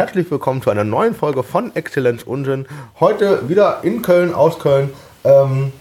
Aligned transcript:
Herzlich 0.00 0.30
willkommen 0.30 0.62
zu 0.62 0.70
einer 0.70 0.82
neuen 0.82 1.14
Folge 1.14 1.42
von 1.42 1.76
Exzellenz 1.76 2.22
Unsinn. 2.22 2.64
Heute 3.00 3.50
wieder 3.50 3.80
in 3.82 4.00
Köln, 4.00 4.32
aus 4.32 4.58
Köln. 4.58 4.88
Ähm, 5.24 5.72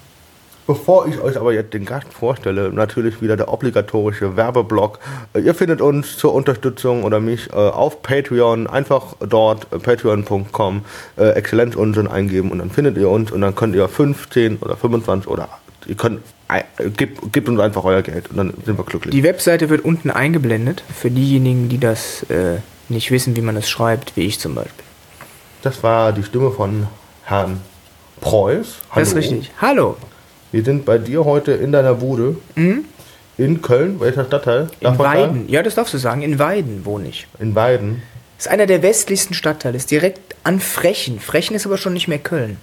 bevor 0.68 1.08
ich 1.08 1.22
euch 1.22 1.38
aber 1.38 1.54
jetzt 1.54 1.74
den 1.74 1.86
Gast 1.86 2.12
vorstelle, 2.12 2.70
natürlich 2.74 3.22
wieder 3.22 3.38
der 3.38 3.48
obligatorische 3.48 4.36
Werbeblock. 4.36 5.00
Äh, 5.34 5.40
ihr 5.40 5.56
findet 5.56 5.80
uns 5.80 6.18
zur 6.18 6.34
Unterstützung 6.34 7.06
oder 7.06 7.22
mich 7.22 7.50
äh, 7.54 7.56
auf 7.56 8.02
Patreon. 8.02 8.68
Einfach 8.68 9.16
dort 9.22 9.72
äh, 9.72 9.80
patreon.com 9.80 10.82
äh, 11.16 11.30
Exzellenz 11.30 11.78
Unsinn 11.78 12.10
eingeben 12.10 12.52
und 12.52 12.60
dann 12.60 12.72
findet 12.72 12.98
ihr 12.98 13.10
uns 13.10 13.32
und 13.32 13.40
dann 13.40 13.56
könnt 13.56 13.74
ihr 13.74 13.88
15 13.88 14.58
oder 14.58 14.76
25 14.76 15.30
oder 15.32 15.48
ihr 15.88 15.96
könnt 15.96 16.20
äh, 16.50 16.90
gebt, 16.90 17.32
gebt 17.32 17.48
uns 17.48 17.58
einfach 17.62 17.86
euer 17.86 18.02
Geld 18.02 18.30
und 18.32 18.36
dann 18.36 18.54
sind 18.66 18.78
wir 18.78 18.84
glücklich. 18.84 19.16
Die 19.16 19.24
Webseite 19.24 19.70
wird 19.70 19.86
unten 19.86 20.10
eingeblendet 20.10 20.84
für 20.94 21.10
diejenigen, 21.10 21.70
die 21.70 21.78
das 21.78 22.24
äh, 22.24 22.58
nicht 22.90 23.12
wissen, 23.12 23.36
wie 23.36 23.42
man 23.42 23.56
es 23.58 23.70
schreibt, 23.70 24.16
wie 24.16 24.26
ich 24.26 24.40
zum 24.40 24.56
Beispiel. 24.56 24.84
Das 25.62 25.84
war 25.84 26.12
die 26.14 26.24
Stimme 26.24 26.52
von 26.52 26.88
Herrn 27.24 27.62
Preuß. 28.22 28.76
Das 28.96 29.10
ist 29.10 29.16
richtig. 29.16 29.52
Hallo. 29.62 29.98
Wir 30.52 30.64
sind 30.64 30.86
bei 30.86 30.98
dir 30.98 31.26
heute 31.26 31.52
in 31.52 31.72
deiner 31.72 31.94
Bude. 31.96 32.38
In 32.56 33.62
Köln, 33.62 34.00
welcher 34.00 34.26
Stadtteil? 34.26 34.64
Mhm. 34.64 34.70
In 34.80 34.80
Darf 34.82 34.98
man 34.98 35.08
Weiden. 35.08 35.22
sagen? 35.36 35.46
Ja, 35.50 35.64
das 35.64 35.76
darfst 35.76 35.94
du 35.94 35.98
sagen. 35.98 36.22
In 36.24 36.40
Weiden 36.40 36.86
wohne 36.86 37.08
ich. 37.10 37.28
In 37.40 37.56
Weiden. 37.56 38.02
Ist 38.38 38.48
einer 38.48 38.66
der 38.66 38.82
westlichsten 38.82 39.34
Stadtteile. 39.34 39.78
Ist 39.78 39.92
direkt 39.92 40.36
an 40.44 40.60
Frechen. 40.60 41.20
Frechen 41.20 41.56
ist 41.56 41.66
aber 41.66 41.78
schon 41.78 41.94
nicht 41.94 42.08
mehr 42.08 42.20
Köln. 42.20 42.58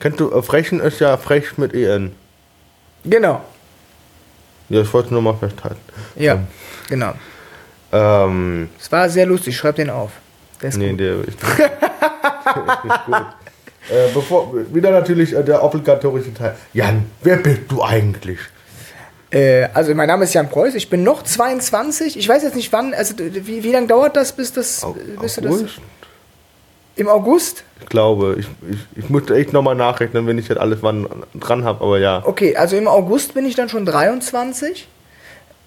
Kennst 0.00 0.18
du, 0.20 0.30
äh, 0.32 0.42
Frechen 0.42 0.80
ist 0.80 1.00
ja 1.00 1.16
frech 1.16 1.56
mit 1.56 1.72
EN. 1.74 2.12
Genau. 3.04 3.42
Ja, 4.70 4.80
ich 4.80 4.92
wollte 4.92 5.12
nur 5.12 5.22
mal 5.22 5.34
festhalten. 5.34 5.78
Ja, 6.16 6.40
genau. 6.88 7.12
Ähm, 7.94 8.68
Es 8.80 8.90
war 8.92 9.08
sehr 9.08 9.26
lustig. 9.26 9.56
Schreib 9.56 9.76
den 9.76 9.90
auf. 9.90 10.10
Der 10.60 10.68
ist 10.70 10.76
nee, 10.78 10.90
gut. 10.90 11.00
der 11.00 11.14
ist, 11.20 11.38
der 11.42 11.66
ist 11.66 13.06
gut. 13.06 13.14
Äh, 13.90 14.10
bevor, 14.14 14.54
wieder 14.72 14.90
natürlich 14.90 15.34
äh, 15.34 15.42
der 15.44 15.62
obligatorische 15.62 16.32
Teil. 16.32 16.54
Jan, 16.72 17.04
wer 17.22 17.36
bist 17.36 17.60
du 17.68 17.82
eigentlich? 17.82 18.38
Äh, 19.30 19.64
also 19.74 19.94
mein 19.94 20.06
Name 20.08 20.24
ist 20.24 20.32
Jan 20.32 20.48
Preuß. 20.48 20.74
Ich 20.74 20.88
bin 20.88 21.02
noch 21.02 21.22
22. 21.22 22.16
Ich 22.18 22.26
weiß 22.26 22.44
jetzt 22.44 22.56
nicht 22.56 22.72
wann. 22.72 22.94
Also 22.94 23.14
wie, 23.18 23.62
wie 23.62 23.70
lange 23.70 23.86
dauert 23.86 24.16
das, 24.16 24.32
bis 24.32 24.54
das, 24.54 24.82
Au- 24.82 24.96
bis 25.20 25.34
du 25.34 25.42
das 25.42 25.52
August? 25.52 25.80
im 26.96 27.08
August? 27.08 27.64
Ich 27.82 27.86
glaube, 27.90 28.36
ich, 28.38 28.46
ich, 28.70 29.04
ich 29.04 29.10
musste 29.10 29.34
echt 29.34 29.52
nochmal 29.52 29.74
nachrechnen, 29.74 30.26
wenn 30.26 30.38
ich 30.38 30.48
jetzt 30.48 30.56
alles 30.58 30.78
wann 30.82 31.06
dran 31.34 31.64
habe, 31.64 31.84
aber 31.84 31.98
ja. 31.98 32.22
Okay, 32.24 32.56
also 32.56 32.76
im 32.78 32.88
August 32.88 33.34
bin 33.34 33.44
ich 33.44 33.54
dann 33.54 33.68
schon 33.68 33.84
23. 33.84 34.88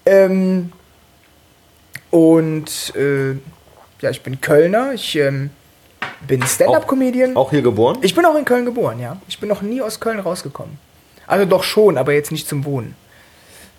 Ähm, 0.06 0.72
und 2.10 2.94
äh, 2.96 3.32
ja, 4.00 4.10
ich 4.10 4.22
bin 4.22 4.40
Kölner. 4.40 4.92
Ich 4.94 5.16
ähm, 5.16 5.50
bin 6.26 6.42
Stand-up-Comedian. 6.42 7.36
Auch 7.36 7.50
hier 7.50 7.62
geboren? 7.62 7.98
Ich 8.02 8.14
bin 8.14 8.24
auch 8.24 8.36
in 8.36 8.44
Köln 8.44 8.64
geboren, 8.64 9.00
ja. 9.00 9.16
Ich 9.28 9.38
bin 9.38 9.48
noch 9.48 9.62
nie 9.62 9.80
aus 9.82 10.00
Köln 10.00 10.20
rausgekommen. 10.20 10.78
Also 11.26 11.44
doch 11.44 11.62
schon, 11.64 11.98
aber 11.98 12.12
jetzt 12.12 12.32
nicht 12.32 12.48
zum 12.48 12.64
Wohnen. 12.64 12.94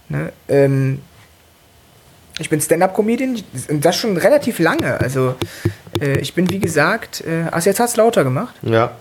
Ne? 0.09 0.31
Ähm, 0.47 0.99
ich 2.39 2.49
bin 2.49 2.61
Stand-up-Comedian 2.61 3.41
und 3.69 3.83
das 3.85 3.95
schon 3.97 4.15
relativ 4.17 4.59
lange. 4.59 4.99
Also 4.99 5.35
äh, 5.99 6.19
ich 6.19 6.33
bin 6.33 6.49
wie 6.49 6.59
gesagt, 6.59 7.21
äh, 7.25 7.45
also 7.51 7.69
jetzt 7.69 7.79
hast 7.79 7.97
du 7.97 8.01
lauter 8.01 8.23
gemacht. 8.23 8.55
Ja, 8.61 8.91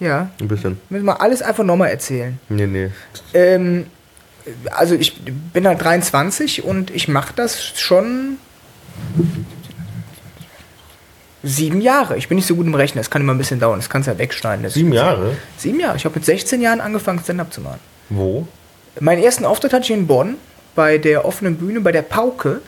Ja, 0.00 0.30
ein 0.40 0.48
bisschen. 0.48 0.80
müssen 0.88 1.04
wir 1.04 1.20
alles 1.20 1.42
einfach 1.42 1.64
nochmal 1.64 1.90
erzählen. 1.90 2.38
Nee, 2.48 2.66
nee. 2.66 2.90
Ähm, 3.34 3.86
also 4.70 4.94
ich 4.94 5.20
bin 5.22 5.66
halt 5.66 5.82
23 5.82 6.64
und 6.64 6.90
ich 6.90 7.08
mache 7.08 7.32
das 7.36 7.62
schon 7.78 8.38
sieben 11.42 11.80
Jahre. 11.80 12.16
Ich 12.16 12.28
bin 12.28 12.36
nicht 12.36 12.46
so 12.46 12.56
gut 12.56 12.66
im 12.66 12.74
Rechnen, 12.74 12.98
das 13.00 13.10
kann 13.10 13.22
immer 13.22 13.34
ein 13.34 13.38
bisschen 13.38 13.60
dauern, 13.60 13.78
das 13.78 13.88
kannst 13.88 14.08
du 14.08 14.12
ja 14.12 14.18
wegschneiden. 14.18 14.62
Das 14.62 14.74
Sieben 14.74 14.92
Jahre? 14.92 15.36
Sieben 15.56 15.80
Jahre. 15.80 15.96
Ich 15.96 16.04
habe 16.04 16.14
mit 16.16 16.24
16 16.24 16.60
Jahren 16.60 16.80
angefangen, 16.80 17.20
Stand-up 17.20 17.52
zu 17.52 17.60
machen. 17.60 17.80
Wo? 18.08 18.46
Meinen 19.00 19.22
ersten 19.22 19.44
Auftritt 19.44 19.72
hatte 19.72 19.84
ich 19.84 19.90
in 19.90 20.06
Bonn 20.06 20.36
bei 20.74 20.98
der 20.98 21.24
offenen 21.24 21.56
Bühne, 21.56 21.80
bei 21.80 21.92
der 21.92 22.02
Pauke. 22.02 22.60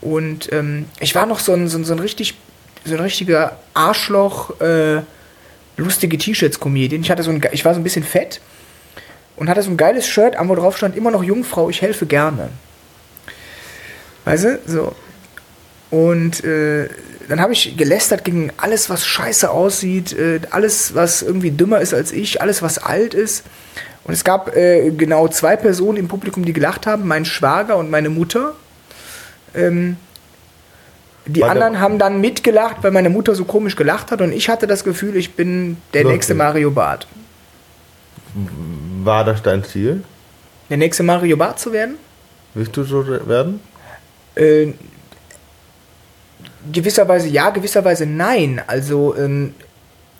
Und 0.00 0.52
ähm, 0.52 0.86
ich 0.98 1.14
war 1.14 1.26
noch 1.26 1.38
so 1.38 1.52
ein, 1.52 1.68
so 1.68 1.78
ein, 1.78 1.84
so 1.84 1.92
ein 1.92 1.98
richtig, 1.98 2.34
so 2.84 2.94
ein 2.94 3.00
richtiger 3.00 3.58
Arschloch, 3.74 4.60
äh, 4.60 5.02
lustige 5.76 6.18
T-Shirts-Comedian. 6.18 7.02
Ich 7.02 7.10
hatte 7.10 7.22
so 7.22 7.30
ein, 7.30 7.40
ich 7.52 7.64
war 7.64 7.74
so 7.74 7.80
ein 7.80 7.84
bisschen 7.84 8.04
fett 8.04 8.40
und 9.36 9.48
hatte 9.48 9.62
so 9.62 9.70
ein 9.70 9.76
geiles 9.76 10.08
Shirt 10.08 10.36
an, 10.36 10.48
wo 10.48 10.54
drauf 10.54 10.76
stand, 10.76 10.96
immer 10.96 11.10
noch 11.10 11.22
Jungfrau, 11.22 11.70
ich 11.70 11.82
helfe 11.82 12.06
gerne. 12.06 12.48
Weißt 14.24 14.44
du? 14.44 14.58
So. 14.66 14.94
Und 15.90 16.44
äh, 16.44 16.88
dann 17.28 17.40
habe 17.40 17.52
ich 17.52 17.76
gelästert 17.76 18.24
gegen 18.24 18.52
alles, 18.56 18.90
was 18.90 19.06
scheiße 19.06 19.50
aussieht, 19.50 20.12
äh, 20.12 20.40
alles, 20.50 20.94
was 20.94 21.22
irgendwie 21.22 21.50
dümmer 21.50 21.80
ist 21.80 21.94
als 21.94 22.12
ich, 22.12 22.40
alles, 22.40 22.62
was 22.62 22.78
alt 22.78 23.14
ist. 23.14 23.44
Und 24.04 24.14
es 24.14 24.24
gab 24.24 24.56
äh, 24.56 24.90
genau 24.90 25.28
zwei 25.28 25.56
Personen 25.56 25.98
im 25.98 26.08
Publikum, 26.08 26.44
die 26.44 26.52
gelacht 26.52 26.86
haben, 26.86 27.06
mein 27.06 27.24
Schwager 27.24 27.76
und 27.76 27.90
meine 27.90 28.08
Mutter. 28.08 28.54
Ähm, 29.54 29.96
die 31.26 31.42
Warte. 31.42 31.52
anderen 31.52 31.80
haben 31.80 31.98
dann 31.98 32.20
mitgelacht, 32.20 32.78
weil 32.82 32.90
meine 32.90 33.10
Mutter 33.10 33.34
so 33.34 33.44
komisch 33.44 33.76
gelacht 33.76 34.10
hat 34.10 34.20
und 34.20 34.32
ich 34.32 34.48
hatte 34.48 34.66
das 34.66 34.84
Gefühl, 34.84 35.16
ich 35.16 35.34
bin 35.34 35.76
der 35.92 36.00
Wirklich? 36.00 36.14
nächste 36.14 36.34
Mario 36.34 36.70
Barth. 36.70 37.06
War 39.04 39.24
das 39.24 39.42
dein 39.42 39.62
Ziel? 39.64 40.02
Der 40.68 40.76
nächste 40.76 41.02
Mario 41.02 41.36
Barth 41.36 41.58
zu 41.58 41.72
werden? 41.72 41.96
Willst 42.54 42.76
du 42.76 42.84
so 42.84 43.06
werden? 43.28 43.60
Äh, 44.34 44.72
gewisserweise 46.72 47.28
ja, 47.28 47.50
gewisserweise 47.50 48.06
nein. 48.06 48.60
Also 48.66 49.16
ähm, 49.16 49.54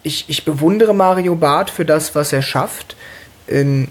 ich, 0.02 0.24
ich 0.28 0.44
bewundere 0.44 0.94
Mario 0.94 1.34
Barth 1.34 1.70
für 1.70 1.84
das, 1.84 2.14
was 2.14 2.32
er 2.32 2.42
schafft. 2.42 2.96
Ähm, 3.48 3.88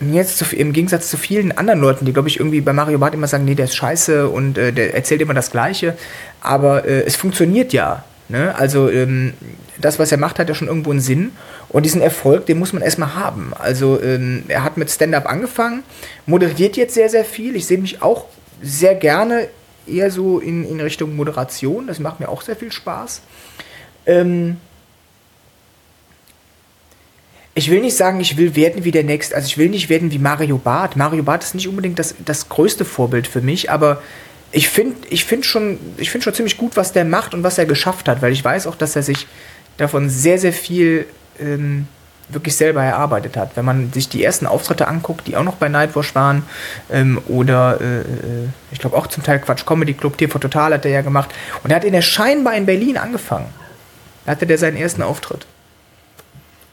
jetzt 0.00 0.38
zu, 0.38 0.44
Im 0.56 0.72
Gegensatz 0.72 1.10
zu 1.10 1.16
vielen 1.16 1.52
anderen 1.52 1.80
Leuten, 1.80 2.04
die, 2.04 2.12
glaube 2.12 2.28
ich, 2.28 2.38
irgendwie 2.38 2.60
bei 2.60 2.72
Mario 2.72 2.98
Barth 2.98 3.14
immer 3.14 3.26
sagen, 3.26 3.44
nee, 3.44 3.54
der 3.54 3.66
ist 3.66 3.76
scheiße 3.76 4.28
und 4.28 4.56
äh, 4.56 4.72
der 4.72 4.94
erzählt 4.94 5.20
immer 5.20 5.34
das 5.34 5.50
Gleiche. 5.50 5.96
Aber 6.40 6.86
äh, 6.86 7.02
es 7.02 7.16
funktioniert 7.16 7.72
ja. 7.72 8.04
Ne? 8.28 8.54
Also 8.54 8.88
ähm, 8.88 9.34
das, 9.78 9.98
was 9.98 10.12
er 10.12 10.18
macht, 10.18 10.38
hat 10.38 10.48
ja 10.48 10.54
schon 10.54 10.68
irgendwo 10.68 10.90
einen 10.90 11.00
Sinn. 11.00 11.32
Und 11.68 11.84
diesen 11.84 12.00
Erfolg, 12.00 12.46
den 12.46 12.58
muss 12.58 12.72
man 12.72 12.82
erstmal 12.82 13.14
haben. 13.14 13.52
Also 13.58 14.00
ähm, 14.00 14.44
er 14.48 14.64
hat 14.64 14.76
mit 14.76 14.90
Stand-up 14.90 15.26
angefangen, 15.26 15.82
moderiert 16.26 16.76
jetzt 16.76 16.94
sehr, 16.94 17.08
sehr 17.08 17.24
viel. 17.24 17.56
Ich 17.56 17.66
sehe 17.66 17.78
mich 17.78 18.02
auch 18.02 18.26
sehr 18.62 18.94
gerne 18.94 19.48
eher 19.86 20.10
so 20.10 20.38
in, 20.38 20.64
in 20.64 20.80
Richtung 20.80 21.16
Moderation. 21.16 21.86
Das 21.86 21.98
macht 21.98 22.20
mir 22.20 22.28
auch 22.28 22.42
sehr 22.42 22.56
viel 22.56 22.72
Spaß. 22.72 23.22
Ähm, 24.06 24.56
ich 27.54 27.70
will 27.70 27.80
nicht 27.80 27.96
sagen, 27.96 28.20
ich 28.20 28.36
will 28.36 28.54
werden 28.56 28.84
wie 28.84 28.90
der 28.90 29.04
Nächste. 29.04 29.34
Also 29.34 29.46
ich 29.46 29.58
will 29.58 29.68
nicht 29.68 29.88
werden 29.88 30.10
wie 30.12 30.18
Mario 30.18 30.58
Barth. 30.58 30.96
Mario 30.96 31.22
Barth 31.22 31.44
ist 31.44 31.54
nicht 31.54 31.68
unbedingt 31.68 31.98
das, 31.98 32.14
das 32.24 32.48
größte 32.48 32.84
Vorbild 32.84 33.26
für 33.26 33.40
mich, 33.40 33.70
aber 33.70 34.02
ich 34.52 34.68
finde 34.68 34.96
ich 35.10 35.24
find 35.24 35.44
schon, 35.44 35.78
find 35.98 36.24
schon 36.24 36.34
ziemlich 36.34 36.56
gut, 36.56 36.76
was 36.76 36.92
der 36.92 37.04
macht 37.04 37.34
und 37.34 37.42
was 37.42 37.58
er 37.58 37.66
geschafft 37.66 38.08
hat, 38.08 38.22
weil 38.22 38.32
ich 38.32 38.44
weiß 38.44 38.66
auch, 38.66 38.76
dass 38.76 38.96
er 38.96 39.02
sich 39.02 39.26
davon 39.76 40.08
sehr, 40.08 40.38
sehr 40.38 40.52
viel 40.52 41.06
ähm, 41.38 41.86
wirklich 42.32 42.56
selber 42.56 42.82
erarbeitet 42.82 43.36
hat. 43.36 43.56
Wenn 43.56 43.64
man 43.64 43.92
sich 43.92 44.08
die 44.08 44.22
ersten 44.24 44.46
Auftritte 44.46 44.88
anguckt, 44.88 45.26
die 45.26 45.36
auch 45.36 45.42
noch 45.42 45.56
bei 45.56 45.68
Nightwash 45.68 46.14
waren, 46.14 46.44
ähm, 46.90 47.20
oder 47.28 47.80
äh, 47.80 48.00
äh, 48.00 48.04
ich 48.72 48.78
glaube 48.78 48.96
auch 48.96 49.06
zum 49.06 49.22
Teil 49.22 49.38
Quatsch 49.40 49.64
Comedy 49.66 49.94
Club, 49.94 50.16
TV 50.18 50.38
Total 50.38 50.72
hat 50.74 50.84
er 50.84 50.90
ja 50.90 51.02
gemacht. 51.02 51.30
Und 51.62 51.70
er 51.70 51.76
hat 51.76 51.84
in 51.84 51.92
der 51.92 52.02
scheinbar 52.02 52.54
in 52.54 52.66
Berlin 52.66 52.96
angefangen. 52.96 53.46
Da 54.26 54.32
hatte 54.32 54.46
der 54.46 54.58
seinen 54.58 54.76
ersten 54.76 55.02
Auftritt. 55.02 55.46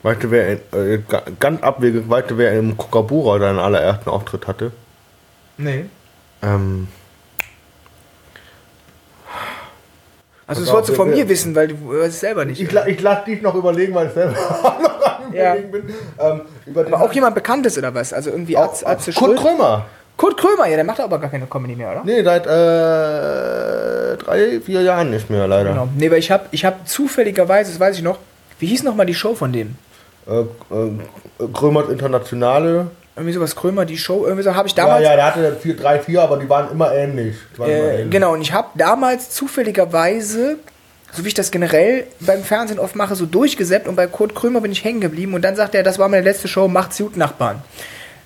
Weißt 0.03 0.23
du, 0.23 0.31
wer, 0.31 0.49
äh, 0.51 0.99
ga- 1.07 1.23
ganz 1.39 1.63
abwegig, 1.63 2.07
weißt 2.07 2.29
du, 2.31 2.37
wer 2.37 2.53
im 2.57 2.77
Kokabura 2.77 3.39
seinen 3.39 3.59
allerersten 3.59 4.09
Auftritt 4.09 4.47
hatte? 4.47 4.71
Nee. 5.57 5.85
Ähm, 6.43 6.87
Also 10.49 10.61
das 10.61 10.71
wolltest 10.71 10.91
du 10.91 10.95
von 10.95 11.09
mir 11.09 11.27
wissen, 11.27 11.53
weil 11.55 11.67
du 11.67 11.89
weißt 11.89 12.07
es 12.07 12.19
selber 12.21 12.45
nicht. 12.45 12.61
ich, 12.61 12.71
ich 12.73 13.01
lasse 13.01 13.25
dich 13.25 13.41
noch 13.41 13.53
überlegen, 13.53 13.93
weil 13.93 14.07
ich 14.07 14.13
selber 14.13 14.31
noch 14.63 15.06
Ja. 15.37 15.55
Überlegen 15.55 15.71
bin. 15.71 15.83
Ähm, 16.19 16.41
über 16.65 16.81
Aber 16.87 17.01
auch 17.01 17.13
jemand 17.13 17.35
Bekanntes 17.35 17.77
oder 17.77 17.93
was? 17.93 18.13
Also 18.13 18.29
irgendwie 18.31 18.57
Arzt, 18.57 18.85
Arzt 18.85 19.13
Kurt 19.15 19.37
Krömer. 19.37 19.85
Kurt 20.17 20.35
Krömer, 20.37 20.67
ja, 20.67 20.75
der 20.75 20.83
macht 20.83 20.99
aber 20.99 21.19
gar 21.19 21.29
keine 21.29 21.45
Comedy 21.45 21.75
mehr, 21.75 21.91
oder? 21.91 22.01
Nee, 22.03 22.23
seit 22.23 22.45
äh, 22.47 24.17
drei, 24.17 24.59
vier 24.65 24.81
Jahren 24.81 25.11
nicht 25.11 25.29
mehr, 25.29 25.47
leider. 25.47 25.69
Genau. 25.71 25.87
Nee, 25.95 26.09
weil 26.11 26.17
ich 26.19 26.31
habe 26.31 26.45
ich 26.51 26.65
hab 26.65 26.87
zufälligerweise, 26.87 27.71
das 27.71 27.79
weiß 27.79 27.97
ich 27.97 28.03
noch, 28.03 28.17
wie 28.59 28.65
hieß 28.67 28.83
nochmal 28.83 29.05
die 29.05 29.13
Show 29.13 29.35
von 29.35 29.53
dem? 29.53 29.75
Äh, 30.27 30.39
äh, 30.39 31.47
Krömers 31.53 31.89
Internationale. 31.89 32.87
Irgendwie 33.15 33.33
sowas 33.33 33.55
Krömer, 33.55 33.85
die 33.85 33.97
Show, 33.97 34.25
irgendwie 34.25 34.43
so 34.43 34.53
habe 34.55 34.67
ich 34.67 34.75
Ja, 34.75 34.85
damals. 34.85 35.03
ja, 35.03 35.15
der 35.15 35.25
hatte 35.25 35.57
vier, 35.61 35.75
drei, 35.75 35.99
vier, 35.99 36.21
aber 36.21 36.37
die 36.37 36.49
waren 36.49 36.71
immer 36.71 36.91
ähnlich. 36.93 37.35
Waren 37.57 37.69
immer 37.69 37.79
Äh, 37.79 37.95
ähnlich. 37.95 38.11
genau, 38.11 38.33
und 38.33 38.41
ich 38.41 38.53
habe 38.53 38.67
damals 38.75 39.29
zufälligerweise, 39.31 40.57
so 41.13 41.23
wie 41.23 41.29
ich 41.29 41.33
das 41.33 41.51
generell 41.51 42.05
beim 42.19 42.43
Fernsehen 42.43 42.79
oft 42.79 42.95
mache, 42.95 43.15
so 43.15 43.25
durchgesäppt 43.25 43.87
und 43.87 43.95
bei 43.95 44.07
Kurt 44.07 44.35
Krömer 44.35 44.61
bin 44.61 44.71
ich 44.71 44.83
hängen 44.83 45.01
geblieben 45.01 45.33
und 45.33 45.41
dann 45.41 45.55
sagt 45.55 45.75
er, 45.75 45.83
das 45.83 45.99
war 45.99 46.09
meine 46.09 46.23
letzte 46.23 46.47
Show, 46.47 46.67
macht's 46.67 46.97
gut, 46.97 47.17
Nachbarn. 47.17 47.61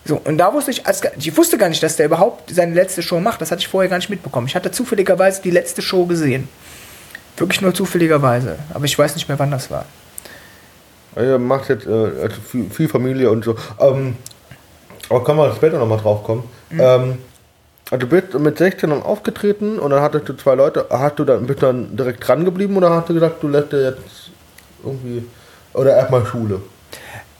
So, 0.04 0.20
und 0.24 0.38
da 0.40 0.54
wusste 0.54 0.72
ich, 0.72 0.88
als, 0.88 1.02
ich 1.18 1.38
wusste 1.38 1.58
gar 1.58 1.70
nicht, 1.70 1.84
dass 1.84 1.96
der 1.96 2.08
überhaupt 2.08 2.54
seine 2.54 2.74
letzte 2.74 3.04
Show 3.04 3.20
macht, 3.20 3.40
das 3.40 3.52
hatte 3.52 3.60
ich 3.60 3.68
vorher 3.68 3.90
gar 3.90 3.98
nicht 3.98 4.10
mitbekommen. 4.10 4.48
Ich 4.48 4.56
hatte 4.56 4.72
zufälligerweise 4.72 5.42
die 5.44 5.52
letzte 5.52 5.82
Show 5.82 6.06
gesehen. 6.06 6.50
Wirklich 7.38 7.62
nur 7.62 7.74
zufälligerweise. 7.74 8.58
Aber 8.74 8.86
ich 8.86 8.98
weiß 8.98 9.16
nicht 9.16 9.28
mehr, 9.28 9.38
wann 9.38 9.52
das 9.52 9.70
war. 9.70 9.86
Er 11.16 11.38
macht 11.38 11.70
jetzt 11.70 11.86
äh, 11.86 11.90
also 11.90 12.36
viel, 12.48 12.70
viel 12.70 12.88
Familie 12.88 13.30
und 13.30 13.44
so. 13.44 13.56
Ähm, 13.80 14.16
aber 15.10 15.24
kann 15.24 15.36
man 15.36 15.54
später 15.56 15.78
nochmal 15.78 16.00
drauf 16.00 16.24
kommen. 16.24 16.44
Mhm. 16.70 16.80
Ähm, 16.80 17.18
also 17.92 18.08
du 18.08 18.08
bist 18.08 18.34
mit 18.40 18.58
16 18.58 18.90
dann 18.90 19.04
aufgetreten 19.04 19.78
und 19.78 19.92
dann 19.92 20.02
hattest 20.02 20.28
du 20.28 20.34
zwei 20.34 20.56
Leute. 20.56 20.88
Hast 20.90 21.20
du 21.20 21.26
dann, 21.26 21.46
bist 21.46 21.62
du 21.62 21.68
dann 21.68 21.96
direkt 21.96 22.28
dran 22.28 22.46
geblieben 22.46 22.76
oder 22.78 22.90
hast 22.90 23.10
du 23.10 23.14
gesagt, 23.14 23.44
du 23.44 23.48
lässt 23.50 23.72
dir 23.72 23.84
jetzt 23.92 24.32
irgendwie. 24.84 25.26
Oder 25.74 25.96
erstmal 25.96 26.26
Schule? 26.26 26.62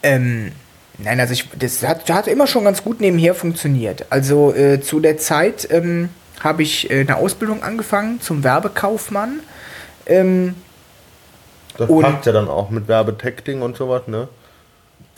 Ähm, 0.02 0.52
nein, 0.98 1.18
also 1.20 1.32
ich, 1.32 1.48
das 1.58 1.82
hat, 1.82 2.08
hat 2.10 2.26
immer 2.28 2.46
schon 2.46 2.64
ganz 2.64 2.84
gut 2.84 3.00
nebenher 3.00 3.34
funktioniert. 3.34 4.06
Also 4.10 4.54
äh, 4.54 4.80
zu 4.80 5.00
der 5.00 5.18
Zeit 5.18 5.66
ähm, 5.70 6.08
habe 6.40 6.62
ich 6.62 6.90
äh, 6.90 7.00
eine 7.00 7.16
Ausbildung 7.16 7.62
angefangen 7.62 8.20
zum 8.20 8.44
Werbekaufmann. 8.44 9.40
Ähm, 10.06 10.54
Das 11.78 11.88
Und- 11.88 12.02
passt 12.02 12.26
ja 12.26 12.32
dann 12.32 12.48
auch 12.48 12.70
mit 12.70 12.88
Werbetexting 12.88 13.62
und 13.62 13.76
sowas, 13.76 14.02
ne? 14.06 14.28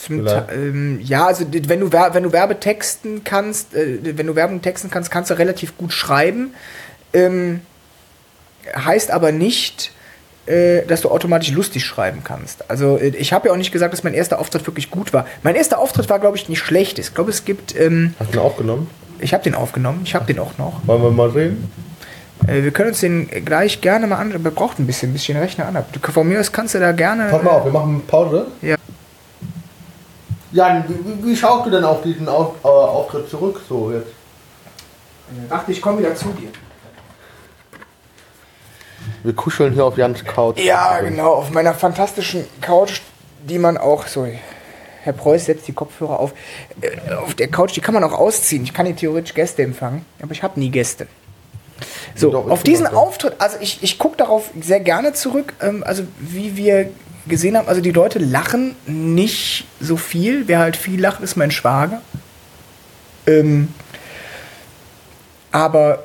Ähm, 0.09 1.01
ja, 1.03 1.27
also 1.27 1.45
wenn 1.51 1.81
du, 1.81 1.93
wenn 1.93 2.23
du 2.23 2.33
Werbetexten 2.33 3.25
kannst, 3.25 3.75
äh, 3.75 3.99
wenn 4.17 4.27
du 4.27 4.35
Werbung 4.35 4.61
texten 4.63 4.91
kannst, 4.91 5.11
kannst 5.11 5.31
du 5.31 5.39
relativ 5.39 5.77
gut 5.79 5.93
schreiben. 5.93 6.55
Ähm, 7.13 7.61
heißt 8.75 9.11
aber 9.11 9.33
nicht, 9.33 9.93
äh, 10.47 10.83
dass 10.87 11.01
du 11.01 11.11
automatisch 11.11 11.51
lustig 11.53 11.85
schreiben 11.85 12.23
kannst. 12.25 12.71
Also 12.71 12.99
äh, 12.99 13.09
ich 13.09 13.33
habe 13.33 13.49
ja 13.49 13.53
auch 13.55 13.59
nicht 13.59 13.73
gesagt, 13.73 13.93
dass 13.93 14.05
mein 14.05 14.15
erster 14.15 14.39
Auftritt 14.39 14.67
wirklich 14.67 14.91
gut 14.91 15.13
war. 15.13 15.27
Mein 15.43 15.55
erster 15.55 15.79
Auftritt 15.79 16.09
war, 16.11 16.19
glaube 16.19 16.37
ich, 16.37 16.49
nicht 16.49 16.61
schlecht. 16.61 16.99
Ich 16.99 17.15
glaube, 17.15 17.31
es 17.31 17.45
gibt, 17.45 17.79
ähm, 17.79 18.15
Hast 18.19 18.35
du 18.35 18.39
ihn 18.39 18.45
aufgenommen? 18.45 18.91
ich 19.21 19.33
habe 19.33 19.43
den 19.43 19.55
aufgenommen, 19.55 20.03
ich 20.05 20.15
habe 20.15 20.27
den 20.27 20.39
auch 20.39 20.59
noch. 20.59 20.87
Wollen 20.87 21.03
wir 21.03 21.11
mal 21.11 21.31
sehen? 21.31 21.71
Äh, 22.47 22.63
wir 22.63 22.73
können 22.73 22.91
uns 22.91 23.01
den 23.01 23.29
gleich 23.45 23.81
gerne 23.81 24.07
mal 24.07 24.17
anschauen. 24.17 24.45
Wir 24.45 24.51
braucht 24.51 24.79
ein 24.79 24.87
bisschen, 24.87 25.11
ein 25.11 25.13
bisschen 25.15 25.39
Rechner 25.39 25.67
an. 25.67 25.83
Von 26.13 26.29
mir 26.29 26.41
aus 26.41 26.53
kannst 26.53 26.75
du 26.75 26.79
da 26.79 26.93
gerne. 26.93 27.29
Pass 27.31 27.43
mal 27.43 27.51
auf, 27.51 27.65
wir 27.65 27.73
machen 27.73 28.03
Pause. 28.07 28.47
Ja. 28.61 28.77
Jan, 30.55 30.85
wie, 30.89 31.27
wie, 31.27 31.37
schaust 31.37 31.67
du 31.67 31.71
denn 31.71 31.85
auf 31.85 32.03
diesen 32.03 32.29
auf, 32.29 32.55
äh, 32.63 32.69
Auftritt 32.69 33.29
zurück 33.29 33.61
so 33.69 33.91
jetzt? 33.91 34.13
Ich 35.43 35.49
dachte, 35.49 35.73
ich 35.73 35.83
komme 35.83 35.99
wieder 35.99 36.15
zu 36.15 36.29
dir. 36.29 36.49
Wir 39.25 39.33
kuscheln 39.35 39.73
hier 39.73 39.85
auf 39.85 39.99
Jans 39.99 40.25
Couch. 40.25 40.61
Ja, 40.61 41.01
genau, 41.01 41.33
auf 41.33 41.51
meiner 41.51 41.75
fantastischen 41.75 42.47
Couch, 42.61 43.01
die 43.43 43.59
man 43.59 43.77
auch, 43.77 44.07
so, 44.07 44.29
Herr 45.03 45.13
Preuß 45.13 45.47
setzt 45.47 45.67
die 45.67 45.73
Kopfhörer 45.73 46.21
auf, 46.21 46.33
äh, 46.81 47.15
auf 47.15 47.35
der 47.35 47.49
Couch, 47.49 47.75
die 47.75 47.81
kann 47.81 47.95
man 47.95 48.05
auch 48.05 48.13
ausziehen. 48.13 48.63
Ich 48.63 48.73
kann 48.73 48.87
hier 48.87 48.95
theoretisch 48.95 49.35
Gäste 49.35 49.65
empfangen, 49.65 50.07
aber 50.23 50.31
ich 50.31 50.45
habe 50.45 50.61
nie 50.61 50.71
Gäste. 50.71 51.09
So, 52.15 52.33
auf 52.33 52.63
diesen. 52.63 52.87
Auftritt, 52.87 53.35
also 53.41 53.57
ich, 53.61 53.83
ich 53.83 53.99
gucke 53.99 54.17
darauf 54.17 54.51
sehr 54.61 54.79
gerne 54.79 55.15
zurück, 55.15 55.55
ähm, 55.61 55.83
also 55.85 56.05
wie 56.21 56.57
wir 56.57 56.91
gesehen 57.27 57.57
haben, 57.57 57.69
also 57.69 57.81
die 57.81 57.91
Leute 57.91 58.19
lachen 58.19 58.77
nicht 58.87 59.67
so 59.81 59.97
viel. 59.97 60.49
Wer 60.49 60.59
halt 60.59 60.77
viel 60.77 61.01
lacht, 61.01 61.21
ist 61.21 61.37
mein 61.37 61.51
Schwager. 61.51 62.03
Ähm, 63.27 63.69
aber 65.51 66.05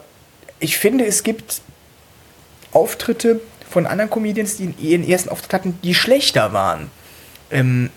ich 0.60 0.78
finde, 0.78 1.06
es 1.06 1.24
gibt 1.24 1.62
Auftritte 2.72 3.42
von 3.70 3.86
anderen 3.86 4.10
Comedians, 4.10 4.58
die 4.58 4.74
ihren 4.80 5.08
ersten 5.08 5.30
Auftritt 5.30 5.54
hatten, 5.54 5.80
die 5.84 5.94
schlechter 5.94 6.54
waren. 6.54 6.90
Ähm, 7.52 7.90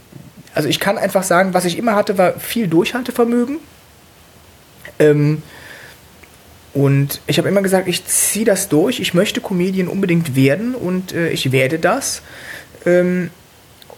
also 0.54 0.68
ich 0.68 0.80
kann 0.80 0.98
einfach 0.98 1.22
sagen, 1.22 1.54
was 1.54 1.64
ich 1.64 1.78
immer 1.78 1.94
hatte, 1.94 2.18
war 2.18 2.38
viel 2.38 2.68
Durchhaltevermögen. 2.68 3.58
Ähm, 4.98 5.42
und 6.74 7.20
ich 7.26 7.38
habe 7.38 7.48
immer 7.48 7.62
gesagt, 7.62 7.86
ich 7.86 8.06
ziehe 8.06 8.44
das 8.44 8.68
durch, 8.68 9.00
ich 9.00 9.12
möchte 9.12 9.40
Comedian 9.40 9.88
unbedingt 9.88 10.34
werden 10.34 10.74
und 10.74 11.12
äh, 11.12 11.28
ich 11.28 11.52
werde 11.52 11.78
das. 11.78 12.22
Ähm, 12.86 13.30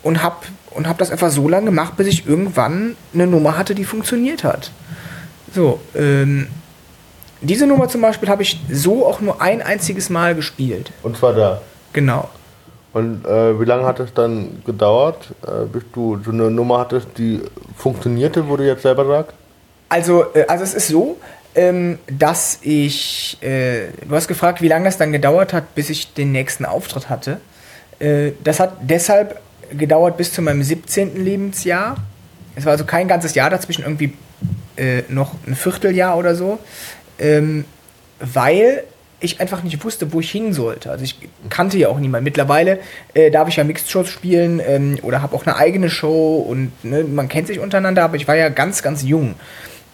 und 0.03 0.23
habe 0.23 0.37
und 0.71 0.89
hab 0.89 0.99
das 0.99 1.11
einfach 1.11 1.31
so 1.31 1.49
lange 1.49 1.67
gemacht, 1.67 1.97
bis 1.97 2.09
ich 2.09 2.27
irgendwann 2.27 2.97
eine 3.15 3.27
Nummer 3.27 3.57
hatte, 3.57 3.75
die 3.75 3.85
funktioniert 3.85 4.45
hat. 4.45 4.71
So, 5.55 5.81
ähm, 5.95 6.49
diese 7.41 7.67
Nummer 7.67 7.89
zum 7.89 8.01
Beispiel 8.01 8.29
habe 8.29 8.43
ich 8.43 8.61
so 8.71 9.07
auch 9.07 9.21
nur 9.21 9.41
ein 9.41 9.63
einziges 9.63 10.11
Mal 10.11 10.35
gespielt. 10.35 10.93
Und 11.03 11.17
zwar 11.17 11.33
da. 11.33 11.61
Genau. 11.93 12.29
Und 12.93 13.25
äh, 13.25 13.59
wie 13.61 13.65
lange 13.65 13.85
hat 13.85 14.01
es 14.01 14.13
dann 14.15 14.63
gedauert, 14.65 15.35
äh, 15.47 15.67
bis 15.67 15.83
du 15.93 16.21
so 16.25 16.31
eine 16.31 16.51
Nummer 16.51 16.79
hattest, 16.79 17.09
die 17.19 17.41
funktionierte, 17.77 18.49
wo 18.49 18.57
du 18.57 18.67
jetzt 18.67 18.83
selber 18.83 19.05
sagst? 19.07 19.35
Also, 19.89 20.25
äh, 20.35 20.47
also 20.47 20.65
es 20.65 20.75
ist 20.75 20.89
so, 20.89 21.19
ähm, 21.55 21.99
dass 22.07 22.59
ich, 22.63 23.39
äh, 23.43 23.89
du 24.09 24.15
hast 24.15 24.29
gefragt, 24.29 24.63
wie 24.63 24.69
lange 24.69 24.85
das 24.85 24.97
dann 24.97 25.13
gedauert 25.13 25.53
hat, 25.53 25.75
bis 25.75 25.91
ich 25.91 26.15
den 26.15 26.33
nächsten 26.33 26.65
Auftritt 26.65 27.09
hatte. 27.09 27.41
Äh, 27.99 28.33
das 28.43 28.61
hat 28.61 28.77
deshalb 28.83 29.41
gedauert 29.71 30.17
bis 30.17 30.33
zu 30.33 30.43
meinem 30.43 30.63
17. 30.63 31.25
Lebensjahr. 31.25 31.97
Es 32.57 32.65
war 32.65 32.73
also 32.73 32.85
kein 32.85 33.09
ganzes 33.09 33.35
Jahr 33.35 33.51
dazwischen, 33.51 33.83
irgendwie 33.83 34.13
äh, 34.77 35.03
noch 35.09 35.35
ein 35.47 35.57
Vierteljahr 35.57 36.17
oder 36.17 36.35
so, 36.35 36.59
ähm, 37.19 37.65
weil 38.21 38.85
ich 39.21 39.41
einfach 39.41 39.63
nicht 39.63 39.83
wusste, 39.85 40.13
wo 40.13 40.21
ich 40.21 40.31
hin 40.31 40.53
sollte. 40.53 40.91
Also 40.91 41.05
ich 41.05 41.19
kannte 41.49 41.79
ja 41.79 41.89
auch 41.89 41.99
niemanden. 41.99 42.25
Mittlerweile 42.25 42.81
äh, 43.15 43.31
darf 43.31 43.49
ich 43.49 43.57
ja 43.57 43.65
Mixed-Shows 43.65 44.09
spielen 44.09 44.61
ähm, 44.65 44.99
oder 45.03 45.23
habe 45.23 45.35
auch 45.35 45.47
eine 45.47 45.57
eigene 45.57 45.89
Show 45.89 46.37
und 46.37 46.73
ne, 46.85 47.05
man 47.05 47.29
kennt 47.29 47.47
sich 47.47 47.59
untereinander, 47.59 48.05
aber 48.05 48.17
ich 48.17 48.29
war 48.29 48.37
ja 48.37 48.51
ganz, 48.51 48.83
ganz 48.83 49.03
jung. 49.03 49.35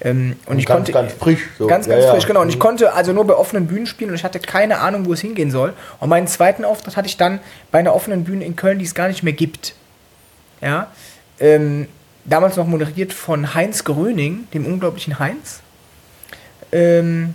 Ähm, 0.02 0.36
und, 0.46 0.58
ich 0.58 0.66
ganz, 0.66 0.78
konnte 0.78 0.92
ganz 0.92 1.12
frisch. 1.12 1.48
So. 1.58 1.66
Ganz, 1.66 1.86
ganz 1.88 2.04
ja. 2.04 2.12
frisch, 2.12 2.26
genau. 2.26 2.40
Und 2.40 2.48
ich 2.48 2.58
konnte 2.58 2.92
also 2.92 3.12
nur 3.12 3.26
bei 3.26 3.34
offenen 3.34 3.66
Bühnen 3.66 3.86
spielen 3.86 4.10
und 4.10 4.16
ich 4.16 4.24
hatte 4.24 4.38
keine 4.38 4.78
Ahnung, 4.78 5.06
wo 5.06 5.12
es 5.12 5.20
hingehen 5.20 5.50
soll. 5.50 5.74
Und 5.98 6.08
meinen 6.08 6.26
zweiten 6.26 6.64
Auftritt 6.64 6.96
hatte 6.96 7.08
ich 7.08 7.16
dann 7.16 7.40
bei 7.70 7.78
einer 7.78 7.94
offenen 7.94 8.24
Bühne 8.24 8.44
in 8.44 8.56
Köln, 8.56 8.78
die 8.78 8.84
es 8.84 8.94
gar 8.94 9.08
nicht 9.08 9.22
mehr 9.22 9.32
gibt. 9.32 9.74
Ja. 10.60 10.90
Ähm, 11.38 11.88
damals 12.24 12.56
noch 12.56 12.66
moderiert 12.66 13.12
von 13.12 13.54
Heinz 13.54 13.84
Gröning, 13.84 14.46
dem 14.54 14.66
unglaublichen 14.66 15.18
Heinz. 15.18 15.60
Ähm, 16.72 17.34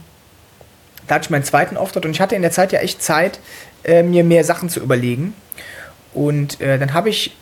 da 1.08 1.16
hatte 1.16 1.26
ich 1.26 1.30
meinen 1.30 1.44
zweiten 1.44 1.78
Auftritt 1.78 2.06
und 2.06 2.12
ich 2.12 2.22
hatte 2.22 2.36
in 2.36 2.42
der 2.42 2.52
Zeit 2.52 2.72
ja 2.72 2.80
echt 2.80 3.02
Zeit, 3.04 3.40
äh, 3.84 4.02
mir 4.02 4.24
mehr 4.24 4.44
Sachen 4.44 4.70
zu 4.70 4.80
überlegen. 4.80 5.36
Und 6.14 6.62
äh, 6.62 6.80
dann 6.80 6.94
habe 6.94 7.10
ich 7.10 7.36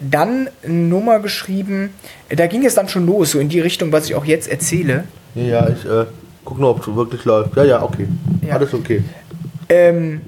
dann 0.00 0.48
eine 0.62 0.72
Nummer 0.72 1.20
geschrieben, 1.20 1.90
da 2.28 2.46
ging 2.46 2.64
es 2.64 2.74
dann 2.74 2.88
schon 2.88 3.06
los, 3.06 3.32
so 3.32 3.38
in 3.38 3.48
die 3.48 3.60
Richtung, 3.60 3.92
was 3.92 4.06
ich 4.06 4.14
auch 4.14 4.24
jetzt 4.24 4.48
erzähle. 4.48 5.04
Ja, 5.34 5.42
ja, 5.42 5.68
ich 5.68 5.84
äh, 5.84 6.06
guck 6.44 6.58
nur, 6.58 6.70
ob 6.70 6.80
es 6.86 6.94
wirklich 6.94 7.24
läuft. 7.24 7.56
Ja, 7.56 7.64
ja, 7.64 7.82
okay. 7.82 8.08
Ja. 8.46 8.56
Alles 8.56 8.74
okay. 8.74 9.02
ähm, 9.68 10.20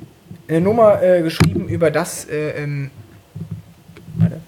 eine 0.49 0.61
Nummer 0.61 1.03
äh, 1.03 1.23
geschrieben 1.23 1.69
über 1.69 1.91
das, 1.91 2.27
äh, 2.27 2.63
ähm, 2.63 2.91
warte. 4.17 4.41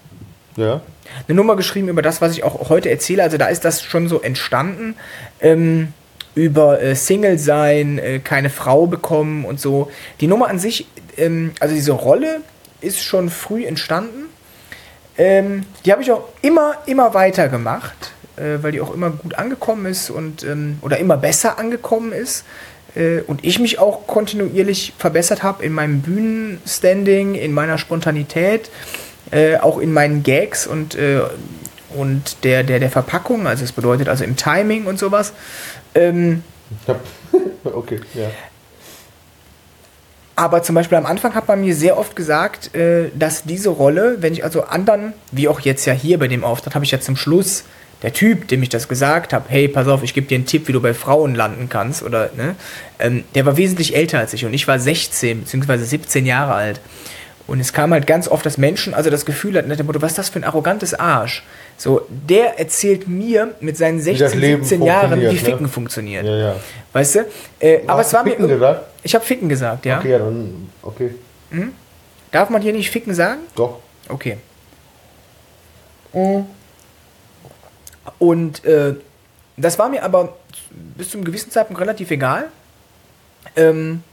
Ja. 0.57 0.81
eine 1.27 1.35
Nummer 1.35 1.55
geschrieben 1.55 1.89
über 1.89 2.01
das, 2.01 2.21
was 2.21 2.31
ich 2.31 2.43
auch 2.43 2.69
heute 2.69 2.89
erzähle. 2.89 3.23
Also 3.23 3.37
da 3.37 3.47
ist 3.47 3.65
das 3.65 3.83
schon 3.83 4.07
so 4.07 4.21
entstanden. 4.21 4.95
Ähm, 5.41 5.89
über 6.35 6.81
äh, 6.81 6.95
Single 6.95 7.39
sein, 7.39 7.97
äh, 7.97 8.19
keine 8.19 8.49
Frau 8.49 8.87
bekommen 8.87 9.45
und 9.45 9.59
so. 9.59 9.89
Die 10.19 10.27
Nummer 10.27 10.49
an 10.49 10.59
sich, 10.59 10.87
ähm, 11.17 11.51
also 11.59 11.73
diese 11.73 11.93
Rolle 11.93 12.41
ist 12.81 13.01
schon 13.01 13.29
früh 13.29 13.65
entstanden. 13.65 14.24
Ähm, 15.17 15.65
die 15.85 15.91
habe 15.91 16.01
ich 16.01 16.11
auch 16.11 16.27
immer, 16.41 16.75
immer 16.85 17.13
weiter 17.13 17.47
gemacht, 17.47 18.13
äh, 18.35 18.57
weil 18.61 18.71
die 18.71 18.81
auch 18.81 18.93
immer 18.93 19.11
gut 19.11 19.35
angekommen 19.35 19.85
ist 19.85 20.09
und 20.09 20.43
ähm, 20.43 20.79
oder 20.81 20.97
immer 20.97 21.17
besser 21.17 21.57
angekommen 21.57 22.11
ist. 22.11 22.45
Äh, 22.95 23.21
und 23.21 23.43
ich 23.43 23.59
mich 23.59 23.79
auch 23.79 24.07
kontinuierlich 24.07 24.93
verbessert 24.97 25.43
habe 25.43 25.63
in 25.63 25.73
meinem 25.73 26.01
Bühnenstanding, 26.01 27.35
in 27.35 27.53
meiner 27.53 27.77
Spontanität, 27.77 28.69
äh, 29.31 29.57
auch 29.57 29.79
in 29.79 29.93
meinen 29.93 30.23
Gags 30.23 30.67
und, 30.67 30.95
äh, 30.95 31.21
und 31.95 32.43
der, 32.43 32.63
der, 32.63 32.79
der 32.79 32.89
Verpackung, 32.89 33.47
also 33.47 33.63
es 33.63 33.71
bedeutet 33.71 34.09
also 34.09 34.23
im 34.23 34.35
Timing 34.35 34.85
und 34.85 34.99
sowas. 34.99 35.33
Ähm, 35.93 36.43
okay, 37.63 38.01
ja. 38.13 38.29
Aber 40.35 40.63
zum 40.63 40.75
Beispiel 40.75 40.97
am 40.97 41.05
Anfang 41.05 41.33
hat 41.33 41.47
man 41.47 41.61
mir 41.61 41.75
sehr 41.75 41.97
oft 41.97 42.15
gesagt, 42.15 42.75
äh, 42.75 43.09
dass 43.15 43.43
diese 43.43 43.69
Rolle, 43.69 44.17
wenn 44.19 44.33
ich 44.33 44.43
also 44.43 44.63
anderen, 44.63 45.13
wie 45.31 45.47
auch 45.47 45.61
jetzt 45.61 45.85
ja 45.85 45.93
hier 45.93 46.19
bei 46.19 46.27
dem 46.27 46.43
Auftritt, 46.43 46.75
habe 46.75 46.83
ich 46.83 46.91
ja 46.91 46.99
zum 46.99 47.15
Schluss, 47.15 47.63
der 48.01 48.11
Typ, 48.11 48.49
dem 48.49 48.61
ich 48.61 48.69
das 48.69 48.89
gesagt 48.89 49.31
habe, 49.31 49.45
hey, 49.47 49.69
pass 49.69 49.87
auf, 49.87 50.03
ich 50.03 50.13
gebe 50.13 50.27
dir 50.27 50.35
einen 50.35 50.45
Tipp, 50.45 50.67
wie 50.67 50.73
du 50.73 50.81
bei 50.81 50.93
Frauen 50.93 51.33
landen 51.33 51.69
kannst, 51.69 52.03
oder, 52.03 52.29
ne, 52.35 52.55
ähm, 52.99 53.23
der 53.33 53.45
war 53.45 53.55
wesentlich 53.55 53.95
älter 53.95 54.19
als 54.19 54.33
ich 54.33 54.45
und 54.45 54.53
ich 54.53 54.67
war 54.67 54.77
16 54.77 55.41
bzw. 55.43 55.77
17 55.77 56.25
Jahre 56.25 56.53
alt. 56.53 56.81
Und 57.47 57.59
es 57.59 57.73
kam 57.73 57.91
halt 57.91 58.07
ganz 58.07 58.27
oft, 58.27 58.45
dass 58.45 58.57
Menschen 58.57 58.93
also 58.93 59.09
das 59.09 59.25
Gefühl 59.25 59.57
hatten, 59.57 59.71
was 60.01 60.11
ist 60.11 60.17
das 60.17 60.29
für 60.29 60.39
ein 60.39 60.43
arrogantes 60.43 60.93
Arsch? 60.93 61.43
So, 61.77 62.05
der 62.09 62.57
erzählt 62.57 63.07
mir 63.07 63.53
mit 63.59 63.75
seinen 63.77 63.97
das 63.97 64.05
16, 64.05 64.39
Leben 64.39 64.63
17 64.63 64.83
Jahren, 64.83 65.19
wie 65.19 65.25
funktioniert, 65.25 65.33
ne? 65.33 65.51
Ficken 65.51 65.67
funktioniert. 65.67 66.25
Ja, 66.25 66.35
ja. 66.37 66.55
Weißt 66.93 67.15
du? 67.15 67.25
Äh, 67.59 67.81
aber 67.85 68.01
es 68.01 68.13
war 68.13 68.23
du 68.23 68.29
mir. 68.29 68.35
Ficken 68.35 68.47
gesagt? 68.47 68.85
Ich 69.03 69.13
habe 69.15 69.25
Ficken 69.25 69.49
gesagt, 69.49 69.85
ja. 69.85 69.99
Okay, 69.99 70.11
ja, 70.11 70.19
dann, 70.19 70.69
okay. 70.81 71.15
Darf 72.31 72.49
man 72.49 72.61
hier 72.61 72.73
nicht 72.73 72.89
Ficken 72.91 73.13
sagen? 73.13 73.41
Doch. 73.55 73.79
Okay. 74.07 74.37
Und 78.19 78.63
äh, 78.65 78.95
das 79.57 79.77
war 79.77 79.89
mir 79.89 80.03
aber 80.03 80.35
bis 80.97 81.09
zum 81.09 81.23
gewissen 81.23 81.51
Zeitpunkt 81.51 81.81
relativ 81.81 82.09
egal. 82.11 82.45
Ähm, 83.55 84.03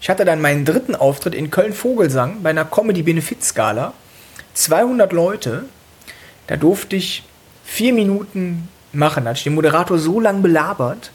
Ich 0.00 0.08
hatte 0.08 0.24
dann 0.24 0.40
meinen 0.40 0.64
dritten 0.64 0.94
Auftritt 0.94 1.34
in 1.34 1.50
Köln-Vogelsang 1.50 2.42
bei 2.42 2.50
einer 2.50 2.64
Comedy-Benefizskala. 2.64 3.92
200 4.54 5.12
Leute. 5.12 5.64
Da 6.50 6.56
durfte 6.56 6.96
ich 6.96 7.22
vier 7.64 7.92
Minuten 7.92 8.68
machen. 8.92 9.22
Da 9.24 9.30
hatte 9.30 9.38
ich 9.38 9.44
den 9.44 9.54
Moderator 9.54 10.00
so 10.00 10.18
lange 10.18 10.40
belabert, 10.40 11.12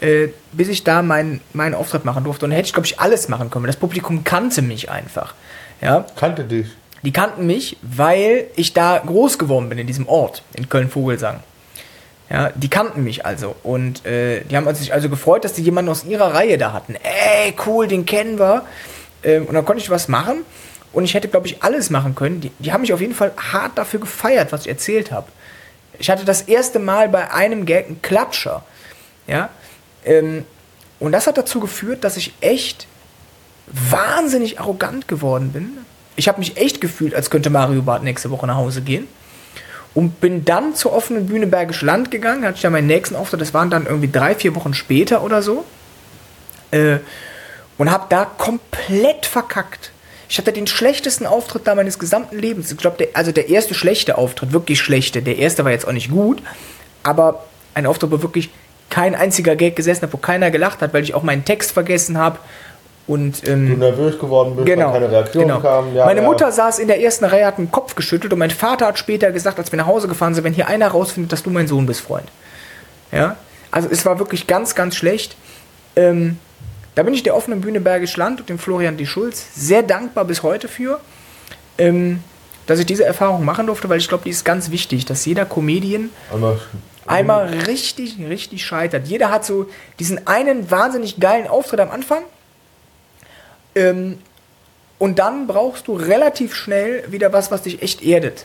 äh, 0.00 0.28
bis 0.52 0.68
ich 0.68 0.84
da 0.84 1.02
meinen 1.02 1.42
meinen 1.52 1.74
Auftritt 1.74 2.06
machen 2.06 2.24
durfte. 2.24 2.46
Und 2.46 2.52
da 2.52 2.56
hätte 2.56 2.66
ich, 2.68 2.72
glaube 2.72 2.86
ich, 2.86 2.98
alles 2.98 3.28
machen 3.28 3.50
können. 3.50 3.66
Das 3.66 3.76
Publikum 3.76 4.24
kannte 4.24 4.62
mich 4.62 4.90
einfach. 4.90 5.34
Ja, 5.82 6.06
Kannte 6.16 6.44
dich. 6.44 6.66
die 7.02 7.12
kannten 7.12 7.46
mich, 7.46 7.76
weil 7.82 8.46
ich 8.56 8.72
da 8.72 9.02
groß 9.04 9.38
geworden 9.38 9.68
bin 9.68 9.76
in 9.76 9.86
diesem 9.86 10.08
Ort, 10.08 10.42
in 10.54 10.70
Köln-Vogelsang. 10.70 11.40
Ja, 12.30 12.50
die 12.54 12.70
kannten 12.70 13.04
mich 13.04 13.26
also. 13.26 13.54
Und 13.62 14.06
äh, 14.06 14.44
die 14.44 14.56
haben 14.56 14.74
sich 14.74 14.94
also 14.94 15.10
gefreut, 15.10 15.44
dass 15.44 15.52
die 15.52 15.62
jemanden 15.62 15.90
aus 15.90 16.04
ihrer 16.04 16.32
Reihe 16.32 16.56
da 16.56 16.72
hatten. 16.72 16.94
Ey, 16.94 17.54
cool, 17.66 17.86
den 17.86 18.06
kennen 18.06 18.38
wir. 18.38 18.62
Ähm, 19.22 19.44
und 19.44 19.52
dann 19.52 19.66
konnte 19.66 19.82
ich 19.82 19.90
was 19.90 20.08
machen. 20.08 20.38
Und 20.92 21.04
ich 21.04 21.14
hätte, 21.14 21.28
glaube 21.28 21.46
ich, 21.46 21.62
alles 21.62 21.90
machen 21.90 22.14
können. 22.14 22.40
Die, 22.40 22.50
die 22.58 22.72
haben 22.72 22.80
mich 22.80 22.92
auf 22.92 23.00
jeden 23.00 23.14
Fall 23.14 23.32
hart 23.36 23.76
dafür 23.76 24.00
gefeiert, 24.00 24.52
was 24.52 24.62
ich 24.62 24.68
erzählt 24.68 25.12
habe. 25.12 25.28
Ich 25.98 26.10
hatte 26.10 26.24
das 26.24 26.42
erste 26.42 26.78
Mal 26.78 27.08
bei 27.08 27.30
einem 27.32 27.66
Gag 27.66 27.86
einen 27.86 28.02
Klatscher. 28.02 28.64
Ja. 29.26 29.50
Ähm, 30.04 30.44
und 31.00 31.12
das 31.12 31.26
hat 31.26 31.36
dazu 31.38 31.60
geführt, 31.60 32.04
dass 32.04 32.16
ich 32.16 32.32
echt 32.40 32.86
wahnsinnig 33.66 34.60
arrogant 34.60 35.08
geworden 35.08 35.52
bin. 35.52 35.78
Ich 36.16 36.28
habe 36.28 36.38
mich 36.38 36.56
echt 36.56 36.80
gefühlt, 36.80 37.14
als 37.14 37.30
könnte 37.30 37.50
Mario 37.50 37.82
Barth 37.82 38.02
nächste 38.02 38.30
Woche 38.30 38.46
nach 38.46 38.56
Hause 38.56 38.82
gehen. 38.82 39.06
Und 39.94 40.20
bin 40.20 40.44
dann 40.44 40.74
zur 40.74 40.92
offenen 40.92 41.26
Bühne 41.26 41.46
Bergisch 41.46 41.82
Land 41.82 42.10
gegangen, 42.10 42.44
hatte 42.44 42.56
ich 42.56 42.62
dann 42.62 42.72
meinen 42.72 42.86
nächsten 42.86 43.16
Auftritt, 43.16 43.40
das 43.40 43.54
waren 43.54 43.70
dann 43.70 43.86
irgendwie 43.86 44.10
drei, 44.10 44.34
vier 44.34 44.54
Wochen 44.54 44.74
später 44.74 45.22
oder 45.22 45.42
so. 45.42 45.64
Äh, 46.70 46.98
und 47.78 47.90
habe 47.90 48.06
da 48.08 48.24
komplett 48.24 49.26
verkackt. 49.26 49.92
Ich 50.28 50.38
hatte 50.38 50.52
den 50.52 50.66
schlechtesten 50.66 51.26
Auftritt 51.26 51.66
da 51.66 51.74
meines 51.74 51.98
gesamten 51.98 52.38
Lebens. 52.38 52.70
Ich 52.70 52.76
glaube, 52.76 53.08
also 53.14 53.32
der 53.32 53.48
erste 53.48 53.74
schlechte 53.74 54.18
Auftritt, 54.18 54.52
wirklich 54.52 54.78
schlechte. 54.80 55.22
Der 55.22 55.38
erste 55.38 55.64
war 55.64 55.72
jetzt 55.72 55.86
auch 55.88 55.92
nicht 55.92 56.10
gut, 56.10 56.42
aber 57.02 57.44
ein 57.74 57.86
Auftritt, 57.86 58.10
wo 58.10 58.20
wirklich 58.20 58.50
kein 58.90 59.14
einziger 59.14 59.56
Gag 59.56 59.76
gesessen 59.76 60.02
hat, 60.02 60.12
wo 60.12 60.18
keiner 60.18 60.50
gelacht 60.50 60.80
hat, 60.82 60.92
weil 60.92 61.02
ich 61.02 61.14
auch 61.14 61.22
meinen 61.22 61.44
Text 61.44 61.72
vergessen 61.72 62.18
habe. 62.18 62.38
Und, 63.06 63.48
ähm, 63.48 63.70
Du 63.70 63.76
nervös 63.78 64.18
geworden 64.18 64.54
bist, 64.54 64.66
Genau. 64.66 64.92
weil 64.92 65.00
keine 65.00 65.10
Reaktion 65.10 65.44
genau. 65.44 65.60
kam. 65.60 65.94
Ja, 65.94 66.04
Meine 66.04 66.20
ja. 66.20 66.26
Mutter 66.26 66.52
saß 66.52 66.78
in 66.78 66.88
der 66.88 67.00
ersten 67.00 67.24
Reihe, 67.24 67.46
hat 67.46 67.56
den 67.56 67.70
Kopf 67.70 67.94
geschüttelt 67.94 68.32
und 68.34 68.38
mein 68.38 68.50
Vater 68.50 68.86
hat 68.86 68.98
später 68.98 69.32
gesagt, 69.32 69.58
als 69.58 69.72
wir 69.72 69.78
nach 69.78 69.86
Hause 69.86 70.08
gefahren 70.08 70.34
sind, 70.34 70.44
wenn 70.44 70.52
hier 70.52 70.68
einer 70.68 70.88
rausfindet, 70.88 71.32
dass 71.32 71.42
du 71.42 71.48
mein 71.48 71.66
Sohn 71.68 71.86
bist, 71.86 72.02
Freund. 72.02 72.28
Ja, 73.10 73.36
also 73.70 73.88
es 73.90 74.04
war 74.04 74.18
wirklich 74.18 74.46
ganz, 74.46 74.74
ganz 74.74 74.94
schlecht. 74.94 75.36
Ähm, 75.96 76.38
da 76.98 77.04
bin 77.04 77.14
ich 77.14 77.22
der 77.22 77.36
offenen 77.36 77.60
Bühne 77.60 77.80
Bergisch 77.80 78.16
Land 78.16 78.40
und 78.40 78.48
dem 78.48 78.58
Florian 78.58 78.96
D. 78.96 79.06
Schulz 79.06 79.54
sehr 79.54 79.84
dankbar 79.84 80.24
bis 80.24 80.42
heute 80.42 80.66
für, 80.66 80.98
ähm, 81.78 82.24
dass 82.66 82.80
ich 82.80 82.86
diese 82.86 83.04
Erfahrung 83.04 83.44
machen 83.44 83.68
durfte, 83.68 83.88
weil 83.88 83.98
ich 83.98 84.08
glaube, 84.08 84.24
die 84.24 84.30
ist 84.30 84.44
ganz 84.44 84.72
wichtig, 84.72 85.04
dass 85.04 85.24
jeder 85.24 85.44
Comedian 85.46 86.10
Einmal, 86.32 86.58
einmal 87.06 87.46
richtig, 87.66 88.18
richtig 88.18 88.64
scheitert. 88.64 89.06
Jeder 89.06 89.30
hat 89.30 89.44
so 89.44 89.70
diesen 90.00 90.26
einen 90.26 90.72
wahnsinnig 90.72 91.20
geilen 91.20 91.46
Auftritt 91.46 91.78
am 91.78 91.92
Anfang. 91.92 92.24
Ähm, 93.76 94.18
und 94.98 95.20
dann 95.20 95.46
brauchst 95.46 95.86
du 95.86 95.94
relativ 95.94 96.52
schnell 96.52 97.04
wieder 97.12 97.32
was, 97.32 97.52
was 97.52 97.62
dich 97.62 97.80
echt 97.80 98.02
erdet. 98.02 98.44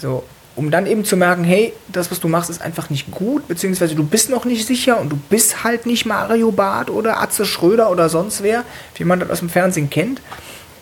So, 0.00 0.24
um 0.54 0.70
dann 0.70 0.86
eben 0.86 1.04
zu 1.04 1.16
merken, 1.16 1.44
hey, 1.44 1.72
das, 1.88 2.10
was 2.10 2.20
du 2.20 2.28
machst, 2.28 2.50
ist 2.50 2.60
einfach 2.60 2.90
nicht 2.90 3.10
gut, 3.10 3.48
beziehungsweise 3.48 3.94
du 3.94 4.04
bist 4.04 4.30
noch 4.30 4.44
nicht 4.44 4.66
sicher 4.66 5.00
und 5.00 5.10
du 5.10 5.16
bist 5.16 5.64
halt 5.64 5.86
nicht 5.86 6.04
Mario 6.04 6.52
Barth 6.52 6.90
oder 6.90 7.20
Atze 7.22 7.46
Schröder 7.46 7.90
oder 7.90 8.08
sonst 8.08 8.42
wer, 8.42 8.64
wie 8.96 9.04
man 9.04 9.20
das 9.20 9.30
aus 9.30 9.38
dem 9.38 9.48
Fernsehen 9.48 9.88
kennt. 9.88 10.20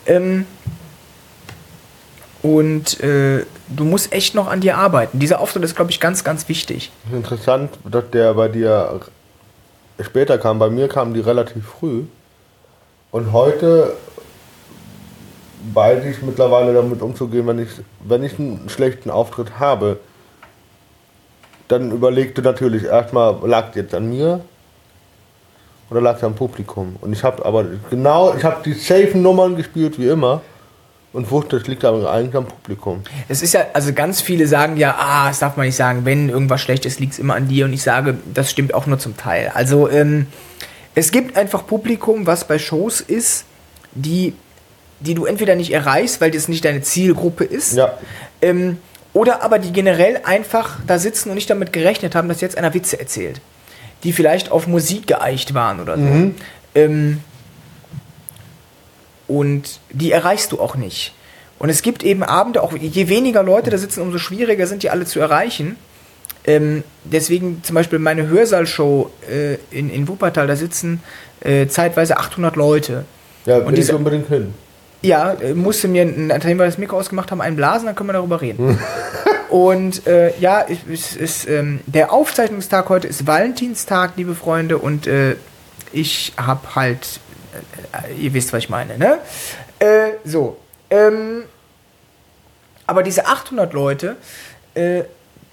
Ähm, 0.06 0.46
und 2.42 3.00
äh, 3.00 3.44
du 3.68 3.84
musst 3.84 4.12
echt 4.12 4.34
noch 4.34 4.48
an 4.48 4.60
dir 4.60 4.78
arbeiten. 4.78 5.18
Dieser 5.18 5.40
Auftritt 5.40 5.62
ist, 5.62 5.76
glaube 5.76 5.90
ich, 5.90 6.00
ganz, 6.00 6.24
ganz 6.24 6.48
wichtig. 6.48 6.90
Interessant, 7.12 7.70
dass 7.84 8.10
der 8.10 8.34
bei 8.34 8.48
dir 8.48 9.00
später 10.00 10.38
kam. 10.38 10.58
Bei 10.58 10.70
mir 10.70 10.88
kamen 10.88 11.12
die 11.12 11.20
relativ 11.20 11.66
früh. 11.66 12.04
Und 13.10 13.32
heute 13.32 13.94
weiß 15.74 16.04
ich 16.04 16.22
mittlerweile 16.22 16.72
damit 16.72 17.02
umzugehen, 17.02 17.46
wenn 17.46 17.58
ich, 17.58 17.68
wenn 18.04 18.22
ich 18.22 18.38
einen 18.38 18.68
schlechten 18.68 19.10
Auftritt 19.10 19.58
habe, 19.58 19.98
dann 21.68 21.92
überlegte 21.92 22.42
natürlich 22.42 22.84
erstmal, 22.84 23.36
lag 23.44 23.70
es 23.70 23.76
jetzt 23.76 23.94
an 23.94 24.08
mir 24.08 24.40
oder 25.90 26.00
lag 26.00 26.16
es 26.16 26.24
am 26.24 26.34
Publikum? 26.34 26.96
Und 27.00 27.12
ich 27.12 27.22
habe 27.22 27.44
aber 27.44 27.64
genau, 27.90 28.34
ich 28.34 28.44
habe 28.44 28.62
die 28.64 28.72
safe 28.72 29.16
Nummern 29.16 29.56
gespielt 29.56 29.98
wie 29.98 30.08
immer 30.08 30.40
und 31.12 31.30
wusste, 31.30 31.56
es 31.56 31.66
liegt 31.66 31.84
aber 31.84 32.10
eigentlich 32.10 32.36
am 32.36 32.46
Publikum. 32.46 33.02
Es 33.28 33.42
ist 33.42 33.54
ja, 33.54 33.66
also 33.72 33.92
ganz 33.92 34.20
viele 34.20 34.46
sagen 34.46 34.76
ja, 34.76 34.96
ah, 34.98 35.28
das 35.28 35.40
darf 35.40 35.56
man 35.56 35.66
nicht 35.66 35.76
sagen, 35.76 36.04
wenn 36.04 36.28
irgendwas 36.28 36.60
schlecht 36.60 36.86
ist, 36.86 37.00
liegt 37.00 37.14
es 37.14 37.18
immer 37.18 37.34
an 37.34 37.48
dir. 37.48 37.64
Und 37.64 37.72
ich 37.72 37.82
sage, 37.82 38.18
das 38.32 38.50
stimmt 38.50 38.74
auch 38.74 38.86
nur 38.86 38.98
zum 38.98 39.16
Teil. 39.16 39.50
Also 39.54 39.88
ähm, 39.88 40.26
es 40.94 41.10
gibt 41.10 41.36
einfach 41.36 41.66
Publikum, 41.66 42.26
was 42.26 42.46
bei 42.46 42.58
Shows 42.58 43.00
ist, 43.00 43.44
die, 43.92 44.34
die 45.00 45.14
du 45.14 45.24
entweder 45.24 45.56
nicht 45.56 45.72
erreichst, 45.72 46.20
weil 46.20 46.30
das 46.30 46.48
nicht 46.48 46.64
deine 46.64 46.82
Zielgruppe 46.82 47.44
ist. 47.44 47.74
Ja. 47.74 47.98
Ähm, 48.42 48.78
oder 49.12 49.42
aber 49.42 49.58
die 49.58 49.72
generell 49.72 50.20
einfach 50.24 50.78
da 50.86 50.98
sitzen 50.98 51.30
und 51.30 51.34
nicht 51.34 51.50
damit 51.50 51.72
gerechnet 51.72 52.14
haben, 52.14 52.28
dass 52.28 52.40
jetzt 52.40 52.56
einer 52.56 52.72
Witze 52.74 53.00
erzählt. 53.00 53.40
Die 54.04 54.12
vielleicht 54.12 54.50
auf 54.50 54.66
Musik 54.66 55.06
geeicht 55.06 55.52
waren 55.52 55.80
oder 55.80 55.96
so. 55.96 56.32
Ähm, 56.74 57.20
und 59.26 59.80
die 59.90 60.12
erreichst 60.12 60.52
du 60.52 60.60
auch 60.60 60.76
nicht. 60.76 61.12
Und 61.58 61.68
es 61.68 61.82
gibt 61.82 62.02
eben 62.02 62.22
Abende, 62.22 62.62
auch 62.62 62.72
je 62.76 63.08
weniger 63.08 63.42
Leute 63.42 63.70
da 63.70 63.78
sitzen, 63.78 64.00
umso 64.00 64.18
schwieriger 64.18 64.66
sind 64.66 64.82
die 64.82 64.90
alle 64.90 65.04
zu 65.04 65.20
erreichen. 65.20 65.76
Ähm, 66.46 66.84
deswegen 67.04 67.62
zum 67.62 67.74
Beispiel 67.74 67.98
meine 67.98 68.26
Hörsaalshow 68.28 69.10
äh, 69.30 69.56
in, 69.70 69.90
in 69.90 70.08
Wuppertal, 70.08 70.46
da 70.46 70.56
sitzen 70.56 71.02
äh, 71.40 71.66
zeitweise 71.66 72.16
800 72.16 72.56
Leute. 72.56 73.04
Ja, 73.44 73.58
Und 73.58 73.72
will 73.72 73.78
ich 73.78 73.92
unbedingt 73.92 74.28
hin. 74.28 74.54
Ja, 75.02 75.32
äh, 75.32 75.54
musste 75.54 75.88
mir, 75.88 76.04
nachdem 76.04 76.58
wir 76.58 76.66
das 76.66 76.78
Mikro 76.78 76.98
ausgemacht 76.98 77.30
haben, 77.30 77.40
einen 77.40 77.56
blasen, 77.56 77.86
dann 77.86 77.94
können 77.94 78.10
wir 78.10 78.14
darüber 78.14 78.40
reden. 78.40 78.78
und 79.48 80.06
äh, 80.06 80.36
ja, 80.38 80.64
es 80.68 81.16
ist, 81.16 81.48
ähm, 81.48 81.80
der 81.86 82.12
Aufzeichnungstag 82.12 82.88
heute 82.88 83.08
ist 83.08 83.26
Valentinstag, 83.26 84.12
liebe 84.16 84.34
Freunde, 84.34 84.78
und 84.78 85.06
äh, 85.06 85.36
ich 85.92 86.34
habe 86.36 86.74
halt, 86.74 87.20
äh, 87.92 88.14
ihr 88.14 88.34
wisst, 88.34 88.52
was 88.52 88.64
ich 88.64 88.68
meine, 88.68 88.98
ne? 88.98 89.18
Äh, 89.78 90.12
so, 90.24 90.58
ähm, 90.90 91.44
aber 92.86 93.02
diese 93.02 93.26
800 93.26 93.72
Leute, 93.72 94.16
äh, 94.74 95.04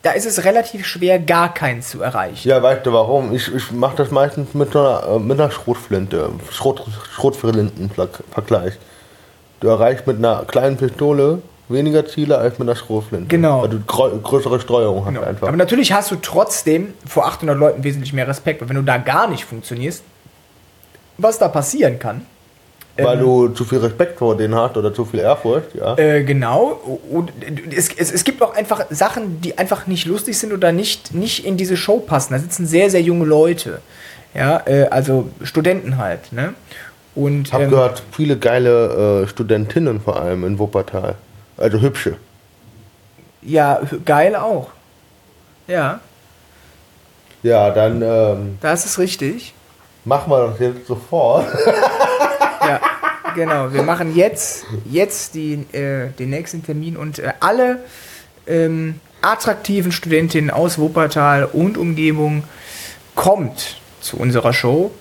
da 0.01 0.12
ist 0.12 0.25
es 0.25 0.44
relativ 0.44 0.86
schwer, 0.86 1.20
gar 1.20 1.54
keinen 1.54 1.82
zu 1.82 2.01
erreichen. 2.01 2.48
Ja, 2.48 2.62
weißt 2.62 2.86
du 2.86 2.94
warum? 2.94 3.34
Ich, 3.34 3.54
ich 3.54 3.72
mache 3.72 3.96
das 3.98 4.12
meistens 4.12 4.54
mit 4.54 4.75
einer, 4.75 5.20
mit 5.20 5.39
einer 5.39 5.51
Schrotflinte, 5.51 6.32
Schrot, 6.51 6.84
Schrotflinten-Vergleich. 7.13 8.74
Du 9.60 9.68
erreichst 9.68 10.06
mit 10.08 10.18
einer 10.18 10.44
kleinen 10.46 10.78
Pistole 10.78 11.42
weniger 11.70 12.06
Ziele 12.06 12.38
als 12.38 12.60
mit 12.60 12.68
einer 12.70 12.76
Schrotflinte. 12.78 13.28
Genau. 13.28 13.64
Weil 13.64 13.70
du 13.70 13.78
grö- 13.88 14.18
größere 14.22 14.60
Streuung 14.60 15.06
hast 15.06 15.14
Genau. 15.14 15.26
einfach. 15.26 15.48
Aber 15.50 15.58
natürlich 15.58 15.92
hast 15.92 16.12
du 16.12 16.16
trotzdem 16.16 16.94
vor 17.06 17.26
800 17.26 17.58
Leuten 17.58 17.84
wesentlich 17.84 18.14
mehr 18.14 18.28
Respekt, 18.28 18.62
weil 18.62 18.70
wenn 18.70 18.78
du 18.78 18.84
da 18.84 18.98
gar 18.98 19.28
nicht 19.30 19.44
funktionierst, 19.46 20.04
was 21.18 21.40
da 21.40 21.48
passieren 21.50 22.00
kann. 22.00 22.26
Weil 22.96 23.18
ähm, 23.18 23.24
du 23.24 23.48
zu 23.50 23.66
viel 23.66 23.80
Respekt 23.80 24.18
vor 24.18 24.38
denen 24.38 24.56
hast 24.56 24.76
oder 24.78 24.94
zu 24.94 25.06
viel 25.06 25.20
Ehrfurcht, 25.20 25.76
ja. 25.76 25.96
Äh, 25.98 26.24
genau. 26.24 26.80
Und 27.12 27.32
es, 27.76 27.90
es, 27.96 28.12
es 28.12 28.24
gibt 28.24 28.42
auch 28.42 28.56
einfach 28.56 28.86
Sachen, 28.90 29.42
die 29.42 29.58
einfach 29.58 29.86
nicht 29.88 30.06
lustig 30.06 30.38
sind 30.40 30.52
oder 30.54 30.72
nicht, 30.72 31.14
nicht 31.14 31.46
in 31.46 31.58
diese 31.58 31.78
Show 31.78 32.00
passen. 32.00 32.34
Da 32.34 32.40
sitzen 32.40 32.66
sehr, 32.66 32.90
sehr 32.90 33.02
junge 33.02 33.26
Leute. 33.26 33.82
Ja, 34.34 34.62
äh, 34.66 34.86
also 34.90 35.30
Studenten 35.44 35.98
halt. 35.98 36.32
Ne? 36.32 36.54
Und 37.18 37.52
habe 37.52 37.64
ähm, 37.64 37.70
gehört, 37.72 38.04
viele 38.12 38.38
geile 38.38 39.24
äh, 39.24 39.28
Studentinnen 39.28 40.00
vor 40.00 40.22
allem 40.22 40.46
in 40.46 40.60
Wuppertal. 40.60 41.16
Also 41.58 41.80
hübsche. 41.82 42.18
ja, 43.42 43.82
geil 44.06 44.36
auch. 44.36 44.70
Ja, 45.68 46.00
Ja, 47.42 47.72
dann 47.72 48.02
ähm, 48.04 48.58
das 48.62 48.86
ist 48.86 49.00
richtig. 49.00 49.54
machen 50.06 50.30
wir 50.32 50.48
das 50.48 50.60
jetzt 50.60 50.88
sofort. 50.88 51.48
Ja, 52.60 52.82
genau. 53.34 53.72
Wir 53.72 53.84
machen 53.84 54.14
jetzt, 54.14 54.66
jetzt 54.90 55.36
die, 55.36 55.54
äh, 55.72 56.10
den 56.20 56.32
nächsten 56.32 56.66
Termin 56.66 56.98
und 56.98 57.20
äh, 57.20 57.32
alle 57.40 57.80
ähm, 58.46 59.00
attraktiven 59.22 59.94
Studentinnen 59.94 60.52
aus 60.52 60.78
Wuppertal 60.78 61.46
und 61.46 61.78
Umgebung 61.78 62.44
kommt 63.16 63.78
zu 64.02 64.18
unserer 64.18 64.52
Show. 64.52 64.92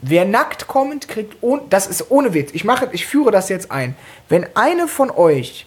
Wer 0.00 0.24
nackt 0.24 0.68
kommt, 0.68 1.08
kriegt, 1.08 1.36
ohne, 1.40 1.62
das 1.70 1.86
ist 1.86 2.10
ohne 2.10 2.32
Witz, 2.34 2.50
ich 2.52 2.64
mache, 2.64 2.88
ich 2.92 3.06
führe 3.06 3.30
das 3.30 3.48
jetzt 3.48 3.70
ein. 3.70 3.96
Wenn 4.28 4.46
eine 4.54 4.86
von 4.86 5.10
euch, 5.10 5.66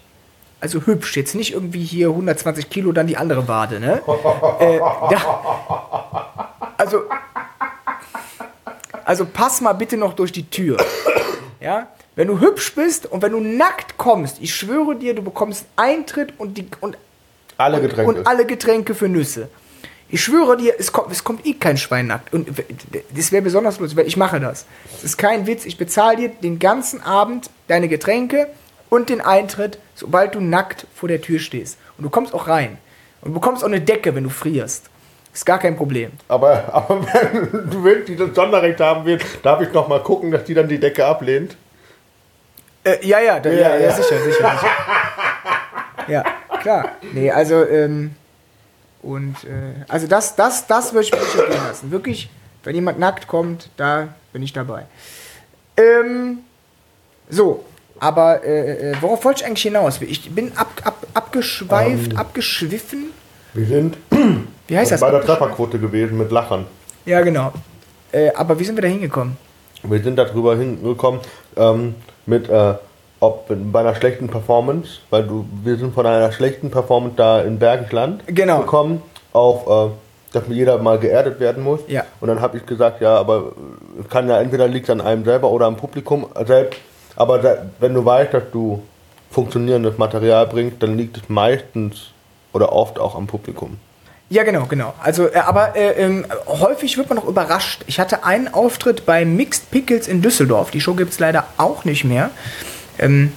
also 0.60 0.86
hübsch, 0.86 1.16
jetzt 1.16 1.34
nicht 1.34 1.52
irgendwie 1.52 1.84
hier 1.84 2.08
120 2.08 2.70
Kilo, 2.70 2.92
dann 2.92 3.06
die 3.06 3.16
andere 3.16 3.46
Wade, 3.48 3.78
ne? 3.80 4.00
äh, 4.60 4.78
da, 4.78 6.74
also 6.78 7.02
also 9.04 9.26
pass 9.26 9.60
mal 9.60 9.72
bitte 9.72 9.96
noch 9.96 10.14
durch 10.14 10.32
die 10.32 10.48
Tür. 10.48 10.76
Ja, 11.60 11.88
wenn 12.14 12.28
du 12.28 12.40
hübsch 12.40 12.74
bist 12.74 13.06
und 13.06 13.22
wenn 13.22 13.32
du 13.32 13.40
nackt 13.40 13.96
kommst, 13.96 14.38
ich 14.40 14.54
schwöre 14.54 14.96
dir, 14.96 15.14
du 15.14 15.22
bekommst 15.22 15.64
Eintritt 15.76 16.34
und, 16.38 16.56
die, 16.58 16.66
und, 16.80 16.96
Alle 17.56 17.80
Getränke. 17.80 18.10
und 18.10 18.26
alle 18.26 18.46
Getränke 18.46 18.94
für 18.94 19.08
Nüsse. 19.08 19.48
Ich 20.12 20.22
schwöre 20.22 20.58
dir, 20.58 20.74
es 20.78 20.92
kommt, 20.92 21.10
es 21.10 21.24
kommt 21.24 21.46
eh 21.46 21.54
kein 21.54 21.78
Schwein 21.78 22.06
nackt. 22.06 22.34
Und 22.34 22.46
das 23.16 23.32
wäre 23.32 23.40
besonders 23.40 23.80
lustig, 23.80 23.96
weil 23.96 24.06
ich 24.06 24.18
mache 24.18 24.40
das. 24.40 24.66
Das 24.92 25.04
ist 25.04 25.16
kein 25.16 25.46
Witz. 25.46 25.64
Ich 25.64 25.78
bezahle 25.78 26.16
dir 26.18 26.28
den 26.28 26.58
ganzen 26.58 27.02
Abend 27.02 27.48
deine 27.66 27.88
Getränke 27.88 28.48
und 28.90 29.08
den 29.08 29.22
Eintritt, 29.22 29.78
sobald 29.94 30.34
du 30.34 30.40
nackt 30.40 30.86
vor 30.94 31.08
der 31.08 31.22
Tür 31.22 31.38
stehst. 31.38 31.78
Und 31.96 32.04
du 32.04 32.10
kommst 32.10 32.34
auch 32.34 32.46
rein. 32.46 32.76
Und 33.22 33.30
du 33.30 33.40
bekommst 33.40 33.64
auch 33.64 33.68
eine 33.68 33.80
Decke, 33.80 34.14
wenn 34.14 34.24
du 34.24 34.28
frierst. 34.28 34.90
Ist 35.32 35.46
gar 35.46 35.58
kein 35.58 35.76
Problem. 35.76 36.12
aber, 36.28 36.62
aber 36.74 37.06
wenn 37.06 37.70
du 37.70 37.82
willst, 37.82 38.08
die 38.08 38.16
das 38.16 38.34
Sonderrecht 38.34 38.80
haben 38.80 39.06
willst, 39.06 39.26
darf 39.42 39.62
ich 39.62 39.72
noch 39.72 39.88
mal 39.88 40.02
gucken, 40.02 40.30
dass 40.30 40.44
die 40.44 40.52
dann 40.52 40.68
die 40.68 40.78
Decke 40.78 41.06
ablehnt. 41.06 41.56
Äh, 42.84 42.98
ja, 43.06 43.18
ja, 43.18 43.40
da, 43.40 43.48
ja, 43.48 43.56
Ja, 43.60 43.76
ja, 43.76 43.80
ja. 43.86 43.92
sicher, 43.92 44.18
sicher, 44.18 44.30
sicher. 44.30 44.70
ja, 46.08 46.24
klar. 46.60 46.90
Nee, 47.14 47.30
also, 47.30 47.64
ähm, 47.64 48.14
und, 49.02 49.44
äh, 49.44 49.84
also 49.88 50.06
das, 50.06 50.36
das, 50.36 50.66
das 50.66 50.92
würde 50.92 51.06
ich 51.06 51.12
mir 51.12 51.20
nicht 51.20 51.34
entgehen 51.34 51.64
lassen. 51.66 51.90
Wirklich, 51.90 52.30
wenn 52.64 52.74
jemand 52.74 52.98
nackt 52.98 53.26
kommt, 53.26 53.68
da 53.76 54.08
bin 54.32 54.42
ich 54.42 54.52
dabei. 54.52 54.86
Ähm, 55.76 56.38
so, 57.28 57.64
aber 57.98 58.44
äh, 58.44 58.90
äh, 58.90 58.94
worauf 59.00 59.24
wollte 59.24 59.42
ich 59.42 59.46
eigentlich 59.46 59.62
hinaus? 59.62 60.00
Ich 60.00 60.30
bin 60.30 60.52
ab, 60.56 60.70
ab, 60.84 61.06
abgeschweift, 61.14 62.16
abgeschwiffen. 62.16 63.10
Wir 63.54 63.66
sind 63.66 63.96
Wie 64.68 64.76
heißt 64.76 64.92
das? 64.92 65.00
bei 65.00 65.10
der? 65.10 65.20
Trefferquote 65.22 65.78
gewesen 65.78 66.18
mit 66.18 66.30
Lachern. 66.30 66.66
Ja, 67.04 67.20
genau. 67.20 67.52
Äh, 68.12 68.30
aber 68.34 68.58
wie 68.58 68.64
sind 68.64 68.76
wir 68.76 68.82
da 68.82 68.88
hingekommen? 68.88 69.36
Wir 69.82 70.02
sind 70.02 70.16
darüber 70.16 70.56
hingekommen 70.56 71.20
ähm, 71.56 71.94
mit, 72.26 72.48
äh, 72.48 72.74
ob 73.22 73.46
bei 73.48 73.80
einer 73.80 73.94
schlechten 73.94 74.26
Performance, 74.26 74.98
weil 75.10 75.22
du, 75.22 75.46
wir 75.62 75.76
sind 75.76 75.94
von 75.94 76.04
einer 76.06 76.32
schlechten 76.32 76.72
Performance 76.72 77.14
da 77.16 77.40
in 77.40 77.56
Bergisch 77.58 77.92
Land 77.92 78.24
Genau. 78.26 78.60
gekommen, 78.60 79.00
auf, 79.32 79.66
äh, 79.68 79.90
dass 80.32 80.42
jeder 80.48 80.78
mal 80.78 80.98
geerdet 80.98 81.38
werden 81.38 81.62
muss. 81.62 81.80
Ja. 81.86 82.04
Und 82.20 82.26
dann 82.28 82.40
habe 82.40 82.58
ich 82.58 82.66
gesagt, 82.66 83.00
ja, 83.00 83.16
aber 83.16 83.52
äh, 84.00 84.08
kann 84.08 84.28
ja 84.28 84.40
entweder 84.40 84.66
liegt 84.66 84.90
an 84.90 85.00
einem 85.00 85.24
selber 85.24 85.50
oder 85.50 85.66
am 85.66 85.76
Publikum 85.76 86.26
selbst. 86.46 86.80
Aber 87.14 87.38
da, 87.38 87.58
wenn 87.78 87.94
du 87.94 88.04
weißt, 88.04 88.34
dass 88.34 88.42
du 88.52 88.82
funktionierendes 89.30 89.98
Material 89.98 90.48
bringst, 90.48 90.82
dann 90.82 90.98
liegt 90.98 91.16
es 91.16 91.28
meistens 91.28 92.10
oder 92.52 92.72
oft 92.72 92.98
auch 92.98 93.14
am 93.14 93.28
Publikum. 93.28 93.76
Ja, 94.30 94.42
genau, 94.42 94.64
genau. 94.64 94.94
Also, 95.00 95.28
äh, 95.28 95.38
aber 95.38 95.76
äh, 95.76 95.92
ähm, 96.02 96.26
häufig 96.48 96.98
wird 96.98 97.08
man 97.08 97.16
noch 97.18 97.28
überrascht. 97.28 97.84
Ich 97.86 98.00
hatte 98.00 98.24
einen 98.24 98.52
Auftritt 98.52 99.06
bei 99.06 99.24
Mixed 99.24 99.70
Pickles 99.70 100.08
in 100.08 100.22
Düsseldorf. 100.22 100.72
Die 100.72 100.80
Show 100.80 100.94
gibt 100.94 101.12
es 101.12 101.20
leider 101.20 101.44
auch 101.56 101.84
nicht 101.84 102.02
mehr. 102.04 102.30
Ähm, 103.02 103.32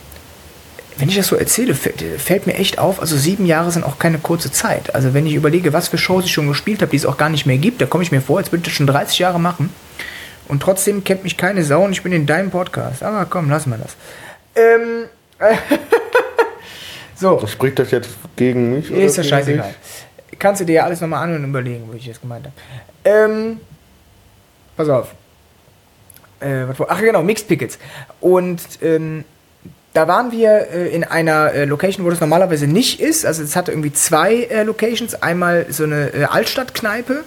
wenn 0.97 1.09
ich 1.09 1.15
das 1.15 1.27
so 1.27 1.35
erzähle, 1.35 1.75
fällt, 1.75 2.01
fällt 2.17 2.47
mir 2.47 2.53
echt 2.53 2.79
auf, 2.79 3.01
also 3.01 3.17
sieben 3.17 3.45
Jahre 3.45 3.69
sind 3.71 3.83
auch 3.83 3.99
keine 3.99 4.17
kurze 4.17 4.51
Zeit. 4.51 4.95
Also 4.95 5.13
wenn 5.13 5.25
ich 5.25 5.33
überlege, 5.33 5.73
was 5.73 5.89
für 5.89 5.97
Shows 5.97 6.25
ich 6.25 6.31
schon 6.31 6.47
gespielt 6.47 6.81
habe, 6.81 6.91
die 6.91 6.97
es 6.97 7.05
auch 7.05 7.17
gar 7.17 7.29
nicht 7.29 7.45
mehr 7.45 7.57
gibt, 7.57 7.81
da 7.81 7.85
komme 7.85 8.03
ich 8.03 8.11
mir 8.11 8.21
vor, 8.21 8.37
als 8.37 8.51
würde 8.51 8.61
ich 8.61 8.65
das 8.65 8.73
schon 8.73 8.87
30 8.87 9.19
Jahre 9.19 9.39
machen. 9.39 9.71
Und 10.47 10.61
trotzdem 10.61 11.03
kennt 11.03 11.23
mich 11.23 11.37
keine 11.37 11.63
Sau 11.63 11.83
und 11.83 11.91
ich 11.91 12.03
bin 12.03 12.13
in 12.13 12.25
deinem 12.25 12.51
Podcast. 12.51 13.03
Aber 13.03 13.25
komm, 13.25 13.49
lassen 13.49 13.71
wir 13.71 13.77
das. 13.77 13.95
Ähm, 14.55 15.09
so. 17.15 17.39
Das 17.41 17.51
spricht 17.51 17.79
das 17.79 17.91
jetzt 17.91 18.11
gegen 18.35 18.75
mich? 18.75 18.89
Ist 18.89 19.17
ja 19.17 19.23
scheißegal. 19.23 19.75
dich? 20.31 20.39
Kannst 20.39 20.61
du 20.61 20.65
dir 20.65 20.73
ja 20.75 20.83
alles 20.83 21.01
nochmal 21.01 21.23
anhören 21.23 21.43
und 21.43 21.49
überlegen, 21.49 21.91
wie 21.91 21.97
ich 21.97 22.07
das 22.07 22.21
gemeint 22.21 22.45
habe. 22.45 22.55
Ähm, 23.03 23.59
pass 24.77 24.87
auf. 24.87 25.13
Äh, 26.39 26.67
was 26.67 26.89
ach 26.89 26.99
genau, 26.99 27.23
Mixed 27.23 27.47
Pickets. 27.47 27.79
Und 28.21 28.61
ähm, 28.81 29.23
da 29.95 30.09
waren 30.09 30.31
wir 30.33 30.67
äh, 30.71 30.89
in 30.89 31.05
einer 31.05 31.53
äh, 31.53 31.63
Location, 31.63 32.05
wo 32.05 32.09
das 32.09 32.19
normalerweise 32.19 32.67
nicht 32.67 32.99
ist. 32.99 33.25
Also 33.25 33.41
es 33.43 33.55
hatte 33.55 33.71
irgendwie 33.71 33.93
zwei 33.93 34.43
äh, 34.43 34.63
Locations. 34.63 35.15
Einmal 35.23 35.67
so 35.69 35.85
eine 35.85 36.13
äh, 36.13 36.25
Altstadtkneipe 36.25 37.23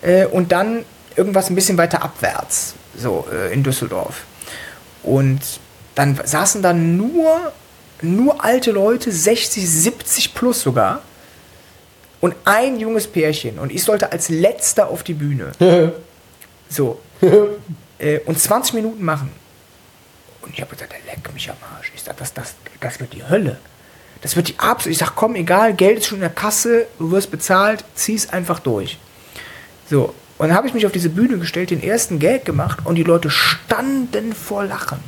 äh, 0.00 0.24
und 0.26 0.52
dann 0.52 0.84
irgendwas 1.16 1.50
ein 1.50 1.56
bisschen 1.56 1.76
weiter 1.76 2.02
abwärts, 2.02 2.74
so 2.96 3.26
äh, 3.32 3.52
in 3.52 3.64
Düsseldorf. 3.64 4.22
Und 5.02 5.40
dann 5.96 6.18
saßen 6.24 6.62
da 6.62 6.72
nur, 6.72 7.52
nur 8.00 8.44
alte 8.44 8.70
Leute, 8.70 9.10
60, 9.10 9.68
70 9.68 10.34
plus 10.34 10.60
sogar. 10.60 11.02
Und 12.20 12.36
ein 12.44 12.78
junges 12.78 13.08
Pärchen. 13.08 13.58
Und 13.58 13.72
ich 13.72 13.82
sollte 13.82 14.12
als 14.12 14.28
letzter 14.28 14.88
auf 14.88 15.02
die 15.02 15.14
Bühne. 15.14 15.52
So. 16.70 16.98
und 17.20 18.40
20 18.40 18.74
Minuten 18.74 19.04
machen. 19.04 19.30
Und 20.44 20.52
ich 20.52 20.60
habe 20.60 20.70
gesagt, 20.70 20.92
der 20.92 21.00
leck 21.06 21.32
mich 21.32 21.48
am 21.48 21.56
Arsch. 21.76 21.92
Ich 22.04 22.08
sag, 22.08 22.18
das, 22.18 22.34
das, 22.34 22.54
das 22.80 23.00
wird 23.00 23.14
die 23.14 23.26
Hölle. 23.26 23.56
Das 24.20 24.36
wird 24.36 24.48
die 24.48 24.58
absolut. 24.58 24.92
Ich 24.92 24.98
sag, 24.98 25.14
komm, 25.16 25.36
egal, 25.36 25.72
Geld 25.72 26.00
ist 26.00 26.08
schon 26.08 26.16
in 26.18 26.20
der 26.20 26.28
Kasse, 26.28 26.86
du 26.98 27.10
wirst 27.10 27.30
bezahlt, 27.30 27.82
zieh's 27.94 28.28
einfach 28.28 28.58
durch. 28.58 28.98
So. 29.88 30.12
Und 30.36 30.48
dann 30.48 30.54
habe 30.54 30.68
ich 30.68 30.74
mich 30.74 30.84
auf 30.84 30.92
diese 30.92 31.08
Bühne 31.08 31.38
gestellt, 31.38 31.70
den 31.70 31.82
ersten 31.82 32.18
Gag 32.18 32.44
gemacht 32.44 32.80
und 32.84 32.96
die 32.96 33.04
Leute 33.04 33.30
standen 33.30 34.34
vor 34.34 34.64
Lachen. 34.64 34.98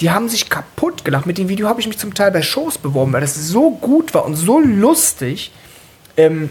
Die 0.00 0.10
haben 0.10 0.28
sich 0.28 0.50
kaputt 0.50 1.06
gelacht. 1.06 1.24
Mit 1.24 1.38
dem 1.38 1.48
Video 1.48 1.68
habe 1.68 1.80
ich 1.80 1.86
mich 1.86 1.98
zum 1.98 2.12
Teil 2.12 2.32
bei 2.32 2.42
Shows 2.42 2.76
beworben, 2.76 3.14
weil 3.14 3.22
das 3.22 3.34
so 3.34 3.70
gut 3.70 4.12
war 4.12 4.26
und 4.26 4.36
so 4.36 4.60
lustig. 4.60 5.52
Ähm, 6.18 6.50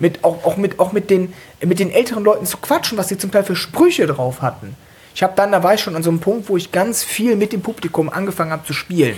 mit, 0.00 0.24
auch, 0.24 0.44
auch, 0.44 0.56
mit, 0.56 0.80
auch 0.80 0.90
mit, 0.90 1.08
den, 1.08 1.32
mit 1.64 1.78
den 1.78 1.92
älteren 1.92 2.24
Leuten 2.24 2.46
zu 2.46 2.56
quatschen, 2.56 2.98
was 2.98 3.06
sie 3.06 3.18
zum 3.18 3.30
Teil 3.30 3.44
für 3.44 3.54
Sprüche 3.54 4.08
drauf 4.08 4.42
hatten. 4.42 4.74
Ich 5.14 5.22
habe 5.22 5.32
dann, 5.36 5.52
da 5.52 5.62
war 5.62 5.74
ich 5.74 5.80
schon 5.80 5.96
an 5.96 6.02
so 6.02 6.10
einem 6.10 6.20
Punkt, 6.20 6.48
wo 6.48 6.56
ich 6.56 6.72
ganz 6.72 7.02
viel 7.02 7.36
mit 7.36 7.52
dem 7.52 7.62
Publikum 7.62 8.08
angefangen 8.08 8.52
habe 8.52 8.64
zu 8.64 8.72
spielen. 8.72 9.16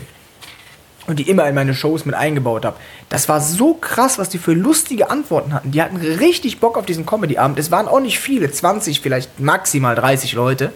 Und 1.06 1.18
die 1.18 1.28
immer 1.28 1.48
in 1.48 1.54
meine 1.54 1.74
Shows 1.74 2.04
mit 2.04 2.14
eingebaut 2.14 2.64
habe. 2.64 2.76
Das 3.08 3.28
war 3.28 3.40
so 3.40 3.74
krass, 3.74 4.18
was 4.18 4.28
die 4.28 4.38
für 4.38 4.52
lustige 4.52 5.10
Antworten 5.10 5.52
hatten. 5.52 5.72
Die 5.72 5.82
hatten 5.82 5.96
richtig 5.96 6.60
Bock 6.60 6.78
auf 6.78 6.86
diesen 6.86 7.04
Comedy-Abend. 7.04 7.58
Es 7.58 7.72
waren 7.72 7.88
auch 7.88 7.98
nicht 7.98 8.20
viele, 8.20 8.50
20, 8.50 9.00
vielleicht 9.00 9.40
maximal 9.40 9.96
30 9.96 10.34
Leute. 10.34 10.72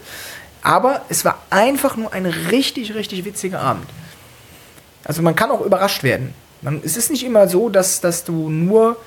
Aber 0.61 1.01
es 1.07 1.23
war 1.23 1.39
einfach 1.49 1.95
nur 1.95 2.11
ein 2.11 2.25
richtig, 2.25 2.93
richtig 2.93 3.23
witziger 3.23 3.61
Abend. 3.61 3.87
Also 5.05 5.21
man 5.21 5.35
kann 5.35 5.49
auch 5.49 5.61
überrascht 5.61 6.03
werden. 6.03 6.33
Man, 6.61 6.81
es 6.83 6.97
ist 6.97 7.09
nicht 7.09 7.23
immer 7.23 7.47
so, 7.47 7.69
dass, 7.69 8.01
dass 8.01 8.25
du 8.25 8.49
nur, 8.49 8.97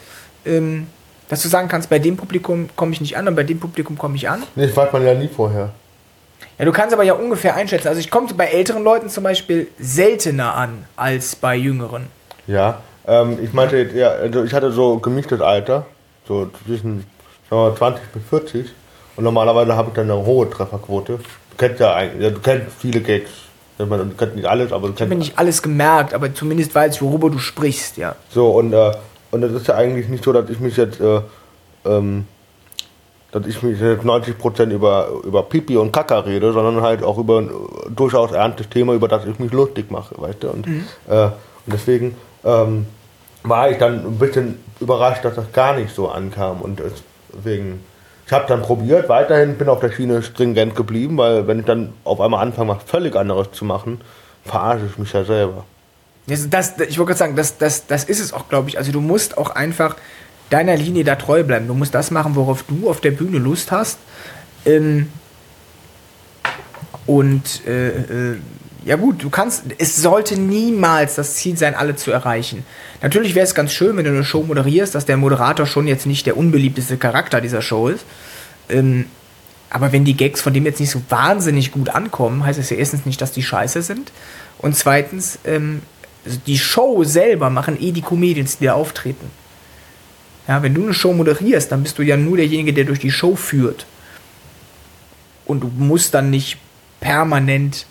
ähm, 0.46 0.86
dass 1.28 1.42
du 1.42 1.48
sagen 1.48 1.68
kannst, 1.68 1.90
bei 1.90 1.98
dem 1.98 2.16
Publikum 2.16 2.70
komme 2.76 2.92
ich 2.92 3.02
nicht 3.02 3.18
an 3.18 3.28
und 3.28 3.34
bei 3.34 3.42
dem 3.42 3.60
Publikum 3.60 3.98
komme 3.98 4.16
ich 4.16 4.28
an. 4.30 4.42
Nee, 4.54 4.66
das 4.66 4.76
weiß 4.76 4.92
man 4.92 5.04
ja 5.04 5.14
nie 5.14 5.28
vorher. 5.28 5.70
Ja, 6.60 6.66
du 6.66 6.72
kannst 6.72 6.92
aber 6.92 7.04
ja 7.04 7.14
ungefähr 7.14 7.54
einschätzen. 7.56 7.88
Also 7.88 8.00
ich 8.00 8.10
komme 8.10 8.26
bei 8.34 8.44
älteren 8.44 8.84
Leuten 8.84 9.08
zum 9.08 9.24
Beispiel 9.24 9.68
seltener 9.78 10.54
an 10.54 10.84
als 10.94 11.34
bei 11.34 11.56
jüngeren. 11.56 12.08
Ja, 12.46 12.82
ähm, 13.08 13.38
ich 13.42 13.54
meinte, 13.54 13.78
eher, 13.78 14.10
also 14.12 14.44
ich 14.44 14.52
hatte 14.52 14.70
so 14.70 14.98
gemischtes 14.98 15.40
Alter, 15.40 15.86
so 16.28 16.50
zwischen 16.66 17.06
sagen 17.48 17.62
wir 17.62 17.70
mal, 17.70 17.76
20 17.76 18.02
bis 18.12 18.22
40. 18.28 18.66
Und 19.16 19.24
normalerweise 19.24 19.74
habe 19.74 19.88
ich 19.88 19.94
dann 19.94 20.10
eine 20.10 20.22
hohe 20.26 20.50
Trefferquote. 20.50 21.14
Du 21.16 21.56
kennst 21.56 21.80
ja 21.80 21.94
eigentlich, 21.94 22.22
ja, 22.22 22.28
du 22.30 22.40
kennst 22.40 22.66
viele 22.78 23.00
Gags. 23.00 23.30
Ich 23.78 23.86
meine, 23.86 24.04
Du 24.04 24.14
kennst 24.14 24.36
nicht 24.36 24.46
alles, 24.46 24.70
aber 24.70 24.88
du 24.88 24.92
Ich 24.94 25.00
habe 25.00 25.08
kennst. 25.08 25.28
nicht 25.28 25.38
alles 25.38 25.62
gemerkt, 25.62 26.12
aber 26.12 26.34
zumindest 26.34 26.74
weiß 26.74 26.96
ich, 26.96 27.00
worüber 27.00 27.30
du 27.30 27.38
sprichst, 27.38 27.96
ja. 27.96 28.16
So, 28.28 28.50
und, 28.50 28.74
äh, 28.74 28.92
und 29.30 29.42
es 29.42 29.52
ist 29.52 29.66
ja 29.66 29.76
eigentlich 29.76 30.08
nicht 30.08 30.24
so, 30.24 30.34
dass 30.34 30.50
ich 30.50 30.60
mich 30.60 30.76
jetzt, 30.76 31.00
äh, 31.00 31.20
ähm, 31.86 32.26
dass 33.32 33.46
ich 33.46 33.62
mich 33.62 33.80
jetzt 33.80 34.04
90% 34.04 34.70
über, 34.70 35.08
über 35.24 35.42
Pipi 35.44 35.76
und 35.76 35.92
Kaka 35.92 36.20
rede, 36.20 36.52
sondern 36.52 36.82
halt 36.82 37.02
auch 37.02 37.18
über 37.18 37.38
ein 37.38 37.48
äh, 37.48 37.90
durchaus 37.94 38.32
ernstes 38.32 38.68
Thema, 38.68 38.94
über 38.94 39.08
das 39.08 39.24
ich 39.24 39.38
mich 39.38 39.52
lustig 39.52 39.90
mache, 39.90 40.20
weißt 40.20 40.42
du? 40.42 40.48
Und, 40.50 40.66
äh, 40.66 41.24
und 41.24 41.32
deswegen 41.66 42.16
ähm, 42.44 42.86
war 43.42 43.70
ich 43.70 43.78
dann 43.78 44.04
ein 44.04 44.18
bisschen 44.18 44.58
überrascht, 44.80 45.24
dass 45.24 45.36
das 45.36 45.52
gar 45.52 45.76
nicht 45.76 45.94
so 45.94 46.08
ankam. 46.08 46.60
Und 46.60 46.80
deswegen, 47.32 47.84
ich 48.26 48.32
habe 48.32 48.46
dann 48.48 48.62
probiert, 48.62 49.08
weiterhin 49.08 49.56
bin 49.56 49.68
auf 49.68 49.80
der 49.80 49.92
Schiene 49.92 50.22
stringent 50.22 50.74
geblieben, 50.74 51.16
weil 51.16 51.46
wenn 51.46 51.60
ich 51.60 51.66
dann 51.66 51.92
auf 52.04 52.20
einmal 52.20 52.42
anfange, 52.42 52.74
was 52.74 52.82
völlig 52.84 53.14
anderes 53.14 53.52
zu 53.52 53.64
machen, 53.64 54.00
verarsche 54.44 54.86
ich 54.90 54.98
mich 54.98 55.12
ja 55.12 55.24
selber. 55.24 55.64
Das, 56.26 56.48
das, 56.48 56.78
ich 56.78 56.98
wollte 56.98 57.10
gerade 57.10 57.18
sagen, 57.18 57.36
das, 57.36 57.58
das, 57.58 57.86
das 57.86 58.04
ist 58.04 58.20
es 58.20 58.32
auch, 58.32 58.48
glaube 58.48 58.68
ich. 58.68 58.78
Also 58.78 58.92
du 58.92 59.00
musst 59.00 59.38
auch 59.38 59.50
einfach 59.50 59.96
deiner 60.50 60.76
Linie 60.76 61.04
da 61.04 61.14
treu 61.14 61.42
bleiben. 61.44 61.66
Du 61.66 61.74
musst 61.74 61.94
das 61.94 62.10
machen, 62.10 62.34
worauf 62.34 62.64
du 62.64 62.90
auf 62.90 63.00
der 63.00 63.12
Bühne 63.12 63.38
Lust 63.38 63.72
hast. 63.72 63.98
Ähm, 64.66 65.08
und 67.06 67.66
äh, 67.66 67.88
äh, 67.88 68.36
ja 68.84 68.96
gut, 68.96 69.22
du 69.22 69.30
kannst, 69.30 69.64
es 69.78 69.96
sollte 69.96 70.38
niemals 70.38 71.14
das 71.14 71.34
Ziel 71.34 71.56
sein, 71.56 71.74
alle 71.74 71.96
zu 71.96 72.10
erreichen. 72.10 72.64
Natürlich 73.02 73.34
wäre 73.34 73.44
es 73.44 73.54
ganz 73.54 73.72
schön, 73.72 73.96
wenn 73.96 74.04
du 74.04 74.10
eine 74.10 74.24
Show 74.24 74.42
moderierst, 74.42 74.94
dass 74.94 75.06
der 75.06 75.16
Moderator 75.16 75.66
schon 75.66 75.86
jetzt 75.86 76.06
nicht 76.06 76.26
der 76.26 76.36
unbeliebteste 76.36 76.96
Charakter 76.96 77.40
dieser 77.40 77.62
Show 77.62 77.88
ist. 77.88 78.04
Ähm, 78.68 79.06
aber 79.70 79.92
wenn 79.92 80.04
die 80.04 80.16
Gags 80.16 80.40
von 80.40 80.52
dem 80.52 80.64
jetzt 80.64 80.80
nicht 80.80 80.90
so 80.90 81.00
wahnsinnig 81.08 81.72
gut 81.72 81.90
ankommen, 81.90 82.44
heißt 82.44 82.58
das 82.58 82.70
ja 82.70 82.76
erstens 82.76 83.06
nicht, 83.06 83.20
dass 83.20 83.32
die 83.32 83.42
scheiße 83.42 83.82
sind. 83.82 84.12
Und 84.58 84.76
zweitens, 84.76 85.38
ähm, 85.44 85.82
die 86.46 86.58
Show 86.58 87.04
selber 87.04 87.50
machen 87.50 87.80
eh 87.80 87.92
die 87.92 88.02
Comedians, 88.02 88.58
die 88.58 88.64
da 88.64 88.74
auftreten. 88.74 89.30
Ja, 90.50 90.64
wenn 90.64 90.74
du 90.74 90.82
eine 90.82 90.94
Show 90.94 91.12
moderierst, 91.12 91.70
dann 91.70 91.84
bist 91.84 91.96
du 91.96 92.02
ja 92.02 92.16
nur 92.16 92.36
derjenige, 92.36 92.72
der 92.72 92.82
durch 92.82 92.98
die 92.98 93.12
Show 93.12 93.36
führt. 93.36 93.86
und 95.44 95.60
du 95.60 95.68
musst 95.68 96.12
dann 96.12 96.30
nicht 96.30 96.58
permanent 96.98 97.86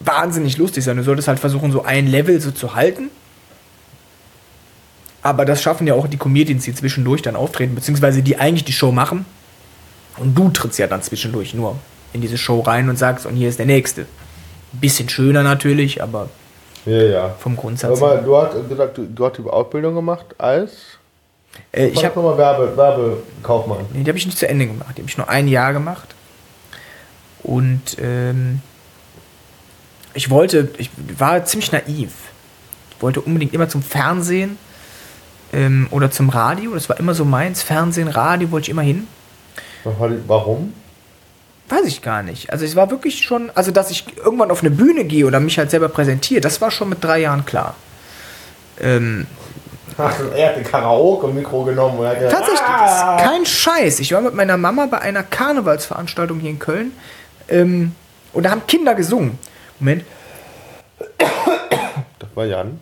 wahnsinnig 0.00 0.58
lustig 0.58 0.84
sein. 0.84 0.98
Du 0.98 1.02
solltest 1.02 1.26
halt 1.26 1.38
versuchen, 1.38 1.72
so 1.72 1.84
ein 1.84 2.06
Level 2.06 2.38
so 2.38 2.50
zu 2.50 2.74
halten. 2.74 3.08
Aber 5.22 5.46
das 5.46 5.62
schaffen 5.62 5.86
ja 5.86 5.94
auch 5.94 6.06
die 6.06 6.18
Comedians, 6.18 6.64
die 6.64 6.74
zwischendurch 6.74 7.22
dann 7.22 7.34
auftreten, 7.34 7.74
beziehungsweise 7.74 8.22
die 8.22 8.36
eigentlich 8.36 8.64
die 8.64 8.72
Show 8.72 8.92
machen. 8.92 9.24
Und 10.18 10.34
du 10.36 10.50
trittst 10.50 10.78
ja 10.78 10.86
dann 10.86 11.00
zwischendurch 11.02 11.54
nur 11.54 11.78
in 12.12 12.20
diese 12.20 12.36
Show 12.36 12.60
rein 12.60 12.90
und 12.90 12.98
sagst, 12.98 13.24
und 13.24 13.36
hier 13.36 13.48
ist 13.48 13.58
der 13.58 13.66
nächste. 13.66 14.04
Bisschen 14.72 15.08
schöner 15.08 15.42
natürlich, 15.42 16.02
aber 16.02 16.28
Ja, 16.86 17.02
ja. 17.02 17.28
vom 17.38 17.56
Grundsatz. 17.56 18.00
Aber 18.00 18.18
du 18.18 18.36
hast 18.36 18.68
gesagt, 18.68 18.98
du, 18.98 19.04
du 19.04 19.26
hast 19.26 19.38
die 19.38 19.44
Ausbildung 19.44 19.94
gemacht 19.94 20.26
als 20.38 20.98
äh, 21.72 21.86
ich 21.88 22.04
habe 22.04 22.14
nochmal 22.16 22.38
Werbe, 22.38 22.76
Werbekaufmann. 22.76 23.86
Nee, 23.92 24.04
die 24.04 24.10
habe 24.10 24.18
ich 24.18 24.26
nicht 24.26 24.38
zu 24.38 24.48
Ende 24.48 24.66
gemacht. 24.66 24.96
Die 24.96 25.02
habe 25.02 25.10
ich 25.10 25.16
nur 25.16 25.28
ein 25.28 25.48
Jahr 25.48 25.72
gemacht. 25.72 26.14
Und 27.42 27.96
ähm, 28.00 28.60
ich 30.14 30.30
wollte, 30.30 30.70
ich 30.78 30.90
war 31.16 31.44
ziemlich 31.44 31.72
naiv. 31.72 32.12
Ich 32.90 33.02
wollte 33.02 33.20
unbedingt 33.20 33.54
immer 33.54 33.68
zum 33.68 33.82
Fernsehen 33.82 34.58
ähm, 35.52 35.86
oder 35.90 36.10
zum 36.10 36.28
Radio. 36.28 36.74
Das 36.74 36.88
war 36.88 36.98
immer 36.98 37.14
so 37.14 37.24
meins. 37.24 37.62
Fernsehen, 37.62 38.08
Radio 38.08 38.50
wollte 38.50 38.66
ich 38.66 38.70
immer 38.70 38.82
hin. 38.82 39.06
Warum? 40.26 40.72
Weiß 41.68 41.84
ich 41.84 42.00
gar 42.00 42.22
nicht. 42.22 42.50
Also 42.50 42.64
es 42.64 42.76
war 42.76 42.90
wirklich 42.90 43.22
schon, 43.22 43.50
also 43.54 43.70
dass 43.70 43.90
ich 43.90 44.04
irgendwann 44.16 44.50
auf 44.50 44.60
eine 44.60 44.70
Bühne 44.70 45.04
gehe 45.04 45.26
oder 45.26 45.38
mich 45.38 45.58
halt 45.58 45.70
selber 45.70 45.88
präsentiere, 45.88 46.40
das 46.40 46.60
war 46.60 46.70
schon 46.70 46.88
mit 46.88 47.04
drei 47.04 47.20
Jahren 47.20 47.44
klar. 47.44 47.74
Ähm, 48.80 49.26
du 49.96 50.02
er 50.34 50.50
hat 50.50 50.56
ein 50.56 50.64
Karaoke-Mikro 50.64 51.64
genommen 51.64 51.98
gesagt, 51.98 52.30
Tatsächlich, 52.30 52.60
"Ah!" 52.60 53.16
ist 53.16 53.24
kein 53.24 53.44
Scheiß. 53.46 54.00
Ich 54.00 54.12
war 54.12 54.20
mit 54.20 54.34
meiner 54.34 54.56
Mama 54.56 54.86
bei 54.86 55.00
einer 55.00 55.22
Karnevalsveranstaltung 55.22 56.40
hier 56.40 56.50
in 56.50 56.58
Köln 56.58 56.92
ähm, 57.48 57.92
und 58.32 58.44
da 58.44 58.50
haben 58.50 58.66
Kinder 58.66 58.94
gesungen. 58.94 59.38
Moment. 59.78 60.04
Das 61.18 62.28
war 62.34 62.46
Jan. 62.46 62.80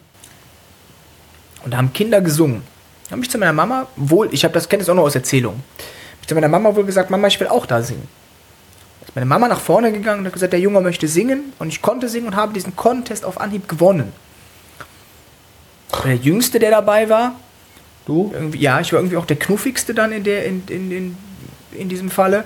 Und 1.64 1.72
da 1.72 1.78
haben 1.78 1.92
Kinder 1.92 2.20
gesungen. 2.20 2.62
Da 3.06 3.12
habe 3.12 3.22
ich 3.22 3.30
zu 3.30 3.38
meiner 3.38 3.52
Mama 3.52 3.86
wohl, 3.96 4.28
ich 4.32 4.44
habe 4.44 4.54
das 4.54 4.68
kenne 4.68 4.82
es 4.82 4.88
auch 4.88 4.94
noch 4.94 5.02
aus 5.04 5.14
Erzählungen. 5.14 5.62
Hab 5.78 6.22
ich 6.22 6.28
zu 6.28 6.34
meiner 6.34 6.48
Mama 6.48 6.74
wohl 6.76 6.84
gesagt, 6.84 7.10
Mama, 7.10 7.26
ich 7.26 7.40
will 7.40 7.48
auch 7.48 7.66
da 7.66 7.82
singen. 7.82 8.06
Ist 9.06 9.14
meine 9.14 9.26
Mama 9.26 9.48
nach 9.48 9.60
vorne 9.60 9.92
gegangen 9.92 10.20
und 10.20 10.26
hat 10.26 10.32
gesagt, 10.32 10.52
der 10.52 10.60
Junge 10.60 10.80
möchte 10.80 11.08
singen 11.08 11.52
und 11.58 11.68
ich 11.68 11.80
konnte 11.80 12.08
singen 12.08 12.26
und 12.28 12.36
habe 12.36 12.52
diesen 12.52 12.76
Contest 12.76 13.24
auf 13.24 13.40
Anhieb 13.40 13.68
gewonnen. 13.68 14.12
Und 15.92 16.04
der 16.04 16.16
Jüngste, 16.16 16.58
der 16.58 16.70
dabei 16.70 17.08
war, 17.08 17.36
Du? 18.06 18.32
ja, 18.54 18.80
ich 18.80 18.92
war 18.92 19.00
irgendwie 19.00 19.16
auch 19.16 19.26
der 19.26 19.36
knuffigste 19.36 19.92
dann 19.92 20.12
in, 20.12 20.22
der, 20.22 20.44
in, 20.44 20.62
in, 20.68 20.90
in, 20.92 21.16
in 21.72 21.88
diesem 21.88 22.08
Falle. 22.08 22.44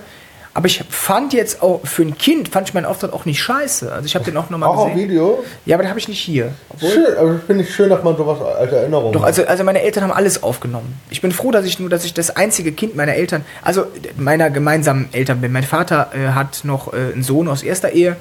Aber 0.53 0.65
ich 0.65 0.83
fand 0.89 1.31
jetzt 1.31 1.61
auch, 1.61 1.79
für 1.85 2.01
ein 2.01 2.17
Kind 2.17 2.49
fand 2.49 2.67
ich 2.67 2.73
meinen 2.73 2.85
Auftritt 2.85 3.13
auch 3.13 3.23
nicht 3.23 3.41
scheiße. 3.41 3.91
Also 3.91 4.05
ich 4.05 4.15
habe 4.15 4.25
den 4.25 4.35
auch 4.35 4.49
nochmal 4.49 4.69
Auch 4.69 4.87
gesehen. 4.87 5.09
Video? 5.09 5.43
Ja, 5.65 5.77
aber 5.77 5.83
den 5.83 5.89
habe 5.89 5.99
ich 5.99 6.09
nicht 6.09 6.19
hier. 6.19 6.53
Obwohl, 6.69 6.89
Schön, 6.89 7.17
aber 7.17 7.33
das 7.33 7.43
finde 7.47 7.63
ich 7.63 7.73
schön, 7.73 7.89
dass 7.89 8.03
man 8.03 8.17
sowas 8.17 8.41
als 8.41 8.71
Erinnerung 8.73 9.13
doch, 9.13 9.21
hat. 9.21 9.27
also, 9.27 9.45
also 9.45 9.63
meine 9.63 9.81
Eltern 9.81 10.03
haben 10.03 10.11
alles 10.11 10.43
aufgenommen. 10.43 10.99
Ich 11.09 11.21
bin 11.21 11.31
froh, 11.31 11.51
dass 11.51 11.65
ich 11.65 11.79
nur, 11.79 11.89
dass 11.89 12.03
ich 12.03 12.13
das 12.13 12.35
einzige 12.35 12.73
Kind 12.73 12.97
meiner 12.97 13.13
Eltern, 13.13 13.45
also 13.61 13.85
meiner 14.17 14.49
gemeinsamen 14.49 15.07
Eltern 15.13 15.39
bin. 15.39 15.53
Mein 15.53 15.63
Vater 15.63 16.11
äh, 16.13 16.33
hat 16.33 16.65
noch 16.65 16.91
äh, 16.91 16.97
einen 17.13 17.23
Sohn 17.23 17.47
aus 17.47 17.63
erster 17.63 17.91
Ehe. 17.91 18.17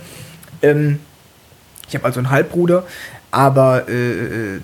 Ähm, 0.62 1.00
ich 1.88 1.96
habe 1.96 2.04
also 2.04 2.20
einen 2.20 2.30
Halbbruder, 2.30 2.84
aber 3.32 3.88
äh, 3.88 3.92
äh, 3.92 4.60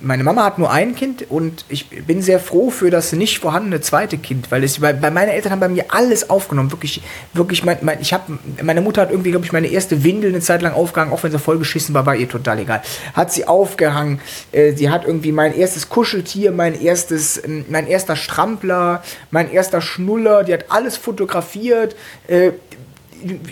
meine 0.00 0.22
Mama 0.22 0.44
hat 0.44 0.58
nur 0.58 0.70
ein 0.70 0.94
Kind 0.94 1.26
und 1.28 1.64
ich 1.68 1.88
bin 1.88 2.22
sehr 2.22 2.38
froh 2.38 2.70
für 2.70 2.90
das 2.90 3.12
nicht 3.12 3.38
vorhandene 3.38 3.80
zweite 3.80 4.18
Kind, 4.18 4.50
weil 4.50 4.62
es, 4.62 4.80
weil, 4.80 5.00
weil 5.02 5.10
meine 5.10 5.32
Eltern 5.32 5.52
haben 5.52 5.60
bei 5.60 5.68
mir 5.68 5.86
alles 5.88 6.30
aufgenommen, 6.30 6.70
wirklich, 6.70 7.02
wirklich, 7.32 7.64
mein, 7.64 7.78
mein, 7.82 8.00
ich 8.00 8.12
habe, 8.12 8.38
meine 8.62 8.80
Mutter 8.80 9.02
hat 9.02 9.10
irgendwie, 9.10 9.30
glaube 9.30 9.46
ich, 9.46 9.52
meine 9.52 9.66
erste 9.66 10.04
Windel 10.04 10.30
eine 10.30 10.40
Zeit 10.40 10.62
lang 10.62 10.72
aufgehangen, 10.72 11.12
auch 11.12 11.22
wenn 11.22 11.32
sie 11.32 11.38
voll 11.38 11.58
geschissen 11.58 11.94
war, 11.94 12.06
war 12.06 12.14
ihr 12.14 12.28
total 12.28 12.60
egal. 12.60 12.82
Hat 13.14 13.32
sie 13.32 13.46
aufgehangen, 13.46 14.20
äh, 14.52 14.72
sie 14.72 14.90
hat 14.90 15.04
irgendwie 15.04 15.32
mein 15.32 15.54
erstes 15.54 15.88
Kuscheltier, 15.88 16.52
mein 16.52 16.80
erstes, 16.80 17.42
ähm, 17.44 17.64
mein 17.68 17.86
erster 17.86 18.16
Strampler, 18.16 19.02
mein 19.30 19.50
erster 19.50 19.80
Schnuller, 19.80 20.44
die 20.44 20.52
hat 20.54 20.66
alles 20.68 20.96
fotografiert, 20.96 21.96
äh, 22.28 22.52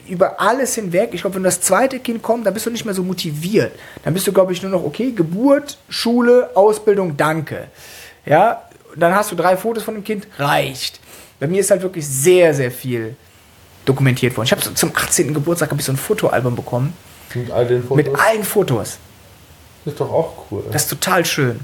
über 0.09 0.41
alles 0.41 0.75
hinweg. 0.75 1.11
Ich 1.13 1.23
glaube, 1.23 1.37
wenn 1.37 1.43
das 1.43 1.61
zweite 1.61 1.99
Kind 2.01 2.23
kommt, 2.23 2.47
dann 2.47 2.55
bist 2.55 2.67
du 2.67 2.71
nicht 2.71 2.85
mehr 2.85 2.95
so 2.95 3.03
motiviert. 3.03 3.73
Dann 4.05 4.15
bist 4.15 4.27
du, 4.27 4.33
glaube 4.33 4.53
ich, 4.53 4.63
nur 4.63 4.71
noch, 4.71 4.85
okay, 4.85 5.13
Geburt, 5.13 5.79
Schule, 5.89 6.51
Ausbildung, 6.55 7.17
danke. 7.17 7.69
Ja, 8.25 8.63
dann 8.97 9.15
hast 9.15 9.31
du 9.33 9.37
drei 9.37 9.57
Fotos 9.57 9.83
von 9.83 9.95
dem 9.95 10.05
Kind, 10.05 10.27
reicht. 10.39 11.01
Bei 11.39 11.47
mir 11.47 11.61
ist 11.61 11.71
halt 11.71 11.83
wirklich 11.83 12.07
sehr, 12.07 12.55
sehr 12.55 12.71
viel 12.71 13.15
dokumentiert 13.85 14.37
worden. 14.37 14.47
Ich 14.47 14.53
habe 14.53 14.63
so 14.63 14.71
zum 14.73 14.93
18. 14.95 15.35
Geburtstag 15.35 15.71
habe 15.71 15.81
ich 15.81 15.87
so 15.87 15.93
ein 15.93 15.97
Fotoalbum 15.99 16.57
bekommen 16.57 16.93
Mit 17.35 17.51
all 17.51 17.67
den 17.67 17.83
Fotos. 17.83 17.97
mit 17.97 18.09
allen 18.19 18.43
Fotos. 18.45 18.99
Das 19.85 19.93
ist 19.95 20.01
doch 20.01 20.11
auch 20.13 20.33
cool. 20.51 20.65
Das 20.73 20.83
ist 20.83 20.89
total 20.89 21.25
schön. 21.25 21.61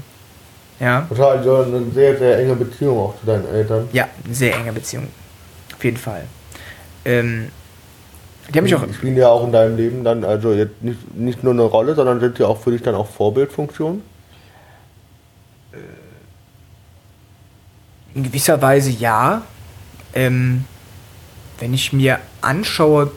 Ja, 0.79 1.01
Total 1.09 1.43
so 1.43 1.55
eine 1.57 1.83
sehr, 1.93 2.17
sehr 2.17 2.39
enge 2.39 2.55
Beziehung 2.55 2.97
auch 2.99 3.13
zu 3.19 3.25
deinen 3.25 3.47
Eltern. 3.47 3.87
ja, 3.93 4.07
eine 4.25 4.33
sehr 4.33 4.55
enge 4.55 4.71
Beziehung. 4.73 5.07
Auf 5.75 5.83
jeden 5.83 5.97
Fall. 5.97 6.23
Ähm, 7.05 7.49
die 8.53 8.59
haben 8.59 8.63
mich 8.65 8.75
auch 8.75 8.93
spielen 8.93 9.17
ja 9.17 9.29
auch 9.29 9.43
in 9.45 9.51
deinem 9.51 9.75
Leben 9.77 10.03
dann, 10.03 10.23
also 10.23 10.53
jetzt 10.53 10.81
nicht, 10.81 11.15
nicht 11.15 11.43
nur 11.43 11.53
eine 11.53 11.63
Rolle, 11.63 11.95
sondern 11.95 12.19
sind 12.19 12.39
ja 12.39 12.47
auch 12.47 12.61
für 12.61 12.71
dich 12.71 12.81
dann 12.81 12.95
auch 12.95 13.09
Vorbildfunktion. 13.09 14.01
In 18.15 18.23
gewisser 18.23 18.61
Weise 18.61 18.91
ja. 18.91 19.41
Ähm, 20.13 20.65
wenn 21.59 21.73
ich 21.73 21.93
mir 21.93 22.19
anschaue. 22.41 23.11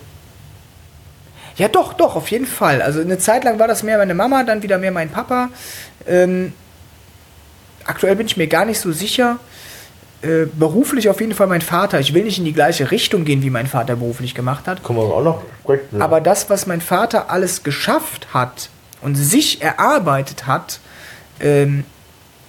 Ja, 1.57 1.68
doch, 1.68 1.94
doch, 1.94 2.16
auf 2.16 2.31
jeden 2.31 2.46
Fall. 2.46 2.83
Also 2.83 3.01
eine 3.01 3.18
Zeit 3.18 3.44
lang 3.44 3.59
war 3.59 3.66
das 3.66 3.83
mehr 3.83 3.99
meine 3.99 4.14
Mama, 4.14 4.44
dann 4.44 4.62
wieder 4.62 4.79
mehr 4.79 4.92
mein 4.92 5.11
Papa. 5.11 5.51
Ähm, 6.07 6.53
aktuell 7.85 8.16
bin 8.16 8.27
ich 8.27 8.37
mir 8.37 8.46
gar 8.46 8.64
nicht 8.64 8.79
so 8.79 8.92
sicher. 8.92 9.38
Äh, 10.27 10.47
beruflich 10.59 11.09
auf 11.09 11.21
jeden 11.21 11.35
Fall 11.35 11.47
mein 11.47 11.61
Vater. 11.61 12.01
Ich 12.01 12.12
will 12.12 12.25
nicht 12.25 12.39
in 12.39 12.45
die 12.45 12.53
gleiche 12.53 12.91
Richtung 12.91 13.25
gehen, 13.25 13.43
wie 13.43 13.51
mein 13.51 13.69
Vater 13.69 13.95
beruflich 13.95 14.35
gemacht 14.35 14.67
hat. 14.67 14.83
Kommen 14.83 14.99
wir 14.99 15.05
auch 15.05 15.23
noch 15.23 15.43
sprechen. 15.62 16.03
Aber 16.03 16.21
das, 16.21 16.51
was 16.51 16.67
mein 16.67 16.81
Vater 16.81 17.31
alles 17.31 17.62
geschafft 17.62 18.35
hat 18.35 18.71
und 19.03 19.15
sich 19.15 19.62
erarbeitet 19.62 20.49
hat 20.49 20.81
ähm, 21.39 21.85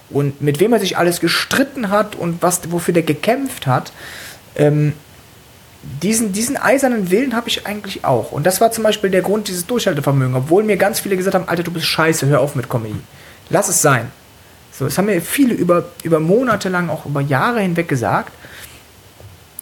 und 0.09 0.41
mit 0.41 0.59
wem 0.59 0.73
er 0.73 0.79
sich 0.79 0.97
alles 0.97 1.19
gestritten 1.19 1.91
hat 1.91 2.15
und 2.15 2.41
was, 2.41 2.61
wofür 2.71 2.95
der 2.95 3.03
gekämpft 3.03 3.67
hat, 3.67 3.91
ähm, 4.55 4.93
diesen, 6.01 6.31
diesen 6.33 6.57
eisernen 6.57 7.11
Willen 7.11 7.35
habe 7.35 7.47
ich 7.47 7.67
eigentlich 7.67 8.03
auch. 8.05 8.31
Und 8.31 8.45
das 8.47 8.59
war 8.59 8.71
zum 8.71 8.85
Beispiel 8.85 9.11
der 9.11 9.21
Grund 9.21 9.49
dieses 9.49 9.67
Durchhaltevermögen, 9.67 10.35
obwohl 10.35 10.63
mir 10.63 10.77
ganz 10.77 10.99
viele 10.99 11.15
gesagt 11.15 11.35
haben, 11.35 11.47
Alter, 11.47 11.61
du 11.61 11.71
bist 11.71 11.85
scheiße, 11.85 12.25
hör 12.25 12.41
auf 12.41 12.55
mit 12.55 12.69
Comedy. 12.69 12.95
Lass 13.49 13.69
es 13.69 13.83
sein. 13.83 14.11
So, 14.77 14.85
das 14.85 14.97
haben 14.97 15.05
mir 15.05 15.21
viele 15.21 15.53
über, 15.53 15.85
über 16.03 16.19
Monate 16.19 16.69
lang, 16.69 16.89
auch 16.89 17.05
über 17.05 17.21
Jahre 17.21 17.61
hinweg 17.61 17.87
gesagt. 17.87 18.31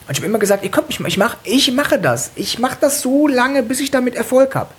Und 0.07 0.11
ich 0.11 0.17
habe 0.17 0.27
immer 0.27 0.39
gesagt, 0.39 0.63
ihr 0.63 0.71
könnt 0.71 0.87
mich 0.87 0.99
mal, 0.99 1.07
ich, 1.07 1.17
mach, 1.17 1.37
ich 1.43 1.71
mache 1.71 1.99
das. 1.99 2.31
Ich 2.35 2.59
mache 2.59 2.77
das 2.81 3.01
so 3.01 3.27
lange, 3.27 3.63
bis 3.63 3.79
ich 3.79 3.91
damit 3.91 4.15
Erfolg 4.15 4.55
habe. 4.55 4.69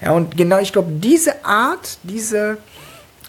Ja, 0.00 0.12
und 0.12 0.36
genau, 0.36 0.58
ich 0.58 0.72
glaube, 0.72 0.92
diese 0.92 1.44
Art, 1.44 1.98
diese 2.02 2.58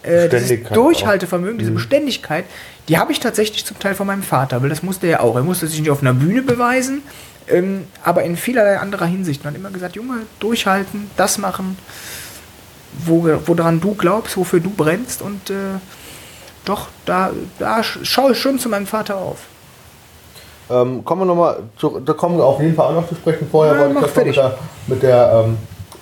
äh, 0.03 0.29
dieses 0.29 0.69
Durchhaltevermögen, 0.69 1.59
diese 1.59 1.71
Beständigkeit, 1.71 2.45
die 2.87 2.97
habe 2.97 3.11
ich 3.11 3.19
tatsächlich 3.19 3.65
zum 3.65 3.77
Teil 3.79 3.93
von 3.93 4.07
meinem 4.07 4.23
Vater, 4.23 4.61
weil 4.61 4.69
das 4.69 4.83
musste 4.83 5.07
er 5.07 5.21
auch. 5.21 5.35
Er 5.35 5.43
musste 5.43 5.67
sich 5.67 5.79
nicht 5.79 5.91
auf 5.91 6.01
einer 6.01 6.13
Bühne 6.13 6.41
beweisen, 6.41 7.03
ähm, 7.47 7.85
aber 8.03 8.23
in 8.23 8.35
vielerlei 8.35 8.79
anderer 8.79 9.05
Hinsicht. 9.05 9.43
Man 9.43 9.53
hat 9.53 9.59
immer 9.59 9.69
gesagt, 9.69 9.95
Junge, 9.95 10.21
durchhalten, 10.39 11.09
das 11.17 11.37
machen, 11.37 11.77
wo, 13.05 13.29
woran 13.45 13.79
du 13.79 13.93
glaubst, 13.93 14.37
wofür 14.37 14.59
du 14.59 14.69
brennst 14.69 15.21
und 15.21 15.49
äh, 15.49 15.53
doch, 16.65 16.87
da, 17.05 17.31
da 17.59 17.83
schaue 17.83 18.33
ich 18.33 18.39
schon 18.39 18.59
zu 18.59 18.69
meinem 18.69 18.87
Vater 18.87 19.17
auf. 19.17 19.39
Ähm, 20.69 21.03
kommen 21.03 21.21
wir 21.21 21.25
nochmal, 21.25 21.63
da 22.05 22.13
kommen 22.13 22.37
wir 22.37 22.45
auf 22.45 22.61
jeden 22.61 22.75
Fall 22.75 22.87
auch 22.87 23.01
noch 23.01 23.09
zu 23.09 23.15
sprechen. 23.15 23.47
Vorher 23.51 23.73
Ja, 23.73 23.79
wollte 23.93 23.97
ich 23.97 24.13
das 24.13 24.15
mit 24.25 24.35
der, 24.35 24.57
mit 24.87 25.03
der, 25.03 25.43
ähm, 25.45 25.57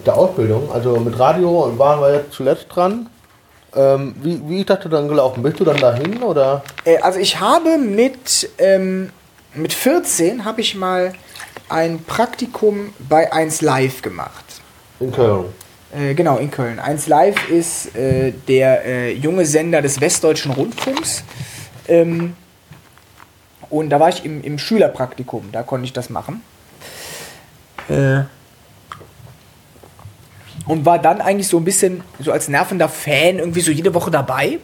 der 0.06 0.16
Ausbildung, 0.16 0.72
also 0.72 1.00
mit 1.00 1.18
Radio 1.18 1.74
waren 1.78 2.02
wir 2.02 2.14
jetzt 2.14 2.34
zuletzt 2.34 2.68
dran. 2.70 3.10
Ähm, 3.76 4.16
wie, 4.22 4.42
wie 4.48 4.60
ist 4.62 4.70
das 4.70 4.80
dann 4.90 5.08
gelaufen? 5.08 5.44
Bist 5.44 5.60
du 5.60 5.64
dann 5.64 5.78
dahin 5.78 6.22
oder? 6.24 6.64
Äh, 6.86 6.98
also 7.00 7.20
ich 7.20 7.40
habe 7.40 7.78
mit, 7.78 8.50
ähm, 8.58 9.12
mit 9.54 9.74
14 9.74 10.46
habe 10.46 10.62
ich 10.62 10.76
mal 10.76 11.14
ein 11.70 12.04
Praktikum 12.04 12.94
bei 13.08 13.32
1 13.32 13.62
Live 13.62 14.02
gemacht. 14.02 14.46
In 15.00 15.12
Köln. 15.12 15.46
Äh, 15.92 16.14
genau, 16.14 16.38
in 16.38 16.52
Köln. 16.52 16.80
1 16.80 17.08
Live 17.08 17.50
ist 17.50 17.96
äh, 17.96 18.32
der 18.48 18.86
äh, 18.86 19.14
junge 19.14 19.46
Sender 19.46 19.82
des 19.82 20.00
Westdeutschen 20.00 20.52
Rundfunks. 20.52 21.24
Ähm, 21.88 22.36
und 23.70 23.90
da 23.90 24.00
war 24.00 24.10
ich 24.10 24.26
im, 24.26 24.44
im 24.44 24.60
Schülerpraktikum, 24.60 25.50
da 25.52 25.64
konnte 25.64 25.86
ich 25.86 25.94
das 25.94 26.10
machen. 26.10 26.42
Äh, 27.88 28.22
und 30.68 30.86
war 30.86 31.00
dann 31.00 31.22
eigentlich 31.22 31.48
so 31.48 31.58
ein 31.58 31.66
bisschen 31.66 32.04
so 32.20 32.32
als 32.32 32.48
nervender 32.48 32.90
Fan 32.90 33.40
irgendwie 33.40 33.62
so 33.62 33.72
jede 33.72 33.94
Woche 33.96 34.12
dabei. 34.12 34.60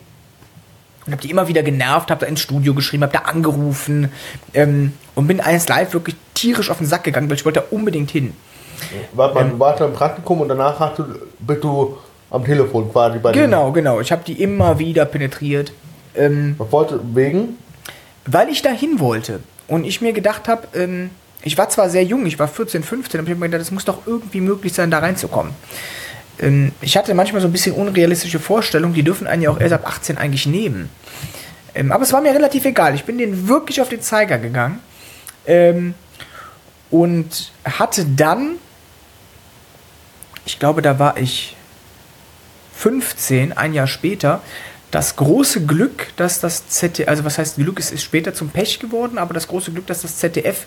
Und 1.06 1.12
habe 1.12 1.22
die 1.22 1.32
immer 1.32 1.48
wieder 1.48 1.64
genervt, 1.64 2.12
habe 2.12 2.22
da 2.22 2.28
ins 2.28 2.42
Studio 2.42 2.74
geschrieben, 2.76 3.04
habe 3.04 3.14
da 3.14 3.20
angerufen 3.20 4.12
ähm, 4.54 4.94
und 5.16 5.28
bin 5.28 5.40
eines 5.40 5.68
live 5.68 5.94
wirklich 5.94 6.16
tierisch 6.34 6.70
auf 6.70 6.80
den 6.80 6.88
Sack 6.88 7.04
gegangen, 7.04 7.30
weil 7.30 7.38
ich 7.38 7.46
wollte 7.46 7.62
da 7.62 7.68
unbedingt 7.70 8.12
hin. 8.12 8.34
Warte 9.14 9.36
mal, 9.36 9.50
du 9.50 9.60
warst 9.60 9.82
im 9.82 9.94
Praktikum 9.94 10.42
und 10.42 10.50
danach 10.50 10.80
hast 10.80 11.00
du, 11.00 11.06
bist 11.40 11.64
du 11.64 11.98
am 12.30 12.44
Telefon 12.44 12.92
quasi 12.92 13.20
bei 13.20 13.32
Genau, 13.32 13.72
genau. 13.72 14.00
Ich 14.00 14.12
habe 14.12 14.24
die 14.26 14.42
immer 14.42 14.80
wieder 14.80 15.06
penetriert. 15.06 15.72
Ähm, 16.16 16.56
Was 16.58 16.72
wollte, 16.72 17.00
wegen? 17.14 17.58
weil 18.26 18.50
ich 18.50 18.62
dahin 18.62 19.00
wollte 19.00 19.40
und 19.68 19.86
ich 19.86 20.02
mir 20.02 20.14
gedacht 20.14 20.48
habe, 20.48 20.68
ähm, 20.74 21.12
ich 21.44 21.58
war 21.58 21.70
zwar 21.70 21.90
sehr 21.90 22.04
jung, 22.04 22.26
ich 22.26 22.40
war 22.40 22.48
14, 22.48 22.84
15, 22.84 23.20
aber 23.20 23.28
ich 23.28 23.32
habe 23.32 23.40
mir 23.40 23.50
gedacht, 23.50 23.62
es 23.62 23.72
muss 23.72 23.86
doch 23.86 24.08
irgendwie 24.08 24.42
möglich 24.42 24.74
sein, 24.74 24.90
da 24.90 25.00
reinzukommen. 25.00 25.54
Ähm, 26.40 26.72
ich 26.82 26.98
hatte 26.98 27.14
manchmal 27.14 27.42
so 27.42 27.48
ein 27.48 27.52
bisschen 27.52 27.76
unrealistische 27.76 28.40
Vorstellungen, 28.40 28.94
die 28.94 29.04
dürfen 29.04 29.28
einen 29.28 29.44
ja 29.44 29.52
auch 29.52 29.60
erst 29.60 29.74
ab 29.74 29.88
18 29.88 30.18
eigentlich 30.18 30.48
nehmen. 30.48 30.90
Ähm, 31.76 31.92
aber 31.92 32.04
es 32.04 32.14
war 32.14 32.22
mir 32.22 32.34
relativ 32.34 32.66
egal. 32.66 32.96
Ich 32.96 33.04
bin 33.04 33.18
denen 33.18 33.48
wirklich 33.48 33.80
auf 33.82 33.90
den 33.90 34.02
Zeiger 34.02 34.38
gegangen 34.40 34.80
ähm, 35.46 35.94
und 36.90 37.52
hatte 37.64 38.06
dann, 38.06 38.56
ich 40.46 40.60
glaube, 40.60 40.82
da 40.82 41.00
war 41.00 41.18
ich 41.18 41.56
15, 42.76 43.54
ein 43.54 43.74
Jahr 43.74 43.88
später, 43.88 44.42
das 44.92 45.16
große 45.16 45.66
Glück, 45.66 46.08
dass 46.16 46.40
das 46.40 46.70
ZDF, 46.70 47.10
also 47.10 47.26
was 47.26 47.38
heißt 47.38 47.58
Glück, 47.58 47.80
es 47.80 47.92
ist 47.92 48.04
später 48.04 48.34
zum 48.34 48.50
Pech 48.50 48.80
geworden, 48.80 49.18
aber 49.18 49.34
das 49.34 49.48
große 49.48 49.72
Glück, 49.72 49.88
dass 49.88 50.04
das 50.04 50.18
ZDF 50.18 50.66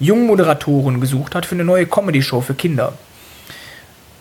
Jungmoderatoren 0.00 1.00
gesucht 1.00 1.34
hat 1.34 1.46
für 1.46 1.54
eine 1.54 1.64
neue 1.64 1.86
Comedy-Show 1.86 2.40
für 2.40 2.54
Kinder. 2.54 2.94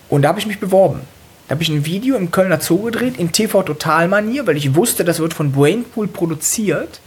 Und 0.10 0.22
da 0.22 0.30
habe 0.30 0.40
ich 0.40 0.48
mich 0.48 0.60
beworben. 0.60 1.02
Da 1.48 1.56
habe 1.56 1.64
ich 1.64 1.70
ein 1.70 1.86
Video 1.86 2.16
im 2.16 2.32
Kölner 2.32 2.62
Zoo 2.62 2.84
gedreht, 2.84 3.18
in 3.18 3.32
TV-Total-Manier, 3.32 4.46
weil 4.46 4.58
ich 4.58 4.76
wusste, 4.76 5.04
das 5.04 5.20
wird 5.20 5.34
von 5.34 5.52
Brainpool 5.52 6.08
produziert. 6.08 7.00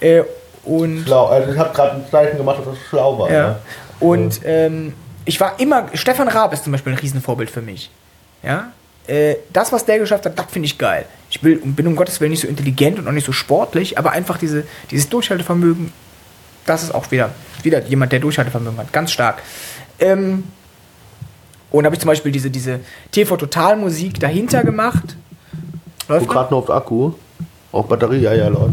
Äh, 0.00 0.22
und 0.64 1.04
Schlau. 1.04 1.26
Also 1.26 1.52
ich 1.52 1.58
habe 1.58 1.74
gerade 1.74 1.96
ein 1.96 2.04
Zeichen 2.10 2.36
gemacht, 2.36 2.58
dass 2.58 2.66
das 2.66 2.78
schlau 2.88 3.18
war. 3.18 3.32
ja. 3.32 3.48
Ne? 3.48 3.56
Und 4.00 4.40
ähm, 4.44 4.92
ich 5.28 5.38
war 5.40 5.60
immer, 5.60 5.88
Stefan 5.92 6.26
Raab 6.26 6.54
ist 6.54 6.64
zum 6.64 6.72
Beispiel 6.72 6.94
ein 6.94 6.98
Riesenvorbild 6.98 7.50
für 7.50 7.60
mich. 7.60 7.90
Ja. 8.42 8.72
Äh, 9.06 9.36
das, 9.52 9.72
was 9.72 9.84
der 9.84 9.98
geschafft 9.98 10.24
hat, 10.24 10.38
das 10.38 10.46
finde 10.50 10.64
ich 10.64 10.78
geil. 10.78 11.04
Ich 11.28 11.42
will, 11.44 11.56
bin 11.62 11.86
um 11.86 11.96
Gottes 11.96 12.18
Willen 12.22 12.30
nicht 12.30 12.40
so 12.40 12.48
intelligent 12.48 12.98
und 12.98 13.06
auch 13.06 13.12
nicht 13.12 13.26
so 13.26 13.32
sportlich, 13.32 13.98
aber 13.98 14.12
einfach 14.12 14.38
diese, 14.38 14.64
dieses 14.90 15.10
Durchhaltevermögen, 15.10 15.92
das 16.64 16.82
ist 16.82 16.94
auch 16.94 17.10
wieder, 17.10 17.34
wieder 17.62 17.84
jemand, 17.84 18.12
der 18.12 18.20
Durchhaltevermögen 18.20 18.78
hat. 18.78 18.90
Ganz 18.90 19.12
stark. 19.12 19.42
Ähm, 20.00 20.44
und 21.70 21.84
habe 21.84 21.94
ich 21.94 22.00
zum 22.00 22.08
Beispiel 22.08 22.32
diese, 22.32 22.50
diese 22.50 22.80
TV-Total-Musik 23.12 24.18
dahinter 24.20 24.64
gemacht. 24.64 25.14
Läuft 26.08 26.26
gerade 26.26 26.50
nur 26.50 26.60
auf 26.60 26.70
Akku. 26.70 27.12
Auf 27.70 27.86
Batterie, 27.86 28.20
ja, 28.20 28.32
ja, 28.32 28.48
läuft. 28.48 28.72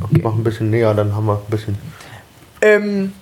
Okay. 0.00 0.20
Mach 0.22 0.34
ein 0.34 0.44
bisschen 0.44 0.70
näher, 0.70 0.94
dann 0.94 1.16
haben 1.16 1.26
wir 1.26 1.34
ein 1.34 1.50
bisschen. 1.50 1.76
Ähm, 2.60 3.12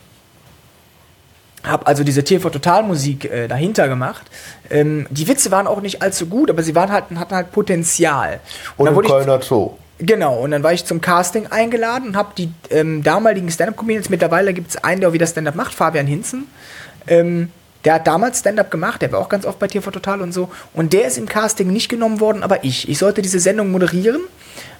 habe 1.66 1.86
also 1.86 2.04
diese 2.04 2.24
TV 2.24 2.48
Total 2.50 2.82
Musik 2.82 3.24
äh, 3.24 3.48
dahinter 3.48 3.88
gemacht. 3.88 4.22
Ähm, 4.70 5.06
die 5.10 5.28
Witze 5.28 5.50
waren 5.50 5.66
auch 5.66 5.80
nicht 5.80 6.02
allzu 6.02 6.26
gut, 6.26 6.50
aber 6.50 6.62
sie 6.62 6.74
waren 6.74 6.90
halt, 6.90 7.04
hatten 7.16 7.34
halt 7.34 7.52
Potenzial. 7.52 8.40
Und 8.76 8.86
dann 8.86 8.94
im 8.94 9.02
Kölner 9.02 9.40
Zoo. 9.42 9.72
genau, 9.98 10.38
und 10.38 10.52
dann 10.52 10.62
war 10.62 10.72
ich 10.72 10.84
zum 10.84 11.00
Casting 11.00 11.46
eingeladen 11.48 12.08
und 12.08 12.16
habe 12.16 12.30
die 12.36 12.50
ähm, 12.70 13.02
damaligen 13.02 13.50
Stand-Up-Comedians, 13.50 14.08
mittlerweile 14.08 14.54
gibt 14.54 14.70
es 14.70 14.76
einen, 14.76 15.00
der 15.00 15.10
auch 15.10 15.14
wieder 15.14 15.26
Stand-Up 15.26 15.54
macht, 15.54 15.74
Fabian 15.74 16.06
Hinzen. 16.06 16.46
Ähm, 17.06 17.50
der 17.84 17.94
hat 17.94 18.06
damals 18.06 18.40
Stand-Up 18.40 18.70
gemacht, 18.70 19.00
der 19.00 19.12
war 19.12 19.20
auch 19.20 19.28
ganz 19.28 19.46
oft 19.46 19.60
bei 19.60 19.68
TV 19.68 19.90
Total 19.92 20.20
und 20.20 20.32
so. 20.32 20.48
Und 20.74 20.92
der 20.92 21.06
ist 21.06 21.18
im 21.18 21.26
Casting 21.26 21.68
nicht 21.68 21.88
genommen 21.88 22.18
worden, 22.18 22.42
aber 22.42 22.64
ich. 22.64 22.88
Ich 22.88 22.98
sollte 22.98 23.22
diese 23.22 23.38
Sendung 23.38 23.70
moderieren 23.70 24.22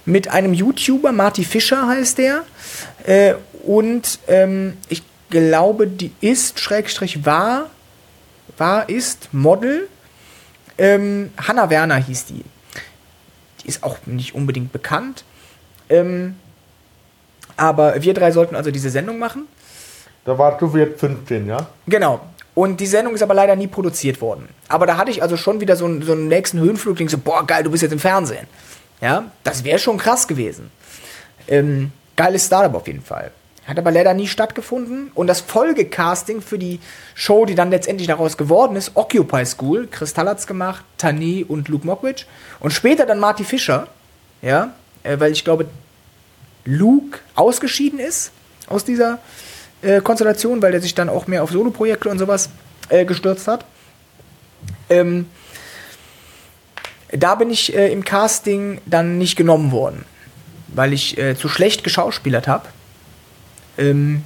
mit 0.05 0.29
einem 0.29 0.53
YouTuber, 0.53 1.13
Marty 1.13 1.45
Fischer 1.45 1.87
heißt 1.87 2.17
der. 2.17 2.43
Äh, 3.05 3.35
und 3.65 4.19
ähm, 4.27 4.73
ich 4.89 5.03
glaube, 5.29 5.87
die 5.87 6.11
ist, 6.21 6.59
Schrägstrich 6.59 7.25
war, 7.25 7.69
war, 8.57 8.89
ist 8.89 9.29
Model. 9.33 9.87
Ähm, 10.77 11.31
Hanna 11.37 11.69
Werner 11.69 11.95
hieß 11.95 12.25
die. 12.25 12.43
Die 13.63 13.67
ist 13.67 13.83
auch 13.83 13.97
nicht 14.05 14.35
unbedingt 14.35 14.71
bekannt. 14.71 15.23
Ähm, 15.89 16.35
aber 17.55 18.01
wir 18.01 18.13
drei 18.13 18.31
sollten 18.31 18.55
also 18.55 18.71
diese 18.71 18.89
Sendung 18.89 19.19
machen. 19.19 19.47
Da 20.25 20.37
warst 20.37 20.61
du 20.61 20.77
jetzt 20.77 20.99
15, 20.99 21.47
ja? 21.47 21.67
Genau. 21.87 22.19
Und 22.53 22.79
die 22.79 22.87
Sendung 22.87 23.13
ist 23.13 23.21
aber 23.21 23.33
leider 23.33 23.55
nie 23.55 23.67
produziert 23.67 24.19
worden. 24.19 24.49
Aber 24.67 24.85
da 24.85 24.97
hatte 24.97 25.11
ich 25.11 25.21
also 25.21 25.37
schon 25.37 25.61
wieder 25.61 25.75
so 25.75 25.85
einen, 25.85 26.01
so 26.01 26.13
einen 26.13 26.27
nächsten 26.27 26.59
Höhenflug, 26.59 26.97
so, 27.09 27.17
boah, 27.17 27.45
geil, 27.45 27.63
du 27.63 27.71
bist 27.71 27.83
jetzt 27.83 27.91
im 27.91 27.99
Fernsehen. 27.99 28.47
Ja, 28.99 29.31
das 29.43 29.63
wäre 29.63 29.79
schon 29.79 29.97
krass 29.97 30.27
gewesen. 30.27 30.71
Ähm, 31.47 31.91
geiles 32.15 32.47
Startup 32.47 32.73
auf 32.73 32.87
jeden 32.87 33.03
Fall. 33.03 33.31
Hat 33.67 33.77
aber 33.77 33.91
leider 33.91 34.13
nie 34.13 34.27
stattgefunden. 34.27 35.11
Und 35.13 35.27
das 35.27 35.41
Folgecasting 35.41 36.41
für 36.41 36.57
die 36.57 36.79
Show, 37.15 37.45
die 37.45 37.53
dann 37.53 37.69
letztendlich 37.69 38.07
daraus 38.07 38.37
geworden 38.37 38.77
ist, 38.77 38.91
Occupy 38.95 39.45
School, 39.45 39.87
Kristall 39.87 40.29
hat's 40.29 40.47
gemacht, 40.47 40.85
Tani 40.97 41.45
und 41.45 41.67
Luke 41.67 41.85
Mockridge. 41.85 42.25
Und 42.61 42.71
später 42.71 43.05
dann 43.05 43.19
Marty 43.19 43.43
Fischer, 43.43 43.87
ja, 44.41 44.73
äh, 45.03 45.19
weil 45.19 45.33
ich 45.33 45.43
glaube, 45.43 45.67
Luke 46.63 47.19
ausgeschieden 47.35 47.99
ist 47.99 48.31
aus 48.67 48.85
dieser 48.85 49.19
äh, 49.81 49.99
Konstellation, 49.99 50.61
weil 50.61 50.71
der 50.71 50.81
sich 50.81 50.95
dann 50.95 51.09
auch 51.09 51.27
mehr 51.27 51.43
auf 51.43 51.51
Soloprojekte 51.51 52.09
und 52.09 52.19
sowas 52.19 52.49
äh, 52.87 53.03
gestürzt 53.03 53.49
hat. 53.49 53.65
Ähm, 54.89 55.27
da 57.11 57.35
bin 57.35 57.49
ich 57.49 57.75
äh, 57.75 57.91
im 57.91 58.05
Casting 58.05 58.79
dann 58.85 59.17
nicht 59.17 59.35
genommen 59.35 59.71
worden, 59.71 60.05
weil 60.69 60.93
ich 60.93 61.17
äh, 61.17 61.35
zu 61.35 61.49
schlecht 61.49 61.83
geschauspielert 61.83 62.47
habe. 62.47 62.67
Ähm, 63.77 64.23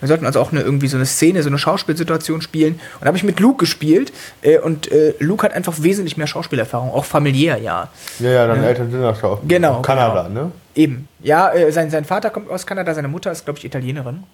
wir 0.00 0.08
sollten 0.08 0.24
also 0.24 0.40
auch 0.40 0.50
eine, 0.50 0.62
irgendwie 0.62 0.88
so 0.88 0.96
eine 0.96 1.04
Szene, 1.04 1.42
so 1.42 1.48
eine 1.50 1.58
Schauspielsituation 1.58 2.40
spielen. 2.40 2.74
Und 2.74 3.02
da 3.02 3.06
habe 3.08 3.18
ich 3.18 3.22
mit 3.24 3.38
Luke 3.38 3.58
gespielt. 3.58 4.12
Äh, 4.40 4.58
und 4.58 4.90
äh, 4.90 5.14
Luke 5.18 5.44
hat 5.44 5.52
einfach 5.52 5.74
wesentlich 5.82 6.16
mehr 6.16 6.26
Schauspielerfahrung, 6.26 6.90
auch 6.90 7.04
familiär, 7.04 7.58
ja. 7.58 7.88
Ja, 8.18 8.30
ja, 8.30 8.46
deine 8.46 8.66
Eltern 8.66 8.90
sind 8.90 9.02
ja 9.02 9.14
schon. 9.14 9.46
Genau, 9.46 9.82
Kanada, 9.82 10.28
genau. 10.28 10.44
ne? 10.44 10.52
Eben. 10.74 11.06
Ja, 11.22 11.52
äh, 11.52 11.70
sein, 11.70 11.90
sein 11.90 12.04
Vater 12.06 12.30
kommt 12.30 12.50
aus 12.50 12.66
Kanada, 12.66 12.94
seine 12.94 13.08
Mutter 13.08 13.30
ist, 13.30 13.44
glaube 13.44 13.58
ich, 13.58 13.64
Italienerin. 13.66 14.24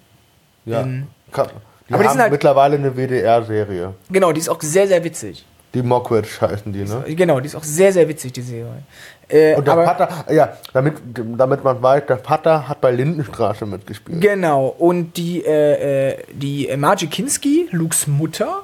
Ja. 0.65 0.81
Ähm, 0.81 1.07
die 1.33 1.33
aber 1.33 1.49
die 1.89 1.93
haben 1.93 2.13
sind 2.13 2.21
halt- 2.21 2.31
mittlerweile 2.31 2.75
eine 2.77 2.95
WDR-Serie. 2.95 3.93
Genau, 4.09 4.31
die 4.31 4.39
ist 4.39 4.49
auch 4.49 4.61
sehr, 4.61 4.87
sehr 4.87 5.03
witzig. 5.03 5.45
Die 5.73 5.81
Mockridge 5.81 6.29
heißen 6.41 6.71
die, 6.71 6.85
ne? 6.85 7.03
Genau, 7.09 7.39
die 7.41 7.47
ist 7.47 7.55
auch 7.55 7.63
sehr, 7.63 7.91
sehr 7.91 8.07
witzig, 8.07 8.31
die 8.33 8.41
Serie. 8.41 8.83
Äh, 9.29 9.55
Und 9.55 9.65
der 9.67 9.73
aber, 9.73 9.85
Vater, 9.85 10.33
ja, 10.33 10.57
damit, 10.73 10.95
damit 11.37 11.63
man 11.63 11.81
weiß, 11.81 12.03
der 12.07 12.17
Vater 12.17 12.67
hat 12.69 12.79
bei 12.79 12.91
Lindenstraße 12.91 13.65
mitgespielt. 13.65 14.21
Genau, 14.21 14.67
und 14.67 15.17
die, 15.17 15.43
äh, 15.45 16.11
äh, 16.11 16.17
die 16.31 16.69
Margie 16.77 17.07
Kinski, 17.07 17.67
Lukes 17.71 18.07
Mutter, 18.07 18.63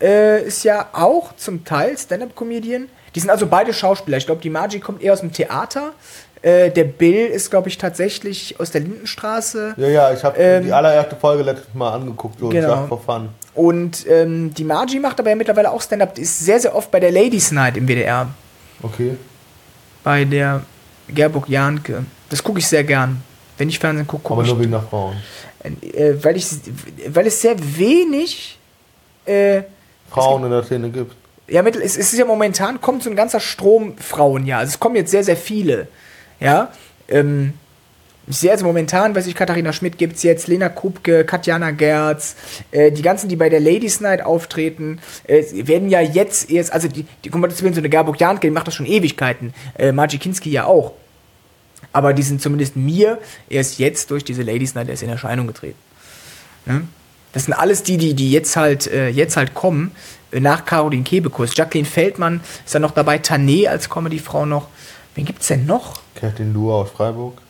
äh, 0.00 0.42
ist 0.44 0.62
ja 0.64 0.88
auch 0.92 1.34
zum 1.36 1.64
Teil 1.64 1.98
Stand-Up-Comedian. 1.98 2.88
Die 3.14 3.20
sind 3.20 3.30
also 3.30 3.46
beide 3.46 3.72
Schauspieler. 3.72 4.18
Ich 4.18 4.26
glaube, 4.26 4.42
die 4.42 4.50
Margie 4.50 4.78
kommt 4.78 5.02
eher 5.02 5.12
aus 5.14 5.20
dem 5.20 5.32
Theater. 5.32 5.92
Äh, 6.42 6.70
der 6.70 6.84
Bill 6.84 7.26
ist, 7.26 7.50
glaube 7.50 7.68
ich, 7.68 7.78
tatsächlich 7.78 8.60
aus 8.60 8.70
der 8.70 8.82
Lindenstraße. 8.82 9.74
Ja, 9.76 9.88
ja, 9.88 10.12
ich 10.12 10.22
habe 10.22 10.38
Ähm, 10.38 10.64
die 10.64 10.72
allererste 10.72 11.16
Folge 11.16 11.42
letztes 11.42 11.74
Mal 11.74 11.92
angeguckt, 11.94 12.38
so 12.38 12.50
Genau. 12.50 12.86
fun. 13.04 13.30
Und 13.54 14.06
ähm, 14.08 14.52
die 14.54 14.64
Margie 14.64 15.00
macht 15.00 15.18
aber 15.18 15.30
ja 15.30 15.36
mittlerweile 15.36 15.72
auch 15.72 15.80
Stand-Up. 15.80 16.14
Die 16.14 16.22
ist 16.22 16.38
sehr, 16.44 16.60
sehr 16.60 16.76
oft 16.76 16.90
bei 16.90 17.00
der 17.00 17.10
Ladies 17.10 17.50
Night 17.50 17.76
im 17.78 17.88
WDR. 17.88 18.28
Okay. 18.82 19.16
Bei 20.06 20.24
der 20.24 20.62
Gerburg 21.08 21.48
Jahnke. 21.48 22.04
Das 22.28 22.40
gucke 22.40 22.60
ich 22.60 22.68
sehr 22.68 22.84
gern. 22.84 23.20
Wenn 23.58 23.68
ich 23.68 23.80
Fernsehen 23.80 24.06
gucke, 24.06 24.24
Aber 24.26 24.36
gucke 24.36 24.46
ich 24.46 24.52
nur 24.52 24.60
wegen 24.60 24.70
der 24.70 24.82
Frauen. 24.82 25.16
äh, 25.64 26.14
weil, 26.22 26.36
ich, 26.36 26.46
weil 27.08 27.26
es 27.26 27.40
sehr 27.40 27.56
wenig. 27.58 28.56
Äh, 29.24 29.62
Frauen 30.08 30.44
in 30.44 30.50
der 30.50 30.62
Szene 30.62 30.90
gibt. 30.90 31.16
ja, 31.48 31.60
mittel, 31.60 31.82
es, 31.82 31.96
es 31.96 32.12
ist 32.12 32.20
ja 32.20 32.24
momentan, 32.24 32.80
kommt 32.80 33.02
so 33.02 33.10
ein 33.10 33.16
ganzer 33.16 33.40
Strom 33.40 33.98
Frauen, 33.98 34.46
ja. 34.46 34.58
Also 34.58 34.70
es 34.74 34.78
kommen 34.78 34.94
jetzt 34.94 35.10
sehr, 35.10 35.24
sehr 35.24 35.36
viele. 35.36 35.88
Ja. 36.38 36.70
Ähm, 37.08 37.54
ich 38.28 38.38
sehe 38.38 38.50
also 38.50 38.64
momentan, 38.64 39.14
weiß 39.14 39.26
ich, 39.26 39.34
Katharina 39.34 39.72
Schmidt 39.72 39.98
gibt 39.98 40.16
es 40.16 40.22
jetzt, 40.22 40.48
Lena 40.48 40.68
Kupke, 40.68 41.24
Katjana 41.24 41.70
Gerz, 41.70 42.34
äh, 42.72 42.90
die 42.90 43.02
ganzen, 43.02 43.28
die 43.28 43.36
bei 43.36 43.48
der 43.48 43.60
Ladies 43.60 44.00
Night 44.00 44.22
auftreten, 44.22 44.98
äh, 45.24 45.44
werden 45.66 45.88
ja 45.88 46.00
jetzt 46.00 46.50
erst, 46.50 46.72
also 46.72 46.88
die, 46.88 47.06
die 47.24 47.30
so 47.30 47.38
eine 47.38 47.88
Gerburg 47.88 48.18
Jahnke, 48.18 48.48
die 48.48 48.50
macht 48.50 48.66
das 48.66 48.74
schon 48.74 48.86
Ewigkeiten, 48.86 49.54
äh, 49.78 49.92
Margie 49.92 50.18
Kinski 50.18 50.50
ja 50.50 50.64
auch. 50.64 50.92
Aber 51.92 52.12
die 52.12 52.22
sind 52.22 52.42
zumindest 52.42 52.76
mir 52.76 53.18
erst 53.48 53.78
jetzt 53.78 54.10
durch 54.10 54.24
diese 54.24 54.42
Ladies 54.42 54.74
Night 54.74 54.88
erst 54.88 55.02
in 55.02 55.08
Erscheinung 55.08 55.46
getreten. 55.46 55.78
Ne? 56.66 56.82
Das 57.32 57.44
sind 57.44 57.54
alles 57.54 57.82
die, 57.82 57.96
die, 57.96 58.14
die 58.14 58.32
jetzt 58.32 58.56
halt, 58.56 58.86
äh, 58.86 59.08
jetzt 59.08 59.36
halt 59.36 59.54
kommen, 59.54 59.92
äh, 60.32 60.40
nach 60.40 60.64
Caroline 60.64 61.04
Kebekus. 61.04 61.56
Jacqueline 61.56 61.86
Feldmann 61.86 62.40
ist 62.64 62.74
dann 62.74 62.82
noch 62.82 62.90
dabei, 62.90 63.18
Tané 63.18 63.68
als 63.68 63.88
Comedy-Frau 63.88 64.46
noch. 64.46 64.68
Wen 65.14 65.24
gibt's 65.24 65.46
denn 65.46 65.64
noch? 65.64 66.00
Kerstin 66.14 66.52
Luhr 66.52 66.74
aus 66.74 66.90
Freiburg. 66.90 67.40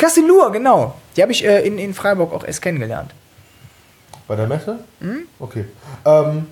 Kerstin 0.00 0.26
Luhr, 0.26 0.50
genau. 0.50 0.94
Die 1.14 1.20
habe 1.20 1.30
ich 1.30 1.44
äh, 1.44 1.60
in, 1.66 1.76
in 1.76 1.92
Freiburg 1.92 2.32
auch 2.32 2.42
erst 2.42 2.62
kennengelernt. 2.62 3.10
Bei 4.26 4.34
der 4.34 4.46
Messe? 4.46 4.78
Mhm. 4.98 5.24
Okay. 5.38 5.66
Ähm, 6.06 6.46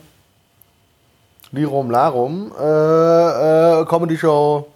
Lirum 1.52 1.90
Larum, 1.90 2.52
äh, 2.60 3.80
äh, 3.80 3.86
Comedy 3.86 4.18
Show, 4.18 4.68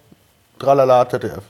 Tralala, 0.59 1.07
ZDF. 1.07 1.43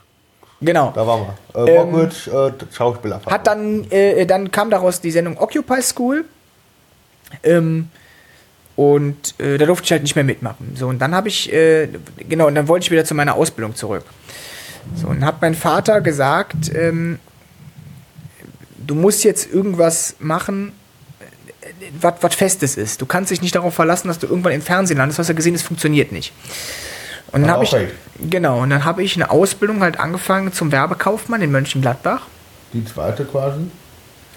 Genau. 0.61 0.91
Da 0.97 1.07
waren 1.07 1.29
wir. 1.55 1.69
Äh, 1.69 1.85
Mockridge, 1.85 2.29
ähm, 2.33 2.55
äh, 2.59 2.75
Schauspieler. 2.75 3.21
Hat 3.27 3.47
dann, 3.47 3.89
äh, 3.93 4.27
dann 4.27 4.51
kam 4.51 4.71
daraus 4.71 5.01
die 5.01 5.13
Sendung 5.13 5.39
Occupy 5.39 5.81
School. 5.81 6.25
Ähm, 7.45 7.89
und 8.75 9.39
äh, 9.39 9.59
da 9.59 9.67
durfte 9.67 9.85
ich 9.85 9.93
halt 9.93 10.03
nicht 10.03 10.17
mehr 10.17 10.25
mitmachen. 10.25 10.75
So, 10.75 10.89
und 10.89 10.99
dann 10.99 11.15
habe 11.15 11.29
ich, 11.29 11.53
äh, 11.53 11.89
genau, 12.29 12.49
und 12.49 12.57
dann 12.57 12.67
wollte 12.67 12.83
ich 12.85 12.91
wieder 12.91 13.05
zu 13.05 13.15
meiner 13.15 13.37
Ausbildung 13.37 13.77
zurück. 13.77 14.05
So, 15.01 15.09
und 15.09 15.25
hat 15.25 15.41
mein 15.41 15.55
Vater 15.55 16.01
gesagt, 16.01 16.75
ähm, 16.75 17.19
du 18.87 18.95
musst 18.95 19.25
jetzt 19.25 19.53
irgendwas 19.53 20.17
machen, 20.19 20.73
was 22.01 22.35
Festes 22.35 22.77
ist. 22.77 23.01
Du 23.01 23.07
kannst 23.07 23.31
dich 23.31 23.43
nicht 23.43 23.55
darauf 23.55 23.75
verlassen, 23.75 24.09
dass 24.09 24.19
du 24.19 24.27
irgendwann 24.27 24.53
im 24.53 24.63
Fernsehen 24.63 24.99
landest. 24.99 25.19
Hast 25.19 25.29
ja 25.29 25.35
gesehen, 25.35 25.55
es 25.55 25.63
funktioniert 25.63 26.13
nicht. 26.13 26.33
Und 27.33 27.43
dann 27.43 27.51
habe 27.51 27.65
ich, 27.65 27.75
genau, 28.31 28.61
und 28.61 28.71
dann 28.71 28.85
habe 28.85 29.03
ich 29.03 29.17
eine 29.17 29.31
Ausbildung 29.31 29.81
halt 29.81 29.99
angefangen 29.99 30.53
zum 30.53 30.71
Werbekaufmann 30.71 31.41
in 31.41 31.51
Mönchengladbach. 31.51 32.27
Die 32.75 32.85
zweite 32.85 33.25
quasi? 33.25 33.61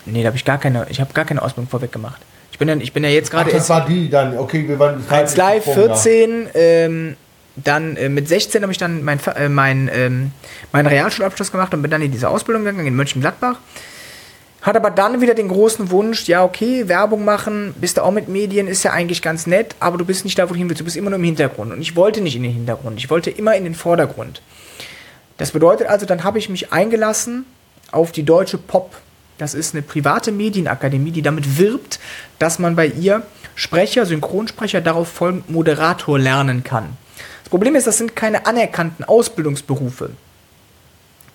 Nee, 0.06 0.22
da 0.22 0.28
habe 0.28 0.38
ich 0.38 0.46
gar 0.46 0.60
keine, 0.60 0.88
ich 0.90 1.02
habe 1.02 1.14
gar 1.14 1.26
keine 1.26 1.42
Ausbildung 1.42 1.70
vorweg 1.70 1.92
gemacht. 1.92 2.22
Ich 2.52 2.60
bin 2.60 2.70
ja, 2.70 2.76
ich 2.76 2.94
bin 2.94 3.04
ja 3.04 3.10
jetzt 3.10 3.32
gerade. 3.32 3.52
Das 3.52 3.70
war 3.70 3.86
die 3.86 4.10
dann, 4.10 4.38
okay, 4.38 4.66
wir 4.68 4.80
waren. 4.80 5.04
Als 5.10 5.36
Live 5.36 5.66
14, 5.66 6.48
ähm, 6.54 7.18
dann 7.56 7.96
äh, 7.96 8.10
mit 8.10 8.28
16 8.28 8.62
habe 8.62 8.72
ich 8.72 8.78
dann 8.78 9.04
mein, 9.04 9.20
äh, 9.36 9.50
mein, 9.50 9.90
ähm, 9.94 10.32
meinen 10.72 10.88
Realschulabschluss 10.88 11.52
gemacht 11.52 11.74
und 11.74 11.82
bin 11.82 11.92
dann 11.92 12.02
in 12.02 12.12
diese 12.12 12.30
Ausbildung 12.30 12.64
gegangen 12.64 12.88
in 12.88 12.96
Mönchengladbach. 12.96 13.58
Hat 14.62 14.76
aber 14.76 14.90
dann 14.90 15.22
wieder 15.22 15.36
den 15.36 15.48
großen 15.48 15.92
Wunsch, 15.92 16.28
ja, 16.28 16.44
okay, 16.44 16.88
Werbung 16.88 17.24
machen, 17.24 17.76
bist 17.80 17.98
du 17.98 18.02
auch 18.02 18.12
mit 18.12 18.30
Medien, 18.30 18.68
ist 18.68 18.84
ja 18.84 18.92
eigentlich 18.92 19.22
ganz 19.22 19.46
nett, 19.46 19.76
aber 19.80 20.00
du 20.00 20.06
bist 20.06 20.26
nicht 20.26 20.40
da, 20.40 20.50
wo 20.50 20.54
du 20.54 20.58
hin 20.58 20.68
willst, 20.68 20.82
du 20.82 20.86
bist 20.86 20.98
immer 20.98 21.12
nur 21.12 21.20
im 21.20 21.26
Hintergrund. 21.26 21.72
Und 21.72 21.82
ich 21.82 21.96
wollte 21.96 22.20
nicht 22.20 22.36
in 22.36 22.42
den 22.42 22.52
Hintergrund, 22.52 22.98
ich 22.98 23.10
wollte 23.12 23.30
immer 23.30 23.56
in 23.56 23.64
den 23.64 23.76
Vordergrund. 23.76 24.42
Das 25.38 25.52
bedeutet 25.52 25.88
also, 25.88 26.06
dann 26.08 26.24
habe 26.24 26.40
ich 26.40 26.50
mich 26.50 26.74
eingelassen 26.74 27.46
auf 27.92 28.12
die 28.12 28.24
Deutsche 28.24 28.58
Pop. 28.58 28.96
Das 29.38 29.54
ist 29.54 29.76
eine 29.76 29.84
private 29.84 30.32
Medienakademie, 30.32 31.12
die 31.12 31.22
damit 31.22 31.60
wirbt, 31.60 32.00
dass 32.40 32.58
man 32.58 32.76
bei 32.76 32.88
ihr 32.88 33.22
Sprecher, 33.54 34.06
Synchronsprecher, 34.06 34.82
darauf 34.82 35.10
folgend 35.10 35.50
Moderator 35.50 36.18
lernen 36.18 36.64
kann. 36.64 36.98
Das 37.46 37.52
Problem 37.52 37.76
ist, 37.76 37.86
das 37.86 38.00
sind 38.00 38.16
keine 38.16 38.48
anerkannten 38.48 39.04
Ausbildungsberufe. 39.04 40.10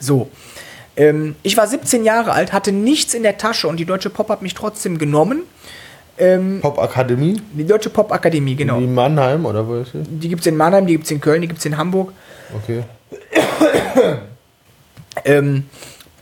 So. 0.01 0.29
Ähm, 0.96 1.37
ich 1.44 1.57
war 1.57 1.68
17 1.68 2.05
Jahre 2.05 2.33
alt, 2.33 2.53
hatte 2.53 2.73
nichts 2.73 3.14
in 3.14 3.23
der 3.23 3.38
Tasche 3.38 3.68
und 3.68 3.77
die 3.77 3.85
Deutsche 3.85 4.11
Pop 4.11 4.29
hat 4.29 4.42
mich 4.42 4.55
trotzdem 4.55 4.99
genommen. 4.99 5.44
Ähm, 6.18 6.59
Pop-Akademie? 6.62 7.40
Die 7.53 7.64
Deutsche 7.64 7.90
Pop-Akademie, 7.90 8.57
genau. 8.57 8.79
Die 8.79 8.85
in 8.87 8.94
Mannheim 8.94 9.46
oder 9.46 9.68
wo 9.68 9.77
ist 9.77 9.92
sie? 9.92 10.03
Die 10.03 10.29
gibt 10.29 10.40
es 10.40 10.49
in 10.49 10.57
Mannheim, 10.57 10.85
die 10.85 10.94
gibt 10.94 11.05
es 11.05 11.12
in 11.12 11.20
Köln, 11.20 11.42
die 11.42 11.49
gibt 11.49 11.61
es 11.61 11.64
in 11.64 11.77
Hamburg. 11.77 12.12
Okay. 12.57 12.83
ähm, 15.25 15.66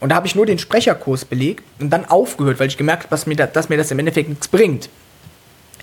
und 0.01 0.11
da 0.11 0.17
habe 0.17 0.27
ich 0.27 0.35
nur 0.35 0.45
den 0.45 0.59
Sprecherkurs 0.59 1.25
belegt 1.25 1.65
und 1.81 1.89
dann 1.89 2.05
aufgehört, 2.05 2.61
weil 2.61 2.69
ich 2.69 2.77
gemerkt 2.77 3.05
habe, 3.05 3.11
dass 3.11 3.27
mir, 3.27 3.37
das, 3.37 3.53
dass 3.53 3.71
mir 3.71 3.79
das 3.79 3.91
im 3.91 3.99
Endeffekt 3.99 4.29
nichts 4.29 4.49
bringt. 4.49 4.91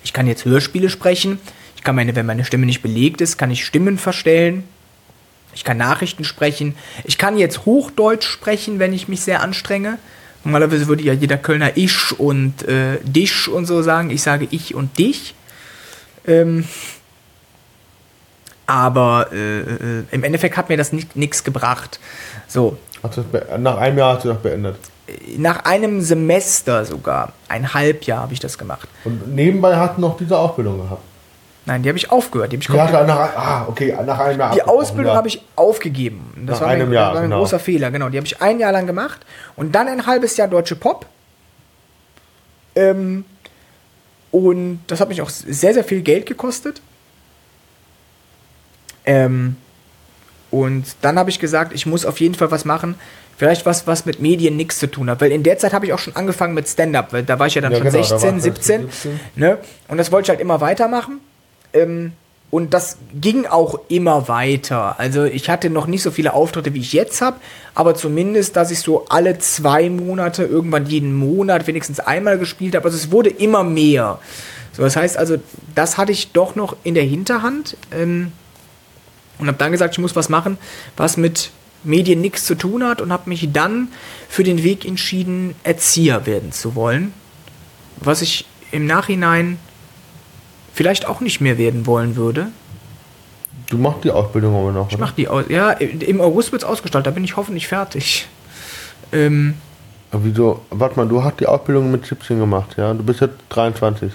Ich 0.04 0.12
kann 0.12 0.28
jetzt 0.28 0.44
Hörspiele 0.44 0.90
sprechen, 0.90 1.40
kann 1.86 1.96
meine, 1.96 2.14
wenn 2.14 2.26
meine 2.26 2.44
Stimme 2.44 2.66
nicht 2.66 2.82
belegt 2.82 3.22
ist, 3.22 3.38
kann 3.38 3.50
ich 3.50 3.64
Stimmen 3.64 3.96
verstellen, 3.96 4.64
ich 5.54 5.64
kann 5.64 5.78
Nachrichten 5.78 6.24
sprechen. 6.24 6.76
Ich 7.04 7.16
kann 7.16 7.38
jetzt 7.38 7.64
Hochdeutsch 7.64 8.26
sprechen, 8.26 8.78
wenn 8.78 8.92
ich 8.92 9.08
mich 9.08 9.22
sehr 9.22 9.40
anstrenge. 9.40 9.98
Normalerweise 10.44 10.86
würde 10.86 11.02
ja 11.02 11.14
jeder 11.14 11.38
Kölner 11.38 11.76
ich 11.76 12.18
und 12.20 12.62
äh, 12.68 12.98
dich 13.02 13.48
und 13.48 13.64
so 13.64 13.80
sagen. 13.80 14.10
Ich 14.10 14.22
sage 14.22 14.46
ich 14.50 14.74
und 14.74 14.98
dich. 14.98 15.34
Ähm, 16.26 16.64
aber 18.66 19.28
äh, 19.32 19.60
äh, 19.60 20.04
im 20.10 20.24
Endeffekt 20.24 20.58
hat 20.58 20.68
mir 20.68 20.76
das 20.76 20.92
nichts 20.92 21.42
gebracht. 21.42 22.00
So. 22.48 22.76
Nach 23.58 23.78
einem 23.78 23.96
Jahr 23.96 24.16
hast 24.16 24.24
du 24.24 24.28
das 24.28 24.42
beendet? 24.42 24.76
Nach 25.38 25.64
einem 25.64 26.02
Semester 26.02 26.84
sogar. 26.84 27.32
Ein 27.48 27.72
Halbjahr 27.72 28.22
habe 28.22 28.34
ich 28.34 28.40
das 28.40 28.58
gemacht. 28.58 28.88
Und 29.04 29.34
nebenbei 29.34 29.76
hast 29.76 29.96
du 29.96 30.00
noch 30.02 30.18
diese 30.18 30.36
Ausbildung 30.36 30.78
gehabt? 30.78 31.02
Nein, 31.66 31.82
die 31.82 31.88
habe 31.88 31.98
ich 31.98 32.12
aufgehört. 32.12 32.52
Die, 32.52 32.56
ich 32.56 32.68
ja, 32.68 33.04
nach, 33.04 33.36
ah, 33.36 33.66
okay, 33.68 33.96
nach 34.06 34.20
einem 34.20 34.38
Jahr. 34.38 34.54
Die 34.54 34.62
Ausbildung 34.62 35.12
ja. 35.12 35.16
habe 35.16 35.26
ich 35.26 35.42
aufgegeben. 35.56 36.44
Das 36.46 36.60
nach 36.60 36.66
war 36.66 36.72
einem 36.72 36.88
ein, 36.88 36.92
Jahr, 36.92 37.12
war 37.12 37.20
ein 37.20 37.24
genau. 37.24 37.40
großer 37.40 37.58
Fehler, 37.58 37.90
genau. 37.90 38.08
Die 38.08 38.16
habe 38.16 38.26
ich 38.26 38.40
ein 38.40 38.60
Jahr 38.60 38.70
lang 38.70 38.86
gemacht 38.86 39.26
und 39.56 39.74
dann 39.74 39.88
ein 39.88 40.06
halbes 40.06 40.36
Jahr 40.36 40.46
Deutsche 40.46 40.76
Pop. 40.76 41.06
Ähm, 42.76 43.24
und 44.30 44.80
das 44.86 45.00
hat 45.00 45.08
mich 45.08 45.20
auch 45.20 45.28
sehr, 45.28 45.74
sehr 45.74 45.82
viel 45.82 46.02
Geld 46.02 46.26
gekostet. 46.26 46.80
Ähm, 49.04 49.56
und 50.52 50.84
dann 51.02 51.18
habe 51.18 51.30
ich 51.30 51.40
gesagt, 51.40 51.72
ich 51.74 51.84
muss 51.84 52.06
auf 52.06 52.20
jeden 52.20 52.36
Fall 52.36 52.52
was 52.52 52.64
machen. 52.64 52.94
Vielleicht 53.36 53.66
was, 53.66 53.88
was 53.88 54.06
mit 54.06 54.20
Medien 54.20 54.56
nichts 54.56 54.78
zu 54.78 54.86
tun 54.86 55.10
hat. 55.10 55.20
Weil 55.20 55.32
in 55.32 55.42
der 55.42 55.58
Zeit 55.58 55.72
habe 55.72 55.86
ich 55.86 55.92
auch 55.92 55.98
schon 55.98 56.14
angefangen 56.14 56.54
mit 56.54 56.68
Stand-up. 56.68 57.12
Weil 57.12 57.24
da 57.24 57.40
war 57.40 57.48
ich 57.48 57.56
ja 57.56 57.60
dann 57.60 57.72
ja, 57.72 57.78
schon 57.78 57.90
genau, 57.90 58.02
16, 58.04 58.40
17. 58.40 58.80
17. 58.82 59.20
Ne? 59.34 59.58
Und 59.88 59.98
das 59.98 60.12
wollte 60.12 60.26
ich 60.26 60.30
halt 60.30 60.40
immer 60.40 60.60
weitermachen. 60.60 61.20
Ähm, 61.76 62.12
und 62.50 62.72
das 62.74 62.98
ging 63.20 63.44
auch 63.46 63.80
immer 63.88 64.28
weiter. 64.28 64.98
Also 64.98 65.24
ich 65.24 65.50
hatte 65.50 65.68
noch 65.68 65.86
nicht 65.86 66.02
so 66.02 66.10
viele 66.10 66.32
Auftritte, 66.32 66.74
wie 66.74 66.80
ich 66.80 66.92
jetzt 66.92 67.20
habe, 67.20 67.38
aber 67.74 67.94
zumindest, 67.94 68.54
dass 68.54 68.70
ich 68.70 68.78
so 68.78 69.06
alle 69.08 69.38
zwei 69.38 69.90
Monate, 69.90 70.44
irgendwann 70.44 70.86
jeden 70.86 71.14
Monat 71.14 71.66
wenigstens 71.66 71.98
einmal 71.98 72.38
gespielt 72.38 72.76
habe. 72.76 72.84
Also 72.84 72.96
es 72.96 73.10
wurde 73.10 73.30
immer 73.30 73.64
mehr. 73.64 74.20
So, 74.72 74.82
das 74.82 74.94
heißt 74.94 75.18
also, 75.18 75.38
das 75.74 75.98
hatte 75.98 76.12
ich 76.12 76.32
doch 76.32 76.54
noch 76.54 76.76
in 76.84 76.94
der 76.94 77.02
Hinterhand 77.02 77.76
ähm, 77.92 78.32
und 79.38 79.48
habe 79.48 79.58
dann 79.58 79.72
gesagt, 79.72 79.94
ich 79.94 79.98
muss 79.98 80.14
was 80.14 80.28
machen, 80.28 80.56
was 80.96 81.16
mit 81.16 81.50
Medien 81.82 82.20
nichts 82.20 82.44
zu 82.44 82.54
tun 82.54 82.84
hat 82.84 83.00
und 83.00 83.12
habe 83.12 83.28
mich 83.28 83.48
dann 83.52 83.88
für 84.28 84.44
den 84.44 84.62
Weg 84.62 84.84
entschieden, 84.84 85.54
Erzieher 85.62 86.26
werden 86.26 86.52
zu 86.52 86.74
wollen. 86.74 87.12
Was 87.98 88.22
ich 88.22 88.46
im 88.70 88.86
Nachhinein 88.86 89.58
vielleicht 90.76 91.06
auch 91.08 91.20
nicht 91.20 91.40
mehr 91.40 91.56
werden 91.56 91.86
wollen 91.86 92.16
würde. 92.16 92.48
Du 93.70 93.78
machst 93.78 94.04
die 94.04 94.10
Ausbildung 94.10 94.54
aber 94.54 94.70
noch, 94.70 94.92
Ich 94.92 94.98
mach 94.98 95.12
die 95.12 95.26
aus. 95.26 95.46
Ja, 95.48 95.70
im 95.72 96.20
August 96.20 96.52
wird 96.52 96.62
es 96.62 96.68
ausgestaltet, 96.68 97.06
da 97.08 97.10
bin 97.12 97.24
ich 97.24 97.36
hoffentlich 97.36 97.66
fertig. 97.66 98.28
Ähm, 99.10 99.54
aber 100.12 100.24
wieso? 100.24 100.62
Warte 100.70 100.96
mal, 100.96 101.08
du 101.08 101.24
hast 101.24 101.40
die 101.40 101.46
Ausbildung 101.46 101.90
mit 101.90 102.06
17 102.06 102.38
gemacht, 102.38 102.74
ja? 102.76 102.92
Du 102.92 103.02
bist 103.02 103.20
jetzt 103.20 103.34
23. 103.48 104.12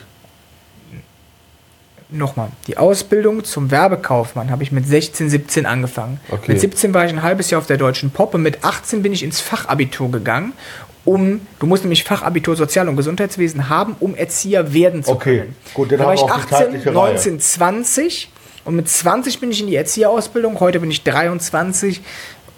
Nochmal, 2.14 2.50
die 2.68 2.78
Ausbildung 2.78 3.44
zum 3.44 3.72
Werbekaufmann 3.72 4.52
habe 4.52 4.64
ich 4.64 4.72
mit 4.72 4.86
16, 4.86 5.30
17 5.30 5.66
angefangen. 5.66 6.20
Okay. 6.30 6.52
Mit 6.52 6.62
17 6.62 6.94
war 6.94 7.06
ich 7.06 7.12
ein 7.12 7.24
halbes 7.24 7.50
Jahr 7.50 7.60
auf 7.60 7.68
der 7.68 7.78
Deutschen 7.78 8.12
Pop 8.12 8.34
und 8.36 8.44
mit 8.44 8.64
18 8.64 9.02
bin 9.02 9.14
ich 9.14 9.24
ins 9.24 9.40
Fachabitur 9.40 10.12
gegangen 10.12 10.54
um, 11.04 11.42
du 11.60 11.66
musst 11.66 11.84
nämlich 11.84 12.04
Fachabitur 12.04 12.56
Sozial- 12.56 12.88
und 12.88 12.96
Gesundheitswesen 12.96 13.70
haben, 13.70 13.96
um 14.00 14.16
Erzieher 14.16 14.74
werden 14.74 15.04
zu 15.04 15.12
okay. 15.12 15.38
können. 15.40 15.56
Okay, 15.66 15.74
gut, 15.74 15.92
dann 15.92 16.00
da 16.00 16.06
war 16.06 16.14
ich 16.14 16.22
18, 16.22 16.94
19, 16.94 17.40
20 17.40 18.30
und 18.66 18.76
mit 18.76 18.88
20 18.88 19.40
bin 19.40 19.52
ich 19.52 19.62
in 19.62 19.68
die 19.68 19.76
Erzieherausbildung, 19.76 20.60
heute 20.60 20.80
bin 20.80 20.92
ich 20.92 21.04
23 21.04 22.02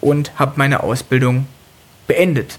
und 0.00 0.38
habe 0.38 0.52
meine 0.56 0.82
Ausbildung 0.82 1.46
beendet. 2.06 2.58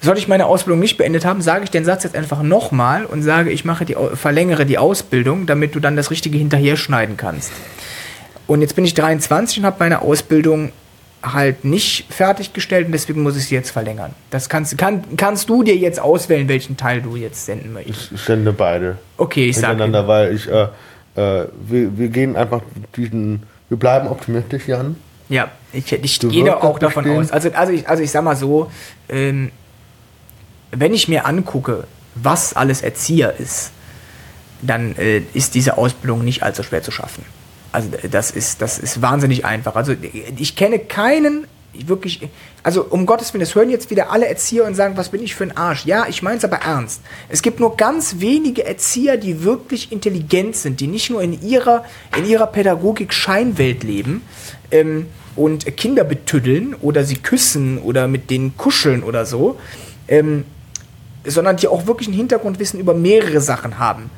Sollte 0.00 0.18
ich 0.18 0.26
meine 0.26 0.46
Ausbildung 0.46 0.80
nicht 0.80 0.96
beendet 0.96 1.24
haben, 1.24 1.42
sage 1.42 1.62
ich 1.62 1.70
den 1.70 1.84
Satz 1.84 2.02
jetzt 2.02 2.16
einfach 2.16 2.42
nochmal 2.42 3.04
und 3.04 3.22
sage, 3.22 3.52
ich 3.52 3.64
mache 3.64 3.84
die, 3.84 3.96
verlängere 4.14 4.66
die 4.66 4.78
Ausbildung, 4.78 5.46
damit 5.46 5.76
du 5.76 5.80
dann 5.80 5.94
das 5.94 6.10
Richtige 6.10 6.38
hinterher 6.38 6.76
schneiden 6.76 7.16
kannst. 7.16 7.52
Und 8.48 8.62
jetzt 8.62 8.74
bin 8.74 8.84
ich 8.84 8.94
23 8.94 9.60
und 9.60 9.64
habe 9.64 9.76
meine 9.78 10.02
Ausbildung 10.02 10.72
halt 11.22 11.64
nicht 11.64 12.12
fertiggestellt 12.12 12.86
und 12.86 12.92
deswegen 12.92 13.22
muss 13.22 13.36
ich 13.36 13.46
sie 13.46 13.54
jetzt 13.54 13.70
verlängern. 13.70 14.12
Das 14.30 14.48
kannst, 14.48 14.76
kann, 14.76 15.04
kannst 15.16 15.48
du 15.48 15.62
dir 15.62 15.76
jetzt 15.76 16.00
auswählen, 16.00 16.48
welchen 16.48 16.76
Teil 16.76 17.00
du 17.00 17.16
jetzt 17.16 17.46
senden 17.46 17.72
möchtest. 17.72 18.12
Ich 18.12 18.20
sende 18.20 18.52
beide. 18.52 18.98
Okay, 19.16 19.46
ich 19.46 19.56
sage. 19.56 19.68
Hintereinander, 19.68 20.08
weil 20.08 20.34
ich, 20.34 20.48
äh, 20.48 20.62
äh, 21.14 21.48
wir, 21.66 21.98
wir 21.98 22.08
gehen 22.08 22.36
einfach 22.36 22.62
diesen, 22.96 23.44
wir 23.68 23.78
bleiben 23.78 24.08
optimistisch, 24.08 24.66
Jan. 24.66 24.96
Ja, 25.28 25.50
ich, 25.72 25.90
ich 25.92 26.20
gehe 26.20 26.44
da 26.44 26.56
auch 26.56 26.78
davon 26.78 27.08
aus. 27.08 27.30
Also, 27.30 27.50
also, 27.52 27.72
ich, 27.72 27.88
also 27.88 28.02
ich 28.02 28.10
sag 28.10 28.24
mal 28.24 28.36
so, 28.36 28.70
ähm, 29.08 29.50
wenn 30.72 30.92
ich 30.92 31.08
mir 31.08 31.26
angucke, 31.26 31.84
was 32.14 32.54
alles 32.54 32.82
Erzieher 32.82 33.34
ist, 33.38 33.70
dann 34.60 34.96
äh, 34.96 35.22
ist 35.32 35.54
diese 35.54 35.78
Ausbildung 35.78 36.24
nicht 36.24 36.42
allzu 36.42 36.62
schwer 36.62 36.82
zu 36.82 36.90
schaffen. 36.90 37.24
Also 37.72 37.88
das 38.10 38.30
ist, 38.30 38.60
das 38.60 38.78
ist 38.78 39.00
wahnsinnig 39.00 39.44
einfach. 39.44 39.74
Also 39.76 39.94
ich 40.36 40.56
kenne 40.56 40.78
keinen, 40.78 41.46
wirklich, 41.72 42.28
also 42.62 42.84
um 42.84 43.06
Gottes 43.06 43.32
Willen, 43.32 43.40
das 43.40 43.54
hören 43.54 43.70
jetzt 43.70 43.90
wieder 43.90 44.10
alle 44.10 44.26
Erzieher 44.28 44.64
und 44.64 44.74
sagen, 44.74 44.96
was 44.96 45.08
bin 45.08 45.22
ich 45.22 45.34
für 45.34 45.44
ein 45.44 45.56
Arsch. 45.56 45.86
Ja, 45.86 46.06
ich 46.06 46.22
meine 46.22 46.36
es 46.36 46.44
aber 46.44 46.58
ernst. 46.58 47.00
Es 47.28 47.42
gibt 47.42 47.60
nur 47.60 47.76
ganz 47.76 48.16
wenige 48.18 48.64
Erzieher, 48.64 49.16
die 49.16 49.42
wirklich 49.42 49.90
intelligent 49.90 50.56
sind, 50.56 50.80
die 50.80 50.86
nicht 50.86 51.10
nur 51.10 51.22
in 51.22 51.42
ihrer, 51.42 51.84
in 52.16 52.26
ihrer 52.26 52.46
Pädagogik 52.46 53.12
Scheinwelt 53.12 53.82
leben 53.84 54.22
ähm, 54.70 55.06
und 55.34 55.76
Kinder 55.76 56.04
betüddeln 56.04 56.74
oder 56.80 57.04
sie 57.04 57.16
küssen 57.16 57.78
oder 57.78 58.06
mit 58.06 58.30
denen 58.30 58.56
kuscheln 58.56 59.02
oder 59.02 59.24
so, 59.24 59.58
ähm, 60.08 60.44
sondern 61.24 61.56
die 61.56 61.68
auch 61.68 61.86
wirklich 61.86 62.08
ein 62.08 62.14
Hintergrundwissen 62.14 62.78
über 62.80 62.94
mehrere 62.94 63.40
Sachen 63.40 63.78
haben. 63.78 64.10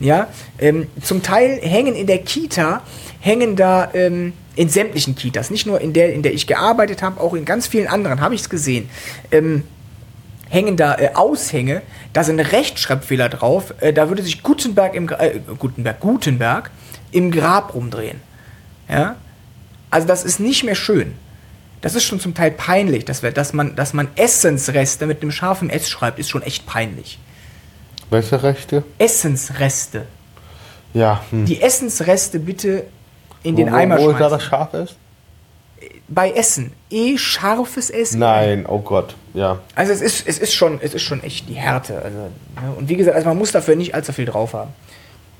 Ja, 0.00 0.28
ähm, 0.58 0.86
zum 1.02 1.22
Teil 1.22 1.60
hängen 1.60 1.94
in 1.94 2.06
der 2.06 2.18
Kita, 2.18 2.82
hängen 3.20 3.54
da 3.54 3.90
ähm, 3.92 4.32
in 4.56 4.70
sämtlichen 4.70 5.14
Kitas, 5.14 5.50
nicht 5.50 5.66
nur 5.66 5.80
in 5.80 5.92
der, 5.92 6.12
in 6.12 6.22
der 6.22 6.32
ich 6.32 6.46
gearbeitet 6.46 7.02
habe, 7.02 7.20
auch 7.20 7.34
in 7.34 7.44
ganz 7.44 7.66
vielen 7.66 7.86
anderen 7.86 8.20
habe 8.20 8.34
ich 8.34 8.40
es 8.40 8.48
gesehen. 8.48 8.88
Ähm, 9.30 9.64
hängen 10.48 10.76
da 10.76 10.96
äh, 10.96 11.10
Aushänge, 11.14 11.82
da 12.12 12.24
sind 12.24 12.40
Rechtschreibfehler 12.40 13.28
drauf, 13.28 13.74
äh, 13.80 13.92
da 13.92 14.08
würde 14.08 14.22
sich 14.22 14.42
Gutenberg 14.42 14.94
im 14.94 15.08
äh, 15.08 15.40
Gutenberg, 15.58 16.00
Gutenberg 16.00 16.70
im 17.12 17.30
Grab 17.30 17.74
rumdrehen. 17.74 18.20
Ja? 18.88 19.16
Also 19.90 20.06
das 20.06 20.24
ist 20.24 20.40
nicht 20.40 20.64
mehr 20.64 20.74
schön. 20.74 21.14
Das 21.80 21.94
ist 21.94 22.04
schon 22.04 22.20
zum 22.20 22.34
Teil 22.34 22.50
peinlich, 22.50 23.04
dass, 23.04 23.22
wir, 23.22 23.32
dass, 23.32 23.52
man, 23.52 23.76
dass 23.76 23.94
man 23.94 24.08
Essensreste 24.16 25.06
mit 25.06 25.22
einem 25.22 25.30
scharfen 25.30 25.70
S 25.70 25.88
schreibt, 25.88 26.18
ist 26.18 26.28
schon 26.28 26.42
echt 26.42 26.66
peinlich. 26.66 27.18
Welche 28.10 28.42
Rechte? 28.42 28.82
Essensreste. 28.98 30.06
Ja. 30.92 31.22
Hm. 31.30 31.46
Die 31.46 31.62
Essensreste 31.62 32.38
bitte 32.40 32.84
in 33.42 33.56
den 33.56 33.70
wo, 33.70 33.74
Eimer 33.74 33.98
wo 33.98 34.12
da 34.12 34.18
schmeißen. 34.18 34.30
das 34.30 34.42
scharf 34.42 34.74
ist? 34.74 34.96
Bei 36.08 36.30
Essen. 36.32 36.72
E 36.90 37.16
scharfes 37.16 37.88
S. 37.88 38.14
Nein, 38.14 38.66
oh 38.66 38.80
Gott. 38.80 39.14
Ja. 39.32 39.60
Also 39.76 39.92
es 39.92 40.00
ist, 40.00 40.26
es 40.26 40.38
ist 40.38 40.52
schon, 40.52 40.80
es 40.82 40.92
ist 40.92 41.02
schon 41.02 41.22
echt 41.22 41.48
die 41.48 41.54
Härte. 41.54 42.02
Also, 42.02 42.18
ne? 42.18 42.30
Und 42.76 42.88
wie 42.88 42.96
gesagt, 42.96 43.16
also 43.16 43.28
man 43.28 43.38
muss 43.38 43.52
dafür 43.52 43.76
nicht 43.76 43.94
allzu 43.94 44.12
viel 44.12 44.24
drauf 44.26 44.52
haben. 44.52 44.70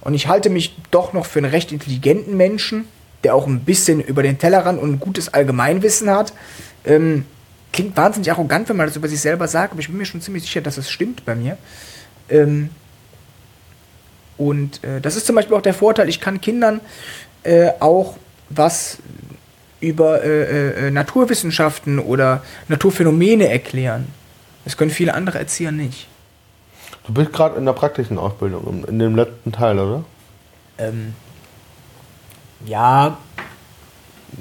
Und 0.02 0.14
ich 0.14 0.28
halte 0.28 0.48
mich 0.48 0.76
doch 0.90 1.12
noch 1.12 1.26
für 1.26 1.40
einen 1.40 1.50
recht 1.50 1.72
intelligenten 1.72 2.36
Menschen, 2.36 2.86
der 3.24 3.34
auch 3.34 3.46
ein 3.46 3.60
bisschen 3.60 4.00
über 4.00 4.22
den 4.22 4.38
Tellerrand 4.38 4.80
und 4.80 4.92
ein 4.92 5.00
gutes 5.00 5.34
Allgemeinwissen 5.34 6.08
hat. 6.08 6.32
Ähm, 6.86 7.26
klingt 7.72 7.96
wahnsinnig 7.96 8.30
arrogant, 8.30 8.68
wenn 8.68 8.76
man 8.76 8.86
das 8.86 8.96
über 8.96 9.08
sich 9.08 9.20
selber 9.20 9.46
sagt, 9.46 9.72
aber 9.72 9.80
ich 9.80 9.88
bin 9.88 9.98
mir 9.98 10.06
schon 10.06 10.22
ziemlich 10.22 10.44
sicher, 10.44 10.60
dass 10.62 10.78
es 10.78 10.90
stimmt 10.90 11.24
bei 11.24 11.34
mir. 11.34 11.58
Ähm, 12.31 12.70
und 14.37 14.83
äh, 14.85 15.01
das 15.01 15.16
ist 15.16 15.26
zum 15.26 15.37
Beispiel 15.37 15.55
auch 15.57 15.62
der 15.62 15.74
Vorteil, 15.74 16.09
ich 16.09 16.20
kann 16.20 16.41
Kindern 16.41 16.81
äh, 17.43 17.70
auch 17.81 18.16
was 18.49 18.99
über 19.81 20.22
äh, 20.22 20.89
äh, 20.89 20.91
Naturwissenschaften 20.91 21.99
oder 21.99 22.43
Naturphänomene 22.68 23.49
erklären. 23.49 24.09
Das 24.64 24.76
können 24.76 24.91
viele 24.91 25.14
andere 25.14 25.39
Erzieher 25.39 25.72
nicht. 25.72 26.07
Du 27.07 27.14
bist 27.14 27.33
gerade 27.33 27.57
in 27.57 27.64
der 27.64 27.72
praktischen 27.72 28.18
Ausbildung, 28.18 28.85
in 28.87 28.99
dem 28.99 29.16
letzten 29.16 29.53
Teil, 29.53 29.78
oder? 29.78 30.05
Ähm, 30.78 31.14
ja, 32.66 33.18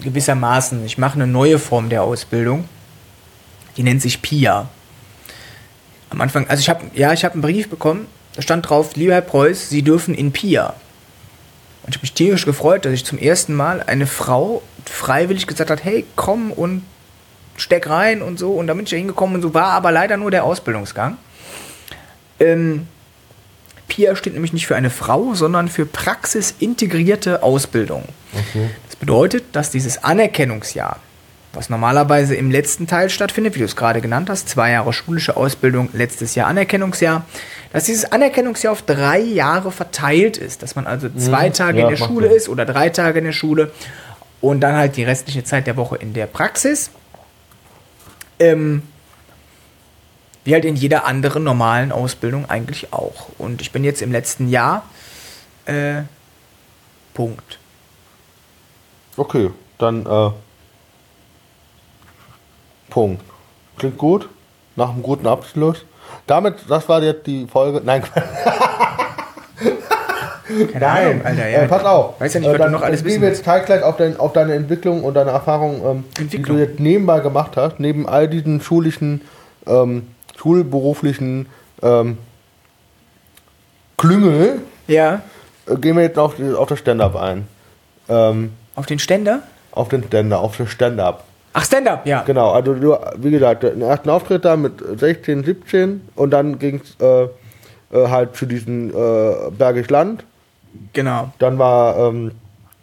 gewissermaßen. 0.02 0.86
Ich 0.86 0.98
mache 0.98 1.16
eine 1.16 1.28
neue 1.28 1.58
Form 1.58 1.90
der 1.90 2.04
Ausbildung. 2.04 2.68
Die 3.78 3.84
nennt 3.84 4.02
sich 4.02 4.22
PIA. 4.22 4.68
Am 6.10 6.22
Anfang, 6.22 6.48
also 6.48 6.62
ich 6.62 6.70
habe, 6.70 6.86
ja, 6.94 7.14
ich 7.14 7.24
habe 7.24 7.34
einen 7.34 7.42
Brief 7.42 7.70
bekommen, 7.70 8.08
da 8.36 8.42
stand 8.42 8.70
drauf, 8.70 8.96
lieber 8.96 9.14
Herr 9.14 9.22
Preuß, 9.22 9.70
Sie 9.70 9.84
dürfen 9.84 10.16
in 10.16 10.32
PIA. 10.32 10.74
Und 11.84 11.90
ich 11.90 11.96
habe 11.96 12.04
mich 12.04 12.14
tierisch 12.14 12.46
gefreut, 12.46 12.86
dass 12.86 12.94
ich 12.94 13.06
zum 13.06 13.18
ersten 13.18 13.54
Mal 13.54 13.84
eine 13.84 14.08
Frau 14.08 14.62
freiwillig 14.86 15.48
gesagt 15.48 15.70
hat, 15.70 15.84
hey, 15.84 16.06
komm 16.16 16.52
und 16.52 16.84
steck 17.58 17.90
rein 17.90 18.22
und 18.22 18.40
so. 18.40 18.52
Und 18.52 18.68
da 18.68 18.74
bin 18.74 18.84
ich 18.84 18.90
da 18.90 18.98
hingekommen 18.98 19.36
und 19.36 19.42
so 19.42 19.54
war 19.54 19.72
aber 19.72 19.92
leider 19.92 20.18
nur 20.18 20.32
der 20.32 20.44
Ausbildungsgang. 20.44 21.18
Ähm, 22.40 22.88
PIA 23.88 24.16
steht 24.16 24.34
nämlich 24.34 24.54
nicht 24.54 24.68
für 24.68 24.76
eine 24.76 24.90
Frau, 24.90 25.34
sondern 25.34 25.68
für 25.68 25.86
praxisintegrierte 25.86 27.44
Ausbildung. 27.44 28.04
Das 28.88 28.96
bedeutet, 28.96 29.44
dass 29.54 29.72
dieses 29.72 30.04
Anerkennungsjahr, 30.04 31.00
was 31.54 31.70
normalerweise 31.70 32.36
im 32.36 32.52
letzten 32.52 32.86
Teil 32.88 33.10
stattfindet, 33.10 33.56
wie 33.56 33.60
du 33.60 33.66
es 33.66 33.76
gerade 33.76 34.02
genannt 34.02 34.30
hast, 34.30 34.50
zwei 34.50 34.72
Jahre 34.72 34.94
schulische 34.94 35.36
Ausbildung, 35.36 35.90
letztes 35.94 36.36
Jahr 36.36 36.48
Anerkennungsjahr, 36.48 37.26
dass 37.74 37.86
dieses 37.86 38.12
Anerkennungsjahr 38.12 38.74
auf 38.74 38.84
drei 38.84 39.20
Jahre 39.20 39.72
verteilt 39.72 40.38
ist, 40.38 40.62
dass 40.62 40.76
man 40.76 40.86
also 40.86 41.10
zwei 41.10 41.50
Tage 41.50 41.80
ja, 41.80 41.86
in 41.86 41.90
der 41.90 41.98
Schule 41.98 42.28
Sinn. 42.28 42.38
ist 42.38 42.50
oder 42.50 42.66
drei 42.66 42.90
Tage 42.90 43.20
in 43.20 43.26
der 43.26 43.32
Schule 43.32 43.72
und 44.42 44.62
dann 44.62 44.76
halt 44.76 44.96
die 44.96 45.04
restliche 45.04 45.44
Zeit 45.44 45.68
der 45.68 45.76
Woche 45.76 45.96
in 45.98 46.14
der 46.14 46.28
Praxis. 46.28 46.92
Ähm, 48.40 48.84
wie 50.46 50.54
halt 50.54 50.66
in 50.66 50.76
jeder 50.76 51.06
anderen 51.06 51.44
normalen 51.44 51.92
Ausbildung 51.92 52.50
eigentlich 52.50 52.94
auch. 52.94 53.28
Und 53.38 53.62
ich 53.62 53.72
bin 53.72 53.84
jetzt 53.84 54.02
im 54.02 54.12
letzten 54.12 54.50
Jahr. 54.50 54.84
Äh, 55.66 56.04
Punkt. 57.14 57.60
Okay, 59.18 59.52
dann 59.78 60.06
äh, 60.06 60.32
Punkt. 62.90 63.22
Klingt 63.78 63.98
gut. 63.98 64.30
Nach 64.76 64.90
einem 64.90 65.02
guten 65.04 65.28
Abschluss. 65.28 65.86
Damit, 66.28 66.56
das 66.68 66.88
war 66.90 67.02
jetzt 67.04 67.28
die 67.28 67.48
Folge. 67.48 67.82
Nein, 67.84 68.04
Keine 70.72 70.88
Ahnung, 70.88 71.22
Alter, 71.24 71.48
ja. 71.48 71.60
äh, 71.60 71.68
pass 71.68 71.84
auf. 71.86 72.20
Weiß 72.20 72.34
ja 72.34 72.40
nicht, 72.40 72.50
was 72.50 72.56
äh, 72.56 72.58
du 72.58 72.64
dann 72.64 72.72
noch 72.72 72.82
alles 72.82 73.02
gehen 73.02 73.10
wissen 73.10 73.22
wir 73.22 73.30
jetzt 73.30 73.46
teilgleich 73.46 73.84
auf, 73.84 73.98
dein, 73.98 74.20
auf 74.20 74.34
deine 74.34 74.56
Entwicklung 74.56 75.04
und 75.04 75.14
deine 75.14 75.30
Erfahrung, 75.30 75.82
ähm, 75.86 76.04
die 76.18 76.22
Entwicklung. 76.24 76.58
du 76.58 76.64
jetzt 76.64 76.80
nebenbei 76.80 77.20
gemacht 77.20 77.56
hast, 77.56 77.80
neben 77.80 78.08
all 78.10 78.28
diesen 78.28 78.60
schulischen, 78.62 79.22
ähm, 79.68 80.08
schulberuflichen 80.38 81.48
ähm, 81.84 82.18
Klüngel, 83.98 84.62
Ja, 84.88 85.22
äh, 85.68 85.76
gehen 85.76 85.96
wir 85.96 86.04
jetzt 86.04 86.18
auf, 86.18 86.36
die, 86.36 86.52
auf 86.54 86.68
das 86.68 86.80
Stand-up 86.80 87.16
ein. 87.16 87.48
Ähm, 88.08 88.54
auf 88.76 88.86
den 88.86 88.98
Ständer? 89.00 89.44
auf 89.72 89.90
den 89.90 90.04
Ständer, 90.04 90.40
auf 90.40 90.58
das 90.58 90.70
Stand-up. 90.72 91.24
Ach, 91.54 91.64
Stand-up, 91.66 92.06
ja. 92.06 92.22
Genau, 92.26 92.52
also 92.52 92.74
du, 92.74 92.96
wie 93.18 93.32
gesagt, 93.32 93.64
den 93.64 93.82
ersten 93.82 94.10
Auftritt 94.10 94.46
da 94.46 94.56
mit 94.56 94.74
16, 95.00 95.44
17 95.44 96.02
und 96.16 96.32
dann 96.32 96.60
ging 96.60 96.82
es 96.84 96.96
äh, 97.04 97.24
äh, 97.92 98.08
halt 98.08 98.36
zu 98.36 98.46
diesem 98.46 98.90
äh, 98.92 99.50
Bergisch 99.58 99.90
Land. 99.90 100.24
Genau. 100.94 101.34
Dann 101.40 101.58
war 101.58 101.98
ähm, 101.98 102.32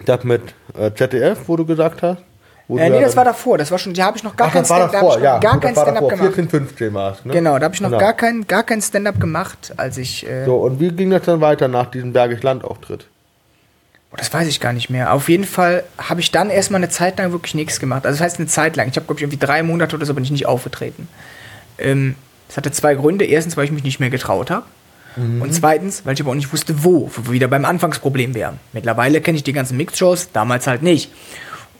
das 0.05 0.25
mit 0.25 0.43
äh, 0.79 0.91
ZDF, 0.93 1.39
wo 1.47 1.57
du 1.57 1.65
gesagt 1.65 2.03
hast. 2.03 2.19
Wo 2.69 2.77
Äh, 2.79 2.91
nee, 2.91 3.01
das 3.01 3.17
war 3.17 3.25
davor. 3.25 3.57
Das 3.59 3.71
war 3.71 3.79
schon, 3.79 3.95
da 3.95 4.07
habe 4.07 4.17
ich 4.17 4.25
noch 4.25 4.35
gar 4.37 4.49
Ach, 4.49 4.53
kein 4.53 4.69
war 4.69 4.77
Stand- 4.79 4.95
da 4.95 4.99
hab 4.99 5.03
davor, 5.05 5.11
ich 5.13 5.17
noch 5.19 5.25
ja. 5.25 5.39
gar 5.39 5.53
gut, 5.53 5.63
kein 5.63 5.73
Stand-up 5.75 6.09
gemacht. 6.09 6.35
14, 6.35 6.49
15 6.49 6.95
war 6.95 7.13
es, 7.13 7.25
ne? 7.25 7.33
Genau, 7.33 7.59
da 7.61 7.65
habe 7.67 7.75
ich 7.77 7.81
noch 7.81 7.89
Genau. 7.91 8.01
gar 8.01 8.13
kein, 8.15 8.47
gar 8.49 8.65
kein 8.65 8.83
Stand-up 8.83 9.21
gemacht, 9.21 9.73
als 9.77 9.97
ich. 9.99 10.29
Äh, 10.29 10.45
So, 10.45 10.57
und 10.57 10.81
wie 10.81 10.91
ging 10.91 11.11
das 11.11 11.23
dann 11.23 11.41
weiter 11.41 11.69
nach 11.69 11.87
diesem 11.93 12.13
Bergisch 12.13 12.43
Land-Auftritt? 12.43 13.07
Das 14.17 14.33
weiß 14.33 14.49
ich 14.49 14.61
gar 14.61 14.73
nicht 14.73 14.89
mehr. 14.89 15.13
Auf 15.13 15.29
jeden 15.29 15.45
Fall 15.45 15.85
habe 15.99 16.21
ich 16.21 16.31
dann 16.31 16.49
erstmal 16.49 16.81
eine 16.81 16.89
Zeit 16.89 17.19
lang 17.19 17.33
wirklich 17.33 17.55
nichts 17.55 17.81
gemacht. 17.81 18.07
Also 18.07 18.19
das 18.19 18.25
heißt 18.25 18.39
eine 18.39 18.47
Zeit 18.47 18.77
lang. 18.77 18.89
Ich 18.89 18.97
habe, 18.97 19.07
glaube 19.07 19.19
ich, 19.19 19.23
irgendwie 19.23 19.45
drei 19.45 19.63
Monate 19.63 19.97
oder 19.97 20.07
so 20.07 20.15
bin 20.15 20.25
ich 20.25 20.31
nicht 20.31 20.47
aufgetreten. 20.47 21.09
Ähm, 21.79 22.15
das 22.49 22.57
hatte 22.57 22.71
zwei 22.71 22.95
Gründe. 22.95 23.25
Erstens, 23.25 23.57
weil 23.57 23.65
ich 23.67 23.73
mich 23.73 23.83
nicht 23.83 24.01
mehr 24.01 24.11
getraut 24.11 24.51
habe. 24.51 24.65
Und 25.41 25.55
zweitens, 25.55 26.05
weil 26.05 26.15
ich 26.15 26.21
aber 26.21 26.31
auch 26.31 26.35
nicht 26.35 26.53
wusste, 26.53 26.85
wo. 26.85 27.11
Wo 27.15 27.27
wir 27.27 27.33
wieder 27.33 27.49
beim 27.49 27.65
Anfangsproblem 27.65 28.35
wären. 28.35 28.61
Mittlerweile 28.73 29.23
kenne 29.23 29.37
ich 29.37 29.45
die 29.45 29.55
ganzen 29.55 29.77
Mixed-Shows, 29.79 30.31
damals 30.33 30.67
halt 30.67 30.83
nicht. 30.83 31.11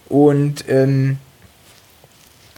Und 0.09 0.65
ähm, 0.69 1.19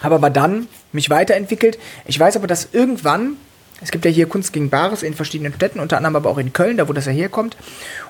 habe 0.01 0.15
aber 0.15 0.31
dann 0.31 0.69
mich 0.93 1.11
weiterentwickelt. 1.11 1.79
Ich 2.07 2.19
weiß 2.19 2.37
aber, 2.37 2.47
dass 2.47 2.69
irgendwann, 2.73 3.37
es 3.81 3.91
gibt 3.91 4.05
ja 4.05 4.11
hier 4.11 4.27
Kunst 4.27 4.53
gegen 4.53 4.71
Bares 4.71 5.03
in 5.03 5.15
verschiedenen 5.15 5.53
Städten, 5.55 5.81
unter 5.81 5.97
anderem 5.97 6.17
aber 6.17 6.31
auch 6.31 6.39
in 6.39 6.53
Köln, 6.53 6.77
da 6.77 6.89
wo 6.89 6.93
das 6.93 7.07
ja 7.07 7.13
herkommt. 7.13 7.57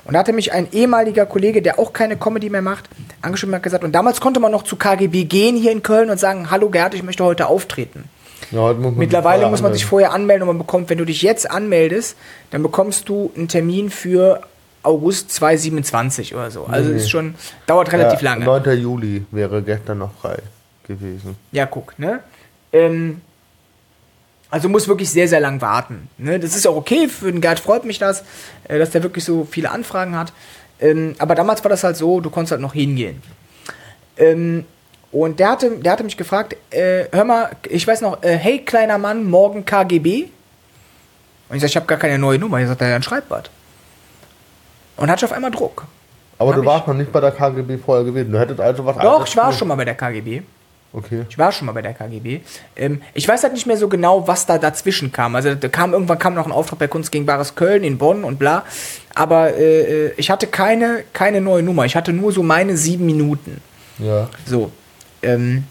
Und 0.04 0.14
da 0.14 0.20
hatte 0.20 0.32
mich 0.32 0.52
ein 0.52 0.68
ehemaliger 0.72 1.26
Kollege, 1.26 1.60
der 1.60 1.78
auch 1.78 1.92
keine 1.92 2.16
Comedy 2.16 2.48
mehr 2.48 2.62
macht, 2.62 2.88
angeschrieben 3.20 3.52
und 3.52 3.56
hat 3.56 3.62
gesagt, 3.62 3.84
und 3.84 3.92
damals 3.92 4.20
konnte 4.20 4.40
man 4.40 4.50
noch 4.50 4.62
zu 4.62 4.76
KGB 4.76 5.24
gehen 5.24 5.56
hier 5.56 5.72
in 5.72 5.82
Köln 5.82 6.10
und 6.10 6.18
sagen, 6.18 6.50
hallo 6.50 6.70
Gerd, 6.70 6.94
ich 6.94 7.02
möchte 7.02 7.24
heute 7.24 7.46
auftreten. 7.46 8.04
Ja, 8.50 8.72
muss 8.72 8.94
Mittlerweile 8.96 9.48
muss 9.50 9.60
man 9.60 9.74
sich 9.74 9.84
vorher 9.84 10.12
anmelden 10.12 10.42
und 10.48 10.56
man 10.56 10.58
bekommt, 10.58 10.88
wenn 10.88 10.98
du 10.98 11.04
dich 11.04 11.22
jetzt 11.22 11.50
anmeldest, 11.50 12.16
dann 12.50 12.62
bekommst 12.62 13.08
du 13.08 13.30
einen 13.36 13.48
Termin 13.48 13.90
für 13.90 14.40
August 14.82 15.32
2027 15.32 16.34
oder 16.34 16.50
so. 16.50 16.64
Also 16.64 16.90
Nee. 16.90 16.96
ist 16.96 17.10
schon, 17.10 17.34
dauert 17.66 17.92
relativ 17.92 18.22
ja, 18.22 18.30
lange. 18.30 18.44
9. 18.46 18.80
Juli 18.80 19.24
wäre 19.32 19.62
gestern 19.62 19.98
noch 19.98 20.12
frei 20.14 20.38
gewesen. 20.86 21.36
Ja, 21.52 21.66
guck, 21.66 21.98
ne? 21.98 22.20
Ähm, 22.72 23.20
also 24.50 24.68
muss 24.68 24.88
wirklich 24.88 25.10
sehr, 25.10 25.28
sehr 25.28 25.40
lang 25.40 25.60
warten. 25.60 26.08
Ne? 26.18 26.38
Das 26.38 26.56
ist 26.56 26.66
auch 26.66 26.76
okay, 26.76 27.08
für 27.08 27.30
den 27.30 27.40
Gerd 27.40 27.60
freut 27.60 27.84
mich 27.84 27.98
das, 27.98 28.24
äh, 28.64 28.78
dass 28.78 28.90
der 28.90 29.02
wirklich 29.02 29.24
so 29.24 29.46
viele 29.50 29.70
Anfragen 29.70 30.16
hat. 30.16 30.32
Ähm, 30.80 31.14
aber 31.18 31.34
damals 31.34 31.62
war 31.64 31.68
das 31.68 31.84
halt 31.84 31.96
so, 31.96 32.20
du 32.20 32.30
konntest 32.30 32.52
halt 32.52 32.60
noch 32.62 32.72
hingehen. 32.72 33.22
Ähm, 34.16 34.64
und 35.10 35.40
der 35.40 35.50
hatte, 35.50 35.70
der 35.78 35.92
hatte 35.92 36.04
mich 36.04 36.16
gefragt, 36.16 36.56
äh, 36.70 37.04
hör 37.12 37.24
mal, 37.24 37.50
ich 37.68 37.86
weiß 37.86 38.00
noch, 38.02 38.22
äh, 38.22 38.36
hey 38.36 38.58
kleiner 38.58 38.98
Mann, 38.98 39.24
morgen 39.24 39.64
KGB? 39.64 40.28
Und 41.48 41.56
ich 41.56 41.62
sag, 41.62 41.70
ich 41.70 41.76
habe 41.76 41.86
gar 41.86 41.98
keine 41.98 42.18
neue 42.18 42.38
Nummer. 42.38 42.60
Ich 42.60 42.68
sagt, 42.68 42.80
er, 42.82 42.90
dann 42.90 43.02
schreib 43.02 43.24
was. 43.30 43.44
Und 44.96 45.10
hatte 45.10 45.24
auf 45.24 45.32
einmal 45.32 45.50
Druck. 45.50 45.86
Aber 46.38 46.52
du 46.52 46.64
warst 46.64 46.86
noch 46.86 46.94
nicht 46.94 47.10
bei 47.10 47.20
der 47.20 47.32
KGB 47.32 47.78
vorher 47.78 48.04
gewesen. 48.04 48.30
Du 48.30 48.38
hättest 48.38 48.60
also 48.60 48.84
was 48.84 48.96
Doch, 48.98 49.26
ich 49.26 49.36
war 49.36 49.52
schon 49.52 49.68
mal 49.68 49.74
bei 49.74 49.84
der 49.84 49.94
KGB. 49.94 50.42
Okay. 50.92 51.26
Ich 51.28 51.36
war 51.36 51.52
schon 51.52 51.66
mal 51.66 51.72
bei 51.72 51.82
der 51.82 51.92
KGB. 51.92 52.40
Ähm, 52.74 53.02
ich 53.12 53.28
weiß 53.28 53.42
halt 53.42 53.52
nicht 53.52 53.66
mehr 53.66 53.76
so 53.76 53.88
genau, 53.88 54.26
was 54.26 54.46
da 54.46 54.56
dazwischen 54.56 55.12
kam. 55.12 55.34
Also 55.36 55.54
da 55.54 55.68
kam 55.68 55.92
irgendwann 55.92 56.18
kam 56.18 56.34
noch 56.34 56.46
ein 56.46 56.52
Auftrag 56.52 56.78
bei 56.78 56.88
Kunst 56.88 57.12
gegen 57.12 57.26
Bares 57.26 57.54
Köln 57.54 57.84
in 57.84 57.98
Bonn 57.98 58.24
und 58.24 58.38
bla. 58.38 58.64
Aber 59.14 59.54
äh, 59.54 60.12
ich 60.12 60.30
hatte 60.30 60.46
keine, 60.46 61.04
keine 61.12 61.40
neue 61.42 61.62
Nummer. 61.62 61.84
Ich 61.84 61.94
hatte 61.94 62.12
nur 62.12 62.32
so 62.32 62.42
meine 62.42 62.76
sieben 62.76 63.04
Minuten. 63.04 63.60
Ja. 63.98 64.30
So. 64.46 64.72
Ähm, 65.22 65.64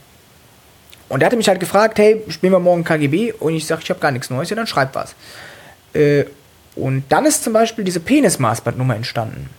und 1.09 1.21
er 1.21 1.27
hatte 1.27 1.37
mich 1.37 1.47
halt 1.47 1.59
gefragt, 1.59 1.97
hey, 1.97 2.21
spielen 2.27 2.53
wir 2.53 2.59
morgen 2.59 2.83
KGB? 2.83 3.31
Und 3.33 3.55
ich 3.55 3.65
sag, 3.65 3.81
ich 3.81 3.89
habe 3.89 3.99
gar 3.99 4.11
nichts 4.11 4.29
Neues. 4.29 4.49
Ja, 4.49 4.55
dann 4.55 4.67
schreib 4.67 4.93
was. 4.93 5.15
Äh, 5.93 6.25
und 6.75 7.05
dann 7.09 7.25
ist 7.25 7.43
zum 7.43 7.53
Beispiel 7.53 7.83
diese 7.83 7.99
Penis-Maßband-Nummer 8.01 8.95
entstanden. 8.95 9.49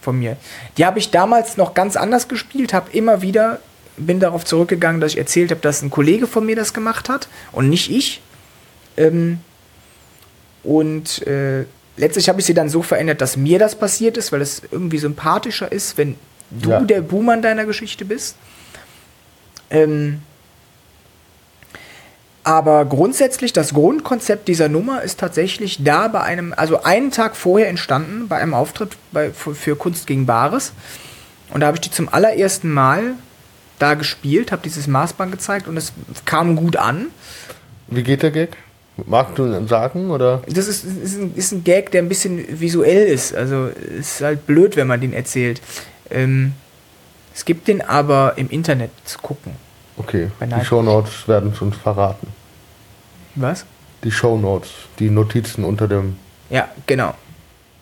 von 0.00 0.18
mir. 0.18 0.36
Die 0.76 0.84
habe 0.84 0.98
ich 0.98 1.12
damals 1.12 1.56
noch 1.56 1.74
ganz 1.74 1.96
anders 1.96 2.26
gespielt, 2.26 2.74
habe 2.74 2.90
immer 2.90 3.22
wieder, 3.22 3.60
bin 3.96 4.20
darauf 4.20 4.44
zurückgegangen, 4.44 5.00
dass 5.00 5.12
ich 5.12 5.18
erzählt 5.18 5.50
habe, 5.50 5.60
dass 5.60 5.82
ein 5.82 5.90
Kollege 5.90 6.26
von 6.26 6.44
mir 6.46 6.56
das 6.56 6.72
gemacht 6.74 7.08
hat 7.08 7.28
und 7.52 7.68
nicht 7.68 7.90
ich. 7.90 8.20
Ähm, 8.96 9.40
und 10.64 11.26
äh, 11.26 11.64
letztlich 11.96 12.28
habe 12.28 12.40
ich 12.40 12.46
sie 12.46 12.54
dann 12.54 12.68
so 12.68 12.82
verändert, 12.82 13.20
dass 13.20 13.36
mir 13.36 13.58
das 13.58 13.74
passiert 13.74 14.16
ist, 14.16 14.32
weil 14.32 14.40
es 14.40 14.62
irgendwie 14.70 14.98
sympathischer 14.98 15.70
ist, 15.70 15.98
wenn 15.98 16.16
du 16.50 16.70
Ja. 16.70 16.80
der 16.80 17.00
Buhmann 17.00 17.42
deiner 17.42 17.64
Geschichte 17.64 18.04
bist. 18.04 18.36
Ähm, 19.70 20.20
aber 22.44 22.84
grundsätzlich, 22.86 23.52
das 23.52 23.72
Grundkonzept 23.72 24.48
dieser 24.48 24.68
Nummer 24.68 25.02
ist 25.02 25.20
tatsächlich 25.20 25.84
da 25.84 26.08
bei 26.08 26.20
einem, 26.22 26.52
also 26.56 26.82
einen 26.82 27.10
Tag 27.12 27.36
vorher 27.36 27.68
entstanden, 27.68 28.26
bei 28.28 28.38
einem 28.38 28.52
Auftritt 28.52 28.96
bei, 29.12 29.30
für, 29.30 29.54
für 29.54 29.76
Kunst 29.76 30.06
gegen 30.08 30.26
Bares. 30.26 30.72
Und 31.50 31.60
da 31.60 31.68
habe 31.68 31.76
ich 31.76 31.82
die 31.82 31.90
zum 31.90 32.08
allerersten 32.08 32.70
Mal 32.72 33.14
da 33.82 33.94
gespielt, 33.94 34.52
habe 34.52 34.62
dieses 34.62 34.86
Maßband 34.86 35.32
gezeigt 35.32 35.66
und 35.66 35.76
es 35.76 35.92
kam 36.24 36.56
gut 36.56 36.76
an. 36.76 37.08
Wie 37.88 38.02
geht 38.02 38.22
der 38.22 38.30
Gag? 38.30 38.56
Magst 39.06 39.38
du 39.38 39.46
ihn 39.46 39.66
sagen 39.68 40.10
oder? 40.10 40.42
Das 40.46 40.68
ist, 40.68 40.84
ist, 40.84 41.18
ein, 41.18 41.34
ist 41.34 41.52
ein 41.52 41.64
Gag, 41.64 41.90
der 41.90 42.02
ein 42.02 42.08
bisschen 42.08 42.60
visuell 42.60 43.06
ist. 43.06 43.34
Also 43.34 43.66
ist 43.66 44.20
halt 44.20 44.46
blöd, 44.46 44.76
wenn 44.76 44.86
man 44.86 45.00
den 45.00 45.12
erzählt. 45.12 45.60
Ähm, 46.10 46.52
es 47.34 47.44
gibt 47.44 47.68
den 47.68 47.80
aber 47.80 48.34
im 48.36 48.50
Internet 48.50 48.90
zu 49.04 49.18
gucken. 49.18 49.52
Okay, 49.96 50.28
die. 50.40 50.64
Shownotes 50.64 51.26
werden 51.26 51.52
es 51.54 51.60
uns 51.60 51.76
verraten. 51.76 52.28
Was? 53.34 53.64
Die 54.04 54.10
Shownotes, 54.10 54.70
die 54.98 55.10
Notizen 55.10 55.64
unter 55.64 55.88
dem. 55.88 56.16
Ja, 56.50 56.68
genau. 56.86 57.14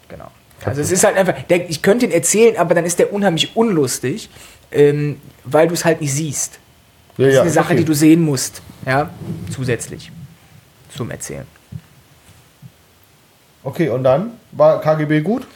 Genau. 0.09 0.31
Also 0.65 0.81
es 0.81 0.93
ist 0.93 1.05
halt 1.05 1.17
einfach, 1.17 1.43
der, 1.43 1.69
ich 1.69 1.83
könnte 1.83 2.07
ihn 2.07 2.13
erzählen, 2.13 2.57
aber 2.57 2.75
dann 2.75 2.85
ist 2.85 2.99
der 2.99 3.13
unheimlich 3.13 3.57
unlustig, 3.57 4.29
ähm, 4.73 5.21
weil 5.45 5.69
du 5.69 5.75
es 5.75 5.85
halt 5.85 6.01
nicht 6.01 6.13
siehst. 6.13 6.59
Ja, 7.17 7.25
Das 7.25 7.29
ist 7.29 7.35
ja, 7.35 7.43
eine 7.43 7.51
Sache, 7.51 7.67
okay. 7.73 7.77
die 7.77 7.85
du 7.85 7.95
sehen 7.95 8.23
musst. 8.23 8.63
Ja, 8.87 9.11
zusätzlich 9.55 10.11
zum 10.95 11.11
Erzählen. 11.11 11.47
Okay, 13.63 13.89
und 13.91 14.05
dann 14.05 14.33
war 14.53 14.81
KGB 14.81 15.21
gut? 15.21 15.47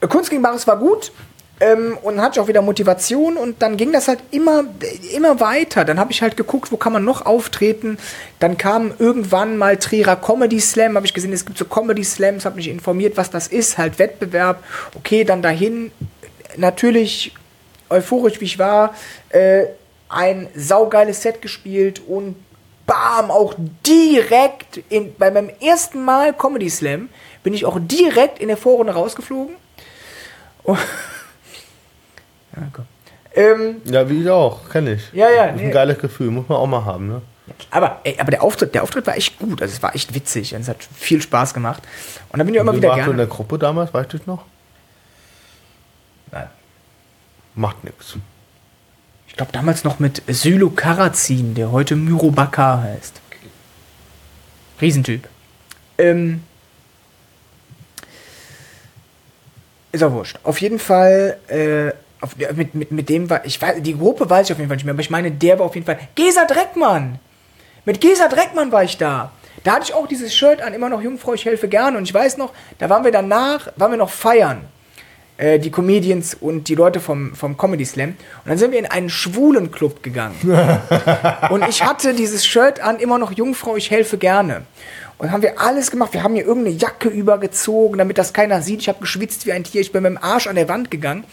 Äh, 0.00 0.06
Kunst 0.06 0.30
gegen 0.30 0.42
Bares 0.42 0.66
war 0.66 0.78
gut 0.78 1.12
ähm, 1.60 1.98
und 2.02 2.20
hatte 2.20 2.40
auch 2.40 2.48
wieder 2.48 2.62
Motivation 2.62 3.36
und 3.36 3.62
dann 3.62 3.76
ging 3.76 3.92
das 3.92 4.08
halt 4.08 4.20
immer, 4.30 4.64
immer 5.14 5.38
weiter. 5.38 5.84
Dann 5.84 5.98
habe 5.98 6.10
ich 6.12 6.22
halt 6.22 6.36
geguckt, 6.36 6.72
wo 6.72 6.76
kann 6.76 6.92
man 6.92 7.04
noch 7.04 7.24
auftreten. 7.26 7.98
Dann 8.38 8.56
kam 8.58 8.92
irgendwann 8.98 9.56
mal 9.56 9.76
Trierer 9.76 10.16
Comedy 10.16 10.60
Slam, 10.60 10.96
habe 10.96 11.06
ich 11.06 11.14
gesehen, 11.14 11.32
es 11.32 11.44
gibt 11.44 11.58
so 11.58 11.64
Comedy 11.64 12.04
Slams, 12.04 12.44
habe 12.44 12.56
mich 12.56 12.68
informiert, 12.68 13.16
was 13.16 13.30
das 13.30 13.48
ist, 13.48 13.78
halt 13.78 13.98
Wettbewerb. 13.98 14.62
Okay, 14.96 15.24
dann 15.24 15.42
dahin, 15.42 15.92
natürlich 16.56 17.34
euphorisch 17.92 18.40
wie 18.40 18.44
ich 18.46 18.58
war, 18.58 18.94
äh, 19.30 19.64
ein 20.08 20.48
saugeiles 20.54 21.22
Set 21.22 21.40
gespielt 21.42 22.00
und 22.06 22.36
bam, 22.86 23.30
auch 23.30 23.54
direkt 23.86 24.78
in, 24.88 25.14
bei 25.16 25.30
meinem 25.30 25.50
ersten 25.60 26.04
Mal 26.04 26.32
Comedy 26.34 26.68
Slam 26.68 27.08
bin 27.42 27.54
ich 27.54 27.64
auch 27.64 27.78
direkt 27.80 28.38
in 28.38 28.48
der 28.48 28.56
Vorrunde 28.56 28.92
rausgeflogen. 28.92 29.54
Oh. 30.64 30.76
Ja, 32.54 32.68
komm. 32.70 32.84
Ähm, 33.34 33.80
Ja, 33.86 34.06
wie 34.10 34.20
ich 34.20 34.28
auch, 34.28 34.68
kenne 34.68 34.92
ich. 34.92 35.10
Ja, 35.14 35.30
ja, 35.30 35.52
nee. 35.52 35.64
ein 35.64 35.70
geiles 35.70 35.98
Gefühl, 35.98 36.30
muss 36.30 36.46
man 36.50 36.58
auch 36.58 36.66
mal 36.66 36.84
haben, 36.84 37.08
ne? 37.08 37.22
aber, 37.70 38.00
ey, 38.04 38.16
aber 38.18 38.30
der 38.30 38.42
Auftritt, 38.42 38.74
der 38.74 38.82
Auftritt 38.82 39.06
war 39.06 39.16
echt 39.16 39.38
gut. 39.38 39.62
Also 39.62 39.72
es 39.74 39.82
war 39.82 39.94
echt 39.94 40.14
witzig 40.14 40.54
und 40.54 40.60
es 40.60 40.68
hat 40.68 40.76
viel 40.94 41.20
Spaß 41.22 41.54
gemacht. 41.54 41.82
Und 42.30 42.38
dann 42.38 42.46
bin 42.46 42.54
ich 42.54 42.60
auch 42.60 42.64
immer 42.64 42.72
Wie 42.74 42.76
wieder 42.78 42.88
warst 42.88 42.98
du 42.98 43.10
in 43.10 43.16
gerne. 43.16 43.26
der 43.26 43.34
Gruppe 43.34 43.58
damals, 43.58 43.92
weißt 43.94 44.12
du 44.12 44.18
noch? 44.26 44.44
Nein. 46.30 46.48
Macht 47.54 47.84
nichts. 47.84 48.16
Ich 49.28 49.36
glaube 49.36 49.52
damals 49.52 49.84
noch 49.84 49.98
mit 49.98 50.22
Sylo 50.26 50.70
Karazin, 50.70 51.54
der 51.54 51.72
heute 51.72 51.96
Myro 51.96 52.30
Bakar 52.30 52.82
heißt. 52.82 53.20
Riesentyp. 54.80 55.28
Ähm, 55.98 56.42
ist 59.92 60.02
auch 60.02 60.12
wurscht. 60.12 60.38
Auf 60.42 60.60
jeden 60.60 60.78
Fall, 60.78 61.38
äh, 61.48 61.92
auf, 62.20 62.36
mit, 62.36 62.74
mit, 62.74 62.90
mit 62.90 63.08
dem 63.08 63.30
war, 63.30 63.44
ich 63.44 63.60
weiß, 63.60 63.82
die 63.82 63.96
Gruppe 63.96 64.28
weiß 64.28 64.46
ich 64.46 64.52
auf 64.52 64.58
jeden 64.58 64.68
Fall 64.68 64.76
nicht 64.76 64.84
mehr, 64.84 64.94
aber 64.94 65.02
ich 65.02 65.10
meine, 65.10 65.30
der 65.30 65.58
war 65.58 65.66
auf 65.66 65.74
jeden 65.74 65.86
Fall, 65.86 65.98
Gesa 66.14 66.44
Dreckmann! 66.44 67.18
Mit 67.84 68.00
Gesa 68.00 68.28
Dreckmann 68.28 68.72
war 68.72 68.84
ich 68.84 68.96
da. 68.96 69.32
Da 69.64 69.74
hatte 69.74 69.84
ich 69.84 69.94
auch 69.94 70.06
dieses 70.06 70.34
Shirt 70.34 70.60
an, 70.62 70.74
immer 70.74 70.88
noch 70.88 71.02
Jungfrau, 71.02 71.34
ich 71.34 71.44
helfe 71.44 71.68
gerne. 71.68 71.98
Und 71.98 72.04
ich 72.04 72.14
weiß 72.14 72.36
noch, 72.36 72.52
da 72.78 72.88
waren 72.88 73.04
wir 73.04 73.12
danach, 73.12 73.68
waren 73.76 73.92
wir 73.92 73.98
noch 73.98 74.10
feiern. 74.10 74.64
Äh, 75.38 75.58
die 75.58 75.70
Comedians 75.70 76.34
und 76.34 76.68
die 76.68 76.74
Leute 76.74 77.00
vom, 77.00 77.34
vom 77.34 77.56
Comedy 77.56 77.84
Slam. 77.84 78.10
Und 78.10 78.16
dann 78.44 78.58
sind 78.58 78.72
wir 78.72 78.78
in 78.78 78.86
einen 78.86 79.08
schwulen 79.10 79.70
Club 79.70 80.02
gegangen. 80.02 80.34
und 81.50 81.66
ich 81.68 81.82
hatte 81.84 82.14
dieses 82.14 82.46
Shirt 82.46 82.80
an, 82.80 82.98
immer 82.98 83.18
noch 83.18 83.32
Jungfrau, 83.32 83.76
ich 83.76 83.90
helfe 83.90 84.18
gerne. 84.18 84.62
Und 85.18 85.30
haben 85.30 85.42
wir 85.42 85.60
alles 85.60 85.90
gemacht. 85.90 86.12
Wir 86.12 86.22
haben 86.22 86.34
mir 86.34 86.44
irgendeine 86.44 86.76
Jacke 86.76 87.08
übergezogen, 87.08 87.98
damit 87.98 88.18
das 88.18 88.32
keiner 88.32 88.60
sieht. 88.60 88.80
Ich 88.80 88.88
habe 88.88 89.00
geschwitzt 89.00 89.46
wie 89.46 89.52
ein 89.52 89.64
Tier. 89.64 89.80
Ich 89.80 89.92
bin 89.92 90.02
mit 90.02 90.10
dem 90.10 90.18
Arsch 90.18 90.48
an 90.48 90.56
der 90.56 90.68
Wand 90.68 90.90
gegangen. 90.90 91.24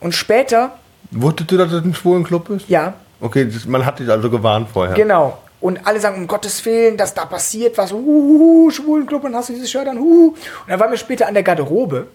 Und 0.00 0.14
später, 0.14 0.78
Wusstest 1.10 1.50
du, 1.50 1.58
dass 1.58 1.70
das 1.70 1.84
ein 1.84 1.94
schwulen 1.94 2.24
Club 2.24 2.48
ist? 2.50 2.68
ja, 2.68 2.94
Okay, 3.20 3.48
das, 3.50 3.64
man 3.64 3.86
hat 3.86 3.98
dich 4.00 4.10
also 4.10 4.28
gewarnt 4.28 4.68
vorher. 4.70 4.94
Genau. 4.94 5.38
Und 5.60 5.86
alle 5.86 5.98
sagen, 5.98 6.20
um 6.20 6.26
Gottes 6.26 6.62
Willen, 6.66 6.98
dass 6.98 7.14
da 7.14 7.24
passiert 7.24 7.78
was. 7.78 7.90
Uhuhu, 7.90 8.70
Schwulenclub, 8.70 9.24
und 9.24 9.34
hast 9.34 9.48
du 9.48 9.54
dieses 9.54 9.70
Shirt 9.70 9.88
an. 9.88 9.96
Uhuhu. 9.96 10.28
Und 10.28 10.36
dann 10.68 10.78
waren 10.78 10.90
wir 10.90 10.98
später 10.98 11.26
an 11.26 11.32
der 11.32 11.42
Garderobe. 11.42 12.08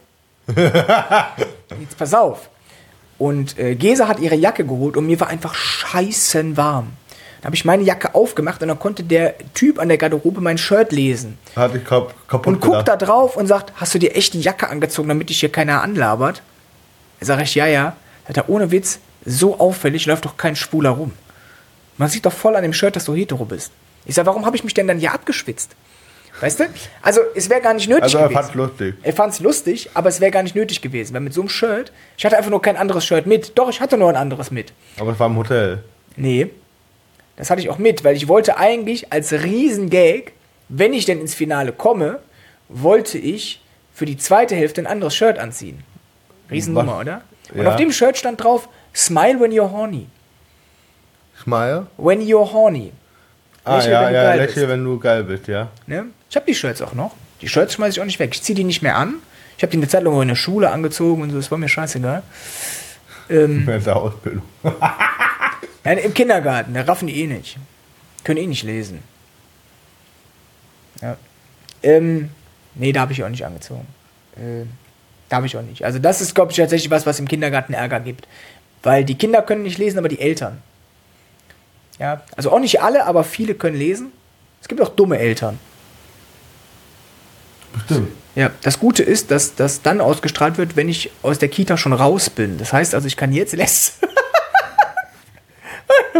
Jetzt 1.79 1.97
pass 1.97 2.13
auf. 2.13 2.49
Und 3.17 3.57
äh, 3.59 3.75
Gesa 3.75 4.07
hat 4.07 4.19
ihre 4.19 4.35
Jacke 4.35 4.65
geholt 4.65 4.95
und 4.97 5.05
mir 5.05 5.19
war 5.19 5.27
einfach 5.27 5.53
scheißen 5.53 6.55
warm. 6.57 6.93
Dann 7.41 7.47
habe 7.47 7.55
ich 7.55 7.65
meine 7.65 7.83
Jacke 7.83 8.15
aufgemacht 8.15 8.61
und 8.61 8.67
dann 8.69 8.79
konnte 8.79 9.03
der 9.03 9.35
Typ 9.53 9.79
an 9.79 9.87
der 9.87 9.97
Garderobe 9.97 10.41
mein 10.41 10.57
Shirt 10.57 10.91
lesen. 10.91 11.37
Hat 11.55 11.73
dich 11.73 11.85
kap 11.85 12.13
kaputt 12.27 12.47
Und 12.47 12.59
guckt 12.61 12.75
da 12.87 12.95
gedacht. 12.95 13.01
drauf 13.09 13.37
und 13.37 13.47
sagt, 13.47 13.73
hast 13.75 13.93
du 13.93 13.99
dir 13.99 14.15
echt 14.15 14.33
die 14.33 14.41
Jacke 14.41 14.69
angezogen, 14.69 15.07
damit 15.09 15.29
dich 15.29 15.39
hier 15.39 15.51
keiner 15.51 15.81
anlabert? 15.81 16.41
Da 17.19 17.25
sag 17.25 17.41
ich, 17.41 17.55
ja, 17.55 17.67
ja. 17.67 17.95
Sagt 18.25 18.37
er, 18.37 18.49
ohne 18.49 18.71
Witz, 18.71 18.99
so 19.25 19.59
auffällig 19.59 20.05
läuft 20.05 20.25
doch 20.25 20.37
kein 20.37 20.55
Schwuler 20.55 20.91
rum. 20.91 21.11
Man 21.97 22.09
sieht 22.09 22.25
doch 22.25 22.33
voll 22.33 22.55
an 22.55 22.63
dem 22.63 22.73
Shirt, 22.73 22.95
dass 22.95 23.05
du 23.05 23.13
hetero 23.15 23.45
bist. 23.45 23.71
Ich 24.05 24.15
sag, 24.15 24.25
warum 24.25 24.45
habe 24.45 24.55
ich 24.55 24.63
mich 24.63 24.73
denn 24.73 24.87
dann 24.87 24.99
hier 24.99 25.13
abgeschwitzt? 25.13 25.71
Weißt 26.41 26.59
du? 26.61 26.65
Also, 27.01 27.21
es 27.35 27.49
wäre 27.49 27.61
gar 27.61 27.73
nicht 27.73 27.89
nötig 27.89 28.03
Also 28.03 28.17
er 28.17 28.25
gewesen. 28.29 28.41
fand's 28.41 28.55
lustig. 28.55 28.95
Er 29.03 29.13
fand's 29.13 29.39
lustig, 29.39 29.89
aber 29.93 30.09
es 30.09 30.21
wäre 30.21 30.31
gar 30.31 30.43
nicht 30.43 30.55
nötig 30.55 30.81
gewesen, 30.81 31.13
weil 31.13 31.21
mit 31.21 31.33
so 31.33 31.41
einem 31.41 31.49
Shirt, 31.49 31.91
ich 32.17 32.25
hatte 32.25 32.37
einfach 32.37 32.49
nur 32.51 32.61
kein 32.61 32.77
anderes 32.77 33.05
Shirt 33.05 33.25
mit. 33.25 33.57
Doch, 33.57 33.69
ich 33.69 33.81
hatte 33.81 33.97
nur 33.97 34.09
ein 34.09 34.15
anderes 34.15 34.49
mit. 34.51 34.71
Aber 34.99 35.11
es 35.11 35.19
war 35.19 35.27
im 35.27 35.35
Hotel. 35.37 35.83
Nee, 36.15 36.49
das 37.35 37.49
hatte 37.49 37.61
ich 37.61 37.69
auch 37.69 37.77
mit, 37.77 38.03
weil 38.03 38.15
ich 38.15 38.27
wollte 38.27 38.57
eigentlich 38.57 39.11
als 39.11 39.31
Riesengag, 39.33 40.31
wenn 40.69 40.93
ich 40.93 41.05
denn 41.05 41.19
ins 41.19 41.33
Finale 41.35 41.71
komme, 41.73 42.19
wollte 42.69 43.17
ich 43.17 43.61
für 43.93 44.05
die 44.05 44.17
zweite 44.17 44.55
Hälfte 44.55 44.81
ein 44.81 44.87
anderes 44.87 45.15
Shirt 45.15 45.39
anziehen. 45.39 45.83
Riesennummer, 46.51 46.95
Was? 46.95 47.01
oder? 47.01 47.21
Und 47.53 47.63
Ja. 47.63 47.69
auf 47.69 47.75
dem 47.75 47.91
Shirt 47.91 48.17
stand 48.17 48.43
drauf, 48.43 48.69
Smile 48.95 49.39
when 49.39 49.51
you're 49.51 49.71
horny. 49.71 50.07
Smile? 51.43 51.87
When 51.97 52.21
you're 52.21 52.51
horny. 52.51 52.91
Ah, 53.63 53.77
Lächel, 53.77 53.91
ja, 53.91 54.05
wenn 54.07 54.13
ja, 54.13 54.33
lächle, 54.33 54.55
bist. 54.55 54.67
wenn 54.69 54.83
du 54.83 54.99
geil 54.99 55.23
bist, 55.23 55.47
ja. 55.47 55.67
Ne? 55.87 56.05
Ich 56.29 56.35
habe 56.35 56.45
die 56.45 56.55
Shirts 56.55 56.81
auch 56.81 56.93
noch. 56.93 57.15
Die 57.41 57.47
Shirts 57.47 57.73
schmeiße 57.73 57.97
ich 57.97 58.01
auch 58.01 58.05
nicht 58.05 58.19
weg. 58.19 58.31
Ich 58.33 58.43
ziehe 58.43 58.55
die 58.55 58.63
nicht 58.63 58.81
mehr 58.81 58.95
an. 58.97 59.15
Ich 59.57 59.63
habe 59.63 59.71
die 59.71 59.77
eine 59.77 59.87
Zeit 59.87 60.03
lang 60.03 60.13
auch 60.13 60.21
in 60.21 60.27
der 60.27 60.35
Schule 60.35 60.71
angezogen 60.71 61.21
und 61.21 61.31
so, 61.31 61.37
das 61.37 61.51
war 61.51 61.57
mir 61.57 61.69
scheißegal. 61.69 62.23
Ähm, 63.29 63.63
Während 63.67 63.85
der 63.85 63.95
Ausbildung. 63.95 64.43
Ja, 65.85 65.93
Im 65.93 66.13
Kindergarten, 66.13 66.73
da 66.73 66.81
raffen 66.81 67.07
die 67.07 67.21
eh 67.21 67.25
nicht. 67.25 67.57
Können 68.23 68.37
eh 68.37 68.45
nicht 68.45 68.63
lesen. 68.63 68.99
Ja. 71.01 71.17
Ähm, 71.81 72.29
nee, 72.75 72.91
da 72.91 73.01
habe 73.01 73.13
ich 73.13 73.23
auch 73.23 73.29
nicht 73.29 73.45
angezogen. 73.45 73.87
Äh, 74.35 74.65
da 75.29 75.37
habe 75.37 75.47
ich 75.47 75.57
auch 75.57 75.61
nicht. 75.61 75.85
Also 75.85 75.97
das 75.97 76.21
ist, 76.21 76.35
glaube 76.35 76.51
ich, 76.51 76.57
tatsächlich 76.57 76.91
was, 76.91 77.05
was 77.05 77.19
im 77.19 77.27
Kindergarten 77.27 77.73
Ärger 77.73 78.01
gibt. 78.01 78.27
Weil 78.83 79.03
die 79.03 79.15
Kinder 79.17 79.41
können 79.41 79.63
nicht 79.63 79.77
lesen, 79.77 79.97
aber 79.97 80.09
die 80.09 80.19
Eltern. 80.19 80.61
Ja, 81.97 82.21
also 82.35 82.51
auch 82.51 82.59
nicht 82.59 82.81
alle, 82.81 83.05
aber 83.05 83.23
viele 83.23 83.55
können 83.55 83.77
lesen. 83.77 84.11
Es 84.61 84.67
gibt 84.67 84.81
auch 84.81 84.89
dumme 84.89 85.17
Eltern. 85.17 85.59
Bestimmt. 87.73 88.09
Ja, 88.35 88.51
das 88.61 88.79
Gute 88.79 89.03
ist, 89.03 89.31
dass 89.31 89.55
das 89.55 89.81
dann 89.81 89.99
ausgestrahlt 90.01 90.57
wird, 90.57 90.75
wenn 90.75 90.87
ich 90.87 91.11
aus 91.23 91.39
der 91.39 91.49
Kita 91.49 91.77
schon 91.77 91.93
raus 91.93 92.29
bin. 92.29 92.57
Das 92.57 92.71
heißt 92.73 92.95
also, 92.95 93.07
ich 93.07 93.17
kann 93.17 93.31
jetzt 93.33 93.55
lässt. 93.55 93.95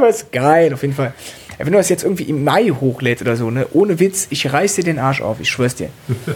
Ist 0.10 0.32
geil, 0.32 0.74
auf 0.74 0.82
jeden 0.82 0.96
Fall. 0.96 1.14
Ja, 1.60 1.66
wenn 1.66 1.74
du 1.74 1.78
das 1.78 1.90
jetzt 1.90 2.04
irgendwie 2.04 2.24
im 2.24 2.44
Mai 2.44 2.70
hochlädst 2.70 3.22
oder 3.22 3.36
so, 3.36 3.52
ne? 3.52 3.68
Ohne 3.74 4.00
Witz, 4.00 4.28
ich 4.30 4.52
reiß 4.52 4.76
dir 4.76 4.84
den 4.86 4.98
Arsch 4.98 5.22
auf, 5.22 5.40
ich 5.40 5.50
schwör's 5.50 5.76
dir. 5.76 5.90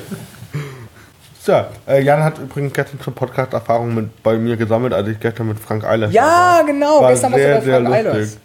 So, 1.45 1.61
äh, 1.89 2.01
Jan 2.01 2.23
hat 2.23 2.37
übrigens 2.39 2.71
gestern 2.71 3.01
zur 3.01 3.13
Podcast-Erfahrung 3.13 4.09
bei 4.23 4.37
mir 4.37 4.55
gesammelt, 4.55 4.93
als 4.93 5.09
ich 5.09 5.19
gestern 5.19 5.49
mit 5.49 5.59
Frank 5.59 5.83
Eilers 5.83 6.13
Ja, 6.13 6.23
war. 6.23 6.65
genau, 6.65 7.01
War 7.01 7.09
gestern 7.11 7.33
warst 7.33 7.43
du 7.43 7.45
sehr, 7.45 7.55
bei 7.57 7.63
sehr 7.65 7.81
Frank. 7.81 7.95
Eilers. 7.95 8.37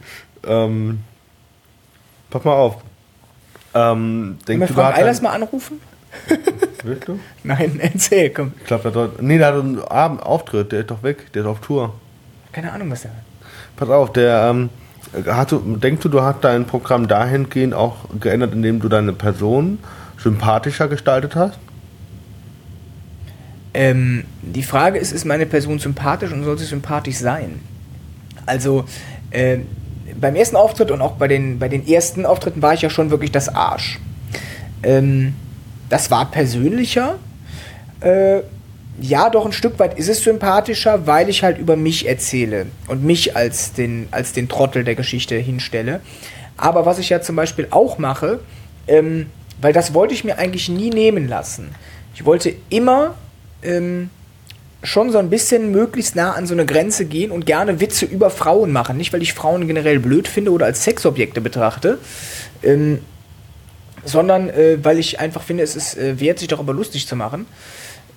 Ähm, 0.45 1.01
pass 2.29 2.43
mal 2.43 2.55
auf. 2.55 2.79
Ähm, 3.73 3.73
Können 3.73 4.39
wir 4.41 4.47
denkst 4.47 4.67
du, 4.67 4.75
Frank 4.75 4.97
Eilers 4.99 5.23
mal 5.23 5.31
anrufen? 5.31 5.81
Willst 6.83 7.09
du? 7.09 7.19
Nein, 7.45 7.79
erzähl, 7.81 8.31
komm. 8.31 8.53
Ich 8.61 8.67
glaube, 8.67 8.91
der 8.91 9.03
hat, 9.03 9.23
nee, 9.23 9.39
der 9.39 9.49
hat 9.49 9.55
einen 9.55 9.81
Abend 9.81 10.23
Auftritt, 10.23 10.73
der 10.73 10.81
ist 10.81 10.91
doch 10.91 11.03
weg, 11.03 11.33
der 11.33 11.43
ist 11.43 11.49
auf 11.49 11.61
Tour. 11.61 11.95
Keine 12.53 12.73
Ahnung, 12.73 12.91
was 12.91 13.03
der 13.03 13.11
hat. 13.11 13.23
Pass 13.77 13.91
auf, 13.91 14.13
der, 14.13 14.49
ähm, 14.51 14.71
hast 15.27 15.53
du, 15.53 15.59
denkst 15.77 16.03
du, 16.03 16.09
du 16.09 16.23
hast 16.23 16.43
dein 16.43 16.67
Programm 16.67 17.09
dahingehend 17.09 17.75
auch 17.75 17.97
geändert, 18.21 18.53
indem 18.53 18.81
du 18.81 18.89
deine 18.89 19.13
Person 19.13 19.79
sympathischer 20.19 20.89
gestaltet 20.89 21.37
hast? 21.37 21.59
Ähm, 23.75 24.25
die 24.43 24.63
Frage 24.63 24.99
ist, 24.99 25.13
ist 25.13 25.25
meine 25.25 25.47
Person 25.47 25.79
sympathisch 25.79 26.33
und 26.33 26.43
soll 26.43 26.59
sie 26.59 26.65
sympathisch 26.65 27.17
sein? 27.17 27.61
Also, 28.47 28.85
äh, 29.31 29.59
beim 30.21 30.35
ersten 30.35 30.57
Auftritt 30.57 30.91
und 30.91 31.01
auch 31.01 31.13
bei 31.13 31.29
den, 31.29 31.59
bei 31.59 31.69
den 31.69 31.87
ersten 31.87 32.27
Auftritten 32.27 32.63
war 32.63 32.75
ich 32.75 32.83
ja 32.83 32.91
schon 32.91 33.11
wirklich 33.11 33.31
das 33.31 33.49
Arsch. 33.49 34.01
Ähm, 34.83 35.35
das 35.89 36.11
war 36.11 36.31
persönlicher. 36.31 37.19
Äh, 38.01 38.41
ja, 39.01 39.31
doch 39.31 39.47
ein 39.47 39.53
Stück 39.53 39.79
weit 39.79 39.99
ist 39.99 40.09
es 40.09 40.23
sympathischer, 40.23 41.07
weil 41.07 41.29
ich 41.29 41.43
halt 41.43 41.59
über 41.59 41.77
mich 41.77 42.09
erzähle 42.09 42.67
und 42.89 43.05
mich 43.05 43.37
als 43.37 43.73
den, 43.73 44.09
als 44.11 44.33
den 44.33 44.49
Trottel 44.49 44.85
der 44.85 44.97
Geschichte 44.97 45.37
hinstelle. 45.37 46.01
Aber 46.57 46.85
was 46.85 46.99
ich 46.99 47.09
ja 47.09 47.21
zum 47.21 47.37
Beispiel 47.37 47.69
auch 47.71 47.99
mache, 47.99 48.41
ähm, 48.89 49.27
weil 49.61 49.73
das 49.73 49.95
wollte 49.95 50.15
ich 50.15 50.25
mir 50.25 50.39
eigentlich 50.39 50.69
nie 50.69 50.91
nehmen 50.91 51.29
lassen. 51.29 51.69
Ich 52.15 52.25
wollte 52.25 52.55
immer 52.71 53.15
ähm, 53.63 54.11
schon 54.83 55.11
so 55.13 55.19
ein 55.19 55.31
bisschen 55.31 55.71
möglichst 55.71 56.17
nah 56.17 56.33
an 56.33 56.47
so 56.47 56.55
eine 56.55 56.67
Grenze 56.67 57.05
gehen 57.05 57.31
und 57.31 57.47
gerne 57.47 57.81
Witze 57.81 58.05
über 58.05 58.31
Frauen 58.31 58.73
machen. 58.73 58.97
Nicht, 58.97 59.13
weil 59.13 59.23
ich 59.23 59.35
Frauen 59.35 59.67
generell 59.67 59.99
blöd 59.99 60.29
finde 60.29 60.53
oder 60.53 60.67
als 60.67 60.85
Sexobjekte 60.85 61.41
betrachte, 61.41 61.99
ähm, 62.63 63.01
sondern 64.05 64.49
äh, 64.51 64.79
weil 64.83 64.99
ich 64.99 65.21
einfach 65.21 65.43
finde, 65.43 65.63
es 65.63 65.77
ist 65.77 65.97
äh, 65.97 66.21
wert, 66.21 66.39
sich 66.39 66.49
darüber 66.49 66.73
lustig 66.73 67.07
zu 67.07 67.17
machen. 67.17 67.47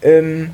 Ähm, 0.02 0.52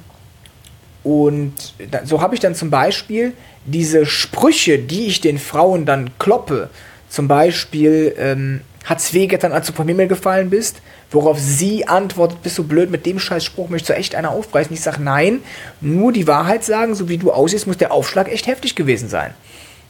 und 1.04 1.54
da, 1.90 2.06
so 2.06 2.22
habe 2.22 2.36
ich 2.36 2.42
dann 2.42 2.56
zum 2.56 2.70
Beispiel 2.70 3.34
diese 3.66 4.06
Sprüche, 4.06 4.80
die 4.80 5.06
ich 5.06 5.22
den 5.22 5.38
Frauen 5.38 5.86
dann 5.86 6.10
kloppe, 6.20 6.70
zum 7.10 7.28
Beispiel, 7.28 8.14
ähm, 8.18 8.62
hat's 8.84 9.14
wehgetan, 9.14 9.52
als 9.52 9.68
du 9.68 9.74
vom 9.74 9.88
Himmel 9.88 10.08
gefallen 10.08 10.50
bist? 10.50 10.82
Worauf 11.10 11.40
sie 11.40 11.88
antwortet, 11.88 12.42
bist 12.44 12.58
du 12.58 12.66
blöd, 12.66 12.92
mit 12.92 13.06
dem 13.06 13.20
Scheißspruch 13.20 13.70
möchtest 13.70 13.92
du 13.92 13.96
echt 13.96 14.16
einer 14.16 14.32
aufreißen? 14.32 14.74
Ich 14.74 14.82
sage, 14.82 15.02
nein, 15.02 15.40
nur 15.80 16.12
die 16.12 16.28
Wahrheit 16.28 16.66
sagen, 16.66 16.96
so 16.96 17.08
wie 17.08 17.18
du 17.18 17.32
aussiehst, 17.32 17.68
muss 17.68 17.78
der 17.78 17.94
Aufschlag 17.94 18.30
echt 18.30 18.48
heftig 18.48 18.76
gewesen 18.76 19.08
sein. 19.08 19.34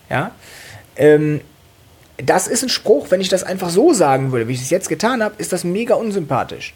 Ja, 0.10 0.32
ähm, 0.96 1.42
das 2.18 2.48
ist 2.48 2.64
ein 2.64 2.70
Spruch, 2.70 3.08
wenn 3.10 3.22
ich 3.22 3.30
das 3.30 3.44
einfach 3.44 3.70
so 3.70 3.94
sagen 3.94 4.32
würde, 4.32 4.48
wie 4.48 4.54
ich 4.54 4.62
es 4.62 4.70
jetzt 4.70 4.90
getan 4.90 5.24
habe, 5.24 5.36
ist 5.38 5.54
das 5.54 5.64
mega 5.64 5.96
unsympathisch. 5.96 6.74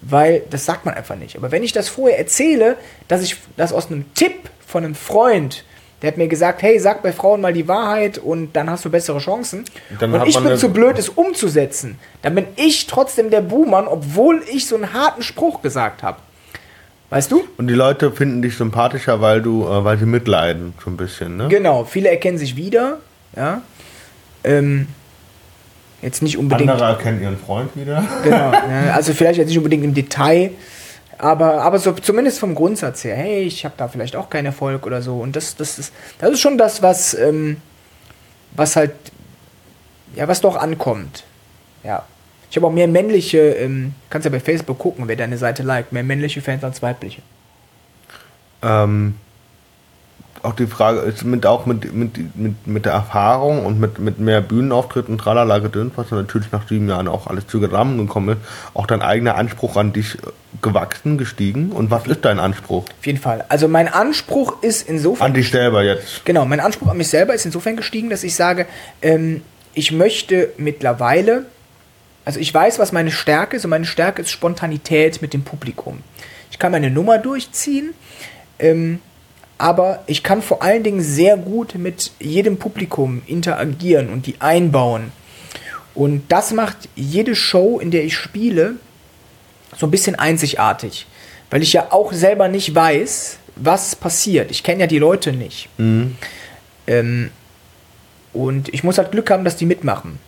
Weil 0.00 0.42
das 0.50 0.64
sagt 0.64 0.84
man 0.84 0.94
einfach 0.94 1.14
nicht. 1.14 1.36
Aber 1.36 1.52
wenn 1.52 1.62
ich 1.62 1.72
das 1.72 1.88
vorher 1.88 2.18
erzähle, 2.18 2.76
dass 3.06 3.22
ich 3.22 3.36
das 3.56 3.72
aus 3.72 3.90
einem 3.90 4.12
Tipp 4.14 4.50
von 4.66 4.84
einem 4.84 4.96
Freund, 4.96 5.64
der 6.02 6.08
hat 6.08 6.16
mir 6.16 6.26
gesagt, 6.26 6.62
hey, 6.62 6.80
sag 6.80 7.02
bei 7.02 7.12
Frauen 7.12 7.40
mal 7.40 7.52
die 7.52 7.68
Wahrheit 7.68 8.18
und 8.18 8.54
dann 8.54 8.68
hast 8.68 8.84
du 8.84 8.90
bessere 8.90 9.20
Chancen. 9.20 9.64
Dann 10.00 10.12
und 10.12 10.26
ich 10.26 10.36
bin 10.36 10.56
zu 10.56 10.70
blöd, 10.70 10.98
es 10.98 11.08
umzusetzen. 11.08 12.00
Dann 12.22 12.34
bin 12.34 12.46
ich 12.56 12.88
trotzdem 12.88 13.30
der 13.30 13.42
Buhmann, 13.42 13.86
obwohl 13.86 14.42
ich 14.52 14.66
so 14.66 14.74
einen 14.74 14.92
harten 14.92 15.22
Spruch 15.22 15.62
gesagt 15.62 16.02
habe. 16.02 16.18
Weißt 17.10 17.30
du? 17.30 17.44
Und 17.56 17.68
die 17.68 17.74
Leute 17.74 18.10
finden 18.10 18.42
dich 18.42 18.56
sympathischer, 18.56 19.20
weil 19.20 19.42
du, 19.42 19.64
äh, 19.64 19.84
weil 19.84 19.98
sie 19.98 20.06
mitleiden, 20.06 20.72
so 20.82 20.90
ein 20.90 20.96
bisschen, 20.96 21.36
ne? 21.36 21.48
Genau, 21.48 21.84
viele 21.84 22.08
erkennen 22.08 22.38
sich 22.38 22.56
wieder. 22.56 22.98
Ja. 23.36 23.62
Ähm, 24.44 24.88
jetzt 26.00 26.22
nicht 26.22 26.38
unbedingt. 26.38 26.70
Andere 26.70 26.88
erkennen 26.88 27.22
ihren 27.22 27.38
Freund 27.38 27.74
wieder. 27.76 28.04
Genau, 28.24 28.52
ja, 28.52 28.92
also 28.94 29.12
vielleicht 29.12 29.38
jetzt 29.38 29.48
nicht 29.48 29.58
unbedingt 29.58 29.84
im 29.84 29.94
Detail, 29.94 30.50
aber, 31.18 31.62
aber 31.62 31.78
so 31.78 31.92
zumindest 31.92 32.40
vom 32.40 32.54
Grundsatz 32.54 33.04
her, 33.04 33.14
hey, 33.14 33.42
ich 33.42 33.64
habe 33.64 33.74
da 33.76 33.86
vielleicht 33.88 34.16
auch 34.16 34.28
keinen 34.28 34.46
Erfolg 34.46 34.86
oder 34.86 35.02
so. 35.02 35.18
Und 35.18 35.36
das, 35.36 35.54
das, 35.54 35.78
ist, 35.78 35.92
das 36.18 36.32
ist 36.32 36.40
schon 36.40 36.58
das, 36.58 36.82
was, 36.82 37.14
ähm, 37.14 37.58
was 38.52 38.74
halt, 38.76 38.92
ja, 40.16 40.26
was 40.26 40.40
doch 40.40 40.56
ankommt. 40.56 41.22
Ja. 41.84 42.04
Ich 42.50 42.56
habe 42.56 42.66
auch 42.66 42.72
mehr 42.72 42.88
männliche, 42.88 43.38
ähm, 43.38 43.94
kannst 44.10 44.24
ja 44.24 44.30
bei 44.30 44.40
Facebook 44.40 44.78
gucken, 44.78 45.06
wer 45.06 45.16
deine 45.16 45.38
Seite 45.38 45.62
liked, 45.62 45.92
mehr 45.92 46.02
männliche 46.02 46.42
Fans 46.42 46.64
als 46.64 46.82
weibliche. 46.82 47.22
Ähm, 48.62 49.14
auch 50.42 50.54
die 50.54 50.66
Frage 50.66 51.00
ist 51.00 51.24
mit 51.24 51.46
auch 51.46 51.66
mit, 51.66 51.92
mit, 51.94 52.36
mit, 52.36 52.66
mit 52.66 52.84
der 52.84 52.92
Erfahrung 52.92 53.64
und 53.64 53.78
mit, 53.78 53.98
mit 53.98 54.18
mehr 54.18 54.40
Bühnenauftritten, 54.40 55.18
tralala 55.18 55.58
gedöns, 55.58 55.92
was 55.96 56.10
natürlich 56.10 56.50
nach 56.50 56.66
sieben 56.68 56.88
Jahren 56.88 57.08
auch 57.08 57.26
alles 57.26 57.46
zusammengekommen 57.46 58.36
ist, 58.36 58.48
auch 58.74 58.86
dein 58.86 59.02
eigener 59.02 59.36
Anspruch 59.36 59.76
an 59.76 59.92
dich 59.92 60.16
äh, 60.16 60.18
gewachsen, 60.60 61.16
gestiegen. 61.16 61.70
Und 61.70 61.90
was 61.90 62.06
ist 62.06 62.24
dein 62.24 62.40
Anspruch? 62.40 62.84
Auf 62.84 63.06
jeden 63.06 63.20
Fall. 63.20 63.44
Also 63.48 63.68
mein 63.68 63.88
Anspruch 63.88 64.62
ist 64.62 64.88
insofern. 64.88 65.28
An 65.28 65.34
dich 65.34 65.50
selber 65.50 65.84
jetzt. 65.84 66.24
Genau, 66.24 66.44
mein 66.44 66.60
Anspruch 66.60 66.88
an 66.88 66.96
mich 66.96 67.08
selber 67.08 67.34
ist 67.34 67.44
insofern 67.44 67.76
gestiegen, 67.76 68.10
dass 68.10 68.24
ich 68.24 68.34
sage, 68.34 68.66
ähm, 69.00 69.42
ich 69.74 69.92
möchte 69.92 70.50
mittlerweile, 70.56 71.46
also 72.24 72.40
ich 72.40 72.52
weiß, 72.52 72.78
was 72.78 72.92
meine 72.92 73.10
Stärke 73.10 73.56
ist 73.56 73.64
und 73.64 73.70
meine 73.70 73.86
Stärke 73.86 74.22
ist 74.22 74.30
Spontanität 74.30 75.22
mit 75.22 75.32
dem 75.32 75.42
Publikum. 75.42 75.98
Ich 76.50 76.58
kann 76.58 76.72
meine 76.72 76.90
Nummer 76.90 77.18
durchziehen, 77.18 77.94
ähm, 78.58 79.00
aber 79.62 80.02
ich 80.08 80.24
kann 80.24 80.42
vor 80.42 80.60
allen 80.64 80.82
Dingen 80.82 81.00
sehr 81.00 81.36
gut 81.36 81.76
mit 81.76 82.10
jedem 82.18 82.56
Publikum 82.56 83.22
interagieren 83.28 84.08
und 84.08 84.26
die 84.26 84.40
einbauen. 84.40 85.12
Und 85.94 86.24
das 86.30 86.52
macht 86.52 86.88
jede 86.96 87.36
Show, 87.36 87.78
in 87.78 87.92
der 87.92 88.02
ich 88.02 88.16
spiele, 88.16 88.74
so 89.78 89.86
ein 89.86 89.92
bisschen 89.92 90.16
einzigartig. 90.16 91.06
Weil 91.48 91.62
ich 91.62 91.74
ja 91.74 91.92
auch 91.92 92.12
selber 92.12 92.48
nicht 92.48 92.74
weiß, 92.74 93.38
was 93.54 93.94
passiert. 93.94 94.50
Ich 94.50 94.64
kenne 94.64 94.80
ja 94.80 94.86
die 94.88 94.98
Leute 94.98 95.32
nicht. 95.32 95.68
Ähm, 96.88 97.30
und 98.32 98.68
ich 98.74 98.82
muss 98.82 98.98
halt 98.98 99.12
Glück 99.12 99.30
haben, 99.30 99.44
dass 99.44 99.54
die 99.54 99.66
mitmachen. 99.66 100.18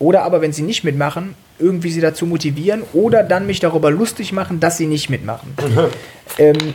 Oder 0.00 0.24
aber, 0.24 0.40
wenn 0.40 0.52
sie 0.52 0.62
nicht 0.62 0.82
mitmachen, 0.82 1.36
irgendwie 1.60 1.92
sie 1.92 2.00
dazu 2.00 2.26
motivieren 2.26 2.82
oder 2.92 3.22
dann 3.22 3.46
mich 3.46 3.60
darüber 3.60 3.92
lustig 3.92 4.32
machen, 4.32 4.58
dass 4.58 4.78
sie 4.78 4.86
nicht 4.86 5.10
mitmachen. 5.10 5.54
ähm, 6.38 6.74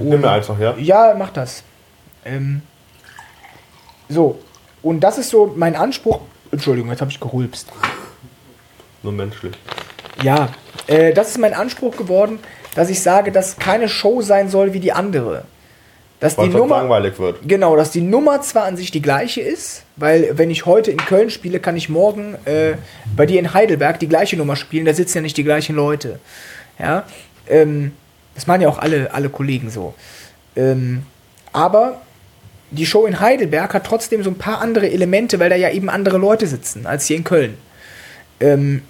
Nimm 0.00 0.20
mir 0.20 0.30
einfach, 0.30 0.58
ja. 0.58 0.74
ja, 0.76 1.14
mach 1.16 1.30
das. 1.30 1.62
Ähm, 2.24 2.62
so, 4.08 4.40
und 4.82 5.00
das 5.00 5.18
ist 5.18 5.30
so 5.30 5.52
mein 5.56 5.76
Anspruch. 5.76 6.20
Entschuldigung, 6.50 6.90
jetzt 6.90 7.00
habe 7.00 7.10
ich 7.10 7.20
gehulpst. 7.20 7.68
Nur 9.02 9.12
menschlich. 9.12 9.54
Ja, 10.22 10.48
äh, 10.86 11.12
das 11.12 11.30
ist 11.30 11.38
mein 11.38 11.54
Anspruch 11.54 11.96
geworden, 11.96 12.38
dass 12.74 12.90
ich 12.90 13.00
sage, 13.00 13.32
dass 13.32 13.56
keine 13.56 13.88
Show 13.88 14.20
sein 14.20 14.48
soll 14.48 14.72
wie 14.72 14.80
die 14.80 14.92
andere. 14.92 15.44
Dass 16.18 16.36
Weil 16.36 16.50
die 16.50 16.56
Nummer, 16.56 16.78
langweilig 16.78 17.18
wird. 17.18 17.48
genau, 17.48 17.76
dass 17.76 17.92
die 17.92 18.02
Nummer 18.02 18.42
zwar 18.42 18.64
an 18.64 18.76
sich 18.76 18.90
die 18.90 19.00
gleiche 19.00 19.40
ist, 19.40 19.84
weil 19.96 20.36
wenn 20.36 20.50
ich 20.50 20.66
heute 20.66 20.90
in 20.90 20.98
Köln 20.98 21.30
spiele, 21.30 21.60
kann 21.60 21.76
ich 21.76 21.88
morgen 21.88 22.34
äh, 22.44 22.74
bei 23.16 23.24
dir 23.24 23.40
in 23.40 23.54
Heidelberg 23.54 23.98
die 24.00 24.08
gleiche 24.08 24.36
Nummer 24.36 24.56
spielen. 24.56 24.84
Da 24.84 24.92
sitzen 24.92 25.18
ja 25.18 25.22
nicht 25.22 25.38
die 25.38 25.44
gleichen 25.44 25.74
Leute. 25.76 26.20
Ja, 26.78 27.04
ähm, 27.48 27.92
das 28.40 28.46
machen 28.46 28.62
ja 28.62 28.70
auch 28.70 28.78
alle, 28.78 29.12
alle 29.12 29.28
Kollegen 29.28 29.68
so. 29.68 29.92
Ähm, 30.56 31.02
aber 31.52 32.00
die 32.70 32.86
Show 32.86 33.04
in 33.04 33.20
Heidelberg 33.20 33.74
hat 33.74 33.84
trotzdem 33.84 34.22
so 34.22 34.30
ein 34.30 34.38
paar 34.38 34.62
andere 34.62 34.90
Elemente, 34.90 35.38
weil 35.38 35.50
da 35.50 35.56
ja 35.56 35.70
eben 35.70 35.90
andere 35.90 36.16
Leute 36.16 36.46
sitzen 36.46 36.86
als 36.86 37.04
hier 37.04 37.18
in 37.18 37.24
Köln. 37.24 37.58
Ähm, 38.40 38.80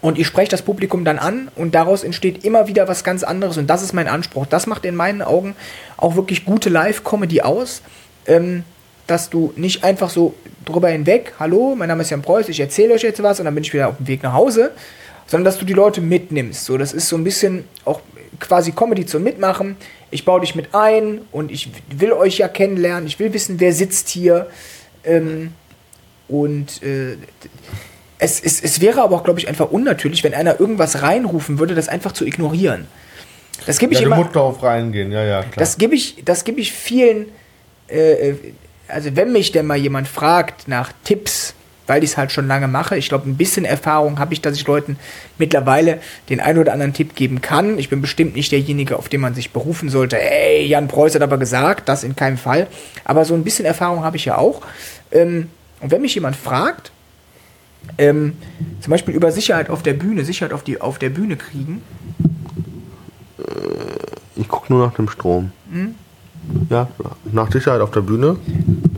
und 0.00 0.18
ich 0.18 0.26
spreche 0.26 0.50
das 0.50 0.62
Publikum 0.62 1.04
dann 1.04 1.18
an 1.18 1.50
und 1.56 1.74
daraus 1.74 2.04
entsteht 2.04 2.42
immer 2.42 2.68
wieder 2.68 2.88
was 2.88 3.04
ganz 3.04 3.22
anderes 3.22 3.58
und 3.58 3.68
das 3.68 3.82
ist 3.82 3.92
mein 3.92 4.08
Anspruch. 4.08 4.46
Das 4.46 4.66
macht 4.66 4.86
in 4.86 4.96
meinen 4.96 5.20
Augen 5.20 5.54
auch 5.98 6.16
wirklich 6.16 6.46
gute 6.46 6.70
Live-Comedy 6.70 7.42
aus, 7.42 7.82
ähm, 8.26 8.64
dass 9.06 9.28
du 9.28 9.52
nicht 9.56 9.84
einfach 9.84 10.08
so 10.08 10.32
drüber 10.64 10.88
hinweg, 10.88 11.34
hallo, 11.38 11.74
mein 11.76 11.88
Name 11.88 12.00
ist 12.00 12.08
Jan 12.08 12.22
Preuß, 12.22 12.48
ich 12.48 12.60
erzähle 12.60 12.94
euch 12.94 13.02
jetzt 13.02 13.22
was 13.22 13.40
und 13.40 13.44
dann 13.44 13.54
bin 13.54 13.62
ich 13.62 13.74
wieder 13.74 13.88
auf 13.88 13.98
dem 13.98 14.06
Weg 14.06 14.22
nach 14.22 14.32
Hause, 14.32 14.70
sondern 15.26 15.44
dass 15.44 15.58
du 15.58 15.66
die 15.66 15.72
Leute 15.72 16.00
mitnimmst. 16.00 16.64
So, 16.64 16.78
das 16.78 16.92
ist 16.92 17.08
so 17.08 17.16
ein 17.16 17.24
bisschen 17.24 17.64
auch 17.84 18.00
quasi 18.42 18.72
Comedy 18.72 19.06
zum 19.06 19.22
Mitmachen. 19.22 19.76
Ich 20.10 20.24
baue 20.24 20.40
dich 20.40 20.54
mit 20.54 20.74
ein 20.74 21.22
und 21.32 21.50
ich 21.50 21.70
will 21.90 22.12
euch 22.12 22.38
ja 22.38 22.48
kennenlernen, 22.48 23.06
ich 23.06 23.18
will 23.18 23.32
wissen, 23.32 23.60
wer 23.60 23.72
sitzt 23.72 24.08
hier. 24.08 24.48
Ähm, 25.04 25.52
und 26.28 26.82
äh, 26.82 27.16
es, 28.18 28.40
es, 28.40 28.62
es 28.62 28.80
wäre 28.80 29.02
aber 29.02 29.16
auch, 29.16 29.24
glaube 29.24 29.40
ich, 29.40 29.48
einfach 29.48 29.70
unnatürlich, 29.70 30.22
wenn 30.24 30.34
einer 30.34 30.60
irgendwas 30.60 31.02
reinrufen 31.02 31.58
würde, 31.58 31.74
das 31.74 31.88
einfach 31.88 32.12
zu 32.12 32.24
ignorieren. 32.24 32.86
Das 33.66 33.78
gebe 33.78 33.92
ich 33.92 34.00
Ja, 34.00 34.06
immer. 34.06 34.16
musst 34.16 34.34
darauf 34.36 34.62
reingehen, 34.62 35.12
ja, 35.12 35.24
ja, 35.24 35.40
klar. 35.42 35.52
Das 35.56 35.78
gebe 35.78 35.94
ich, 35.94 36.22
das 36.24 36.44
gebe 36.44 36.60
ich 36.60 36.72
vielen, 36.72 37.26
äh, 37.88 38.30
äh, 38.30 38.36
also 38.88 39.14
wenn 39.16 39.32
mich 39.32 39.52
denn 39.52 39.66
mal 39.66 39.76
jemand 39.78 40.08
fragt 40.08 40.68
nach 40.68 40.92
Tipps, 41.04 41.54
weil 41.92 42.02
ich 42.02 42.12
es 42.12 42.16
halt 42.16 42.32
schon 42.32 42.48
lange 42.48 42.68
mache, 42.68 42.96
ich 42.96 43.10
glaube, 43.10 43.28
ein 43.28 43.36
bisschen 43.36 43.66
Erfahrung 43.66 44.18
habe 44.18 44.32
ich, 44.32 44.40
dass 44.40 44.56
ich 44.56 44.66
Leuten 44.66 44.96
mittlerweile 45.36 46.00
den 46.30 46.40
einen 46.40 46.58
oder 46.58 46.72
anderen 46.72 46.94
Tipp 46.94 47.14
geben 47.14 47.42
kann. 47.42 47.78
Ich 47.78 47.90
bin 47.90 48.00
bestimmt 48.00 48.34
nicht 48.34 48.50
derjenige, 48.50 48.96
auf 48.96 49.10
den 49.10 49.20
man 49.20 49.34
sich 49.34 49.50
berufen 49.52 49.90
sollte. 49.90 50.16
Ey, 50.18 50.64
Jan 50.66 50.88
Preuß 50.88 51.14
hat 51.16 51.20
aber 51.20 51.36
gesagt, 51.36 51.90
das 51.90 52.02
in 52.02 52.16
keinem 52.16 52.38
Fall. 52.38 52.66
Aber 53.04 53.26
so 53.26 53.34
ein 53.34 53.44
bisschen 53.44 53.66
Erfahrung 53.66 54.04
habe 54.04 54.16
ich 54.16 54.24
ja 54.24 54.38
auch. 54.38 54.62
Ähm, 55.10 55.50
und 55.80 55.90
wenn 55.90 56.00
mich 56.00 56.14
jemand 56.14 56.34
fragt, 56.34 56.92
Ähm, 57.98 58.34
zum 58.80 58.90
Beispiel 58.92 59.12
über 59.12 59.32
Sicherheit 59.32 59.68
auf 59.68 59.82
der 59.82 59.94
Bühne, 59.94 60.24
Sicherheit 60.24 60.52
auf, 60.54 60.62
die, 60.62 60.80
auf 60.80 60.98
der 60.98 61.10
Bühne 61.10 61.36
kriegen. 61.36 61.82
Ich 64.36 64.46
gucke 64.48 64.72
nur 64.72 64.86
nach 64.86 64.94
dem 64.94 65.08
Strom. 65.08 65.50
Ja, 66.70 66.86
nach 67.32 67.50
Sicherheit 67.50 67.80
auf 67.80 67.90
der 67.90 68.02
Bühne. 68.02 68.36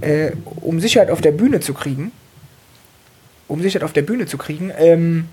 äh, 0.02 0.32
um 0.60 0.80
Sicherheit 0.80 1.10
auf 1.10 1.22
der 1.22 1.32
Bühne 1.32 1.60
zu 1.60 1.72
kriegen, 1.72 2.12
um 3.54 3.62
Sicherheit 3.62 3.84
auf 3.84 3.92
der 3.92 4.02
Bühne 4.02 4.26
zu 4.26 4.36
kriegen, 4.36 4.72
ähm, 4.76 5.28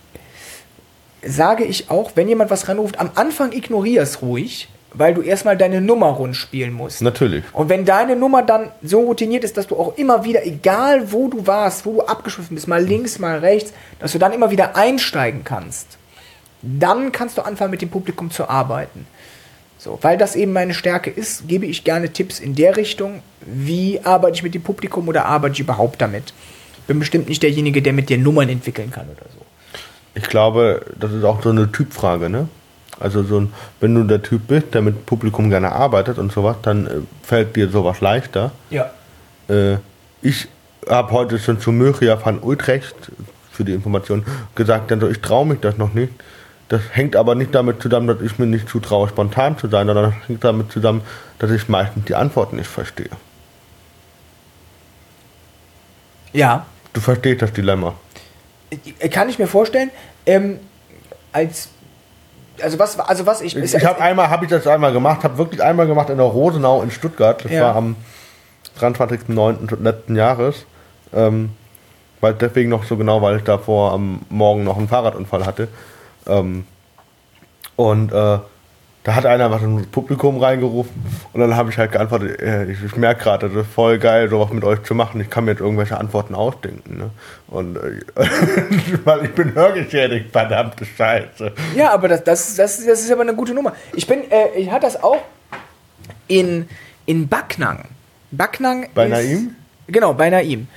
sage 1.23 1.63
ich 1.63 1.89
auch, 1.89 2.11
wenn 2.15 2.27
jemand 2.27 2.51
was 2.51 2.67
ranruft, 2.67 2.99
am 2.99 3.09
Anfang 3.15 3.51
ignorier 3.51 4.03
es 4.03 4.21
ruhig, 4.21 4.69
weil 4.93 5.13
du 5.13 5.21
erstmal 5.21 5.57
deine 5.57 5.81
Nummer 5.81 6.07
rund 6.07 6.35
spielen 6.35 6.71
musst. 6.71 7.01
Natürlich. 7.01 7.43
Und 7.53 7.69
wenn 7.69 7.83
deine 7.83 8.15
Nummer 8.15 8.43
dann 8.43 8.69
so 8.83 9.01
routiniert 9.01 9.43
ist, 9.43 9.57
dass 9.57 9.67
du 9.67 9.75
auch 9.75 9.97
immer 9.97 10.23
wieder, 10.23 10.45
egal 10.45 11.11
wo 11.11 11.29
du 11.29 11.47
warst, 11.47 11.85
wo 11.85 11.93
du 11.93 12.01
abgeschwiffen 12.01 12.55
bist, 12.55 12.67
mal 12.67 12.83
links, 12.83 13.17
mal 13.17 13.39
rechts, 13.39 13.73
dass 13.99 14.11
du 14.11 14.19
dann 14.19 14.33
immer 14.33 14.51
wieder 14.51 14.75
einsteigen 14.75 15.43
kannst, 15.43 15.97
dann 16.61 17.11
kannst 17.11 17.37
du 17.37 17.41
anfangen, 17.41 17.71
mit 17.71 17.81
dem 17.81 17.89
Publikum 17.89 18.29
zu 18.29 18.49
arbeiten. 18.49 19.07
So, 19.79 19.97
weil 20.03 20.17
das 20.17 20.35
eben 20.35 20.53
meine 20.53 20.75
Stärke 20.75 21.09
ist, 21.09 21.47
gebe 21.47 21.65
ich 21.65 21.83
gerne 21.83 22.13
Tipps 22.13 22.39
in 22.39 22.53
der 22.53 22.77
Richtung, 22.77 23.23
wie 23.41 23.99
arbeite 24.03 24.35
ich 24.35 24.43
mit 24.43 24.53
dem 24.53 24.61
Publikum 24.61 25.07
oder 25.07 25.25
arbeite 25.25 25.53
ich 25.53 25.59
überhaupt 25.61 25.99
damit. 26.01 26.33
Bin 26.91 26.99
bestimmt 26.99 27.29
nicht 27.29 27.41
derjenige, 27.41 27.81
der 27.81 27.93
mit 27.93 28.09
dir 28.09 28.17
Nummern 28.17 28.49
entwickeln 28.49 28.91
kann 28.91 29.05
oder 29.05 29.25
so. 29.33 29.45
Ich 30.13 30.23
glaube, 30.23 30.85
das 30.99 31.13
ist 31.13 31.23
auch 31.23 31.41
so 31.41 31.47
eine 31.47 31.71
Typfrage, 31.71 32.29
ne? 32.29 32.49
Also 32.99 33.23
so 33.23 33.39
ein, 33.39 33.53
wenn 33.79 33.95
du 33.95 34.03
der 34.03 34.21
Typ 34.21 34.47
bist, 34.49 34.73
der 34.73 34.81
mit 34.81 35.05
Publikum 35.05 35.49
gerne 35.49 35.71
arbeitet 35.71 36.17
und 36.17 36.33
sowas, 36.33 36.57
dann 36.63 36.87
äh, 36.87 36.89
fällt 37.23 37.55
dir 37.55 37.69
sowas 37.69 38.01
leichter. 38.01 38.51
Ja. 38.71 38.91
Äh, 39.47 39.77
ich 40.21 40.49
habe 40.89 41.13
heute 41.13 41.39
schon 41.39 41.61
zu 41.61 41.71
Möria 41.71 42.19
van 42.21 42.43
Utrecht 42.43 42.93
für 43.53 43.63
die 43.63 43.71
Information 43.71 44.25
gesagt, 44.55 44.91
also 44.91 45.07
ich 45.07 45.21
traue 45.21 45.45
mich 45.45 45.61
das 45.61 45.77
noch 45.77 45.93
nicht. 45.93 46.11
Das 46.67 46.81
hängt 46.91 47.15
aber 47.15 47.35
nicht 47.35 47.55
damit 47.55 47.81
zusammen, 47.81 48.07
dass 48.07 48.19
ich 48.19 48.37
mir 48.37 48.47
nicht 48.47 48.67
zutraue, 48.67 49.07
spontan 49.07 49.57
zu 49.57 49.69
sein, 49.69 49.87
sondern 49.87 50.11
das 50.11 50.27
hängt 50.27 50.43
damit 50.43 50.73
zusammen, 50.73 51.03
dass 51.39 51.51
ich 51.51 51.69
meistens 51.69 52.03
die 52.03 52.15
Antworten 52.15 52.57
nicht 52.57 52.67
verstehe. 52.67 53.11
Ja. 56.33 56.65
Du 56.93 56.99
verstehst 57.01 57.41
das 57.41 57.53
Dilemma. 57.53 57.93
Äh, 58.99 59.09
Kann 59.09 59.29
ich 59.29 59.39
mir 59.39 59.47
vorstellen, 59.47 59.91
ähm, 60.25 60.59
als, 61.31 61.69
also 62.61 62.77
was, 62.79 62.99
also 62.99 63.25
was 63.25 63.41
ich, 63.41 63.55
Ich, 63.55 63.73
ich 63.73 63.85
habe 63.85 64.01
einmal, 64.01 64.29
habe 64.29 64.45
ich 64.45 64.51
das 64.51 64.67
einmal 64.67 64.91
gemacht, 64.93 65.23
habe 65.23 65.37
wirklich 65.37 65.61
einmal 65.63 65.87
gemacht 65.87 66.09
in 66.09 66.17
der 66.17 66.25
Rosenau 66.25 66.81
in 66.81 66.91
Stuttgart. 66.91 67.43
Das 67.43 67.51
Ja. 67.51 67.61
war 67.63 67.75
am 67.75 67.95
23.09. 68.79 69.81
letzten 69.81 70.15
Jahres. 70.15 70.65
Ähm, 71.13 71.51
weil 72.21 72.33
deswegen 72.35 72.69
noch 72.69 72.83
so 72.83 72.97
genau, 72.97 73.21
weil 73.21 73.37
ich 73.37 73.43
davor 73.43 73.93
am 73.93 74.21
Morgen 74.29 74.63
noch 74.63 74.77
einen 74.77 74.87
Fahrradunfall 74.87 75.45
hatte. 75.45 75.67
Ähm, 76.27 76.65
und 77.75 78.11
äh, 78.13 78.37
da 79.03 79.15
hat 79.15 79.25
einer 79.25 79.49
was 79.49 79.63
ins 79.63 79.87
Publikum 79.87 80.37
reingerufen 80.37 80.93
und 81.33 81.41
dann 81.41 81.55
habe 81.55 81.71
ich 81.71 81.77
halt 81.77 81.91
geantwortet, 81.91 82.39
äh, 82.39 82.65
ich, 82.71 82.83
ich 82.83 82.95
merke 82.95 83.23
gerade, 83.23 83.49
das 83.49 83.65
ist 83.65 83.73
voll 83.73 83.97
geil, 83.97 84.29
sowas 84.29 84.51
mit 84.51 84.63
euch 84.63 84.83
zu 84.83 84.93
machen. 84.93 85.19
Ich 85.21 85.29
kann 85.29 85.45
mir 85.45 85.51
jetzt 85.51 85.61
irgendwelche 85.61 85.97
Antworten 85.97 86.35
ausdenken. 86.35 86.97
Ne? 86.97 87.09
Und 87.47 87.77
äh, 87.77 88.01
weil 89.03 89.25
ich 89.25 89.33
bin 89.33 89.55
hörgeschädigt, 89.55 90.31
verdammte 90.31 90.85
Scheiße. 90.85 91.51
Ja, 91.75 91.91
aber 91.91 92.09
das, 92.09 92.23
das, 92.23 92.55
das, 92.55 92.85
das 92.85 93.01
ist 93.01 93.11
aber 93.11 93.21
eine 93.21 93.33
gute 93.33 93.55
Nummer. 93.55 93.73
Ich 93.95 94.05
bin, 94.05 94.29
äh, 94.29 94.49
ich 94.55 94.69
hatte 94.69 94.85
das 94.85 95.01
auch 95.01 95.21
in, 96.27 96.69
in 97.07 97.27
Backnang. 97.27 97.85
Backnang 98.29 98.87
Bei 98.93 99.05
ist, 99.05 99.11
Naim? 99.11 99.55
Genau, 99.87 100.13
bei 100.13 100.29
Naim. 100.29 100.67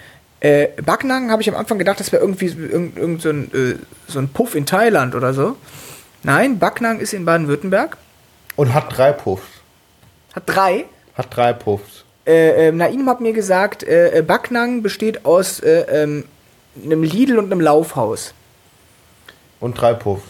Äh, 0.40 0.68
Backnang 0.82 1.30
habe 1.30 1.42
ich 1.42 1.48
am 1.50 1.56
Anfang 1.56 1.78
gedacht, 1.78 2.00
das 2.00 2.10
wäre 2.10 2.22
irgendwie 2.22 2.46
irgend, 2.46 2.96
irgend 2.96 3.20
so, 3.20 3.28
ein, 3.28 3.50
äh, 3.52 3.74
so 4.08 4.18
ein 4.18 4.28
Puff 4.28 4.54
in 4.54 4.64
Thailand 4.64 5.14
oder 5.14 5.34
so. 5.34 5.56
Nein, 6.22 6.58
Backnang 6.58 7.00
ist 7.00 7.12
in 7.12 7.26
Baden-Württemberg. 7.26 7.98
Und 8.56 8.72
hat 8.72 8.96
drei 8.96 9.12
Puffs. 9.12 9.46
Hat 10.34 10.44
drei. 10.46 10.86
Hat 11.14 11.34
drei 11.34 11.52
Puffs. 11.52 12.04
Äh, 12.26 12.68
äh, 12.68 12.72
Naim 12.72 13.08
hat 13.08 13.20
mir 13.20 13.32
gesagt, 13.32 13.82
äh, 13.82 14.18
äh, 14.18 14.22
Backnang 14.22 14.82
besteht 14.82 15.24
aus 15.24 15.60
äh, 15.60 15.80
ähm, 15.90 16.24
einem 16.82 17.02
Lidl 17.02 17.38
und 17.38 17.52
einem 17.52 17.60
Laufhaus. 17.60 18.32
Und 19.60 19.80
drei 19.80 19.94
Puffs. 19.94 20.24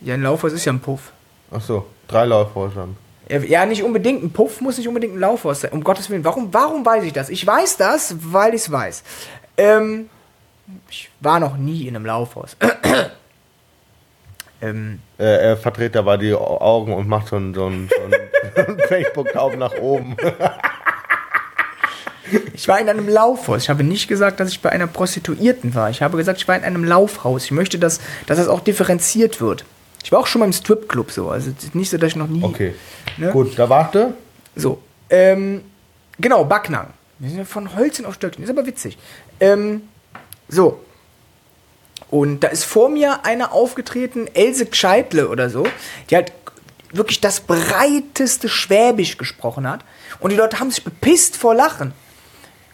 Ja, 0.00 0.14
ein 0.14 0.22
Laufhaus 0.22 0.52
ist 0.52 0.64
ja 0.64 0.72
ein 0.72 0.80
Puff. 0.80 1.12
Ach 1.50 1.60
so, 1.60 1.86
drei 2.06 2.24
Laufhäusern. 2.24 2.96
Ja, 3.28 3.38
Ja, 3.38 3.66
nicht 3.66 3.82
unbedingt. 3.82 4.22
Ein 4.22 4.30
Puff 4.30 4.60
muss 4.60 4.78
nicht 4.78 4.88
unbedingt 4.88 5.14
ein 5.14 5.20
Laufhaus 5.20 5.60
sein. 5.60 5.72
Um 5.72 5.84
Gottes 5.84 6.10
Willen. 6.10 6.24
Warum, 6.24 6.52
warum 6.52 6.84
weiß 6.84 7.04
ich 7.04 7.12
das? 7.12 7.28
Ich 7.28 7.46
weiß 7.46 7.76
das, 7.76 8.14
weil 8.20 8.54
ich 8.54 8.62
es 8.62 8.72
weiß. 8.72 9.02
Ähm, 9.56 10.08
ich 10.90 11.10
war 11.20 11.40
noch 11.40 11.56
nie 11.56 11.86
in 11.86 11.96
einem 11.96 12.06
Laufhaus. 12.06 12.56
ähm, 14.60 15.00
Äh, 15.18 15.24
er 15.24 15.56
verdreht 15.56 15.94
dabei 15.94 16.16
die 16.16 16.34
Augen 16.34 16.92
und 16.92 17.08
macht 17.08 17.28
so 17.28 17.36
einen, 17.36 17.54
so 17.54 17.66
einen, 17.66 17.88
so 17.88 18.62
einen 18.62 18.78
Facebook-Daumen 18.88 19.58
nach 19.58 19.76
oben. 19.78 20.16
ich 22.54 22.68
war 22.68 22.80
in 22.80 22.88
einem 22.88 23.08
Laufhaus. 23.08 23.62
Ich 23.62 23.70
habe 23.70 23.84
nicht 23.84 24.08
gesagt, 24.08 24.40
dass 24.40 24.50
ich 24.50 24.60
bei 24.60 24.70
einer 24.70 24.86
Prostituierten 24.86 25.74
war. 25.74 25.90
Ich 25.90 26.02
habe 26.02 26.16
gesagt, 26.16 26.40
ich 26.40 26.48
war 26.48 26.56
in 26.56 26.64
einem 26.64 26.84
Laufhaus. 26.84 27.44
Ich 27.44 27.50
möchte, 27.50 27.78
dass, 27.78 28.00
dass 28.26 28.38
das 28.38 28.48
auch 28.48 28.60
differenziert 28.60 29.40
wird. 29.40 29.64
Ich 30.04 30.12
war 30.12 30.20
auch 30.20 30.26
schon 30.26 30.40
mal 30.40 30.46
im 30.46 30.52
Stripclub 30.52 31.10
so. 31.10 31.30
Also 31.30 31.50
nicht 31.72 31.90
so, 31.90 31.98
dass 31.98 32.08
ich 32.08 32.16
noch 32.16 32.28
nie. 32.28 32.42
Okay. 32.42 32.74
Ne? 33.16 33.30
Gut, 33.30 33.58
da 33.58 33.68
warte. 33.68 34.14
So, 34.54 34.80
ähm, 35.10 35.62
genau, 36.18 36.44
Backnang. 36.44 36.88
Wir 37.18 37.30
sind 37.30 37.38
ja 37.38 37.44
von 37.44 37.74
Holzen 37.74 38.06
auf 38.06 38.14
Stöckchen, 38.14 38.44
ist 38.44 38.50
aber 38.50 38.66
witzig. 38.66 38.96
Ähm, 39.40 39.82
so. 40.48 40.80
Und 42.10 42.40
da 42.40 42.48
ist 42.48 42.64
vor 42.64 42.88
mir 42.88 43.24
eine 43.24 43.52
aufgetreten, 43.52 44.28
Else 44.34 44.66
Gscheitle 44.66 45.28
oder 45.28 45.50
so, 45.50 45.66
die 46.10 46.16
halt 46.16 46.32
wirklich 46.92 47.20
das 47.20 47.40
breiteste 47.40 48.48
Schwäbisch 48.48 49.18
gesprochen 49.18 49.68
hat. 49.68 49.84
Und 50.20 50.30
die 50.30 50.36
Leute 50.36 50.58
haben 50.58 50.70
sich 50.70 50.84
bepisst 50.84 51.36
vor 51.36 51.54
Lachen. 51.54 51.92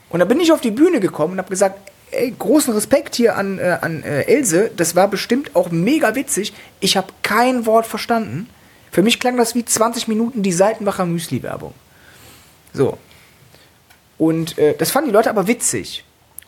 Und 0.08 0.20
da 0.20 0.24
bin 0.24 0.38
ich 0.40 0.52
auf 0.52 0.60
die 0.60 0.70
Bühne 0.70 1.00
gekommen 1.00 1.32
und 1.32 1.38
habe 1.38 1.50
gesagt, 1.50 1.90
ey, 2.12 2.32
großen 2.38 2.72
Respekt 2.72 3.16
hier 3.16 3.36
an, 3.36 3.58
äh, 3.58 3.78
an 3.80 4.02
äh, 4.04 4.22
Else. 4.22 4.70
Das 4.76 4.94
war 4.94 5.08
bestimmt 5.08 5.56
auch 5.56 5.70
mega 5.70 6.14
witzig. 6.14 6.54
Ich 6.80 6.96
habe 6.96 7.08
kein 7.22 7.66
Wort 7.66 7.86
verstanden. 7.86 8.48
Für 8.92 9.02
mich 9.02 9.18
klang 9.18 9.36
das 9.36 9.56
wie 9.56 9.64
20 9.64 10.06
Minuten 10.06 10.44
die 10.44 10.52
Seitenbacher 10.52 11.06
Müsli-Werbung. 11.06 11.74
So. 12.72 12.98
Und 14.18 14.56
äh, 14.58 14.76
das 14.76 14.92
fanden 14.92 15.10
die 15.10 15.14
Leute 15.14 15.30
aber 15.30 15.48
witzig. 15.48 16.04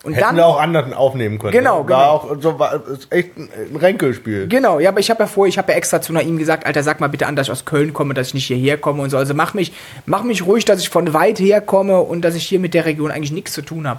Und 0.07 0.15
Hätten 0.15 0.25
dann. 0.25 0.37
wir 0.37 0.47
auch 0.47 0.61
anderen 0.61 0.95
aufnehmen 0.95 1.41
können. 1.41 1.51
Genau, 1.51 1.83
genau. 1.83 1.99
War 1.99 2.11
auch 2.11 2.37
so, 2.41 2.61
war, 2.61 2.81
ist 2.87 3.13
echt 3.13 3.37
ein, 3.37 3.49
ein 3.73 3.75
Ränkelspiel. 3.75 4.47
Genau, 4.47 4.79
ja, 4.79 4.91
aber 4.91 5.01
ich 5.01 5.11
habe 5.11 5.25
ja 5.25 5.27
vorher, 5.27 5.49
ich 5.49 5.59
habe 5.59 5.73
ja 5.73 5.79
extra 5.79 6.01
zu 6.01 6.13
Naim 6.13 6.39
gesagt, 6.39 6.65
Alter, 6.65 6.85
sag 6.85 7.01
mal 7.01 7.09
bitte 7.09 7.27
an, 7.27 7.35
dass 7.35 7.49
ich 7.49 7.51
aus 7.51 7.65
Köln 7.65 7.93
komme, 7.93 8.15
dass 8.15 8.29
ich 8.29 8.35
nicht 8.35 8.47
hierher 8.47 8.79
komme 8.79 9.03
und 9.03 9.11
so. 9.11 9.19
Also 9.19 9.35
mach 9.35 9.53
mich, 9.53 9.73
mach 10.05 10.23
mich 10.23 10.47
ruhig, 10.47 10.65
dass 10.65 10.79
ich 10.81 10.91
von 10.91 11.13
weit 11.13 11.41
her 11.41 11.61
komme 11.61 12.01
und 12.03 12.23
dass 12.23 12.37
ich 12.37 12.47
hier 12.47 12.61
mit 12.61 12.73
der 12.73 12.85
Region 12.85 13.11
eigentlich 13.11 13.33
nichts 13.33 13.53
zu 13.53 13.63
tun 13.63 13.89
habe. 13.89 13.99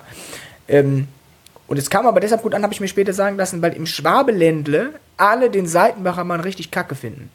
Ähm, 0.70 1.10
und 1.68 1.78
es 1.78 1.90
kam 1.90 2.08
aber 2.08 2.22
deshalb 2.22 2.42
gut 2.42 2.56
an, 2.56 2.64
habe 2.64 2.74
ich 2.74 2.80
mir 2.80 2.88
später 2.88 3.12
sagen 3.12 3.36
lassen, 3.36 3.62
weil 3.62 3.74
im 3.74 3.86
Schwabeländle 3.86 4.92
alle 5.18 5.50
den 5.50 5.68
Seitenbacher 5.68 6.24
Mann 6.24 6.40
richtig 6.40 6.72
kacke 6.72 6.96
finden. 6.96 7.30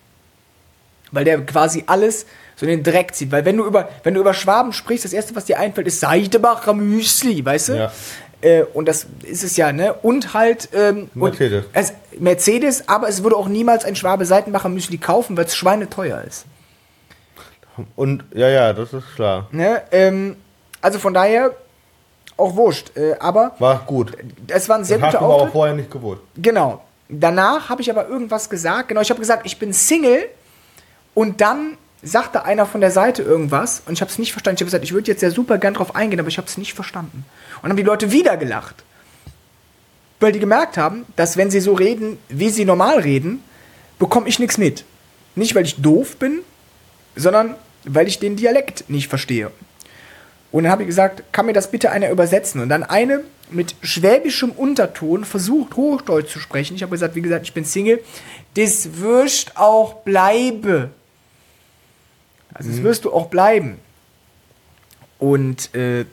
Weil 1.10 1.26
der 1.26 1.44
quasi 1.44 1.84
alles 1.86 2.24
so 2.56 2.64
in 2.64 2.70
den 2.70 2.82
Dreck 2.82 3.14
zieht. 3.14 3.30
Weil 3.30 3.44
wenn 3.44 3.56
du 3.56 3.66
über, 3.66 3.88
wenn 4.02 4.14
du 4.14 4.20
über 4.20 4.32
Schwaben 4.32 4.72
sprichst, 4.72 5.04
das 5.04 5.12
erste, 5.12 5.36
was 5.36 5.44
dir 5.44 5.58
einfällt, 5.58 5.86
ist 5.86 6.00
Seitenbacher 6.00 6.72
Müsli, 6.72 7.44
weißt 7.44 7.68
du? 7.68 7.72
Ja. 7.74 7.92
Äh, 8.42 8.64
und 8.74 8.86
das 8.86 9.06
ist 9.22 9.44
es 9.44 9.56
ja, 9.56 9.72
ne? 9.72 9.94
Und 9.94 10.34
halt. 10.34 10.68
Ähm, 10.74 11.10
Mercedes. 11.14 11.64
Und 11.66 11.70
es, 11.72 11.92
Mercedes, 12.18 12.88
aber 12.88 13.08
es 13.08 13.22
würde 13.22 13.36
auch 13.36 13.48
niemals 13.48 13.84
ein 13.84 13.96
Schwabe 13.96 14.26
Seitenbacher 14.26 14.68
Müsli 14.68 14.98
kaufen, 14.98 15.36
weil 15.36 15.46
es 15.46 15.56
schweineteuer 15.56 16.22
ist. 16.22 16.44
Und 17.96 18.24
ja, 18.34 18.48
ja, 18.48 18.72
das 18.72 18.92
ist 18.92 19.14
klar. 19.14 19.48
Ne? 19.50 19.82
Ähm, 19.92 20.36
also 20.82 20.98
von 20.98 21.14
daher 21.14 21.52
auch 22.36 22.54
wurscht. 22.56 22.96
Äh, 22.96 23.14
aber 23.18 23.52
War 23.58 23.82
gut. 23.86 24.16
es 24.48 24.68
war 24.68 24.76
ein 24.78 24.84
sehr 24.84 24.98
guter 24.98 25.12
du 25.12 25.18
aber 25.18 25.26
auch 25.28 25.32
Auftritt. 25.34 25.52
vorher 25.52 25.74
nicht 25.74 25.90
gewusst. 25.90 26.20
Genau. 26.36 26.82
Danach 27.08 27.68
habe 27.68 27.80
ich 27.82 27.90
aber 27.90 28.08
irgendwas 28.08 28.50
gesagt. 28.50 28.88
Genau, 28.88 29.00
ich 29.00 29.10
habe 29.10 29.20
gesagt, 29.20 29.46
ich 29.46 29.58
bin 29.58 29.72
Single. 29.72 30.24
Und 31.14 31.40
dann 31.40 31.76
sagte 32.02 32.44
einer 32.44 32.66
von 32.66 32.80
der 32.80 32.90
Seite 32.90 33.22
irgendwas 33.22 33.82
und 33.86 33.92
ich 33.94 34.00
habe 34.00 34.10
es 34.10 34.18
nicht 34.18 34.32
verstanden. 34.32 34.56
Ich 34.56 34.60
habe 34.60 34.66
gesagt, 34.66 34.84
ich 34.84 34.92
würde 34.92 35.10
jetzt 35.10 35.22
ja 35.22 35.30
super 35.30 35.58
gern 35.58 35.74
drauf 35.74 35.94
eingehen, 35.94 36.18
aber 36.18 36.28
ich 36.28 36.38
habe 36.38 36.48
es 36.48 36.58
nicht 36.58 36.74
verstanden. 36.74 37.24
Und 37.56 37.62
dann 37.62 37.70
haben 37.70 37.76
die 37.76 37.82
Leute 37.82 38.10
wieder 38.10 38.36
gelacht. 38.36 38.82
Weil 40.18 40.32
die 40.32 40.40
gemerkt 40.40 40.76
haben, 40.76 41.04
dass 41.16 41.36
wenn 41.36 41.50
sie 41.50 41.60
so 41.60 41.74
reden, 41.74 42.18
wie 42.28 42.50
sie 42.50 42.64
normal 42.64 43.00
reden, 43.00 43.42
bekomme 43.98 44.28
ich 44.28 44.38
nichts 44.38 44.58
mit. 44.58 44.84
Nicht, 45.34 45.54
weil 45.54 45.64
ich 45.64 45.80
doof 45.80 46.16
bin, 46.16 46.40
sondern 47.16 47.54
weil 47.84 48.08
ich 48.08 48.18
den 48.18 48.36
Dialekt 48.36 48.88
nicht 48.88 49.08
verstehe. 49.08 49.50
Und 50.50 50.64
dann 50.64 50.72
habe 50.72 50.82
ich 50.82 50.88
gesagt, 50.88 51.22
kann 51.32 51.46
mir 51.46 51.52
das 51.52 51.70
bitte 51.70 51.90
einer 51.90 52.10
übersetzen? 52.10 52.60
Und 52.60 52.68
dann 52.68 52.82
eine 52.82 53.22
mit 53.50 53.74
schwäbischem 53.82 54.50
Unterton 54.50 55.24
versucht, 55.24 55.76
Hochdeutsch 55.76 56.32
zu 56.32 56.40
sprechen. 56.40 56.74
Ich 56.76 56.82
habe 56.82 56.90
gesagt, 56.90 57.14
wie 57.14 57.22
gesagt, 57.22 57.46
ich 57.46 57.54
bin 57.54 57.64
Single. 57.64 58.02
Das 58.54 59.00
wirst 59.00 59.56
auch 59.56 59.94
bleibe. 60.02 60.90
Also, 62.66 62.70
das 62.76 62.82
wirst 62.82 63.04
du 63.04 63.12
auch 63.12 63.26
bleiben. 63.26 63.78
Und 65.18 65.74
äh, 65.74 66.04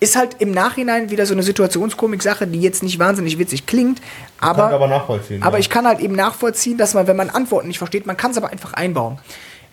Ist 0.00 0.16
halt 0.16 0.36
im 0.40 0.50
Nachhinein 0.50 1.10
wieder 1.10 1.26
so 1.26 1.32
eine 1.34 1.42
Situationskomik-Sache, 1.42 2.46
die 2.46 2.60
jetzt 2.60 2.82
nicht 2.82 2.98
wahnsinnig 2.98 3.38
witzig 3.38 3.66
klingt, 3.66 4.00
aber, 4.40 4.62
Kann 4.62 4.70
ich 4.70 4.74
aber 4.76 4.86
nachvollziehen, 4.88 5.42
aber 5.42 5.56
ja. 5.56 5.60
ich 5.60 5.70
kann 5.70 5.86
halt 5.86 6.00
eben 6.00 6.14
nachvollziehen, 6.14 6.78
dass 6.78 6.94
man, 6.94 7.06
wenn 7.06 7.16
man 7.16 7.30
Antworten 7.30 7.68
nicht 7.68 7.78
versteht, 7.78 8.06
man 8.06 8.16
kann 8.16 8.30
es 8.30 8.36
aber 8.36 8.50
einfach 8.50 8.74
einbauen. 8.74 9.18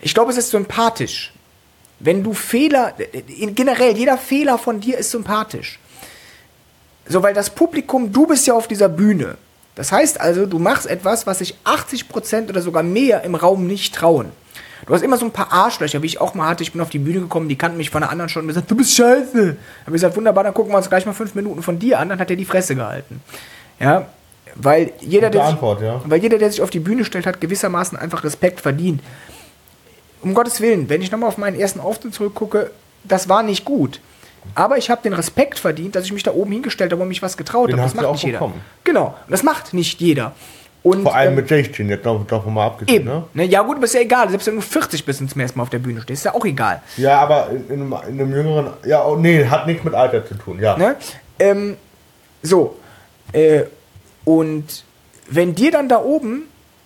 Ich 0.00 0.14
glaube, 0.14 0.30
es 0.32 0.36
ist 0.38 0.50
sympathisch. 0.50 1.32
Wenn 2.00 2.22
du 2.22 2.34
Fehler, 2.34 2.92
in- 3.38 3.54
generell, 3.54 3.96
jeder 3.96 4.18
Fehler 4.18 4.58
von 4.58 4.80
dir 4.80 4.98
ist 4.98 5.10
sympathisch. 5.10 5.78
So, 7.08 7.22
weil 7.22 7.32
das 7.34 7.50
Publikum, 7.50 8.12
du 8.12 8.26
bist 8.26 8.46
ja 8.46 8.54
auf 8.54 8.66
dieser 8.68 8.88
Bühne. 8.88 9.36
Das 9.76 9.92
heißt 9.92 10.20
also, 10.20 10.44
du 10.46 10.58
machst 10.58 10.86
etwas, 10.86 11.26
was 11.26 11.38
sich 11.38 11.54
80% 11.64 12.48
oder 12.48 12.60
sogar 12.62 12.82
mehr 12.82 13.22
im 13.22 13.34
Raum 13.34 13.66
nicht 13.66 13.94
trauen. 13.94 14.32
Du 14.86 14.92
hast 14.92 15.02
immer 15.02 15.16
so 15.16 15.24
ein 15.24 15.30
paar 15.30 15.52
Arschlöcher, 15.52 16.02
wie 16.02 16.06
ich 16.06 16.20
auch 16.20 16.34
mal 16.34 16.48
hatte. 16.48 16.62
Ich 16.62 16.72
bin 16.72 16.80
auf 16.80 16.90
die 16.90 16.98
Bühne 16.98 17.20
gekommen, 17.20 17.48
die 17.48 17.56
kannten 17.56 17.78
mich 17.78 17.90
von 17.90 18.02
der 18.02 18.10
anderen 18.10 18.28
schon 18.28 18.42
und 18.42 18.48
gesagt, 18.48 18.70
du 18.70 18.76
bist 18.76 18.94
scheiße. 18.94 19.56
Hab 19.80 19.88
ich 19.88 19.92
gesagt, 19.92 20.16
wunderbar, 20.16 20.44
dann 20.44 20.54
gucken 20.54 20.72
wir 20.72 20.76
uns 20.76 20.88
gleich 20.88 21.06
mal 21.06 21.14
fünf 21.14 21.34
Minuten 21.34 21.62
von 21.62 21.78
dir 21.78 21.98
an. 21.98 22.10
Dann 22.10 22.18
hat 22.18 22.30
er 22.30 22.36
die 22.36 22.44
Fresse 22.44 22.74
gehalten. 22.74 23.22
Ja, 23.80 24.06
weil 24.54 24.92
jeder, 25.00 25.30
der 25.30 25.42
sich, 25.42 25.52
Antwort, 25.52 25.82
ja. 25.82 26.00
weil 26.04 26.20
jeder, 26.20 26.38
der 26.38 26.50
sich 26.50 26.62
auf 26.62 26.70
die 26.70 26.80
Bühne 26.80 27.04
stellt, 27.04 27.26
hat 27.26 27.40
gewissermaßen 27.40 27.98
einfach 27.98 28.24
Respekt 28.24 28.60
verdient. 28.60 29.02
Um 30.22 30.34
Gottes 30.34 30.60
Willen, 30.60 30.88
wenn 30.88 31.02
ich 31.02 31.10
nochmal 31.10 31.28
auf 31.28 31.38
meinen 31.38 31.58
ersten 31.58 31.80
Auftritt 31.80 32.14
zurückgucke, 32.14 32.70
das 33.04 33.28
war 33.28 33.42
nicht 33.42 33.64
gut. 33.64 34.00
Aber 34.54 34.78
ich 34.78 34.90
habe 34.90 35.02
den 35.02 35.12
Respekt 35.12 35.58
verdient, 35.58 35.96
dass 35.96 36.04
ich 36.04 36.12
mich 36.12 36.22
da 36.22 36.32
oben 36.32 36.52
hingestellt 36.52 36.92
habe 36.92 37.02
und 37.02 37.08
mich 37.08 37.22
was 37.22 37.36
getraut 37.36 37.72
habe. 37.72 37.82
Das 37.82 37.94
macht 37.94 38.06
auch 38.06 38.12
nicht 38.12 38.24
jeder. 38.24 38.38
bekommen. 38.38 38.60
Genau, 38.84 39.08
und 39.26 39.30
das 39.30 39.42
macht 39.42 39.74
nicht 39.74 40.00
jeder. 40.00 40.34
Und, 40.86 41.02
Vor 41.02 41.16
allem 41.16 41.30
ähm, 41.30 41.34
mit 41.34 41.48
16, 41.48 41.88
jetzt 41.88 42.04
noch, 42.04 42.24
doch 42.28 42.46
mal 42.46 42.66
abgesehen, 42.66 43.02
Eben. 43.02 43.06
ne? 43.06 43.24
Ne? 43.34 43.44
Ja 43.46 43.62
gut, 43.62 43.78
aber 43.78 43.86
ist 43.86 43.94
ja 43.94 44.02
egal. 44.02 44.30
Selbst 44.30 44.46
wenn 44.46 44.54
du 44.54 44.60
40 44.60 45.04
bist 45.04 45.20
und 45.20 45.28
zum 45.28 45.40
ersten 45.40 45.58
Mal 45.58 45.64
auf 45.64 45.70
der 45.70 45.80
Bühne 45.80 46.00
stehst, 46.00 46.20
ist 46.20 46.24
ja 46.26 46.34
auch 46.34 46.44
egal. 46.44 46.80
Ja, 46.96 47.18
aber 47.18 47.50
in, 47.50 47.68
in, 47.68 47.92
einem, 47.92 47.92
in 48.08 48.20
einem 48.20 48.32
jüngeren, 48.32 48.68
ja, 48.86 49.04
oh, 49.04 49.16
nee, 49.16 49.44
hat 49.46 49.66
nichts 49.66 49.82
mit 49.82 49.94
Alter 49.94 50.24
zu 50.24 50.34
tun, 50.36 50.60
ja. 50.60 50.76
Ne? 50.78 50.94
Ähm, 51.40 51.76
so. 52.40 52.76
Äh, 53.32 53.64
und 54.24 54.84
wenn 55.28 55.56
dir 55.56 55.72
dann 55.72 55.88
da 55.88 56.00
oben, 56.00 56.42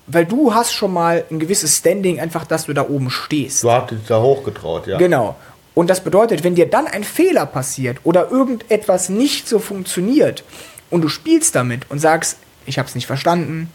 weil 0.07 0.25
du 0.25 0.55
hast 0.55 0.73
schon 0.73 0.95
mal 0.95 1.27
ein 1.31 1.39
gewisses 1.39 1.77
Standing, 1.77 2.21
einfach, 2.21 2.47
dass 2.47 2.65
du 2.65 2.73
da 2.73 2.89
oben 2.89 3.11
stehst. 3.11 3.63
Du 3.65 3.71
hast 3.71 3.91
dich 3.91 3.99
da 4.09 4.23
hochgetraut, 4.23 4.87
ja. 4.87 4.97
Genau. 4.97 5.37
Und 5.75 5.91
das 5.91 6.03
bedeutet, 6.03 6.43
wenn 6.43 6.55
dir 6.55 6.71
dann 6.71 6.87
ein 6.87 7.05
Fehler 7.05 7.45
passiert 7.45 7.99
oder 8.05 8.31
irgendetwas 8.31 9.11
nicht 9.11 9.47
so 9.47 9.59
funktioniert 9.59 10.43
und 10.89 11.03
du 11.03 11.11
spielst 11.11 11.55
damit 11.55 11.91
und 11.91 11.99
sagst, 11.99 12.39
ich 12.65 12.79
habe 12.79 12.89
es 12.89 12.95
nicht 12.95 13.07
verstanden, 13.07 13.71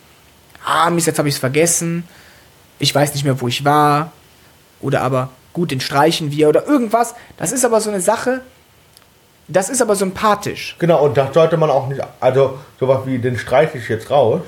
ah, 0.66 0.90
Mist, 0.90 1.08
jetzt 1.08 1.18
habe 1.20 1.28
ich 1.30 1.36
es 1.36 1.40
vergessen, 1.40 2.08
ich 2.80 2.94
weiß 2.94 3.14
nicht 3.14 3.24
mehr, 3.24 3.40
wo 3.40 3.48
ich 3.48 3.64
war, 3.64 4.12
oder 4.82 5.02
aber 5.02 5.30
gut, 5.54 5.72
den 5.72 5.80
streichen 5.80 6.32
wir 6.32 6.50
oder 6.50 6.68
irgendwas, 6.68 7.16
das 7.38 7.52
ist 7.52 7.64
aber 7.64 7.80
so 7.80 7.90
eine 7.90 8.02
Sache, 8.02 8.42
das 9.48 9.70
ist 9.70 9.82
aber 9.82 9.96
sympathisch. 9.96 10.76
Genau, 10.80 11.06
und 11.06 11.16
das 11.18 11.34
sollte 11.34 11.56
man 11.58 11.70
auch 11.70 11.88
nicht, 11.88 12.02
also 12.20 12.60
sowas 12.80 13.02
wie, 13.06 13.20
den 13.20 13.38
streiche 13.38 13.78
ich 13.78 13.88
jetzt 13.88 14.10
raus, 14.10 14.42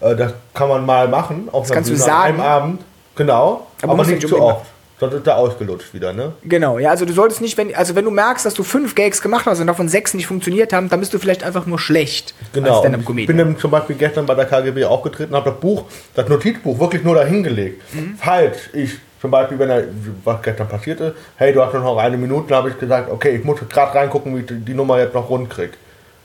äh, 0.00 0.14
das 0.14 0.34
kann 0.52 0.68
man 0.68 0.86
mal 0.86 1.08
machen, 1.08 1.48
auf 1.50 1.66
einer 1.66 1.74
kannst 1.74 1.90
du 1.90 1.94
Bühne 1.94 2.04
an 2.04 2.10
sagen. 2.10 2.34
einem 2.34 2.40
Abend, 2.40 2.82
genau, 3.16 3.66
Aber 3.82 3.92
aber, 3.94 4.04
du 4.04 4.10
nicht 4.10 4.28
zu 4.28 4.40
oft, 4.40 4.66
sonst 4.98 5.14
ist 5.14 5.26
er 5.26 5.36
ausgelutscht 5.36 5.92
wieder, 5.92 6.12
ne? 6.12 6.32
Genau, 6.44 6.78
ja, 6.78 6.90
also 6.90 7.04
du 7.04 7.12
solltest 7.12 7.40
nicht, 7.40 7.56
wenn, 7.58 7.74
also 7.74 7.94
wenn 7.94 8.04
du 8.04 8.10
merkst, 8.10 8.46
dass 8.46 8.54
du 8.54 8.62
fünf 8.62 8.94
Gags 8.94 9.20
gemacht 9.20 9.46
hast 9.46 9.60
und 9.60 9.66
davon 9.66 9.88
sechs 9.88 10.14
nicht 10.14 10.26
funktioniert 10.26 10.72
haben, 10.72 10.88
dann 10.88 11.00
bist 11.00 11.12
du 11.12 11.18
vielleicht 11.18 11.44
einfach 11.44 11.66
nur 11.66 11.78
schlecht 11.78 12.34
als 12.42 12.52
Genau. 12.52 12.84
Ich 13.16 13.26
bin 13.26 13.36
nämlich 13.36 13.58
zum 13.58 13.70
Beispiel 13.70 13.96
gestern 13.96 14.26
bei 14.26 14.34
der 14.34 14.46
KGB 14.46 14.84
aufgetreten, 14.84 15.34
habe 15.34 15.50
das 15.50 15.60
Buch, 15.60 15.84
das 16.14 16.28
Notizbuch 16.28 16.78
wirklich 16.78 17.02
nur 17.02 17.14
dahingelegt. 17.14 17.82
Mhm. 17.94 18.16
Falls 18.18 18.56
ich 18.72 18.98
zum 19.20 19.30
Beispiel, 19.30 19.58
wenn 19.58 19.70
er, 19.70 19.84
was 20.22 20.42
gestern 20.42 20.68
passierte, 20.68 21.14
hey, 21.36 21.52
du 21.52 21.64
hast 21.64 21.72
noch 21.72 21.96
eine 21.96 22.16
Minute, 22.16 22.48
dann 22.48 22.58
habe 22.58 22.70
ich 22.70 22.78
gesagt, 22.78 23.10
okay, 23.10 23.36
ich 23.36 23.44
muss 23.44 23.58
gerade 23.68 23.94
reingucken, 23.94 24.36
wie 24.36 24.40
ich 24.40 24.64
die 24.64 24.74
Nummer 24.74 24.98
jetzt 24.98 25.14
noch 25.14 25.28
rund 25.30 25.48
krieg. 25.50 25.72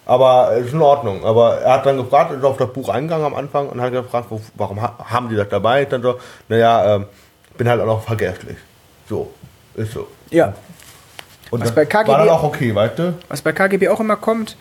Aber 0.06 0.52
es 0.58 0.66
ist 0.66 0.74
in 0.74 0.82
Ordnung. 0.82 1.24
Aber 1.24 1.60
er 1.60 1.76
hat 1.76 1.86
dann 1.86 1.98
gefragt, 1.98 2.34
ist 2.34 2.44
auf 2.44 2.58
das 2.58 2.74
Buch 2.74 2.90
eingegangen 2.90 3.26
am 3.26 3.36
Anfang 3.36 3.70
und 3.70 3.80
hat 3.80 3.92
gefragt, 3.92 4.28
warum 4.56 4.82
ha 4.82 4.98
haben 5.06 5.30
die 5.30 5.36
das 5.36 5.48
dabei? 5.50 5.84
Ich 5.84 5.88
dann 5.88 6.02
so, 6.02 6.16
naja, 6.48 6.96
ähm, 6.96 7.06
bin 7.60 7.70
halt 7.70 7.82
auch 7.82 7.86
noch 7.86 8.04
vergesslich. 8.04 8.58
So, 9.08 9.32
ist 9.76 9.92
so. 9.92 10.08
Ja, 10.32 10.54
Und 11.52 11.62
Was 11.62 11.76
bei 11.76 11.86
KGB 11.86 12.10
war 12.12 12.20
dann 12.20 12.30
auch 12.30 12.44
okay, 12.44 12.74
weißt 12.74 12.98
du? 12.98 13.14
was 13.28 13.42
bei 13.42 13.52
KGB 13.52 13.90
auch 13.90 14.00
immer 14.00 14.16
kommt, 14.16 14.56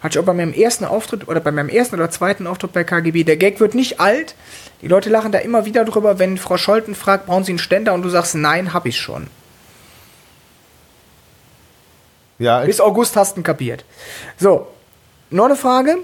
hatte 0.00 0.18
ich 0.18 0.22
auch 0.22 0.26
bei 0.26 0.34
meinem 0.34 0.52
ersten 0.54 0.84
Auftritt 0.84 1.26
oder 1.26 1.40
bei 1.40 1.50
meinem 1.50 1.68
ersten 1.68 1.96
oder 1.96 2.10
zweiten 2.10 2.46
Auftritt 2.46 2.72
bei 2.72 2.84
KGB. 2.84 3.24
Der 3.24 3.36
Gag 3.36 3.58
wird 3.58 3.74
nicht 3.74 4.00
alt. 4.00 4.34
Die 4.82 4.88
Leute 4.88 5.10
lachen 5.10 5.32
da 5.32 5.38
immer 5.38 5.64
wieder 5.64 5.84
drüber, 5.84 6.18
wenn 6.18 6.38
Frau 6.38 6.56
Scholten 6.56 6.94
fragt, 6.94 7.26
brauchen 7.26 7.42
Sie 7.44 7.52
einen 7.52 7.58
Ständer 7.58 7.92
und 7.92 8.02
du 8.02 8.08
sagst, 8.08 8.34
nein, 8.36 8.72
hab 8.72 8.86
ich 8.86 9.00
schon. 9.00 9.26
Ja, 12.38 12.60
Bis 12.64 12.80
August 12.80 13.16
hast 13.16 13.36
du 13.36 13.40
ihn 13.40 13.44
kapiert. 13.44 13.84
So, 14.38 14.68
noch 15.30 15.46
eine 15.46 15.56
Frage. 15.56 15.98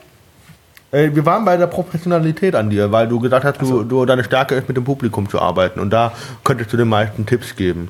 Äh, 0.93 1.11
wir 1.15 1.25
waren 1.27 1.45
bei 1.45 1.57
der 1.57 1.67
Professionalität 1.67 2.55
an 2.55 2.71
dir, 2.71 2.91
weil 2.93 3.09
du 3.09 3.21
gesagt 3.21 3.45
hast, 3.45 3.61
du, 3.61 3.85
du, 3.85 4.05
deine 4.05 4.25
Stärke 4.25 4.55
ist, 4.55 4.69
mit 4.69 4.77
dem 4.77 4.85
Publikum 4.85 5.29
zu 5.29 5.41
arbeiten. 5.41 5.81
Und 5.81 5.91
da 5.91 6.13
könntest 6.45 6.73
du 6.73 6.77
den 6.77 6.89
meisten 6.89 7.27
Tipps 7.27 7.57
geben. 7.57 7.89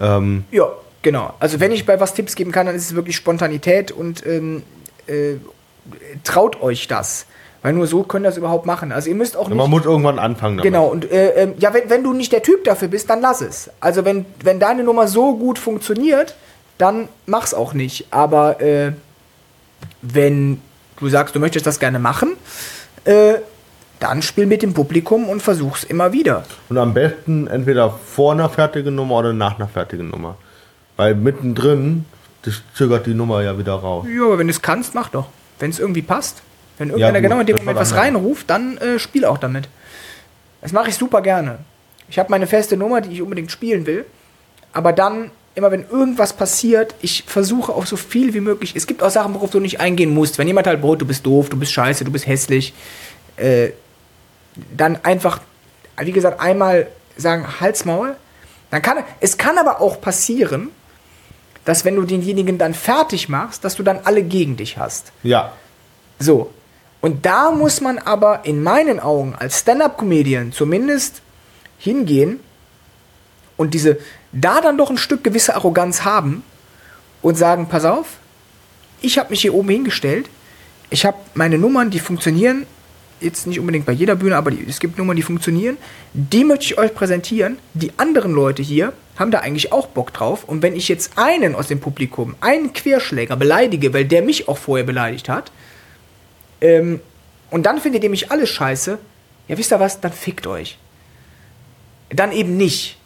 Ähm, 0.00 0.44
Ja, 0.50 0.68
genau. 1.02 1.34
Also 1.38 1.60
wenn 1.60 1.72
ich 1.72 1.86
bei 1.86 2.00
was 2.00 2.14
Tipps 2.14 2.34
geben 2.34 2.52
kann, 2.52 2.66
dann 2.66 2.74
ist 2.74 2.86
es 2.86 2.94
wirklich 2.94 3.16
Spontanität 3.16 3.92
und 3.92 4.26
ähm, 4.26 4.62
äh, 5.06 5.36
traut 6.24 6.60
euch 6.60 6.88
das. 6.88 7.26
Weil 7.62 7.72
nur 7.72 7.86
so 7.86 8.02
könnt 8.02 8.26
ihr 8.26 8.28
das 8.28 8.36
überhaupt 8.36 8.66
machen. 8.66 8.92
Also 8.92 9.08
ihr 9.08 9.14
müsst 9.14 9.38
auch 9.38 9.48
nicht... 9.48 9.56
man 9.56 9.70
muss 9.70 9.86
irgendwann 9.86 10.18
anfangen 10.18 10.58
damit. 10.58 10.70
Genau, 10.70 10.86
und 10.86 11.10
äh, 11.10 11.30
ähm, 11.30 11.54
ja, 11.58 11.72
wenn, 11.72 11.88
wenn 11.88 12.02
du 12.02 12.12
nicht 12.12 12.30
der 12.30 12.42
Typ 12.42 12.64
dafür 12.64 12.88
bist, 12.88 13.08
dann 13.08 13.22
lass 13.22 13.40
es. 13.40 13.70
Also 13.80 14.04
wenn, 14.04 14.26
wenn 14.42 14.60
deine 14.60 14.84
Nummer 14.84 15.08
so 15.08 15.36
gut 15.36 15.58
funktioniert, 15.58 16.34
dann 16.76 17.08
mach's 17.24 17.54
auch 17.54 17.72
nicht. 17.72 18.08
Aber 18.10 18.60
äh, 18.60 18.92
wenn 20.02 20.60
du 20.98 21.08
sagst, 21.08 21.34
du 21.34 21.40
möchtest 21.40 21.66
das 21.66 21.78
gerne 21.78 21.98
machen, 21.98 22.36
äh, 23.04 23.34
dann 24.00 24.22
spiel 24.22 24.46
mit 24.46 24.62
dem 24.62 24.74
Publikum 24.74 25.28
und 25.28 25.40
versuch's 25.40 25.84
immer 25.84 26.12
wieder. 26.12 26.44
Und 26.68 26.78
am 26.78 26.94
besten 26.94 27.46
entweder 27.46 27.90
vor 27.90 28.32
einer 28.32 28.48
fertigen 28.48 28.94
Nummer 28.94 29.16
oder 29.16 29.32
nach 29.32 29.56
einer 29.56 29.68
fertigen 29.68 30.10
Nummer. 30.10 30.36
Weil 30.96 31.14
mittendrin, 31.14 32.04
das 32.42 32.62
zögert 32.74 33.06
die 33.06 33.14
Nummer 33.14 33.42
ja 33.42 33.58
wieder 33.58 33.74
raus. 33.74 34.06
Ja, 34.08 34.24
aber 34.24 34.38
wenn 34.38 34.46
du 34.46 34.52
es 34.52 34.62
kannst, 34.62 34.94
mach 34.94 35.08
doch. 35.08 35.28
Wenn 35.58 35.70
es 35.70 35.78
irgendwie 35.78 36.02
passt. 36.02 36.42
Wenn 36.78 36.88
irgendeiner 36.88 37.20
gut, 37.20 37.30
genau 37.30 37.40
in 37.40 37.46
dem 37.46 37.56
Moment 37.56 37.78
was 37.78 37.94
reinruft, 37.94 38.50
dann 38.50 38.76
äh, 38.78 38.98
spiel 38.98 39.24
auch 39.24 39.38
damit. 39.38 39.68
Das 40.60 40.72
mache 40.72 40.88
ich 40.88 40.96
super 40.96 41.22
gerne. 41.22 41.58
Ich 42.08 42.18
habe 42.18 42.30
meine 42.30 42.46
feste 42.46 42.76
Nummer, 42.76 43.00
die 43.00 43.12
ich 43.12 43.22
unbedingt 43.22 43.50
spielen 43.50 43.86
will. 43.86 44.04
Aber 44.72 44.92
dann, 44.92 45.30
immer 45.54 45.70
wenn 45.70 45.88
irgendwas 45.88 46.32
passiert, 46.32 46.94
ich 47.00 47.24
versuche 47.26 47.72
auch 47.72 47.86
so 47.86 47.96
viel 47.96 48.34
wie 48.34 48.40
möglich. 48.40 48.74
Es 48.74 48.86
gibt 48.86 49.02
auch 49.02 49.10
Sachen, 49.10 49.34
worauf 49.34 49.50
du 49.50 49.60
nicht 49.60 49.80
eingehen 49.80 50.12
musst. 50.12 50.38
Wenn 50.38 50.46
jemand 50.46 50.66
halt, 50.66 50.80
boah, 50.80 50.96
du 50.96 51.06
bist 51.06 51.24
doof, 51.24 51.48
du 51.48 51.56
bist 51.56 51.72
scheiße, 51.72 52.04
du 52.04 52.10
bist 52.10 52.26
hässlich, 52.26 52.74
äh, 53.36 53.70
dann 54.76 54.96
einfach, 55.04 55.40
wie 55.98 56.12
gesagt, 56.12 56.40
einmal 56.40 56.88
sagen, 57.16 57.60
Halsmaul. 57.60 58.16
Dann 58.70 58.82
kann, 58.82 59.04
es 59.20 59.38
kann 59.38 59.58
aber 59.58 59.80
auch 59.80 60.00
passieren, 60.00 60.70
dass 61.64 61.84
wenn 61.84 61.96
du 61.96 62.02
denjenigen 62.02 62.58
dann 62.58 62.74
fertig 62.74 63.28
machst, 63.28 63.64
dass 63.64 63.76
du 63.76 63.82
dann 63.82 64.00
alle 64.04 64.22
gegen 64.22 64.56
dich 64.56 64.76
hast. 64.76 65.12
Ja. 65.22 65.52
So. 66.18 66.52
Und 67.00 67.26
da 67.26 67.50
muss 67.50 67.80
man 67.80 67.98
aber 67.98 68.44
in 68.44 68.62
meinen 68.62 68.98
Augen 68.98 69.34
als 69.38 69.60
Stand-up-Comedian 69.60 70.52
zumindest 70.52 71.22
hingehen 71.78 72.40
und 73.56 73.74
diese, 73.74 73.98
da 74.34 74.60
dann 74.60 74.76
doch 74.76 74.90
ein 74.90 74.98
Stück 74.98 75.24
gewisse 75.24 75.54
Arroganz 75.54 76.04
haben 76.04 76.42
und 77.22 77.36
sagen, 77.36 77.68
pass 77.68 77.84
auf, 77.84 78.18
ich 79.00 79.18
habe 79.18 79.30
mich 79.30 79.40
hier 79.40 79.54
oben 79.54 79.68
hingestellt, 79.68 80.28
ich 80.90 81.06
habe 81.06 81.16
meine 81.34 81.58
Nummern, 81.58 81.90
die 81.90 82.00
funktionieren, 82.00 82.66
jetzt 83.20 83.46
nicht 83.46 83.58
unbedingt 83.58 83.86
bei 83.86 83.92
jeder 83.92 84.16
Bühne, 84.16 84.36
aber 84.36 84.50
die, 84.50 84.64
es 84.68 84.80
gibt 84.80 84.98
Nummern, 84.98 85.16
die 85.16 85.22
funktionieren, 85.22 85.76
die 86.12 86.44
möchte 86.44 86.66
ich 86.66 86.78
euch 86.78 86.94
präsentieren. 86.94 87.58
Die 87.72 87.92
anderen 87.96 88.32
Leute 88.32 88.62
hier 88.62 88.92
haben 89.16 89.30
da 89.30 89.38
eigentlich 89.38 89.72
auch 89.72 89.86
Bock 89.86 90.12
drauf. 90.12 90.44
Und 90.44 90.62
wenn 90.62 90.76
ich 90.76 90.88
jetzt 90.88 91.12
einen 91.16 91.54
aus 91.54 91.68
dem 91.68 91.80
Publikum, 91.80 92.34
einen 92.40 92.72
Querschläger 92.72 93.36
beleidige, 93.36 93.94
weil 93.94 94.04
der 94.04 94.22
mich 94.22 94.48
auch 94.48 94.58
vorher 94.58 94.84
beleidigt 94.84 95.28
hat, 95.28 95.52
ähm, 96.60 97.00
und 97.50 97.64
dann 97.66 97.80
findet 97.80 98.02
ihr 98.02 98.10
mich 98.10 98.30
alle 98.30 98.46
scheiße, 98.46 98.98
ja 99.48 99.58
wisst 99.58 99.72
ihr 99.72 99.80
was, 99.80 100.00
dann 100.00 100.12
fickt 100.12 100.46
euch. 100.46 100.78
Dann 102.10 102.32
eben 102.32 102.56
nicht. 102.56 102.98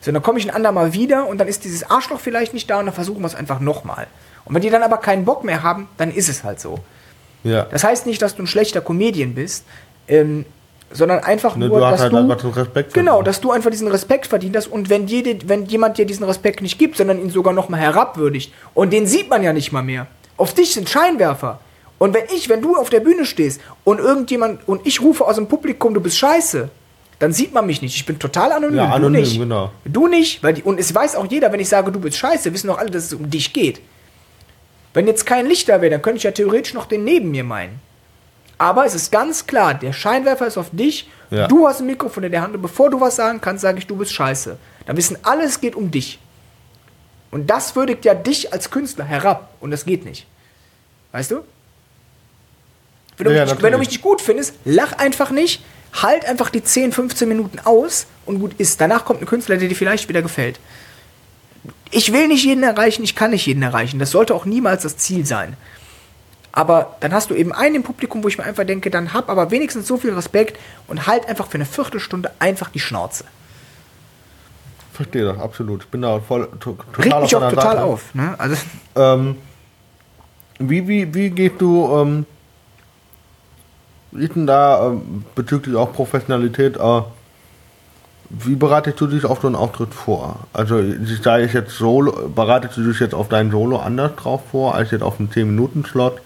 So, 0.00 0.12
dann 0.12 0.22
komme 0.22 0.38
ich 0.38 0.48
ein 0.48 0.54
andermal 0.54 0.92
wieder 0.92 1.26
und 1.26 1.38
dann 1.38 1.48
ist 1.48 1.64
dieses 1.64 1.90
Arschloch 1.90 2.20
vielleicht 2.20 2.54
nicht 2.54 2.70
da 2.70 2.78
und 2.78 2.86
dann 2.86 2.94
versuchen 2.94 3.20
wir 3.20 3.26
es 3.26 3.34
einfach 3.34 3.60
nochmal. 3.60 4.06
Und 4.44 4.54
wenn 4.54 4.62
die 4.62 4.70
dann 4.70 4.82
aber 4.82 4.98
keinen 4.98 5.24
Bock 5.24 5.44
mehr 5.44 5.62
haben, 5.62 5.88
dann 5.96 6.10
ist 6.12 6.28
es 6.28 6.44
halt 6.44 6.60
so. 6.60 6.78
Ja. 7.44 7.66
Das 7.70 7.84
heißt 7.84 8.06
nicht, 8.06 8.22
dass 8.22 8.34
du 8.36 8.42
ein 8.44 8.46
schlechter 8.46 8.80
Comedian 8.80 9.34
bist, 9.34 9.64
ähm, 10.06 10.44
sondern 10.90 11.20
einfach 11.20 11.56
Ne, 11.56 11.68
nur, 11.68 11.78
du 11.80 11.84
hast 11.84 11.92
dass 11.94 12.00
halt 12.02 12.12
du, 12.12 12.16
einfach 12.16 12.36
den 12.40 12.50
Respekt 12.50 12.94
genau, 12.94 13.10
verdient. 13.16 13.26
dass 13.28 13.40
du 13.40 13.50
einfach 13.50 13.70
diesen 13.70 13.88
Respekt 13.88 14.26
verdient 14.26 14.56
hast 14.56 14.68
und 14.68 14.88
wenn, 14.88 15.06
jede, 15.06 15.46
wenn 15.48 15.66
jemand 15.66 15.98
dir 15.98 16.06
diesen 16.06 16.24
Respekt 16.24 16.62
nicht 16.62 16.78
gibt, 16.78 16.96
sondern 16.96 17.20
ihn 17.20 17.30
sogar 17.30 17.52
noch 17.52 17.68
mal 17.68 17.78
herabwürdigt 17.78 18.52
und 18.74 18.92
den 18.92 19.06
sieht 19.06 19.28
man 19.28 19.42
ja 19.42 19.52
nicht 19.52 19.72
mal 19.72 19.82
mehr. 19.82 20.06
Auf 20.36 20.54
dich 20.54 20.72
sind 20.72 20.88
Scheinwerfer. 20.88 21.60
Und 21.98 22.14
wenn 22.14 22.24
ich, 22.34 22.48
wenn 22.48 22.62
du 22.62 22.76
auf 22.76 22.90
der 22.90 23.00
Bühne 23.00 23.26
stehst 23.26 23.60
und 23.84 23.98
irgendjemand 23.98 24.66
und 24.68 24.86
ich 24.86 25.00
rufe 25.02 25.24
aus 25.26 25.34
dem 25.34 25.48
Publikum, 25.48 25.94
du 25.94 26.00
bist 26.00 26.16
scheiße, 26.16 26.70
dann 27.18 27.32
sieht 27.32 27.52
man 27.52 27.66
mich 27.66 27.82
nicht. 27.82 27.96
Ich 27.96 28.06
bin 28.06 28.18
total 28.18 28.52
anonym. 28.52 28.76
Ja, 28.78 28.90
anonym, 28.92 29.14
du 29.14 29.28
nicht. 29.28 29.38
genau. 29.38 29.72
Du 29.84 30.06
nicht, 30.06 30.42
weil 30.42 30.54
die, 30.54 30.62
und 30.62 30.78
es 30.78 30.94
weiß 30.94 31.16
auch 31.16 31.26
jeder, 31.26 31.50
wenn 31.52 31.60
ich 31.60 31.68
sage, 31.68 31.90
du 31.90 31.98
bist 32.00 32.16
scheiße, 32.16 32.52
wissen 32.52 32.70
auch 32.70 32.78
alle, 32.78 32.90
dass 32.90 33.04
es 33.04 33.12
um 33.14 33.28
dich 33.28 33.52
geht. 33.52 33.80
Wenn 34.94 35.06
jetzt 35.06 35.26
kein 35.26 35.46
Licht 35.46 35.68
da 35.68 35.80
wäre, 35.80 35.90
dann 35.90 36.02
könnte 36.02 36.18
ich 36.18 36.22
ja 36.24 36.30
theoretisch 36.30 36.74
noch 36.74 36.86
den 36.86 37.04
neben 37.04 37.30
mir 37.30 37.44
meinen. 37.44 37.80
Aber 38.56 38.84
es 38.86 38.94
ist 38.94 39.12
ganz 39.12 39.46
klar, 39.46 39.74
der 39.74 39.92
Scheinwerfer 39.92 40.46
ist 40.46 40.58
auf 40.58 40.70
dich. 40.72 41.08
Ja. 41.30 41.46
Du 41.46 41.68
hast 41.68 41.80
ein 41.80 41.86
Mikrofon 41.86 42.24
in 42.24 42.32
der 42.32 42.42
Hand 42.42 42.54
und 42.54 42.62
bevor 42.62 42.90
du 42.90 43.00
was 43.00 43.16
sagen 43.16 43.40
kannst, 43.40 43.62
sage 43.62 43.78
ich, 43.78 43.86
du 43.86 43.96
bist 43.96 44.12
scheiße. 44.12 44.56
Dann 44.86 44.96
wissen 44.96 45.16
alle, 45.22 45.44
es 45.44 45.60
geht 45.60 45.76
um 45.76 45.90
dich. 45.90 46.18
Und 47.30 47.48
das 47.50 47.76
würdigt 47.76 48.04
ja 48.04 48.14
dich 48.14 48.52
als 48.52 48.70
Künstler 48.70 49.04
herab. 49.04 49.50
Und 49.60 49.70
das 49.70 49.84
geht 49.84 50.04
nicht. 50.04 50.26
Weißt 51.12 51.30
du? 51.30 51.40
Wenn 53.18 53.26
du, 53.26 53.36
Ja, 53.36 53.44
mich, 53.44 53.62
wenn 53.62 53.72
du 53.72 53.78
mich 53.78 53.88
nicht 53.88 54.02
gut 54.02 54.20
findest, 54.22 54.54
lach 54.64 54.92
einfach 54.92 55.30
nicht, 55.30 55.62
halt 55.92 56.24
einfach 56.26 56.50
die 56.50 56.62
10, 56.62 56.92
15 56.92 57.28
Minuten 57.28 57.58
aus 57.64 58.06
und 58.26 58.38
gut 58.40 58.54
ist. 58.58 58.80
Danach 58.80 59.04
kommt 59.04 59.20
ein 59.20 59.26
Künstler, 59.26 59.56
der 59.56 59.68
dir 59.68 59.74
vielleicht 59.76 60.08
wieder 60.08 60.22
gefällt. 60.22 60.60
Ich 61.90 62.12
will 62.12 62.28
nicht 62.28 62.44
jeden 62.44 62.62
erreichen, 62.62 63.02
ich 63.02 63.14
kann 63.14 63.30
nicht 63.30 63.46
jeden 63.46 63.62
erreichen. 63.62 63.98
Das 63.98 64.10
sollte 64.10 64.34
auch 64.34 64.44
niemals 64.44 64.82
das 64.82 64.96
Ziel 64.98 65.24
sein. 65.24 65.56
Aber 66.52 66.96
dann 67.00 67.12
hast 67.12 67.30
du 67.30 67.34
eben 67.34 67.52
einen 67.52 67.76
im 67.76 67.82
Publikum, 67.82 68.24
wo 68.24 68.28
ich 68.28 68.36
mir 68.38 68.44
einfach 68.44 68.64
denke, 68.64 68.90
dann 68.90 69.12
hab 69.12 69.28
aber 69.30 69.50
wenigstens 69.50 69.86
so 69.86 69.96
viel 69.96 70.12
Respekt 70.12 70.58
und 70.86 71.06
halt 71.06 71.26
einfach 71.28 71.46
für 71.46 71.54
eine 71.54 71.66
Viertelstunde 71.66 72.30
einfach 72.38 72.70
die 72.70 72.80
Schnauze. 72.80 73.24
Verstehe 74.92 75.24
das, 75.24 75.38
absolut. 75.38 75.84
Ich 75.84 75.88
bin 75.88 76.02
da 76.02 76.18
voll 76.20 76.48
to 76.58 76.72
total 76.72 77.02
Regt 77.04 77.20
mich 77.20 77.36
auch 77.36 77.50
total 77.50 77.62
Seite. 77.76 77.84
auf. 77.84 78.14
Ne? 78.14 78.34
Also, 78.38 78.56
Ähm, 78.96 79.36
wie, 80.58 80.88
wie, 80.88 81.14
wie 81.14 81.30
gehst 81.30 81.60
du 81.60 81.88
ähm, 81.96 82.26
denn 84.12 84.46
da 84.46 84.86
ähm, 84.86 85.24
bezüglich 85.34 85.76
auch 85.76 85.92
Professionalität, 85.92 86.76
äh, 86.76 87.02
wie 88.30 88.56
bereitest 88.56 89.00
du 89.00 89.06
dich 89.06 89.24
auf 89.24 89.40
so 89.40 89.46
einen 89.46 89.56
Auftritt 89.56 89.94
vor? 89.94 90.40
Also 90.52 90.82
sei 91.22 91.44
ich 91.44 91.54
jetzt 91.54 91.72
solo, 91.72 92.28
bereitest 92.28 92.76
du 92.76 92.84
dich 92.84 93.00
jetzt 93.00 93.14
auf 93.14 93.28
dein 93.28 93.50
Solo 93.50 93.78
anders 93.78 94.16
drauf 94.16 94.42
vor, 94.50 94.74
als 94.74 94.90
jetzt 94.90 95.02
auf 95.02 95.18
einen 95.18 95.30
10-Minuten-Slot? 95.30 96.20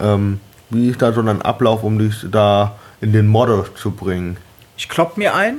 Ähm, 0.00 0.40
wie 0.70 0.88
ist 0.88 1.00
da 1.00 1.12
so 1.12 1.20
ein 1.20 1.42
Ablauf, 1.42 1.82
um 1.82 1.98
dich 1.98 2.26
da 2.30 2.76
in 3.00 3.12
den 3.12 3.26
Modus 3.26 3.74
zu 3.74 3.92
bringen? 3.92 4.36
ich 4.78 4.88
klopp 4.88 5.16
mir 5.16 5.34
ein, 5.34 5.58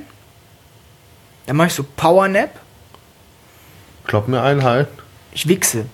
dann 1.46 1.58
mache 1.58 1.68
ich 1.68 1.74
so 1.74 1.84
Powernap, 1.84 2.52
Klopp 4.06 4.28
mir 4.28 4.42
ein, 4.42 4.64
halt. 4.64 4.88
ich 5.34 5.48
wichse. 5.48 5.86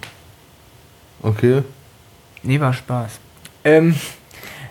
Okay. 1.22 1.64
Nee, 2.44 2.60
war 2.60 2.72
Spaß. 2.72 3.20
Ähm, 3.64 3.96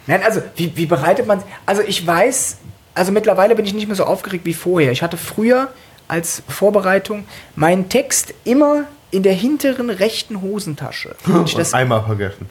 nein, 0.07 0.23
also, 0.23 0.43
wie, 0.57 0.77
wie 0.77 0.87
bereitet 0.87 1.27
man 1.27 1.43
Also, 1.67 1.83
ich 1.83 2.07
weiß, 2.07 2.59
also 2.95 3.13
mittlerweile 3.13 3.55
bin 3.55 3.65
ich 3.65 3.75
nicht 3.75 3.87
mehr 3.87 3.97
so 3.97 4.05
aufgeregt 4.05 4.45
wie 4.45 4.55
vorher. 4.55 4.93
Ich 4.93 5.03
hatte 5.03 5.17
früher 5.17 5.69
als 6.09 6.43
Vorbereitung 6.49 7.25
meinen 7.57 7.89
Text 7.89 8.35
immer 8.45 8.85
in 9.11 9.23
der 9.23 9.33
hinteren 9.33 9.91
rechten 9.91 10.43
Hosentasche. 10.43 11.15
Und 11.27 11.49
ich 11.49 11.55
das, 11.55 11.73
einmal 11.75 12.05
vergessen. 12.05 12.49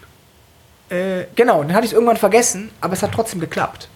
äh, 0.89 1.25
genau, 1.35 1.61
dann 1.63 1.73
hatte 1.73 1.85
ich 1.85 1.91
es 1.91 1.93
irgendwann 1.93 2.17
vergessen, 2.17 2.71
aber 2.81 2.93
es 2.93 3.03
hat 3.03 3.11
trotzdem 3.11 3.39
geklappt. 3.39 3.89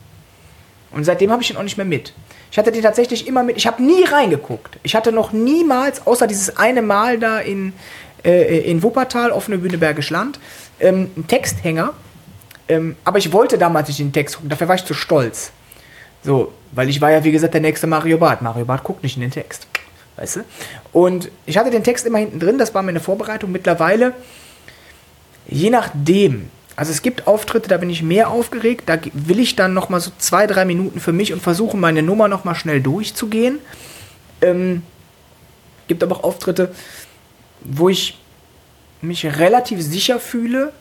Und 0.92 1.04
seitdem 1.04 1.32
habe 1.32 1.42
ich 1.42 1.50
ihn 1.50 1.58
auch 1.58 1.64
nicht 1.64 1.78
mehr 1.78 1.86
mit. 1.86 2.14
Ich 2.52 2.58
hatte 2.58 2.72
den 2.72 2.82
tatsächlich 2.82 3.28
immer 3.28 3.44
mit. 3.44 3.58
Ich 3.58 3.68
habe 3.68 3.84
nie 3.84 4.04
reingeguckt. 4.06 4.80
Ich 4.84 4.96
hatte 4.96 5.12
noch 5.12 5.32
niemals, 5.34 6.08
außer 6.08 6.28
dieses 6.28 6.58
eine 6.58 6.82
Mal 6.82 7.20
da 7.20 7.40
in, 7.40 7.74
äh, 8.24 8.60
in 8.60 8.84
Wuppertal, 8.84 9.32
offene 9.32 9.58
Bühne 9.58 9.78
Bergisch 9.78 10.10
Land, 10.10 10.40
ähm, 10.80 11.12
einen 11.16 11.28
Texthänger. 11.28 11.94
Ähm, 12.70 12.96
aber 13.04 13.18
ich 13.18 13.32
wollte 13.32 13.58
damals 13.58 13.88
nicht 13.88 14.00
den 14.00 14.14
Text 14.14 14.36
gucken. 14.36 14.50
Dafür 14.50 14.68
war 14.68 14.76
ich 14.76 14.86
zu 14.86 14.94
stolz. 14.94 15.52
So, 16.24 16.52
weil 16.72 16.90
ich 16.90 17.00
war 17.00 17.12
ja, 17.12 17.24
wie 17.24 17.32
gesagt, 17.32 17.54
der 17.54 17.62
nächste 17.62 17.88
Mario 17.88 18.18
Barth. 18.18 18.42
Mario 18.42 18.66
Barth 18.66 18.84
guckt 18.84 19.04
nicht 19.04 19.16
in 19.16 19.22
den 19.22 19.32
Text. 19.32 19.68
Weißt 20.18 20.38
du? 20.38 20.40
Und 20.92 21.30
ich 21.46 21.58
hatte 21.58 21.70
den 21.70 21.84
Text 21.84 22.06
immer 22.06 22.18
hinten 22.18 22.40
drin. 22.40 22.58
Das 22.58 22.74
war 22.74 22.82
meine 22.82 23.00
Vorbereitung. 23.00 23.52
Mittlerweile, 23.52 24.14
je 25.48 25.70
nachdem, 25.70 26.50
also 26.76 26.92
es 26.92 27.02
gibt 27.02 27.28
Auftritte, 27.28 27.70
da 27.70 27.78
bin 27.78 27.90
ich 27.90 28.04
mehr 28.04 28.30
aufgeregt, 28.30 28.84
da 28.88 28.98
will 29.14 29.40
ich 29.40 29.56
dann 29.56 29.74
noch 29.74 29.90
mal 29.90 30.00
so 30.00 30.12
zwei, 30.18 30.48
drei 30.48 30.66
Minuten 30.66 31.00
für 31.00 31.14
mich 31.14 31.34
und 31.34 31.42
versuche 31.42 31.78
meine 31.78 32.02
Nummer 32.02 32.28
noch 32.28 32.44
mal 32.44 32.56
schnell 32.56 32.82
durchzugehen. 32.82 33.60
Ähm, 34.42 34.84
gibt 35.88 36.04
aber 36.04 36.18
auch 36.18 36.24
Auftritte, 36.24 36.74
wo 37.62 37.90
ich 37.90 38.20
mich 39.02 39.26
relativ 39.26 39.82
sicher 39.82 40.20
fühle. 40.20 40.74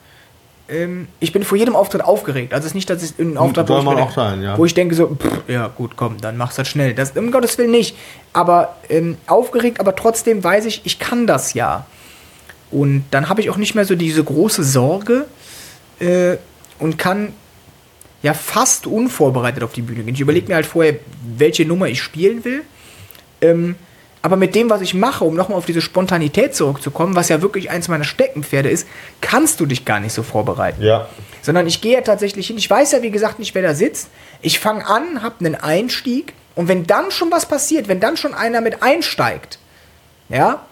Ähm, 0.68 1.06
ich 1.20 1.32
bin 1.32 1.44
vor 1.44 1.56
jedem 1.56 1.76
Auftritt 1.76 2.02
aufgeregt. 2.02 2.52
Also 2.52 2.64
es 2.64 2.72
ist 2.72 2.74
nicht, 2.74 2.90
dass 2.90 3.02
ich 3.02 3.18
in 3.18 3.28
einem 3.28 3.38
Auftritt, 3.38 3.68
wo, 3.68 3.78
ich 3.78 3.84
denke- 3.84 4.12
sein, 4.12 4.42
ja. 4.42 4.58
wo 4.58 4.64
ich 4.64 4.74
denke 4.74 4.94
so, 4.94 5.08
pff, 5.14 5.42
ja 5.48 5.68
gut, 5.68 5.92
komm, 5.96 6.20
dann 6.20 6.36
mach's 6.36 6.58
halt 6.58 6.66
schnell. 6.66 6.94
Das 6.94 7.12
um 7.16 7.30
Gottes 7.30 7.56
Willen 7.58 7.70
nicht. 7.70 7.96
Aber 8.32 8.76
ähm, 8.88 9.16
aufgeregt, 9.26 9.78
aber 9.78 9.94
trotzdem 9.94 10.42
weiß 10.42 10.64
ich, 10.66 10.82
ich 10.84 10.98
kann 10.98 11.26
das 11.26 11.54
ja. 11.54 11.86
Und 12.70 13.04
dann 13.12 13.28
habe 13.28 13.40
ich 13.40 13.50
auch 13.50 13.56
nicht 13.58 13.74
mehr 13.76 13.84
so 13.84 13.94
diese 13.94 14.24
große 14.24 14.64
Sorge 14.64 15.26
äh, 16.00 16.36
und 16.80 16.98
kann 16.98 17.32
ja 18.22 18.34
fast 18.34 18.88
unvorbereitet 18.88 19.62
auf 19.62 19.72
die 19.72 19.82
Bühne 19.82 20.02
gehen. 20.02 20.14
Ich 20.14 20.20
überlege 20.20 20.48
mir 20.48 20.56
halt 20.56 20.66
vorher, 20.66 20.96
welche 21.38 21.64
Nummer 21.64 21.86
ich 21.86 22.02
spielen 22.02 22.44
will. 22.44 22.62
Ähm, 23.40 23.76
aber 24.26 24.34
mit 24.34 24.56
dem, 24.56 24.68
was 24.70 24.80
ich 24.80 24.92
mache, 24.92 25.22
um 25.22 25.36
nochmal 25.36 25.56
auf 25.56 25.66
diese 25.66 25.80
Spontanität 25.80 26.52
zurückzukommen, 26.52 27.14
was 27.14 27.28
ja 27.28 27.42
wirklich 27.42 27.70
eins 27.70 27.86
meiner 27.86 28.02
Steckenpferde 28.02 28.68
ist, 28.68 28.88
kannst 29.20 29.60
du 29.60 29.66
dich 29.66 29.84
gar 29.84 30.00
nicht 30.00 30.14
so 30.14 30.24
vorbereiten. 30.24 30.82
Ja. 30.82 31.06
Sondern 31.42 31.68
ich 31.68 31.80
gehe 31.80 31.92
ja 31.92 32.00
tatsächlich 32.00 32.48
hin. 32.48 32.58
Ich 32.58 32.68
weiß 32.68 32.90
ja, 32.90 33.02
wie 33.02 33.12
gesagt, 33.12 33.38
nicht, 33.38 33.54
wer 33.54 33.62
da 33.62 33.72
sitzt. 33.72 34.08
Ich 34.42 34.58
fange 34.58 34.84
an, 34.84 35.22
habe 35.22 35.44
einen 35.44 35.54
Einstieg. 35.54 36.34
Und 36.56 36.66
wenn 36.66 36.88
dann 36.88 37.12
schon 37.12 37.30
was 37.30 37.46
passiert, 37.46 37.86
wenn 37.86 38.00
dann 38.00 38.16
schon 38.16 38.34
einer 38.34 38.60
mit 38.62 38.82
einsteigt, 38.82 39.60
ja, 40.28 40.66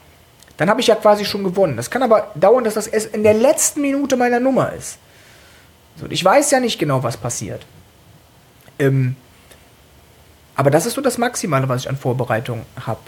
dann 0.57 0.68
habe 0.68 0.80
ich 0.80 0.88
ja 0.88 0.96
quasi 0.96 1.24
schon 1.24 1.44
gewonnen. 1.44 1.76
Das 1.76 1.90
kann 1.90 2.02
aber 2.02 2.32
dauern, 2.34 2.64
dass 2.64 2.74
das 2.74 2.88
erst 2.88 3.14
in 3.14 3.22
der 3.22 3.34
letzten 3.34 3.82
Minute 3.82 4.16
meiner 4.16 4.40
Nummer 4.40 4.72
ist. 4.72 4.98
So, 5.94 6.07
ich 6.11 6.24
weiß 6.24 6.50
ja 6.50 6.59
nicht 6.59 6.80
genau, 6.80 7.05
was 7.05 7.16
passiert. 7.16 7.64
Ähm, 8.80 9.14
aber 10.57 10.72
das 10.72 10.86
ist 10.86 10.94
so 10.94 11.00
das 11.00 11.18
Maximale, 11.18 11.68
was 11.68 11.82
ich 11.82 11.88
an 11.88 11.96
Vorbereitung 11.96 12.66
habe. 12.84 12.98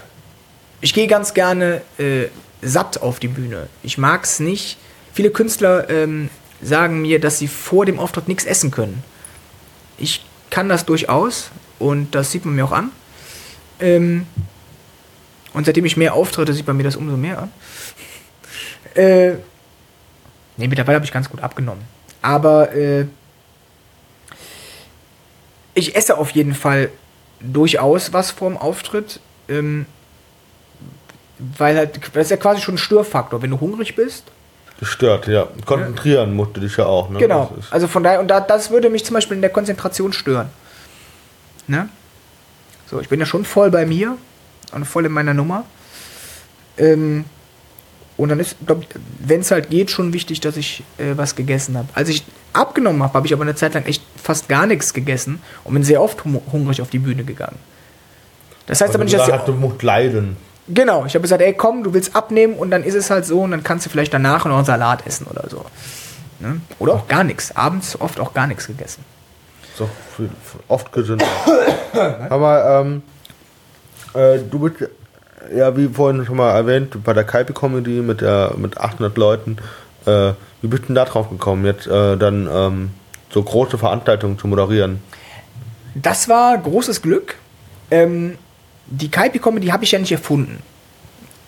Ich 0.81 0.93
gehe 0.95 1.07
ganz 1.07 1.35
gerne 1.35 1.83
äh, 1.99 2.27
satt 2.63 3.01
auf 3.03 3.19
die 3.19 3.29
Bühne. 3.29 3.69
Ich 3.83 3.99
mag 3.99 4.25
es 4.25 4.41
nicht. 4.41 4.79
Viele 5.13 5.31
Künstler 5.31 5.89
ähm, 5.89 6.29
sagen 6.61 7.01
mir, 7.01 7.21
dass 7.21 7.39
sie 7.39 7.49
vor 7.49 7.87
dem 7.87 7.99
Auftritt 7.99 8.29
nichts 8.29 8.45
essen 8.45 8.71
können. 8.71 9.03
Ich 9.99 10.25
kann 10.51 10.69
das 10.69 10.85
durchaus 10.85 11.51
und 11.79 12.15
das 12.15 12.33
sieht 12.33 12.45
man 12.45 12.55
mir 12.55 12.65
auch 12.65 12.73
an. 12.73 12.91
Ähm, 13.81 14.27
und 15.53 15.65
seitdem 15.65 15.87
ich 15.87 15.97
mehr 15.97 16.15
auftritte, 16.15 16.53
sieht 16.53 16.67
man 16.67 16.77
mir 16.77 16.83
das 16.83 16.97
umso 16.97 17.17
mehr 17.17 17.43
an. 17.43 17.53
Äh, 18.95 19.35
nee, 20.57 20.69
mittlerweile 20.69 20.95
habe 20.95 21.05
ich 21.05 21.13
ganz 21.13 21.29
gut 21.29 21.43
abgenommen. 21.43 21.85
Aber 22.23 22.75
äh, 22.75 23.05
ich 25.75 25.95
esse 25.95 26.17
auf 26.17 26.31
jeden 26.31 26.55
Fall 26.55 26.89
durchaus 27.41 28.15
was 28.15 28.31
vorm 28.31 28.57
Auftritt. 28.57 29.21
Ähm, 29.51 29.85
weil 31.59 31.77
halt, 31.77 32.01
das 32.13 32.25
ist 32.25 32.31
ja 32.31 32.37
quasi 32.37 32.61
schon 32.61 32.75
ein 32.75 32.79
Störfaktor. 32.79 33.43
Wenn 33.43 33.51
du 33.51 33.61
hungrig 33.61 33.97
bist, 33.97 34.25
Gestört, 34.79 35.27
ja. 35.27 35.49
Konzentrieren 35.65 36.35
musst 36.35 36.57
du 36.57 36.61
dich 36.61 36.77
ja 36.77 36.85
auch, 36.85 37.09
ne? 37.09 37.19
Genau. 37.19 37.51
Also 37.71 37.89
von 37.89 38.03
daher, 38.03 38.21
und 38.21 38.29
da, 38.29 38.41
das 38.41 38.71
würde 38.71 38.91
mich 38.91 39.07
zum 39.07 39.15
Beispiel 39.15 39.37
in 39.37 39.41
der 39.41 39.51
Konzentration 39.51 40.13
stören. 40.13 40.51
Ne? 41.67 41.89
So, 42.91 43.01
ich 43.01 43.09
bin 43.09 43.19
ja 43.19 43.27
schon 43.27 43.45
voll 43.45 43.71
bei 43.71 43.87
mir 43.87 44.19
und 44.73 44.85
voll 44.85 45.07
in 45.07 45.13
meiner 45.13 45.33
Nummer. 45.33 45.65
Ähm, 46.77 47.25
und 48.19 48.29
dann 48.29 48.39
ist, 48.39 48.57
glaube 48.67 48.83
ich, 48.83 48.89
wenn 49.19 49.41
es 49.41 49.51
halt 49.51 49.71
geht, 49.71 49.91
schon 49.91 50.13
wichtig, 50.13 50.41
dass 50.41 50.59
ich 50.59 50.83
äh, 50.99 51.17
was 51.17 51.37
gegessen 51.37 51.77
habe. 51.77 51.89
Als 51.95 52.11
ich 52.11 52.25
abgenommen 52.53 53.03
habe, 53.03 53.15
habe 53.15 53.27
ich 53.27 53.33
aber 53.33 53.43
eine 53.43 53.55
Zeit 53.55 53.75
lang 53.75 53.85
echt 53.85 54.03
fast 54.23 54.49
gar 54.49 54.67
nichts 54.67 54.93
gegessen 54.93 55.41
und 55.65 55.73
bin 55.75 55.85
sehr 55.85 56.03
oft 56.03 56.25
hungrig 56.25 56.83
auf 56.83 56.91
die 56.91 56.99
Bühne 56.99 57.25
gegangen. 57.25 57.59
Das 58.67 58.81
heißt 58.81 58.91
also 58.91 58.99
aber 58.99 59.05
nicht, 59.05 59.17
dass 59.17 59.27
sagst, 59.27 59.49
die, 59.49 59.53
du 59.53 59.59
musst 59.59 59.83
leiden. 59.83 60.37
Genau, 60.69 61.07
ich 61.07 61.15
habe 61.15 61.23
gesagt, 61.23 61.43
ey, 61.43 61.55
komm, 61.55 61.85
du 61.85 61.95
willst 61.95 62.17
abnehmen 62.17 62.55
und 62.55 62.71
dann 62.71 62.83
ist 62.83 62.95
es 62.95 63.11
halt 63.11 63.25
so 63.25 63.43
und 63.43 63.53
dann 63.53 63.63
kannst 63.63 63.87
du 63.87 63.91
vielleicht 63.91 64.13
danach 64.13 64.45
noch 64.47 64.57
einen 64.57 64.65
Salat 64.65 65.07
essen 65.07 65.27
oder 65.27 65.49
so. 65.49 65.65
Ne? 66.41 66.61
Oder 66.79 66.95
auch 66.95 67.09
gar 67.09 67.25
nichts. 67.25 67.55
Abends 67.55 68.01
oft 68.01 68.19
auch 68.19 68.35
gar 68.35 68.47
nichts 68.47 68.67
gegessen. 68.67 69.05
So 69.77 69.89
oft 70.69 70.91
gesünder. 70.93 71.27
Aber 72.31 72.83
ähm, 72.85 73.03
äh, 74.15 74.39
du 74.39 74.59
bist, 74.59 74.91
ja, 75.55 75.77
wie 75.77 75.89
vorhin 75.89 76.25
schon 76.27 76.37
mal 76.37 76.53
erwähnt, 76.53 77.03
bei 77.05 77.13
der 77.13 77.25
Kaipi 77.25 77.53
Comedy 77.53 78.03
mit, 78.03 78.21
der, 78.21 78.55
mit 78.57 78.79
800 78.79 79.17
Leuten. 79.17 79.59
Äh, 80.05 80.33
wie 80.63 80.69
bist 80.69 80.85
du 80.85 80.87
denn 80.87 80.95
da 80.97 81.05
drauf 81.05 81.31
gekommen, 81.31 81.65
jetzt 81.65 81.87
äh, 81.87 82.17
dann 82.17 82.49
ähm, 82.51 82.91
so 83.31 83.43
große 83.43 83.79
Veranstaltungen 83.79 84.39
zu 84.39 84.49
moderieren? 84.49 85.01
Das 85.95 86.29
war 86.29 86.59
großes 86.59 87.03
Glück. 87.03 87.37
Ähm, 87.91 88.37
die 88.87 89.11
Kaipi 89.11 89.39
Comedy 89.39 89.69
habe 89.69 89.85
ich 89.85 89.93
ja 89.93 89.99
nicht 89.99 90.13
erfunden, 90.13 90.59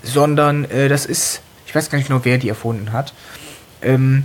sondern 0.03 0.64
äh, 0.66 0.89
das 0.89 1.07
ist, 1.07 1.41
ich 1.66 1.74
weiß 1.74 1.91
gar 1.91 1.99
nicht 1.99 2.09
genau, 2.09 2.20
wer 2.24 2.39
die 2.39 2.49
erfunden 2.49 2.93
hat. 2.93 3.14
Ähm, 3.82 4.24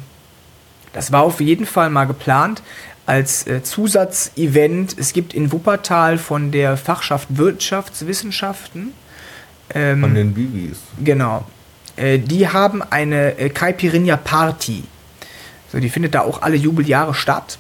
das 0.94 1.12
war 1.12 1.24
auf 1.24 1.40
jeden 1.42 1.66
Fall 1.66 1.90
mal 1.90 2.06
geplant 2.06 2.62
als 3.06 3.48
äh, 3.48 3.64
Zusatzevent. 3.64 4.96
Es 4.98 5.14
gibt 5.14 5.34
in 5.34 5.52
Wuppertal 5.52 6.18
von 6.18 6.52
der 6.52 6.78
Fachschaft 6.78 7.28
Wirtschaftswissenschaften 7.38 8.94
ähm, 9.74 10.02
Von 10.02 10.16
den 10.16 10.36
Vivis. 10.36 10.80
Genau. 11.04 11.46
Äh, 11.96 12.20
die 12.20 12.48
haben 12.48 12.82
eine 12.82 13.38
äh, 13.38 13.50
Caipirinha 13.50 14.18
Party 14.18 14.84
So, 15.72 15.80
die 15.80 15.90
findet 15.90 16.16
da 16.16 16.22
auch 16.22 16.42
alle 16.42 16.56
Jubeljahre 16.56 17.14
statt. 17.14 17.58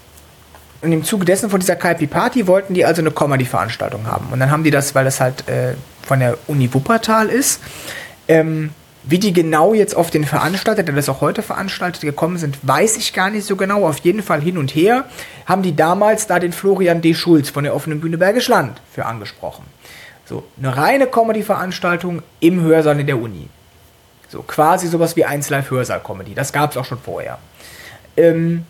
Und 0.84 0.92
im 0.92 1.06
Zuge 1.06 1.24
dessen 1.24 1.50
von 1.50 1.62
dieser 1.62 1.78
Kaipi 1.78 2.08
Party 2.08 2.46
wollten 2.46 2.74
die 2.74 2.84
also 2.84 3.02
eine 3.02 3.12
Comedy-Veranstaltung 3.12 4.06
haben. 4.06 4.28
Und 4.32 4.42
dann 4.42 4.52
haben 4.52 4.66
die 4.66 4.72
das, 4.72 4.94
weil 4.94 5.06
das 5.06 5.22
halt 5.22 5.48
äh, 5.48 5.76
von 6.06 6.20
der 6.20 6.38
Uni 6.48 6.74
Wuppertal 6.74 7.30
ist, 7.30 7.62
ähm, 8.28 8.72
wie 9.04 9.18
die 9.18 9.32
genau 9.32 9.74
jetzt 9.74 9.96
auf 9.96 10.12
den 10.12 10.26
Veranstalter, 10.26 10.84
der 10.84 10.94
das 10.94 11.08
auch 11.08 11.22
heute 11.22 11.42
veranstaltet, 11.42 12.02
gekommen 12.02 12.38
sind, 12.38 12.58
weiß 12.64 12.98
ich 12.98 13.14
gar 13.14 13.30
nicht 13.30 13.46
so 13.46 13.56
genau. 13.56 13.88
Auf 13.88 14.00
jeden 14.00 14.22
Fall 14.22 14.42
hin 14.42 14.58
und 14.58 14.76
her 14.76 15.06
haben 15.46 15.62
die 15.62 15.74
damals 15.74 16.28
da 16.28 16.38
den 16.40 16.52
Florian 16.52 17.02
D. 17.02 17.14
Schulz 17.14 17.50
von 17.50 17.64
der 17.64 17.76
offenen 17.76 18.02
Bühne 18.02 18.18
Bergisch 18.18 18.50
Land 18.50 18.82
für 18.92 19.06
angesprochen. 19.06 19.64
So, 20.26 20.44
eine 20.58 20.76
reine 20.76 21.08
Comedy-Veranstaltung 21.08 22.24
im 22.42 22.62
Hörsaal 22.62 23.00
in 23.00 23.08
der 23.08 23.20
Uni. 23.20 23.48
So, 24.28 24.42
quasi 24.42 24.88
sowas 24.88 25.16
wie 25.16 25.24
1 25.24 25.50
Live 25.50 25.72
Hörsaal-Comedy. 25.72 26.34
Das 26.34 26.52
gab 26.52 26.72
es 26.72 26.78
auch 26.78 26.86
schon 26.86 27.00
vorher. 27.00 27.38
Ähm, 28.18 28.66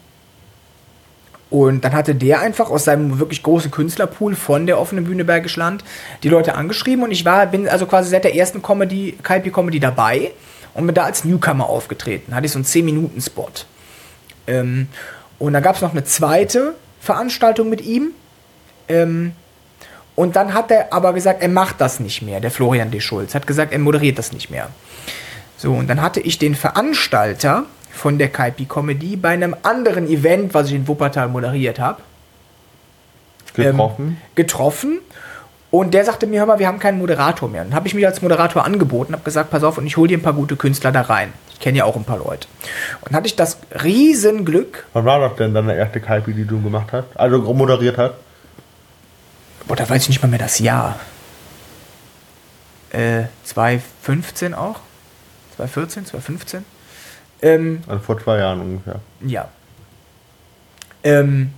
und 1.54 1.86
dann 1.86 1.94
hatte 1.94 2.16
der 2.16 2.40
einfach 2.40 2.72
aus 2.72 2.86
seinem 2.86 3.20
wirklich 3.20 3.44
großen 3.44 3.70
Künstlerpool 3.70 4.36
von 4.36 4.66
der 4.66 4.80
offenen 4.80 5.04
Bühne 5.04 5.24
Bergisch 5.24 5.56
Land 5.56 5.84
die 6.24 6.30
Leute 6.30 6.56
angeschrieben 6.56 7.04
und 7.04 7.12
ich 7.12 7.26
war, 7.26 7.46
bin 7.46 7.70
also 7.70 7.86
quasi 7.86 8.10
seit 8.10 8.24
der 8.24 8.36
ersten 8.36 8.64
Comedy, 8.64 9.20
Kalpi 9.22 9.52
Comedy 9.52 9.80
dabei 9.80 10.32
und 10.74 10.88
bin 10.88 10.96
da 10.96 11.04
als 11.04 11.26
Newcomer 11.26 11.70
aufgetreten. 11.70 12.34
Hatte 12.34 12.48
ich 12.48 12.52
so 12.52 12.58
einen 12.58 12.66
10-Minuten-Spot. 12.66 13.52
Ähm, 14.48 14.88
und 15.38 15.54
dann 15.54 15.62
gab 15.62 15.76
es 15.76 15.84
noch 15.84 15.92
eine 15.92 16.04
zweite 16.04 16.74
Veranstaltung 17.00 17.70
mit 17.70 17.82
ihm. 17.82 18.14
Ähm, 18.88 19.34
und 20.16 20.36
dann 20.36 20.56
hat 20.56 20.72
er 20.72 20.92
aber 20.92 21.14
gesagt, 21.14 21.44
er 21.44 21.50
macht 21.50 21.80
das 21.80 22.00
nicht 22.00 22.24
mehr, 22.24 22.40
der 22.40 22.50
Florian 22.50 22.90
D. 22.90 23.00
Schulz. 23.00 23.36
Hat 23.36 23.46
gesagt, 23.46 23.74
er 23.74 23.80
moderiert 23.80 24.18
das 24.18 24.34
nicht 24.34 24.50
mehr. 24.50 24.70
So, 25.58 25.72
und 25.74 25.88
dann 25.88 26.02
hatte 26.02 26.20
ich 26.20 26.40
den 26.40 26.56
Veranstalter 26.56 27.66
von 27.94 28.18
der 28.18 28.30
Kaipi 28.30 28.66
Comedy 28.66 29.16
bei 29.16 29.30
einem 29.30 29.56
anderen 29.64 30.08
Event, 30.08 30.54
was 30.54 30.68
ich 30.68 30.74
in 30.74 30.88
Wuppertal 30.88 31.30
moderiert 31.30 31.80
habe. 31.80 32.02
Getroffen? 33.54 34.08
Ähm, 34.08 34.18
getroffen. 34.36 35.00
Und 35.70 35.94
der 35.94 36.04
sagte 36.04 36.28
mir, 36.28 36.40
hör 36.40 36.48
mal, 36.48 36.60
wir 36.60 36.68
haben 36.68 36.80
keinen 36.80 36.98
Moderator 36.98 37.50
mehr. 37.50 37.62
Und 37.62 37.70
dann 37.70 37.76
habe 37.76 37.88
ich 37.88 37.94
mich 37.94 38.06
als 38.06 38.22
Moderator 38.22 38.66
angeboten, 38.66 39.14
habe 39.14 39.24
gesagt, 39.24 39.52
pass 39.52 39.64
auf, 39.64 39.78
und 39.78 39.88
ich 39.88 39.96
hole 39.98 40.08
dir 40.08 40.18
ein 40.18 40.22
paar 40.22 40.34
gute 40.34 40.56
Künstler 40.56 40.92
da 40.92 41.02
rein. 41.02 41.34
Ich 41.52 41.60
kenne 41.60 41.78
ja 41.78 41.86
auch 41.86 41.96
ein 41.96 42.04
paar 42.04 42.18
Leute. 42.18 42.48
Und 43.02 43.12
dann 43.12 43.18
hatte 43.18 43.28
ich 43.28 43.36
das 43.36 43.58
Riesenglück. 43.84 44.86
Wann 44.94 45.06
war 45.06 45.20
das 45.20 45.36
denn 45.38 45.54
deine 45.54 45.76
erste 45.76 46.00
Kaipi, 46.00 46.34
die 46.34 46.46
du 46.46 46.62
gemacht 46.62 46.88
hast? 46.92 47.06
Also 47.16 47.40
moderiert 47.54 47.98
hast? 47.98 48.14
Boah, 49.68 49.76
da 49.76 49.88
weiß 49.88 50.04
ich 50.04 50.10
nicht 50.10 50.22
mal 50.22 50.28
mehr 50.28 50.40
das 50.40 50.60
Jahr. 50.60 51.00
Äh, 52.92 53.24
2015 53.44 54.54
auch? 54.54 54.80
2014, 55.56 56.06
2015? 56.06 56.73
Ähm, 57.44 57.84
also 57.88 58.02
vor 58.02 58.20
zwei 58.20 58.38
Jahren 58.38 58.62
ungefähr. 58.62 59.00
Ja. 59.22 59.50
Ähm, 61.04 61.52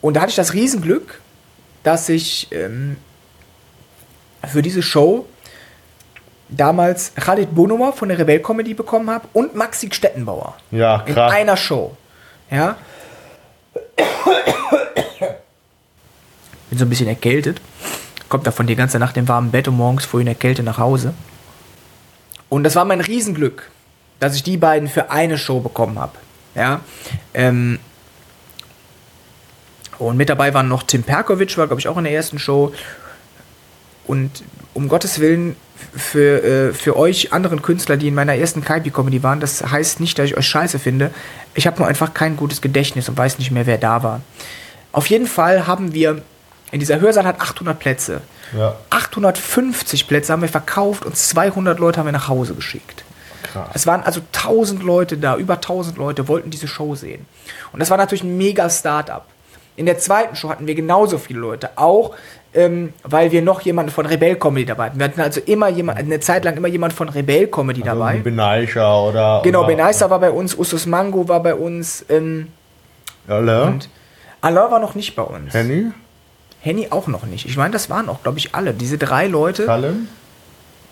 und 0.00 0.14
da 0.14 0.20
hatte 0.20 0.30
ich 0.30 0.36
das 0.36 0.52
Riesenglück, 0.52 1.20
dass 1.84 2.08
ich 2.08 2.48
ähm, 2.50 2.96
für 4.46 4.62
diese 4.62 4.82
Show 4.82 5.26
damals 6.48 7.14
Khalid 7.14 7.54
Bonumar 7.54 7.92
von 7.92 8.08
der 8.08 8.18
Rebell 8.18 8.40
Comedy 8.40 8.74
bekommen 8.74 9.08
habe 9.10 9.28
und 9.32 9.54
Maxi 9.54 9.88
Stettenbauer. 9.92 10.56
Ja, 10.72 11.04
krass. 11.06 11.32
In 11.32 11.38
einer 11.38 11.56
Show. 11.56 11.96
Ja. 12.50 12.76
Bin 16.70 16.78
so 16.78 16.84
ein 16.84 16.88
bisschen 16.88 17.08
erkältet. 17.08 17.60
Kommt 18.28 18.46
davon 18.46 18.66
die 18.66 18.74
ganze 18.74 18.98
Nacht 18.98 19.16
im 19.16 19.28
warmen 19.28 19.52
Bett 19.52 19.68
und 19.68 19.76
morgens 19.76 20.04
vorhin 20.04 20.26
erkältet 20.26 20.64
nach 20.64 20.78
Hause. 20.78 21.14
Und 22.48 22.64
das 22.64 22.76
war 22.76 22.84
mein 22.84 23.00
Riesenglück, 23.00 23.70
dass 24.20 24.34
ich 24.34 24.42
die 24.42 24.56
beiden 24.56 24.88
für 24.88 25.10
eine 25.10 25.38
Show 25.38 25.60
bekommen 25.60 25.98
habe. 25.98 26.12
Ja. 26.54 26.80
Ähm, 27.34 27.78
und 29.98 30.16
mit 30.16 30.28
dabei 30.28 30.54
waren 30.54 30.68
noch 30.68 30.82
Tim 30.82 31.02
Perkovic, 31.02 31.56
war 31.58 31.66
glaube 31.66 31.80
ich 31.80 31.88
auch 31.88 31.96
in 31.96 32.04
der 32.04 32.12
ersten 32.12 32.38
Show. 32.38 32.72
Und 34.06 34.44
um 34.74 34.88
Gottes 34.88 35.20
Willen, 35.20 35.56
für, 35.96 36.42
äh, 36.42 36.72
für 36.72 36.96
euch 36.96 37.32
anderen 37.32 37.62
Künstler, 37.62 37.96
die 37.96 38.08
in 38.08 38.14
meiner 38.14 38.34
ersten 38.34 38.62
Kaipi-Comedy 38.62 39.22
waren, 39.22 39.40
das 39.40 39.62
heißt 39.64 40.00
nicht, 40.00 40.18
dass 40.18 40.26
ich 40.26 40.36
euch 40.36 40.46
scheiße 40.46 40.78
finde. 40.78 41.10
Ich 41.54 41.66
habe 41.66 41.78
nur 41.78 41.86
einfach 41.86 42.14
kein 42.14 42.36
gutes 42.36 42.60
Gedächtnis 42.60 43.08
und 43.08 43.16
weiß 43.16 43.38
nicht 43.38 43.50
mehr, 43.50 43.66
wer 43.66 43.78
da 43.78 44.02
war. 44.02 44.20
Auf 44.92 45.08
jeden 45.08 45.26
Fall 45.26 45.66
haben 45.66 45.92
wir, 45.92 46.22
in 46.70 46.80
dieser 46.80 47.00
Hörsaal 47.00 47.24
hat 47.24 47.40
800 47.40 47.78
Plätze. 47.78 48.20
Ja. 48.56 48.76
850 48.90 50.08
Plätze 50.08 50.32
haben 50.32 50.42
wir 50.42 50.48
verkauft 50.48 51.04
und 51.04 51.16
200 51.16 51.78
Leute 51.78 51.98
haben 51.98 52.06
wir 52.06 52.12
nach 52.12 52.28
Hause 52.28 52.54
geschickt. 52.54 53.04
Krass. 53.42 53.68
Es 53.74 53.86
waren 53.86 54.02
also 54.02 54.20
1000 54.32 54.82
Leute 54.82 55.18
da, 55.18 55.36
über 55.36 55.54
1000 55.54 55.96
Leute 55.98 56.28
wollten 56.28 56.50
diese 56.50 56.68
Show 56.68 56.94
sehen. 56.94 57.26
Und 57.72 57.80
das 57.80 57.90
war 57.90 57.96
natürlich 57.96 58.24
ein 58.24 58.36
mega 58.36 58.68
Start-up. 58.68 59.26
In 59.76 59.86
der 59.86 59.98
zweiten 59.98 60.36
Show 60.36 60.48
hatten 60.48 60.66
wir 60.66 60.74
genauso 60.74 61.18
viele 61.18 61.38
Leute, 61.38 61.70
auch 61.76 62.14
ähm, 62.54 62.94
weil 63.02 63.30
wir 63.32 63.42
noch 63.42 63.60
jemanden 63.60 63.92
von 63.92 64.06
Rebell 64.06 64.36
Comedy 64.36 64.64
dabei 64.64 64.86
hatten. 64.86 64.98
Wir 64.98 65.04
hatten 65.04 65.20
also 65.20 65.40
immer 65.44 65.68
jemand, 65.68 65.98
eine 65.98 66.18
Zeit 66.20 66.44
lang 66.44 66.56
immer 66.56 66.68
jemand 66.68 66.94
von 66.94 67.10
Rebell 67.10 67.48
Comedy 67.48 67.82
Also 67.82 67.94
dabei. 67.94 68.12
ein 68.12 68.22
Benaischer 68.22 69.02
oder. 69.02 69.42
Genau, 69.44 69.64
oder, 69.66 70.10
war 70.10 70.18
bei 70.20 70.30
uns, 70.30 70.56
Usus 70.56 70.86
Mango 70.86 71.28
war 71.28 71.42
bei 71.42 71.54
uns 71.54 72.04
ähm, 72.08 72.48
und 73.28 73.88
Alain 74.40 74.70
war 74.70 74.78
noch 74.78 74.94
nicht 74.94 75.14
bei 75.16 75.22
uns. 75.22 75.52
Henny? 75.52 75.92
Henny 76.60 76.88
auch 76.90 77.06
noch 77.06 77.24
nicht. 77.24 77.46
Ich 77.46 77.56
meine, 77.56 77.72
das 77.72 77.90
waren 77.90 78.08
auch, 78.08 78.22
glaube 78.22 78.38
ich, 78.38 78.54
alle. 78.54 78.74
Diese 78.74 78.98
drei 78.98 79.26
Leute. 79.26 79.66
Salim? 79.66 80.08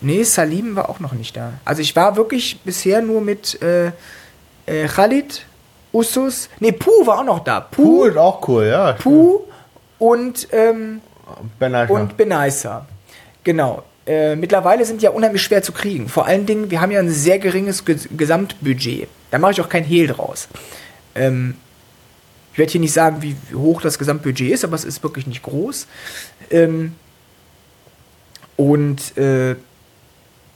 Nee, 0.01 0.23
Salim 0.23 0.75
war 0.75 0.89
auch 0.89 0.99
noch 0.99 1.13
nicht 1.13 1.35
da. 1.35 1.53
Also 1.65 1.81
ich 1.81 1.95
war 1.95 2.15
wirklich 2.15 2.59
bisher 2.63 3.01
nur 3.01 3.21
mit 3.21 3.61
äh, 3.61 3.91
äh, 4.65 4.87
Khalid, 4.87 5.45
Usus. 5.93 6.49
Nee, 6.59 6.71
Puh 6.71 7.05
war 7.05 7.19
auch 7.19 7.25
noch 7.25 7.43
da. 7.43 7.59
Puh 7.61 7.83
Puh, 7.83 8.03
ist 8.05 8.17
auch 8.17 8.47
cool, 8.47 8.65
ja. 8.65 8.93
Puh 8.93 9.41
und, 9.97 10.47
ähm, 10.51 11.01
und 11.87 12.17
Benaisa. 12.17 12.85
Genau. 13.43 13.83
Äh, 14.05 14.35
mittlerweile 14.35 14.85
sind 14.85 15.01
die 15.01 15.05
ja 15.05 15.11
unheimlich 15.11 15.41
schwer 15.41 15.63
zu 15.63 15.71
kriegen. 15.71 16.07
Vor 16.09 16.27
allen 16.27 16.45
Dingen, 16.45 16.69
wir 16.69 16.79
haben 16.81 16.91
ja 16.91 16.99
ein 16.99 17.09
sehr 17.09 17.39
geringes 17.39 17.85
Ges 17.85 18.07
Gesamtbudget. 18.15 19.07
Da 19.31 19.39
mache 19.39 19.53
ich 19.53 19.61
auch 19.61 19.69
kein 19.69 19.83
Hehl 19.83 20.07
draus. 20.07 20.47
Ähm, 21.15 21.55
ich 22.55 22.59
werde 22.59 22.71
hier 22.71 22.79
nicht 22.79 22.93
sagen, 22.93 23.21
wie 23.21 23.35
hoch 23.53 23.81
das 23.81 23.99
Gesamtbudget 23.99 24.53
ist, 24.53 24.63
aber 24.63 24.75
es 24.75 24.85
ist 24.85 25.03
wirklich 25.03 25.27
nicht 25.27 25.43
groß. 25.43 25.87
Ähm, 26.49 26.93
und 28.55 29.17
äh, 29.17 29.57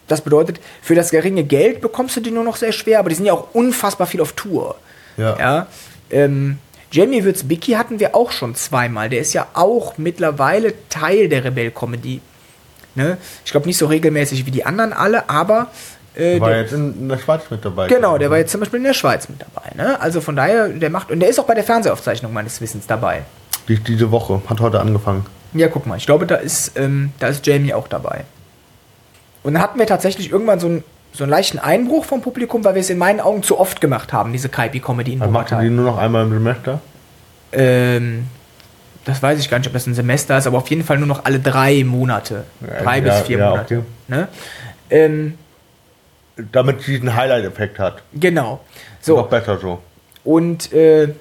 das 0.07 0.21
bedeutet, 0.21 0.61
für 0.81 0.95
das 0.95 1.11
geringe 1.11 1.43
Geld 1.43 1.81
bekommst 1.81 2.15
du 2.15 2.21
die 2.21 2.31
nur 2.31 2.45
noch 2.45 2.55
sehr 2.55 2.71
schwer, 2.71 2.99
aber 2.99 3.09
die 3.09 3.15
sind 3.15 3.26
ja 3.26 3.34
auch 3.34 3.53
unfassbar 3.53 4.07
viel 4.07 4.21
auf 4.21 4.31
Tour. 4.31 4.77
Ja. 5.17 5.38
Ja. 5.38 5.67
Ähm, 6.09 6.59
Jamie 6.89 7.26
Würzbicki 7.26 7.73
hatten 7.73 7.99
wir 7.99 8.15
auch 8.15 8.31
schon 8.31 8.55
zweimal. 8.55 9.09
Der 9.09 9.19
ist 9.19 9.34
ja 9.34 9.47
auch 9.53 9.97
mittlerweile 9.97 10.73
Teil 10.88 11.27
der 11.27 11.43
Rebell-Comedy. 11.43 12.21
Ne? 12.95 13.17
Ich 13.43 13.51
glaube 13.51 13.67
nicht 13.67 13.77
so 13.77 13.88
regelmäßig 13.88 14.45
wie 14.45 14.51
die 14.51 14.65
anderen 14.65 14.93
alle, 14.93 15.30
aber 15.30 15.69
äh, 16.19 16.39
war 16.39 16.49
der, 16.49 16.61
jetzt 16.61 16.73
in, 16.73 16.93
in 17.01 17.09
der 17.09 17.17
Schweiz 17.17 17.43
mit 17.49 17.63
dabei. 17.63 17.87
genau, 17.87 18.17
der 18.17 18.29
war 18.29 18.37
jetzt 18.37 18.51
zum 18.51 18.59
Beispiel 18.59 18.77
in 18.77 18.85
der 18.85 18.93
Schweiz 18.93 19.29
mit 19.29 19.41
dabei. 19.41 19.71
Ne? 19.75 19.99
Also 19.99 20.21
von 20.21 20.35
daher, 20.35 20.69
der 20.69 20.89
macht 20.89 21.11
und 21.11 21.19
der 21.19 21.29
ist 21.29 21.39
auch 21.39 21.45
bei 21.45 21.55
der 21.55 21.63
Fernsehaufzeichnung 21.63 22.33
meines 22.33 22.59
Wissens 22.61 22.87
dabei. 22.87 23.23
Die, 23.67 23.79
diese 23.79 24.11
Woche, 24.11 24.41
hat 24.47 24.59
heute 24.59 24.79
angefangen. 24.79 25.25
Ja, 25.53 25.67
guck 25.67 25.87
mal, 25.87 25.97
ich 25.97 26.05
glaube, 26.05 26.25
da 26.25 26.35
ist, 26.35 26.77
ähm, 26.77 27.11
da 27.19 27.27
ist 27.27 27.45
Jamie 27.45 27.73
auch 27.73 27.87
dabei. 27.87 28.25
Und 29.43 29.53
dann 29.53 29.63
hatten 29.63 29.79
wir 29.79 29.87
tatsächlich 29.87 30.31
irgendwann 30.31 30.59
so 30.59 30.67
einen, 30.67 30.83
so 31.13 31.23
einen 31.23 31.31
leichten 31.31 31.59
Einbruch 31.59 32.05
vom 32.05 32.21
Publikum, 32.21 32.63
weil 32.63 32.75
wir 32.75 32.81
es 32.81 32.89
in 32.89 32.97
meinen 32.97 33.19
Augen 33.19 33.41
zu 33.41 33.59
oft 33.59 33.81
gemacht 33.81 34.13
haben, 34.13 34.31
diese 34.31 34.49
Kaipi-Comedy 34.49 35.13
in 35.13 35.31
macht 35.31 35.51
ihr 35.51 35.59
die 35.59 35.69
nur 35.69 35.85
noch 35.85 35.97
einmal 35.97 36.25
im 36.25 36.33
Semester. 36.33 36.81
Ähm, 37.51 38.25
das 39.05 39.23
weiß 39.23 39.39
ich 39.39 39.49
gar 39.49 39.57
nicht, 39.57 39.67
ob 39.67 39.73
das 39.73 39.87
ein 39.87 39.95
Semester 39.95 40.37
ist, 40.37 40.45
aber 40.45 40.57
auf 40.57 40.69
jeden 40.69 40.83
Fall 40.83 40.97
nur 40.97 41.07
noch 41.07 41.25
alle 41.25 41.39
drei 41.39 41.83
Monate. 41.83 42.43
Ja, 42.61 42.83
drei 42.83 42.97
ja, 42.99 43.03
bis 43.03 43.21
vier 43.21 43.39
ja, 43.39 43.49
Monate. 43.49 43.77
okay. 43.77 43.85
Ne? 44.07 44.27
Ähm, 44.89 45.37
Damit 46.52 46.82
sie 46.82 46.94
diesen 46.94 47.16
Highlight-Effekt 47.16 47.80
hat. 47.80 48.03
genau. 48.14 48.61
So. 49.02 49.16
Noch 49.16 49.30
besser 49.30 49.57
so. 49.57 49.82
und 50.24 50.74
äh, 50.74 51.14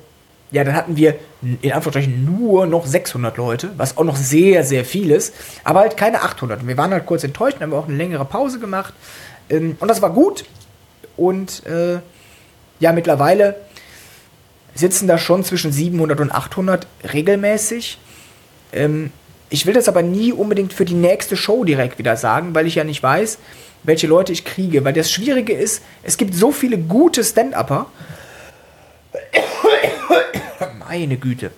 ja, 0.50 0.64
dann 0.64 0.74
hatten 0.74 0.96
wir 0.96 1.16
in 1.42 1.72
Anführungsstrichen 1.72 2.24
nur 2.24 2.66
noch 2.66 2.86
600 2.86 3.36
Leute, 3.36 3.70
was 3.76 3.96
auch 3.96 4.04
noch 4.04 4.16
sehr, 4.16 4.64
sehr 4.64 4.84
viel 4.84 5.10
ist, 5.10 5.34
aber 5.62 5.80
halt 5.80 5.96
keine 5.96 6.22
800. 6.22 6.62
Und 6.62 6.68
wir 6.68 6.76
waren 6.76 6.90
halt 6.90 7.06
kurz 7.06 7.22
enttäuscht, 7.22 7.56
dann 7.56 7.64
haben 7.64 7.72
wir 7.72 7.78
auch 7.78 7.88
eine 7.88 7.96
längere 7.96 8.24
Pause 8.24 8.58
gemacht. 8.58 8.94
Ähm, 9.50 9.76
und 9.78 9.88
das 9.88 10.02
war 10.02 10.10
gut. 10.10 10.44
Und 11.16 11.66
äh, 11.66 11.98
ja, 12.80 12.92
mittlerweile 12.92 13.56
sitzen 14.74 15.08
da 15.08 15.18
schon 15.18 15.44
zwischen 15.44 15.72
700 15.72 16.20
und 16.20 16.32
800 16.32 16.86
regelmäßig. 17.12 17.98
Ähm, 18.72 19.12
ich 19.50 19.66
will 19.66 19.74
das 19.74 19.88
aber 19.88 20.02
nie 20.02 20.32
unbedingt 20.32 20.72
für 20.72 20.84
die 20.84 20.94
nächste 20.94 21.36
Show 21.36 21.64
direkt 21.64 21.98
wieder 21.98 22.16
sagen, 22.16 22.54
weil 22.54 22.66
ich 22.66 22.76
ja 22.76 22.84
nicht 22.84 23.02
weiß, 23.02 23.38
welche 23.82 24.06
Leute 24.06 24.32
ich 24.32 24.44
kriege. 24.44 24.84
Weil 24.84 24.92
das 24.92 25.10
Schwierige 25.10 25.52
ist, 25.52 25.82
es 26.02 26.16
gibt 26.16 26.34
so 26.34 26.52
viele 26.52 26.78
gute 26.78 27.24
Stand-Upper. 27.24 27.86
Meine 30.88 31.16
Güte. 31.16 31.50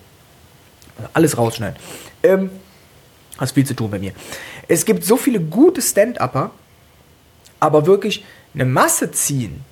Alles 1.13 1.37
rausschneiden. 1.37 1.77
Ähm, 2.23 2.49
hast 3.37 3.53
viel 3.53 3.65
zu 3.65 3.73
tun 3.73 3.89
bei 3.91 3.99
mir. 3.99 4.13
Es 4.67 4.85
gibt 4.85 5.03
so 5.03 5.17
viele 5.17 5.39
gute 5.39 5.81
Stand-Upper, 5.81 6.51
aber 7.59 7.85
wirklich 7.85 8.23
eine 8.53 8.65
Masse 8.65 9.11
ziehen, 9.11 9.63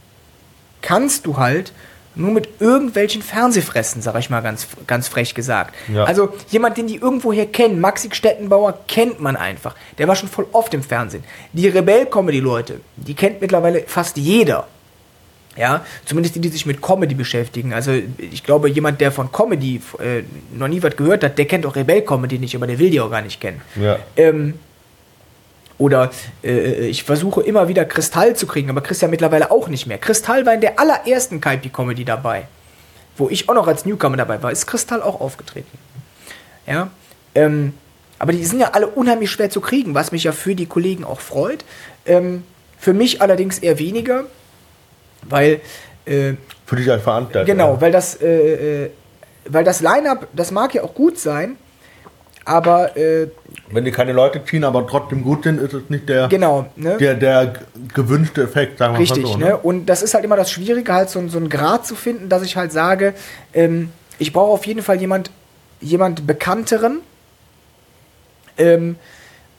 kannst 0.81 1.25
du 1.25 1.37
halt 1.37 1.73
nur 2.19 2.31
mit 2.31 2.49
irgendwelchen 2.59 3.21
Fernsehfressen, 3.21 4.01
sag 4.01 4.17
ich 4.19 4.29
mal 4.29 4.41
ganz, 4.41 4.67
ganz 4.85 5.07
frech 5.07 5.33
gesagt. 5.33 5.73
Ja. 5.91 6.03
Also 6.03 6.33
jemand, 6.49 6.77
den 6.77 6.87
die 6.87 6.97
irgendwoher 6.97 7.45
kennen, 7.45 7.79
Maxi 7.79 8.09
Stettenbauer 8.11 8.79
kennt 8.87 9.19
man 9.19 9.35
einfach. 9.35 9.75
Der 9.97 10.07
war 10.07 10.15
schon 10.15 10.29
voll 10.29 10.47
oft 10.51 10.73
im 10.73 10.83
Fernsehen. 10.83 11.23
Die 11.53 11.67
Rebell-Comedy-Leute, 11.67 12.81
die 12.97 13.13
kennt 13.13 13.41
mittlerweile 13.41 13.83
fast 13.87 14.17
jeder. 14.17 14.67
Ja, 15.57 15.83
zumindest 16.05 16.35
die, 16.35 16.39
die 16.39 16.49
sich 16.49 16.65
mit 16.65 16.81
Comedy 16.81 17.15
beschäftigen. 17.15 17.73
Also 17.73 17.91
ich 18.17 18.43
glaube, 18.43 18.69
jemand, 18.69 19.01
der 19.01 19.11
von 19.11 19.31
Comedy 19.31 19.81
äh, 19.99 20.23
noch 20.55 20.67
nie 20.67 20.81
was 20.81 20.95
gehört 20.95 21.23
hat, 21.23 21.37
der 21.37 21.45
kennt 21.45 21.65
auch 21.65 21.75
Rebell-Comedy 21.75 22.39
nicht, 22.39 22.55
aber 22.55 22.67
der 22.67 22.79
will 22.79 22.89
die 22.89 23.01
auch 23.01 23.11
gar 23.11 23.21
nicht 23.21 23.41
kennen. 23.41 23.61
Ja. 23.75 23.99
Ähm, 24.15 24.53
oder 25.79 26.11
äh, 26.43 26.85
ich 26.87 27.03
versuche 27.03 27.41
immer 27.41 27.67
wieder 27.67 27.85
Kristall 27.85 28.35
zu 28.35 28.45
kriegen, 28.45 28.69
aber 28.69 28.81
Chris 28.81 29.01
ja 29.01 29.07
mittlerweile 29.07 29.49
auch 29.49 29.67
nicht 29.67 29.87
mehr. 29.87 29.97
Kristall 29.97 30.45
war 30.45 30.53
in 30.53 30.61
der 30.61 30.79
allerersten 30.79 31.41
Kaipi-Comedy 31.41 32.05
dabei, 32.05 32.47
wo 33.17 33.29
ich 33.29 33.49
auch 33.49 33.55
noch 33.55 33.67
als 33.67 33.85
Newcomer 33.85 34.17
dabei 34.17 34.43
war, 34.43 34.51
ist 34.51 34.67
Kristall 34.67 35.01
auch 35.01 35.19
aufgetreten. 35.19 35.77
Ja, 36.67 36.91
ähm, 37.33 37.73
aber 38.19 38.33
die 38.33 38.43
sind 38.45 38.59
ja 38.59 38.71
alle 38.73 38.87
unheimlich 38.87 39.31
schwer 39.31 39.49
zu 39.49 39.61
kriegen, 39.61 39.95
was 39.95 40.11
mich 40.11 40.25
ja 40.25 40.33
für 40.33 40.53
die 40.53 40.65
Kollegen 40.65 41.05
auch 41.05 41.21
freut. 41.21 41.63
Ähm, 42.05 42.43
für 42.77 42.93
mich 42.93 43.21
allerdings 43.21 43.59
eher 43.59 43.79
weniger, 43.79 44.25
weil 45.23 45.61
äh, 46.05 46.33
Für 46.65 46.75
dich 46.75 46.91
als 46.91 47.03
Veranstalter. 47.03 47.45
Genau, 47.45 47.79
weil 47.79 47.91
das, 47.91 48.21
äh, 48.21 48.85
äh, 48.85 48.89
weil 49.45 49.63
das 49.63 49.79
Line-Up, 49.81 50.27
das 50.33 50.51
mag 50.51 50.73
ja 50.73 50.83
auch 50.83 50.93
gut 50.93 51.17
sein, 51.17 51.57
aber 52.49 52.97
äh, 52.97 53.27
Wenn 53.69 53.85
die 53.85 53.91
keine 53.91 54.11
Leute 54.11 54.43
ziehen, 54.43 54.63
aber 54.63 54.87
trotzdem 54.87 55.23
gut 55.23 55.43
sind, 55.43 55.61
ist 55.61 55.73
es 55.73 55.83
nicht 55.89 56.09
der, 56.09 56.27
genau, 56.29 56.65
ne? 56.75 56.97
der, 56.97 57.13
der 57.13 57.53
gewünschte 57.93 58.41
Effekt, 58.41 58.79
sagen 58.79 58.95
wir 58.95 59.01
Richtig, 59.01 59.23
mal 59.23 59.31
so. 59.33 59.37
ne? 59.37 59.57
Und 59.57 59.85
das 59.85 60.01
ist 60.01 60.15
halt 60.15 60.25
immer 60.25 60.35
das 60.35 60.49
Schwierige, 60.49 60.91
halt 60.91 61.11
so, 61.11 61.25
so 61.27 61.37
einen 61.37 61.49
Grad 61.49 61.85
zu 61.85 61.93
finden, 61.93 62.27
dass 62.27 62.41
ich 62.41 62.57
halt 62.57 62.71
sage, 62.71 63.13
ähm, 63.53 63.91
ich 64.17 64.33
brauche 64.33 64.51
auf 64.51 64.65
jeden 64.65 64.81
Fall 64.81 64.99
jemand, 64.99 65.29
jemand 65.79 66.25
Bekannteren. 66.25 67.01
Ähm, 68.57 68.95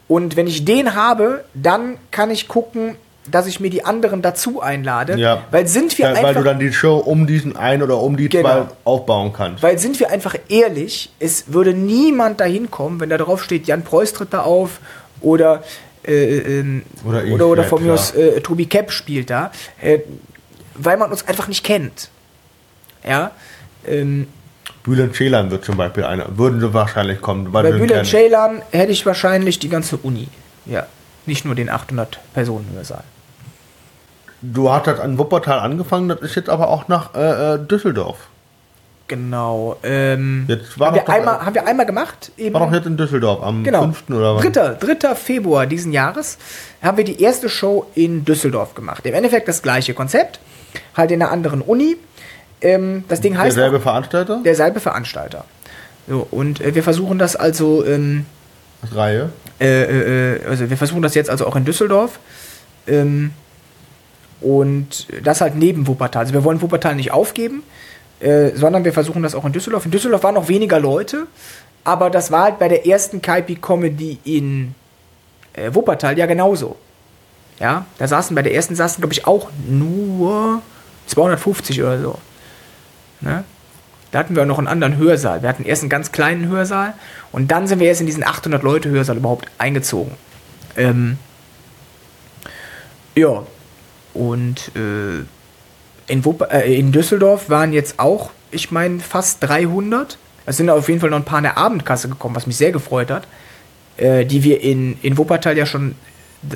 und 0.08 0.34
wenn 0.34 0.48
ich 0.48 0.64
den 0.64 0.96
habe, 0.96 1.44
dann 1.54 1.96
kann 2.10 2.32
ich 2.32 2.48
gucken, 2.48 2.96
dass 3.30 3.47
ich 3.47 3.60
mir 3.60 3.70
die 3.70 3.84
anderen 3.84 4.22
dazu 4.22 4.60
einlade. 4.62 5.16
Ja. 5.18 5.42
Weil 5.51 5.66
sind 5.66 5.97
wir 5.98 6.06
Ja, 6.09 6.14
weil 6.14 6.22
du 6.22 6.28
einfach. 6.28 6.44
dann 6.44 6.59
die 6.59 6.72
Show 6.72 6.97
um 6.97 7.26
diesen 7.26 7.56
einen 7.56 7.82
oder 7.82 7.98
um 7.98 8.16
die 8.16 8.28
Genau. 8.28 8.48
zwei 8.48 8.66
aufbauen 8.84 9.32
kannst. 9.32 9.62
Weil 9.62 9.78
sind 9.78 9.98
wir 10.01 10.10
einfach 10.10 10.34
ehrlich, 10.48 11.10
es 11.20 11.52
würde 11.52 11.74
niemand 11.74 12.40
dahin 12.40 12.70
kommen, 12.70 12.98
wenn 13.01 13.10
da 13.10 13.18
drauf 13.18 13.42
steht, 13.44 13.66
Jan 13.66 13.82
Preuß 13.82 14.12
tritt 14.14 14.32
da 14.32 14.42
auf 14.42 14.80
oder 15.20 15.62
äh, 16.06 16.38
ähm, 16.60 16.82
Oder 17.05 17.24
oder, 17.24 17.47
oder 17.48 17.64
von 17.64 17.82
mir 17.84 17.92
aus 17.92 18.12
äh, 18.14 18.40
Tobi 18.40 18.64
Kepp 18.66 18.90
spielt 18.90 19.28
da, 19.28 19.52
äh, 19.82 19.98
weil 20.74 20.97
man 20.97 21.10
uns 21.10 21.28
einfach 21.28 21.47
nicht 21.47 21.62
kennt. 21.62 22.09
Ja. 23.06 23.32
Ähm, 23.86 24.26
Bülent 24.82 25.14
Ceylan 25.14 25.51
wird 25.51 25.62
zum 25.64 25.76
Beispiel 25.76 26.05
einer, 26.05 26.38
würden 26.38 26.59
sie 26.59 26.72
wahrscheinlich 26.72 27.20
kommen. 27.20 27.52
bei 27.52 27.62
Bülent. 27.70 28.06
Ceylan 28.09 28.62
hätte 28.70 28.92
ich 28.92 29.05
wahrscheinlich 29.05 29.59
die 29.59 29.68
ganze 29.68 29.98
Uni. 29.98 30.28
Ja. 30.64 30.86
Nicht 31.26 31.44
nur 31.44 31.55
den 31.55 31.68
800 31.70 32.18
Personen 32.34 32.68
Hörsaal. 32.74 33.05
Du 34.42 34.70
hast 34.72 34.86
das 34.86 34.98
an 35.01 35.18
Wuppertal 35.18 35.59
angefangen, 35.60 36.09
das 36.09 36.20
ist 36.20 36.34
jetzt 36.34 36.48
aber 36.48 36.68
auch 36.68 36.88
nach 36.88 37.14
äh, 37.14 37.55
äh, 37.55 37.59
Düsseldorf. 37.59 38.16
Genau. 39.06 39.76
Ähm, 39.82 40.44
Jetzt 40.48 40.78
war 40.78 40.88
haben, 40.88 40.94
wir 40.94 41.02
doch 41.02 41.12
einmal, 41.12 41.44
haben 41.44 41.55
wir 41.55 41.66
einmal 41.66 41.84
gemacht. 41.84 42.30
Eben. 42.38 42.55
War 42.55 42.64
doch 42.66 42.72
jetzt 42.72 42.86
in 42.86 42.97
Düsseldorf 42.97 43.42
am 43.42 43.64
Genau. 43.64 43.82
5. 43.82 44.05
oder 44.10 44.36
was? 44.36 44.42
3. 44.52 44.94
3. 44.94 45.14
Februar 45.16 45.66
diesen 45.66 45.92
Jahres 45.92 46.38
haben 46.80 46.97
wir 46.97 47.05
die 47.05 47.20
erste 47.20 47.48
Show 47.48 47.86
in 47.97 48.24
Düsseldorf 48.24 48.74
gemacht. 48.74 49.05
Im 49.05 49.12
Endeffekt 49.14 49.48
das 49.48 49.62
gleiche 49.62 49.94
Konzept, 49.94 50.38
halt 50.97 51.10
in 51.10 51.20
einer 51.20 51.32
anderen 51.32 51.60
Uni. 51.60 51.97
Ähm, 52.60 53.02
das 53.09 53.20
Ding 53.20 53.36
heißt 53.36 53.56
Derselbe 53.56 53.78
auch, 53.78 53.82
Veranstalter? 53.82 54.40
derselbe 54.44 54.78
Veranstalter. 54.80 55.44
So, 56.09 56.26
und 56.30 56.60
äh, 56.60 56.74
wir 56.76 56.84
versuchen 56.84 57.18
das 57.18 57.34
also, 57.34 57.84
ähm, 57.84 58.26
Reihe. 58.92 59.30
Äh, 59.60 60.36
äh, 60.36 60.46
also 60.46 60.70
wir 60.70 60.76
versuchen 60.76 61.02
das 61.02 61.14
jetzt 61.14 61.30
also 61.30 61.46
auch 61.46 61.56
in 61.56 61.64
Düsseldorf. 61.64 62.18
Ähm, 62.86 63.32
und 64.40 65.06
das 65.22 65.40
halt 65.40 65.54
neben 65.54 65.86
Wuppertal. 65.86 66.22
Also 66.22 66.32
wir 66.32 66.44
wollen 66.44 66.62
Wuppertal 66.62 66.94
nicht 66.94 67.12
aufgeben, 67.12 67.62
äh, 68.20 68.50
sondern 68.54 68.84
wir 68.84 68.92
versuchen 68.92 69.22
das 69.22 69.34
auch 69.34 69.44
in 69.44 69.52
Düsseldorf. 69.52 69.84
In 69.84 69.90
Düsseldorf 69.90 70.22
waren 70.22 70.34
noch 70.34 70.48
weniger 70.48 70.80
Leute, 70.80 71.26
aber 71.84 72.10
das 72.10 72.30
war 72.30 72.44
halt 72.44 72.58
bei 72.58 72.68
der 72.68 72.86
ersten 72.86 73.20
Kaipi 73.20 73.56
Comedy 73.56 74.18
in 74.24 74.74
äh, 75.52 75.74
Wuppertal 75.74 76.18
ja 76.18 76.26
genauso. 76.26 76.76
Ja, 77.58 77.84
da 77.98 78.08
saßen 78.08 78.34
bei 78.34 78.40
der 78.40 78.54
ersten 78.54 78.74
saßen, 78.74 79.02
glaube 79.02 79.12
ich, 79.12 79.26
auch 79.26 79.50
nur 79.68 80.62
250 81.06 81.82
oder 81.82 82.00
so. 82.00 82.18
Ne? 83.20 83.44
Da 84.10 84.18
hatten 84.18 84.34
wir 84.34 84.42
auch 84.42 84.46
noch 84.46 84.58
einen 84.58 84.66
anderen 84.66 84.96
Hörsaal. 84.96 85.42
Wir 85.42 85.48
hatten 85.48 85.64
erst 85.64 85.82
einen 85.82 85.90
ganz 85.90 86.12
kleinen 86.12 86.48
Hörsaal 86.48 86.94
und 87.32 87.50
dann 87.50 87.66
sind 87.66 87.78
wir 87.78 87.88
erst 87.88 88.00
in 88.00 88.06
diesen 88.06 88.24
800 88.24 88.62
Leute 88.62 88.90
Hörsaal 88.90 89.16
überhaupt 89.16 89.46
eingezogen. 89.58 90.12
Ähm, 90.76 91.18
ja, 93.14 93.44
und 94.14 94.72
äh, 94.74 95.20
in, 96.12 96.24
äh, 96.50 96.78
in 96.78 96.92
Düsseldorf 96.92 97.48
waren 97.48 97.72
jetzt 97.72 97.98
auch, 97.98 98.30
ich 98.50 98.70
meine, 98.70 99.00
fast 99.00 99.42
300. 99.42 100.18
Es 100.46 100.56
sind 100.56 100.70
auf 100.70 100.88
jeden 100.88 101.00
Fall 101.00 101.10
noch 101.10 101.18
ein 101.18 101.24
paar 101.24 101.38
in 101.38 101.44
der 101.44 101.58
Abendkasse 101.58 102.08
gekommen, 102.08 102.34
was 102.34 102.46
mich 102.46 102.56
sehr 102.56 102.72
gefreut 102.72 103.10
hat. 103.10 103.28
Äh, 104.00 104.24
die 104.24 104.42
wir 104.42 104.62
in, 104.62 104.96
in 105.02 105.18
Wuppertal 105.18 105.58
ja 105.58 105.66
schon 105.66 105.94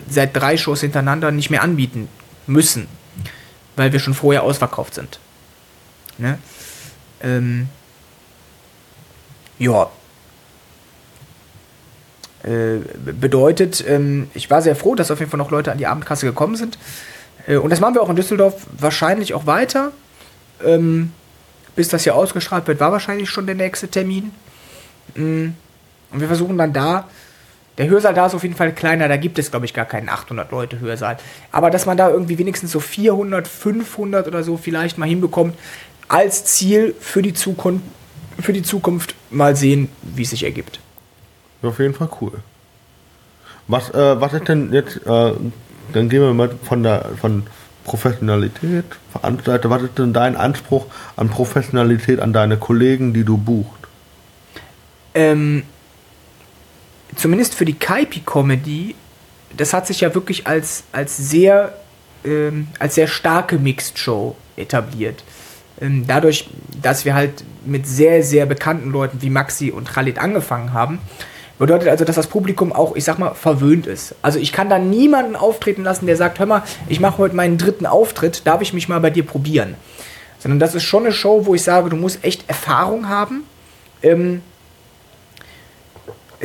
seit 0.09 0.35
drei 0.35 0.56
Shows 0.56 0.81
hintereinander 0.81 1.31
nicht 1.31 1.51
mehr 1.51 1.62
anbieten 1.62 2.09
müssen, 2.47 2.89
weil 3.76 3.93
wir 3.93 4.01
schon 4.01 4.14
vorher 4.14 4.44
ausverkauft 4.44 4.94
sind. 4.94 5.18
Ne? 6.16 6.39
Ähm, 7.25 7.69
ja. 9.59 9.91
Äh, 12.43 12.81
bedeutet, 13.05 13.83
ähm, 13.89 14.29
ich 14.35 14.51
war 14.51 14.61
sehr 14.61 14.77
froh, 14.77 14.95
dass 14.95 15.11
auf 15.11 15.19
jeden 15.19 15.31
Fall 15.31 15.39
noch 15.39 15.51
Leute 15.51 15.73
an 15.73 15.79
die 15.79 15.87
Abendkasse 15.87 16.27
gekommen 16.27 16.57
sind. 16.57 16.79
Äh, 17.47 17.57
und 17.57 17.71
das 17.71 17.81
machen 17.81 17.95
wir 17.95 18.03
auch 18.03 18.11
in 18.11 18.17
Düsseldorf 18.17 18.67
wahrscheinlich 18.79 19.33
auch 19.33 19.47
weiter. 19.47 19.93
Ähm, 20.65 21.13
bis 21.75 21.89
das 21.89 22.05
hier 22.05 22.15
ausgestrahlt 22.15 22.67
wird, 22.67 22.81
war 22.81 22.93
wahrscheinlich 22.93 23.31
schon 23.31 23.47
der 23.47 23.55
nächste 23.55 23.89
Termin. 23.89 24.31
Mm, 25.15 25.49
Und 26.13 26.21
wir 26.21 26.29
versuchen 26.29 26.57
dann 26.57 26.73
da, 26.73 27.09
der 27.79 27.89
Hörsaal 27.89 28.15
da 28.15 28.27
ist 28.27 28.35
auf 28.35 28.45
jeden 28.45 28.55
Fall 28.55 28.73
kleiner, 28.73 29.09
da 29.09 29.17
gibt 29.17 29.39
es, 29.39 29.51
glaube 29.51 29.67
ich, 29.67 29.75
gar 29.75 29.85
keinen 29.85 30.09
800 30.09 30.53
Leute 30.53 30.79
Hörsaal. 30.79 31.17
Aber 31.51 31.71
dass 31.71 31.87
man 31.87 31.97
da 31.97 32.09
irgendwie 32.09 32.39
wenigstens 32.39 32.71
so 32.71 32.79
400, 32.79 33.49
500 33.49 34.29
oder 34.29 34.45
so 34.45 34.57
vielleicht 34.57 34.97
mal 34.97 35.09
hinbekommt, 35.09 35.57
als 36.09 36.44
Ziel 36.44 36.94
für 37.01 37.22
die 37.22 37.35
Zukunft, 37.35 37.85
für 38.40 38.52
die 38.52 38.62
Zukunft 38.62 39.14
mal 39.31 39.56
sehen, 39.56 39.89
wie 40.02 40.22
es 40.22 40.31
sich 40.31 40.44
ergibt. 40.44 40.81
Auf 41.62 41.78
jeden 41.78 41.94
Fall 41.94 42.09
cool. 42.20 42.32
Was, 43.68 43.90
äh, 43.90 44.20
was 44.20 44.35
ist 44.35 44.48
denn 44.48 44.72
jetzt, 44.72 44.97
äh, 45.06 45.32
dann 45.93 46.09
gehen 46.09 46.20
wir 46.20 46.35
mal 46.35 46.51
von 46.62 46.82
der 46.82 47.10
von 47.20 47.44
Professionalität, 47.85 48.85
Veranstalter, 49.12 49.68
was 49.68 49.82
ist 49.82 49.98
denn 49.98 50.12
dein 50.12 50.36
Anspruch 50.36 50.86
an 51.16 51.28
Professionalität 51.28 52.20
an 52.20 52.32
deine 52.32 52.56
Kollegen, 52.56 53.12
die 53.12 53.24
du 53.24 53.36
buchst? 53.36 53.85
ähm, 55.14 55.62
zumindest 57.14 57.55
für 57.55 57.64
die 57.64 57.74
Kaipi-Comedy, 57.74 58.97
das 59.56 59.72
hat 59.72 59.86
sich 59.86 60.01
ja 60.01 60.14
wirklich 60.14 60.47
als, 60.47 60.85
als 60.93 61.16
sehr 61.16 61.74
ähm, 62.24 62.68
als 62.78 62.94
sehr 62.97 63.06
starke 63.06 63.59
Mixed-Show 63.59 64.35
etabliert. 64.56 65.22
Ähm, 65.81 66.05
dadurch, 66.07 66.49
dass 66.81 67.05
wir 67.05 67.15
halt 67.15 67.45
mit 67.65 67.87
sehr, 67.87 68.23
sehr 68.23 68.47
bekannten 68.47 68.91
Leuten 68.91 69.23
wie 69.23 69.31
Maxi 69.31 69.71
und 69.71 69.91
Khalid 69.91 70.19
angefangen 70.19 70.73
haben, 70.73 70.99
bedeutet 71.59 71.89
also, 71.89 72.05
dass 72.05 72.17
das 72.17 72.27
Publikum 72.27 72.73
auch, 72.73 72.97
ich 72.97 73.05
sag 73.05 73.19
mal, 73.19 73.35
verwöhnt 73.35 73.87
ist. 73.87 74.15
Also 74.23 74.39
ich 74.39 74.53
kann 74.53 74.69
da 74.69 74.79
niemanden 74.79 75.37
auftreten 75.37 75.83
lassen, 75.83 76.07
der 76.07 76.17
sagt, 76.17 76.39
hör 76.39 76.47
mal, 76.47 76.63
ich 76.89 77.01
mache 77.01 77.19
heute 77.19 77.37
meinen 77.37 77.59
dritten 77.59 77.87
Auftritt, 77.87 78.47
darf 78.47 78.61
ich 78.61 78.73
mich 78.73 78.89
mal 78.89 79.01
bei 79.01 79.11
dir 79.11 79.25
probieren? 79.25 79.75
Sondern 80.39 80.59
das 80.59 80.75
ist 80.75 80.83
schon 80.83 81.05
eine 81.05 81.13
Show, 81.13 81.47
wo 81.47 81.55
ich 81.55 81.63
sage, 81.63 81.89
du 81.89 81.97
musst 81.97 82.25
echt 82.25 82.49
Erfahrung 82.49 83.09
haben. 83.09 83.45
Ähm, 84.03 84.43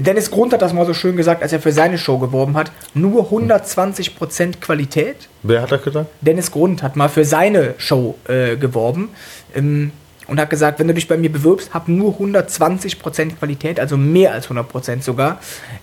Dennis 0.02 0.32
Grund 0.32 0.54
hat 0.54 0.62
das 0.62 0.74
mal 0.74 0.86
so 0.86 0.94
schön 0.94 1.18
gesagt, 1.18 1.42
als 1.42 1.54
er 1.54 1.60
für 1.60 1.72
seine 1.72 1.98
Show 1.98 2.18
geworben 2.18 2.56
hat. 2.56 2.72
Nur 2.94 3.32
120% 3.32 4.60
Qualität. 4.60 5.28
Wer 5.44 5.62
hat 5.62 5.72
das 5.72 5.84
gesagt? 5.84 6.10
Dennis 6.22 6.52
Grund 6.52 6.84
hat 6.84 6.96
mal 6.96 7.10
für 7.10 7.26
seine 7.26 7.76
Show 7.78 8.16
äh, 8.28 8.56
geworben 8.56 9.10
ähm, 9.56 9.92
und 10.28 10.40
hat 10.40 10.50
gesagt, 10.50 10.80
wenn 10.80 10.88
du 10.88 10.94
dich 10.94 11.08
bei 11.08 11.18
mir 11.18 11.32
bewirbst, 11.32 11.74
hab 11.74 11.88
nur 11.88 12.14
120% 12.14 13.38
Qualität, 13.38 13.80
also 13.80 13.98
mehr 13.98 14.34
als 14.34 14.50
100% 14.50 15.02
sogar, 15.02 15.40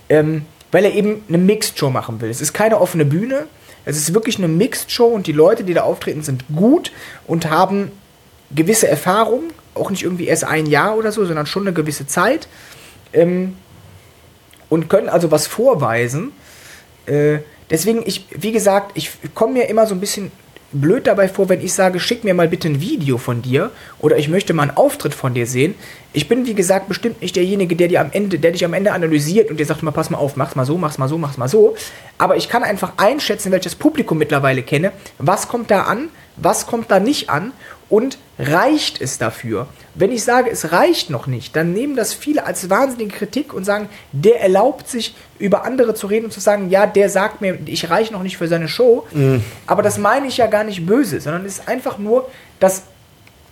ähm, 0.09 0.43
weil 0.73 0.85
er 0.85 0.95
eben 0.95 1.23
eine 1.29 1.39
Mixed-Show 1.39 1.91
machen 1.91 2.21
will. 2.21 2.31
Es 2.31 2.41
ist 2.41 2.53
keine 2.53 2.81
offene 2.81 3.05
Bühne, 3.05 3.47
es 3.85 3.97
ist 3.97 4.15
wirklich 4.15 4.39
eine 4.39 4.49
Mixed-Show 4.49 5.07
und 5.07 5.27
die 5.27 5.33
Leute, 5.33 5.65
die 5.65 5.75
da 5.75 5.83
auftreten, 5.83 6.23
sind 6.23 6.45
gut 6.55 6.93
und 7.27 7.51
haben 7.51 7.91
gewisse 8.55 8.89
Erfahrung, 8.89 9.45
auch 9.75 9.91
nicht 9.91 10.03
irgendwie 10.03 10.27
erst 10.27 10.45
ein 10.45 10.67
Jahr 10.67 10.97
oder 10.97 11.13
so, 11.13 11.25
sondern 11.25 11.47
schon 11.47 11.65
eine 11.65 11.73
gewisse 11.73 12.07
Zeit. 12.07 12.49
Ähm, 13.13 13.57
und 14.69 14.89
können 14.89 15.09
also 15.09 15.31
was 15.31 15.47
vorweisen. 15.47 16.33
Äh, 17.07 17.39
deswegen, 17.71 18.03
ich, 18.05 18.27
wie 18.31 18.53
gesagt, 18.53 18.93
ich 18.95 19.11
komme 19.35 19.55
mir 19.55 19.69
immer 19.69 19.87
so 19.87 19.95
ein 19.95 20.01
bisschen 20.01 20.31
blöd 20.73 21.07
dabei 21.07 21.29
vor, 21.29 21.49
wenn 21.49 21.61
ich 21.61 21.73
sage, 21.73 22.01
schick 22.01 22.25
mir 22.25 22.35
mal 22.35 22.49
bitte 22.49 22.69
ein 22.69 22.81
Video 22.81 23.19
von 23.19 23.43
dir 23.43 23.71
oder 23.99 24.19
ich 24.19 24.29
möchte 24.29 24.53
mal 24.53 24.65
einen 24.65 24.77
Auftritt 24.77 25.15
von 25.15 25.35
dir 25.35 25.47
sehen. 25.47 25.75
Ich 26.13 26.29
bin, 26.29 26.47
wie 26.47 26.55
gesagt, 26.55 26.89
bestimmt 26.89 27.23
nicht 27.23 27.37
derjenige, 27.37 27.77
der 27.77 27.89
dir 27.89 28.01
am 28.01 28.11
Ende, 28.13 28.39
der 28.39 28.53
dich 28.53 28.65
am 28.65 28.75
Ende 28.75 28.93
analysiert 28.93 29.51
und 29.51 29.59
dir 29.59 29.67
sagt 29.67 29.83
mal, 29.83 29.91
pass 29.91 30.11
mal 30.11 30.19
auf, 30.19 30.37
mach's 30.37 30.57
mal 30.57 30.67
so, 30.67 30.77
mach's 30.77 30.99
mal 30.99 31.09
so, 31.09 31.19
mach's 31.19 31.39
mal 31.39 31.49
so. 31.49 31.77
Aber 32.19 32.37
ich 32.37 32.49
kann 32.49 32.63
einfach 32.63 32.95
einschätzen, 32.97 33.53
welches 33.53 33.75
Publikum 33.75 34.19
mittlerweile 34.19 34.63
kenne, 34.63 34.93
was 35.19 35.49
kommt 35.49 35.71
da 35.71 35.83
an, 35.83 36.09
was 36.37 36.67
kommt 36.67 36.91
da 36.91 37.01
nicht 37.01 37.31
an 37.31 37.53
und 37.89 38.19
reicht 38.39 39.01
es 39.01 39.19
dafür? 39.19 39.69
Wenn 39.99 40.13
ich 40.13 40.25
sage, 40.25 40.51
es 40.51 40.73
reicht 40.73 41.09
noch 41.09 41.27
nicht, 41.27 41.57
dann 41.57 41.73
nehmen 41.73 41.97
das 41.97 42.13
viele 42.13 42.47
als 42.47 42.69
wahnsinnige 42.69 43.17
Kritik 43.17 43.55
und 43.55 43.65
sagen, 43.65 43.89
der 44.13 44.41
erlaubt 44.43 44.89
sich, 44.89 45.15
über 45.39 45.65
andere 45.65 45.95
zu 45.95 46.07
reden 46.07 46.27
und 46.27 46.33
zu 46.33 46.41
sagen, 46.41 46.71
ja, 46.71 46.87
der 46.87 47.09
sagt 47.09 47.41
mir, 47.41 47.59
ich 47.67 47.89
reiche 47.91 48.13
noch 48.13 48.23
nicht 48.23 48.37
für 48.37 48.49
seine 48.49 48.69
Show. 48.69 49.07
Mhm. 49.13 49.43
Aber 49.67 49.83
das 49.83 49.99
meine 49.99 50.27
ich 50.27 50.37
ja 50.37 50.47
gar 50.47 50.65
nicht 50.65 50.87
böse, 50.87 51.21
sondern 51.21 51.45
es 51.47 51.59
ist 51.59 51.69
einfach 51.69 51.99
nur, 51.99 52.29
dass 52.61 52.85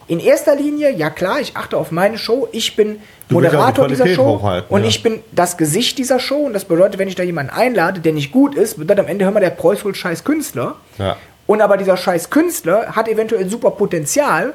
in 0.07 0.21
erster 0.21 0.55
Linie, 0.55 0.93
ja 0.93 1.09
klar, 1.11 1.41
ich 1.41 1.57
achte 1.57 1.77
auf 1.77 1.91
meine 1.91 2.19
Show, 2.19 2.49
ich 2.53 2.77
bin 2.77 3.01
du 3.29 3.37
Moderator 3.37 3.89
die 3.89 3.95
dieser 3.95 4.09
Show 4.09 4.63
und 4.69 4.83
ja. 4.83 4.89
ich 4.89 5.03
bin 5.03 5.21
das 5.33 5.57
Gesicht 5.57 5.97
dieser 5.97 6.19
Show 6.19 6.45
und 6.45 6.53
das 6.53 6.67
bedeutet, 6.67 6.99
wenn 6.99 7.09
ich 7.09 7.15
da 7.15 7.23
jemanden 7.23 7.53
einlade, 7.53 8.01
der 8.01 8.13
nicht 8.13 8.31
gut 8.31 8.55
ist, 8.55 8.79
bedeutet 8.79 9.05
am 9.05 9.11
Ende, 9.11 9.25
hör 9.25 9.33
mal, 9.33 9.41
der 9.41 9.51
Preuß 9.51 9.85
wohl 9.85 9.95
scheiß 9.95 10.25
Künstler. 10.25 10.77
Ja. 10.99 11.17
Und 11.47 11.61
aber 11.61 11.77
dieser 11.77 11.97
scheiß 11.97 12.31
Künstler 12.31 12.97
hat 12.97 13.09
eventuell 13.09 13.49
super 13.49 13.71
Potenzial, 13.71 14.55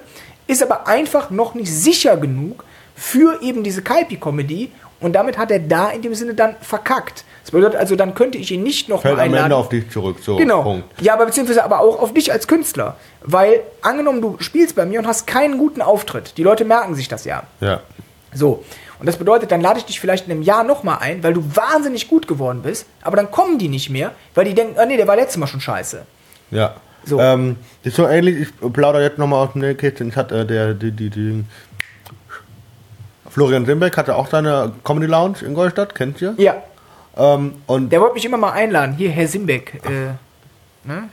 ist 0.49 0.63
aber 0.63 0.87
einfach 0.87 1.29
noch 1.29 1.53
nicht 1.53 1.71
sicher 1.71 2.17
genug 2.17 2.65
für 2.95 3.41
eben 3.41 3.63
diese 3.63 3.81
Kaipi-Comedy 3.81 4.71
und 4.99 5.13
damit 5.13 5.37
hat 5.37 5.51
er 5.51 5.59
da 5.59 5.89
in 5.91 6.01
dem 6.01 6.15
Sinne 6.15 6.33
dann 6.33 6.55
verkackt. 6.59 7.23
Das 7.43 7.51
bedeutet 7.51 7.79
also, 7.79 7.95
dann 7.95 8.15
könnte 8.15 8.37
ich 8.37 8.51
ihn 8.51 8.63
nicht 8.63 8.89
noch 8.89 9.03
Fällt 9.03 9.15
mal 9.15 9.23
einladen. 9.23 9.39
am 9.39 9.45
Ende 9.45 9.55
auf 9.55 9.69
dich 9.69 9.89
zurück, 9.89 10.17
so. 10.21 10.35
Genau. 10.35 10.63
Punkt. 10.63 11.01
Ja, 11.01 11.13
aber 11.13 11.27
beziehungsweise 11.27 11.63
aber 11.63 11.79
auch 11.79 11.99
auf 12.01 12.13
dich 12.13 12.31
als 12.31 12.47
Künstler. 12.47 12.97
Weil, 13.21 13.61
angenommen, 13.81 14.21
du 14.21 14.37
spielst 14.39 14.75
bei 14.75 14.85
mir 14.85 14.99
und 14.99 15.07
hast 15.07 15.25
keinen 15.25 15.57
guten 15.57 15.81
Auftritt. 15.81 16.37
Die 16.37 16.43
Leute 16.43 16.65
merken 16.65 16.95
sich 16.95 17.07
das 17.07 17.25
ja. 17.25 17.43
Ja. 17.61 17.81
So. 18.33 18.63
Und 18.99 19.05
das 19.05 19.17
bedeutet, 19.17 19.51
dann 19.51 19.61
lade 19.61 19.79
ich 19.79 19.85
dich 19.85 19.99
vielleicht 19.99 20.25
in 20.25 20.31
einem 20.31 20.41
Jahr 20.41 20.63
nochmal 20.63 20.97
ein, 20.99 21.23
weil 21.23 21.33
du 21.33 21.43
wahnsinnig 21.55 22.07
gut 22.09 22.27
geworden 22.27 22.61
bist, 22.63 22.85
aber 23.01 23.15
dann 23.15 23.31
kommen 23.31 23.57
die 23.57 23.69
nicht 23.69 23.89
mehr, 23.89 24.11
weil 24.35 24.45
die 24.45 24.53
denken, 24.53 24.75
oh 24.81 24.85
nee, 24.85 24.97
der 24.97 25.07
war 25.07 25.15
letztes 25.15 25.37
Mal 25.37 25.47
schon 25.47 25.61
scheiße. 25.61 26.05
Ja. 26.51 26.75
So. 27.05 27.19
Ähm, 27.19 27.55
das 27.83 27.91
ist 27.91 27.97
so 27.97 28.07
ähnlich, 28.07 28.37
ich 28.41 28.73
plaudere 28.73 29.03
jetzt 29.03 29.17
nochmal 29.17 29.45
aus 29.45 29.53
dem 29.53 29.61
Nähkästchen. 29.61 30.09
Ich 30.09 30.15
hatte 30.15 30.39
äh, 30.39 30.45
der, 30.45 30.73
die, 30.73 30.91
die, 30.91 31.09
die 31.09 31.45
Florian 33.29 33.65
Simbeck 33.65 33.95
hatte 33.97 34.15
auch 34.15 34.27
seine 34.27 34.73
Comedy 34.83 35.05
Lounge 35.05 35.37
in 35.45 35.53
Goldstadt, 35.53 35.95
kennt 35.95 36.21
ihr? 36.21 36.33
Ja. 36.37 36.55
Ähm, 37.15 37.55
und 37.67 37.91
der 37.91 38.01
wollte 38.01 38.15
mich 38.15 38.25
immer 38.25 38.37
mal 38.37 38.51
einladen. 38.51 38.95
Hier, 38.95 39.11
Herr 39.11 39.27
Simbeck. 39.27 39.81
Äh, 39.85 40.87
ne? 40.87 41.09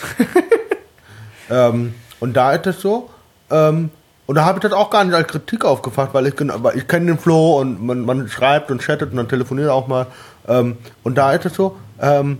ähm, 1.50 1.94
und 2.20 2.36
da 2.36 2.52
ist 2.52 2.66
es 2.66 2.80
so, 2.80 3.10
ähm, 3.50 3.90
und 4.26 4.36
da 4.36 4.44
habe 4.44 4.58
ich 4.58 4.62
das 4.62 4.72
auch 4.72 4.90
gar 4.90 5.02
nicht 5.04 5.14
als 5.14 5.26
Kritik 5.26 5.64
aufgefasst, 5.64 6.14
weil 6.14 6.26
ich, 6.28 6.34
weil 6.38 6.76
ich 6.76 6.86
kenne 6.86 7.06
den 7.06 7.18
Flo 7.18 7.58
und 7.58 7.84
man, 7.84 8.02
man, 8.02 8.28
schreibt 8.28 8.70
und 8.70 8.80
chattet 8.80 9.10
und 9.10 9.16
dann 9.16 9.28
telefoniert 9.28 9.70
auch 9.70 9.88
mal. 9.88 10.06
Ähm, 10.46 10.78
und 11.02 11.18
da 11.18 11.32
ist 11.32 11.46
es 11.46 11.54
so, 11.54 11.76
ähm, 12.00 12.38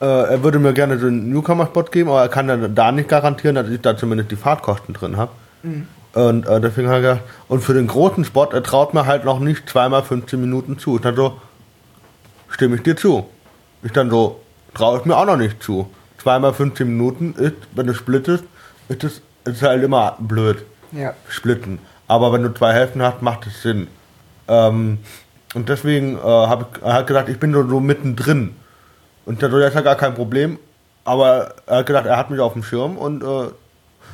äh, 0.00 0.04
er 0.04 0.42
würde 0.42 0.58
mir 0.58 0.72
gerne 0.72 0.98
so 0.98 1.06
einen 1.06 1.30
Newcomer-Spot 1.30 1.84
geben, 1.84 2.10
aber 2.10 2.22
er 2.22 2.28
kann 2.28 2.48
dann 2.48 2.74
da 2.74 2.92
nicht 2.92 3.08
garantieren, 3.08 3.54
dass 3.54 3.68
ich 3.68 3.80
da 3.80 3.96
zumindest 3.96 4.30
die 4.30 4.36
Fahrtkosten 4.36 4.94
drin 4.94 5.16
habe. 5.16 5.32
Mhm. 5.62 5.86
Und 6.12 6.46
äh, 6.46 6.60
deswegen 6.60 6.88
hat 6.88 6.96
er 6.96 7.00
gesagt, 7.00 7.22
und 7.48 7.60
für 7.60 7.74
den 7.74 7.86
großen 7.86 8.24
Spot, 8.24 8.46
er 8.46 8.62
traut 8.62 8.94
mir 8.94 9.06
halt 9.06 9.24
noch 9.24 9.38
nicht 9.38 9.68
zweimal 9.68 10.02
15 10.02 10.40
Minuten 10.40 10.78
zu. 10.78 10.96
Ich 10.96 11.02
dann 11.02 11.14
so, 11.14 11.40
stimme 12.48 12.76
ich 12.76 12.82
dir 12.82 12.96
zu. 12.96 13.28
Ich 13.82 13.92
dann 13.92 14.10
so, 14.10 14.40
traue 14.74 14.98
ich 14.98 15.04
mir 15.04 15.16
auch 15.16 15.26
noch 15.26 15.36
nicht 15.36 15.62
zu. 15.62 15.90
Zweimal 16.18 16.52
15 16.52 16.86
Minuten 16.86 17.34
ist, 17.38 17.54
wenn 17.72 17.86
du 17.86 17.94
splittest, 17.94 18.44
ist 18.88 19.04
es 19.04 19.22
ist 19.44 19.62
halt 19.62 19.82
immer 19.82 20.16
blöd. 20.18 20.64
Ja. 20.92 21.14
Splitten. 21.28 21.78
Aber 22.08 22.32
wenn 22.32 22.42
du 22.42 22.52
zwei 22.52 22.72
Hälften 22.72 23.02
hast, 23.02 23.22
macht 23.22 23.46
es 23.46 23.62
Sinn. 23.62 23.86
Ähm, 24.48 24.98
und 25.54 25.68
deswegen 25.68 26.16
äh, 26.16 26.20
habe 26.20 26.66
ich 26.72 26.82
er 26.82 26.94
hat 26.94 27.06
gedacht, 27.06 27.28
ich 27.28 27.38
bin 27.38 27.52
so, 27.52 27.66
so 27.66 27.80
mittendrin. 27.80 28.56
Und 29.26 29.42
dadurch 29.42 29.68
ist 29.68 29.74
ja 29.74 29.80
gar 29.80 29.96
kein 29.96 30.14
Problem. 30.14 30.58
Aber 31.04 31.54
er 31.66 31.78
hat 31.78 31.86
gedacht, 31.86 32.06
er 32.06 32.16
hat 32.16 32.30
mich 32.30 32.40
auf 32.40 32.52
dem 32.52 32.62
Schirm 32.62 32.96
und 32.96 33.22
äh, 33.22 33.50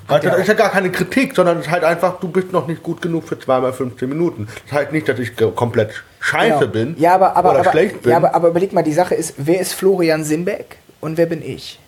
das 0.09 0.39
ist 0.39 0.47
ja 0.47 0.55
gar 0.55 0.71
keine 0.71 0.91
Kritik, 0.91 1.35
sondern 1.35 1.59
es 1.59 1.67
ist 1.67 1.73
halt 1.73 1.83
einfach, 1.83 2.21
du 2.21 2.29
bist 2.29 2.53
noch 2.53 2.69
nicht 2.69 2.83
gut 2.83 3.03
genug 3.03 3.27
für 3.27 3.39
zweimal 3.39 3.73
15 3.73 4.09
Minuten. 4.09 4.47
Das 4.69 4.79
heißt 4.79 4.93
nicht, 4.93 5.09
dass 5.09 5.19
ich 5.19 5.33
komplett 5.57 6.05
scheiße 6.21 6.61
genau. 6.61 6.73
bin 6.73 6.95
ja, 6.99 7.15
aber, 7.15 7.37
aber, 7.37 7.51
oder 7.51 7.61
aber, 7.61 7.71
schlecht 7.71 8.03
bin. 8.03 8.13
Ja, 8.13 8.19
aber, 8.19 8.35
aber 8.35 8.49
überleg 8.49 8.73
mal, 8.73 8.83
die 8.83 8.93
Sache 8.93 9.17
ist, 9.17 9.35
wer 9.37 9.61
ist 9.61 9.73
Florian 9.73 10.23
Simbeck 10.23 10.77
und 11.01 11.19
wer 11.19 11.27
bin 11.27 11.43
ich? 11.43 11.81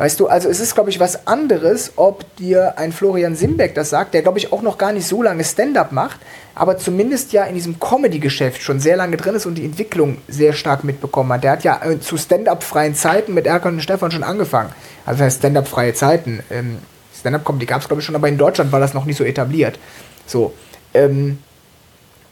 Weißt 0.00 0.18
du, 0.18 0.28
also 0.28 0.48
es 0.48 0.60
ist, 0.60 0.74
glaube 0.74 0.88
ich, 0.88 0.98
was 0.98 1.26
anderes, 1.26 1.92
ob 1.96 2.24
dir 2.36 2.78
ein 2.78 2.90
Florian 2.90 3.36
Simbeck 3.36 3.74
das 3.74 3.90
sagt, 3.90 4.14
der, 4.14 4.22
glaube 4.22 4.38
ich, 4.38 4.50
auch 4.50 4.62
noch 4.62 4.78
gar 4.78 4.92
nicht 4.92 5.06
so 5.06 5.22
lange 5.22 5.44
Stand-up 5.44 5.92
macht, 5.92 6.18
aber 6.54 6.78
zumindest 6.78 7.34
ja 7.34 7.44
in 7.44 7.54
diesem 7.54 7.78
Comedy-Geschäft 7.78 8.62
schon 8.62 8.80
sehr 8.80 8.96
lange 8.96 9.18
drin 9.18 9.34
ist 9.34 9.44
und 9.44 9.56
die 9.56 9.64
Entwicklung 9.66 10.16
sehr 10.26 10.54
stark 10.54 10.84
mitbekommen 10.84 11.30
hat. 11.34 11.44
Der 11.44 11.50
hat 11.50 11.64
ja 11.64 11.84
äh, 11.84 12.00
zu 12.00 12.16
Stand-up-freien 12.16 12.94
Zeiten 12.94 13.34
mit 13.34 13.46
Erkan 13.46 13.74
und 13.74 13.82
Stefan 13.82 14.10
schon 14.10 14.22
angefangen. 14.22 14.70
Also 15.04 15.28
Stand-up-freie 15.28 15.92
Zeiten. 15.92 16.42
Ähm, 16.50 16.78
Stand-up-Comedy 17.18 17.66
gab 17.66 17.82
es, 17.82 17.86
glaube 17.86 18.00
ich, 18.00 18.06
schon, 18.06 18.16
aber 18.16 18.28
in 18.28 18.38
Deutschland 18.38 18.72
war 18.72 18.80
das 18.80 18.94
noch 18.94 19.04
nicht 19.04 19.18
so 19.18 19.24
etabliert. 19.24 19.78
So. 20.24 20.54
Ähm, 20.94 21.40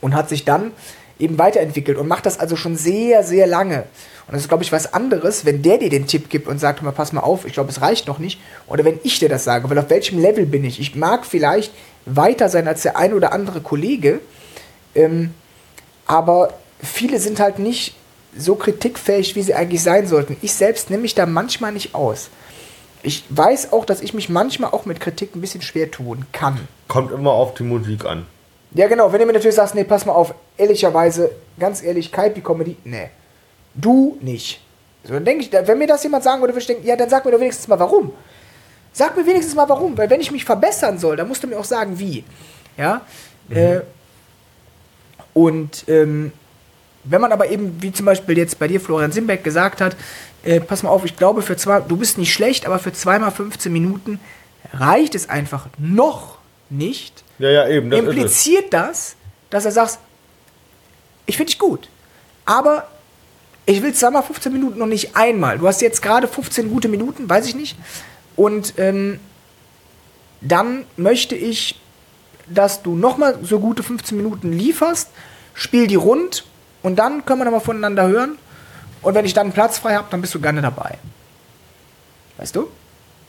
und 0.00 0.14
hat 0.14 0.30
sich 0.30 0.46
dann 0.46 0.72
eben 1.18 1.38
weiterentwickelt 1.38 1.98
und 1.98 2.08
macht 2.08 2.24
das 2.24 2.40
also 2.40 2.56
schon 2.56 2.76
sehr, 2.76 3.24
sehr 3.24 3.46
lange. 3.46 3.84
Und 4.28 4.34
das 4.34 4.42
ist, 4.42 4.48
glaube 4.48 4.62
ich, 4.62 4.72
was 4.72 4.92
anderes, 4.92 5.44
wenn 5.44 5.62
der 5.62 5.78
dir 5.78 5.90
den 5.90 6.06
Tipp 6.06 6.28
gibt 6.28 6.46
und 6.46 6.59
sagt, 6.59 6.82
mal, 6.82 6.92
pass 6.92 7.12
mal 7.12 7.22
auf, 7.22 7.46
ich 7.46 7.55
glaube, 7.55 7.70
es 7.70 7.80
reicht 7.80 8.06
noch 8.06 8.18
nicht. 8.18 8.38
Oder 8.66 8.84
wenn 8.84 9.00
ich 9.02 9.18
dir 9.18 9.28
das 9.28 9.44
sage, 9.44 9.68
weil 9.68 9.78
auf 9.78 9.90
welchem 9.90 10.18
Level 10.18 10.46
bin 10.46 10.64
ich? 10.64 10.80
Ich 10.80 10.94
mag 10.94 11.24
vielleicht 11.26 11.72
weiter 12.05 12.48
sein 12.48 12.68
als 12.68 12.82
der 12.82 12.96
ein 12.96 13.14
oder 13.14 13.32
andere 13.32 13.60
Kollege, 13.60 14.20
ähm, 14.94 15.32
aber 16.06 16.55
viele 16.82 17.18
sind 17.18 17.40
halt 17.40 17.59
nicht 17.59 17.94
so 18.36 18.55
kritikfähig, 18.55 19.34
wie 19.34 19.42
sie 19.42 19.55
eigentlich 19.55 19.82
sein 19.82 20.06
sollten. 20.06 20.36
Ich 20.42 20.52
selbst 20.52 20.90
nehme 20.90 21.02
mich 21.02 21.14
da 21.14 21.26
manchmal 21.26 21.72
nicht 21.72 21.94
aus 21.94 22.30
ich 23.02 23.24
weiß 23.30 23.72
auch, 23.72 23.84
dass 23.84 24.00
ich 24.00 24.14
mich 24.14 24.28
manchmal 24.28 24.70
auch 24.70 24.84
mit 24.84 25.00
Kritik 25.00 25.34
ein 25.34 25.40
bisschen 25.40 25.62
schwer 25.62 25.90
tun 25.90 26.26
kann. 26.32 26.68
Kommt 26.88 27.12
immer 27.12 27.32
auf 27.32 27.55
die 27.55 27.62
Musik 27.62 28.05
an. 28.05 28.26
Ja, 28.74 28.88
genau. 28.88 29.12
Wenn 29.12 29.20
du 29.20 29.26
mir 29.26 29.32
natürlich 29.32 29.56
sagst, 29.56 29.74
nee, 29.74 29.84
pass 29.84 30.05
mal 30.05 30.12
auf, 30.12 30.34
ehrlicherweise, 30.56 31.30
ganz 31.59 31.82
ehrlich, 31.82 32.12
Kaipi-Comedy, 32.12 32.76
nee. 32.84 33.09
Du 33.80 34.18
nicht. 34.20 34.60
So, 35.05 35.14
dann 35.14 35.24
denke 35.24 35.44
ich, 35.44 35.52
wenn 35.52 35.78
mir 35.78 35.86
das 35.86 36.02
jemand 36.02 36.24
sagen 36.24 36.42
würde, 36.42 36.52
würde 36.52 36.60
ich 36.60 36.66
denken, 36.66 36.86
ja, 36.86 36.96
dann 36.96 37.09
sag 37.09 37.24
mir 37.24 37.30
doch 37.30 37.40
wenigstens 37.40 37.68
mal 37.68 37.78
warum. 37.78 38.12
Sag 38.92 39.16
mir 39.16 39.24
wenigstens 39.24 39.55
mal 39.55 39.68
warum, 39.68 39.96
weil 39.96 40.10
wenn 40.10 40.20
ich 40.20 40.30
mich 40.30 40.44
verbessern 40.44 40.98
soll, 40.98 41.16
dann 41.16 41.28
musst 41.28 41.42
du 41.42 41.46
mir 41.46 41.59
auch 41.59 41.64
sagen, 41.64 41.98
wie. 41.98 42.24
Ja. 42.76 43.02
Mhm. 43.48 43.56
Äh, 43.56 43.80
und 45.34 45.84
ähm, 45.88 46.32
wenn 47.05 47.20
man 47.20 47.32
aber 47.32 47.48
eben, 47.48 47.80
wie 47.80 47.92
zum 47.92 48.06
Beispiel 48.06 48.36
jetzt 48.36 48.59
bei 48.59 48.66
dir 48.66 48.80
Florian 48.80 49.12
Simbeck 49.12 49.44
gesagt 49.44 49.80
hat, 49.80 49.96
äh, 50.42 50.60
pass 50.60 50.82
mal 50.82 50.90
auf, 50.90 51.05
ich 51.05 51.16
glaube, 51.16 51.42
für 51.42 51.56
zwei, 51.56 51.80
du 51.80 51.96
bist 51.96 52.18
nicht 52.18 52.32
schlecht, 52.32 52.66
aber 52.66 52.78
für 52.78 52.92
zweimal 52.92 53.30
15 53.30 53.72
Minuten 53.72 54.20
reicht 54.72 55.14
es 55.14 55.28
einfach 55.28 55.68
noch 55.78 56.38
nicht. 56.70 57.24
Ja, 57.38 57.50
ja, 57.50 57.68
eben. 57.68 57.90
Das 57.90 58.00
impliziert 58.00 58.72
das, 58.72 59.16
dass 59.50 59.64
er 59.64 59.70
sagt, 59.70 59.98
ich 61.26 61.36
finde 61.36 61.52
dich 61.52 61.59
gut, 61.59 61.88
aber 62.44 62.88
ich 63.68 63.82
will 63.82 63.92
zweimal 63.92 64.22
15 64.22 64.50
Minuten 64.50 64.78
noch 64.78 64.86
nicht 64.86 65.14
einmal. 65.14 65.58
Du 65.58 65.66
hast 65.68 65.82
jetzt 65.82 66.00
gerade 66.00 66.26
15 66.26 66.70
gute 66.70 66.88
Minuten, 66.88 67.28
weiß 67.28 67.46
ich 67.46 67.54
nicht. 67.54 67.76
Und 68.34 68.74
ähm, 68.78 69.20
dann 70.40 70.86
möchte 70.96 71.34
ich, 71.34 71.78
dass 72.46 72.82
du 72.82 72.96
nochmal 72.96 73.38
so 73.42 73.60
gute 73.60 73.82
15 73.82 74.16
Minuten 74.16 74.52
lieferst, 74.52 75.10
spiel 75.52 75.86
die 75.86 75.96
rund 75.96 76.46
und 76.82 76.98
dann 76.98 77.26
können 77.26 77.40
wir 77.40 77.44
nochmal 77.44 77.60
voneinander 77.60 78.08
hören. 78.08 78.38
Und 79.02 79.14
wenn 79.14 79.26
ich 79.26 79.34
dann 79.34 79.52
Platz 79.52 79.78
frei 79.78 79.96
habe, 79.96 80.08
dann 80.10 80.22
bist 80.22 80.34
du 80.34 80.40
gerne 80.40 80.62
dabei. 80.62 80.96
Weißt 82.38 82.56
du? 82.56 82.68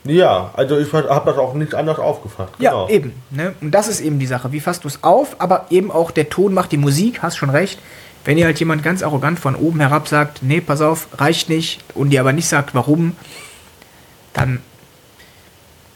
Ja, 0.04 0.52
also 0.56 0.78
ich 0.78 0.90
habe 0.90 1.30
das 1.30 1.38
auch 1.38 1.52
nicht 1.52 1.74
anders 1.74 1.98
aufgefasst. 1.98 2.54
Genau. 2.58 2.88
Ja, 2.88 2.94
eben. 2.94 3.12
Ne? 3.28 3.54
Und 3.60 3.72
das 3.72 3.88
ist 3.88 4.00
eben 4.00 4.18
die 4.18 4.26
Sache. 4.26 4.52
Wie 4.52 4.60
fasst 4.60 4.84
du 4.84 4.88
es 4.88 5.04
auf? 5.04 5.36
Aber 5.38 5.66
eben 5.68 5.90
auch 5.90 6.10
der 6.10 6.30
Ton 6.30 6.54
macht 6.54 6.72
die 6.72 6.78
Musik, 6.78 7.20
hast 7.20 7.36
schon 7.36 7.50
recht. 7.50 7.78
Wenn 8.24 8.36
dir 8.36 8.46
halt 8.46 8.58
jemand 8.58 8.82
ganz 8.82 9.02
arrogant 9.02 9.38
von 9.38 9.54
oben 9.54 9.80
herab 9.80 10.08
sagt, 10.08 10.42
nee, 10.42 10.60
pass 10.60 10.80
auf, 10.80 11.08
reicht 11.18 11.48
nicht, 11.48 11.80
und 11.94 12.10
dir 12.10 12.20
aber 12.20 12.32
nicht 12.32 12.48
sagt, 12.48 12.74
warum, 12.74 13.16
dann, 14.34 14.60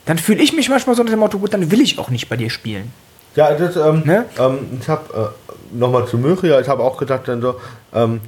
dann 0.07 0.19
fühle 0.19 0.43
ich 0.43 0.53
mich 0.53 0.69
manchmal 0.69 0.97
so 0.97 1.03
nach 1.03 1.11
dem 1.11 1.21
Motto, 1.21 1.39
gut, 1.39 1.53
dann 1.53 1.71
will 1.71 1.81
ich 1.81 1.99
auch 1.99 2.11
nicht 2.11 2.29
bei 2.29 2.37
dir 2.37 2.51
spielen. 2.51 2.93
Ja, 3.37 3.53
das, 3.53 3.77
ähm, 3.77 4.03
ne? 4.05 4.27
ähm, 4.39 4.79
ich 4.81 4.89
habe 4.89 5.35
äh, 5.43 5.77
nochmal 5.77 6.07
zu 6.07 6.19
Möchia, 6.19 6.61
ich 6.61 6.69
habe 6.69 6.83
auch 6.83 6.97
gedacht, 6.97 7.23
dann 7.27 7.43
so, 7.43 7.61
ähm, 7.93 8.21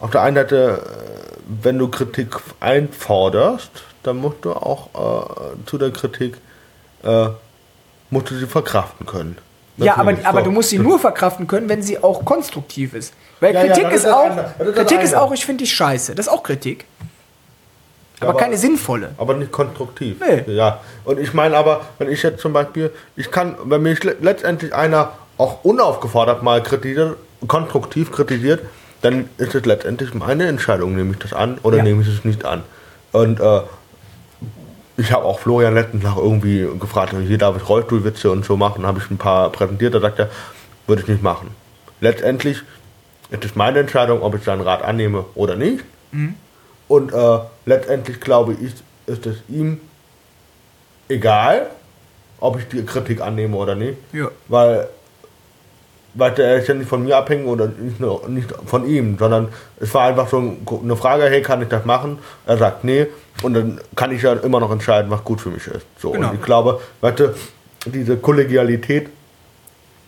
auf 0.00 0.10
der 0.10 0.22
einen 0.22 0.36
Seite, 0.36 0.82
äh, 0.82 1.62
wenn 1.62 1.78
du 1.78 1.88
Kritik 1.88 2.36
einforderst, 2.58 3.70
dann 4.02 4.16
musst 4.16 4.38
du 4.42 4.52
auch 4.52 4.88
äh, 4.94 5.66
zu 5.66 5.78
der 5.78 5.90
Kritik 5.90 6.36
äh, 7.02 7.28
musst 8.10 8.30
du 8.30 8.34
sie 8.36 8.46
verkraften 8.46 9.06
können. 9.06 9.38
Ja, 9.84 9.96
aber, 9.96 10.14
so. 10.16 10.24
aber 10.24 10.42
du 10.42 10.50
musst 10.50 10.70
sie 10.70 10.78
nur 10.78 10.98
verkraften 10.98 11.46
können, 11.46 11.68
wenn 11.68 11.82
sie 11.82 12.02
auch 12.02 12.24
konstruktiv 12.24 12.94
ist. 12.94 13.14
Weil 13.40 13.54
ja, 13.54 13.62
Kritik 13.64 13.82
ja, 13.84 13.88
ist, 13.90 14.04
ist 14.04 14.10
auch, 14.12 14.30
Kritik 14.74 15.02
ist 15.02 15.14
auch, 15.14 15.32
ich 15.32 15.44
finde 15.44 15.64
dich 15.64 15.72
scheiße. 15.74 16.14
Das 16.14 16.26
ist 16.26 16.32
auch 16.32 16.42
Kritik. 16.42 16.84
Aber, 18.20 18.30
Aber- 18.30 18.38
keine 18.38 18.56
sinnvolle. 18.58 19.10
Aber 19.16 19.34
nicht 19.34 19.50
konstruktiv. 19.50 20.18
Nee. 20.20 20.52
Ja. 20.54 20.80
Und 21.04 21.18
ich 21.18 21.32
meine 21.32 21.56
aber, 21.56 21.80
wenn 21.98 22.10
ich 22.10 22.22
jetzt 22.22 22.40
zum 22.40 22.52
Beispiel, 22.52 22.90
ich 23.16 23.30
kann, 23.30 23.56
wenn 23.64 23.82
mich 23.82 24.02
le- 24.04 24.16
letztendlich 24.20 24.74
einer 24.74 25.12
auch 25.38 25.64
unaufgefordert 25.64 26.42
mal 26.42 26.62
kritisiert, 26.62 27.16
konstruktiv 27.46 28.12
kritisiert, 28.12 28.60
dann 29.00 29.30
ist 29.38 29.54
es 29.54 29.64
letztendlich 29.64 30.12
meine 30.12 30.46
Entscheidung, 30.46 30.94
nehme 30.94 31.12
ich 31.12 31.18
das 31.18 31.32
an 31.32 31.56
oder 31.62 31.78
Ja. 31.78 31.82
nehme 31.84 32.02
ich 32.02 32.08
es 32.08 32.22
nicht 32.26 32.44
an. 32.44 32.62
Und 33.12 33.40
äh, 33.40 33.60
ich 34.96 35.12
habe 35.12 35.24
auch 35.24 35.40
Florian 35.40 35.74
letztens 35.74 36.02
nach 36.02 36.16
irgendwie 36.16 36.66
gefragt, 36.78 37.14
hier 37.26 37.38
darf 37.38 37.56
ich 37.56 37.68
Rollstuhlwitze 37.68 38.30
und 38.30 38.44
so 38.44 38.56
machen, 38.56 38.86
habe 38.86 38.98
ich 38.98 39.10
ein 39.10 39.18
paar 39.18 39.50
präsentiert, 39.50 39.94
da 39.94 40.00
sagt 40.00 40.18
er, 40.18 40.30
würde 40.86 41.02
ich 41.02 41.08
nicht 41.08 41.22
machen. 41.22 41.50
Letztendlich 42.00 42.62
ist 43.30 43.44
es 43.44 43.54
meine 43.54 43.78
Entscheidung, 43.80 44.22
ob 44.22 44.34
ich 44.34 44.42
seinen 44.42 44.62
Rat 44.62 44.82
annehme 44.82 45.24
oder 45.34 45.56
nicht. 45.56 45.84
Und 46.88 47.12
äh, 47.12 47.38
letztendlich 47.66 48.20
glaube 48.20 48.54
ich, 48.54 48.74
ist 49.06 49.26
es 49.26 49.36
ihm 49.48 49.80
egal, 51.08 51.70
ob 52.40 52.58
ich 52.58 52.66
die 52.68 52.84
Kritik 52.84 53.20
annehme 53.20 53.56
oder 53.56 53.74
nicht. 53.74 53.98
Ja. 54.12 54.30
Weil, 54.48 54.88
weil 56.14 56.32
der 56.32 56.56
ist 56.56 56.66
ja 56.68 56.74
nicht 56.74 56.88
von 56.88 57.04
mir 57.04 57.16
abhängig 57.16 57.46
oder 57.46 57.66
nicht, 57.68 58.00
nur, 58.00 58.28
nicht 58.28 58.52
von 58.66 58.86
ihm, 58.86 59.16
sondern 59.18 59.48
es 59.78 59.92
war 59.94 60.08
einfach 60.08 60.28
so 60.28 60.38
ein- 60.38 60.66
eine 60.82 60.96
Frage, 60.96 61.24
hey, 61.24 61.40
kann 61.42 61.62
ich 61.62 61.68
das 61.68 61.84
machen? 61.84 62.18
Er 62.46 62.56
sagt 62.58 62.84
nee. 62.84 63.06
Und 63.42 63.54
dann 63.54 63.80
kann 63.96 64.10
ich 64.12 64.22
ja 64.22 64.32
immer 64.34 64.60
noch 64.60 64.70
entscheiden, 64.72 65.10
was 65.10 65.22
gut 65.24 65.40
für 65.40 65.50
mich 65.50 65.66
ist. 65.66 65.86
So, 65.98 66.10
Genau. 66.10 66.28
Und 66.30 66.34
ich 66.34 66.42
glaube, 66.42 66.80
weißt 67.00 67.20
du, 67.20 67.34
diese 67.86 68.16
Kollegialität 68.16 69.08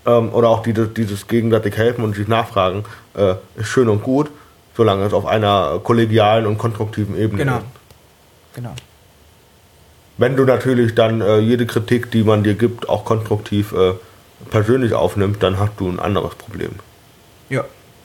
ähm, 0.05 0.33
oder 0.35 0.49
auch 0.49 0.63
dieses, 0.63 0.93
dieses 0.93 1.27
gegenseitig 1.29 1.77
helfen 1.77 2.05
und 2.05 2.17
sich 2.17 2.27
nachfragen, 2.29 2.85
äh, 3.15 3.35
ist 3.57 3.69
schön 3.69 3.89
und 3.89 4.03
gut, 4.03 4.29
solange 4.77 5.05
es 5.07 5.13
auf 5.15 5.25
einer 5.27 5.79
kollegialen 5.85 6.47
und 6.47 6.59
konstruktiven 6.59 7.17
Ebene 7.17 7.45
Genau. 7.45 7.57
ist. 7.59 7.65
Genau. 8.55 8.75
Wenn 10.19 10.37
du 10.37 10.45
natürlich 10.45 10.95
dann 10.95 11.21
äh, 11.21 11.39
jede 11.39 11.65
Kritik, 11.67 12.11
die 12.11 12.23
man 12.23 12.43
dir 12.43 12.55
gibt, 12.55 12.89
auch 12.89 13.05
konstruktiv 13.05 13.73
äh, 13.73 13.93
persönlich 14.51 14.93
aufnimmst, 14.95 15.43
dann 15.43 15.59
hast 15.59 15.73
du 15.79 15.89
ein 15.89 15.99
anderes 16.01 16.35
Problem. 16.35 16.71
Ja, 17.49 17.65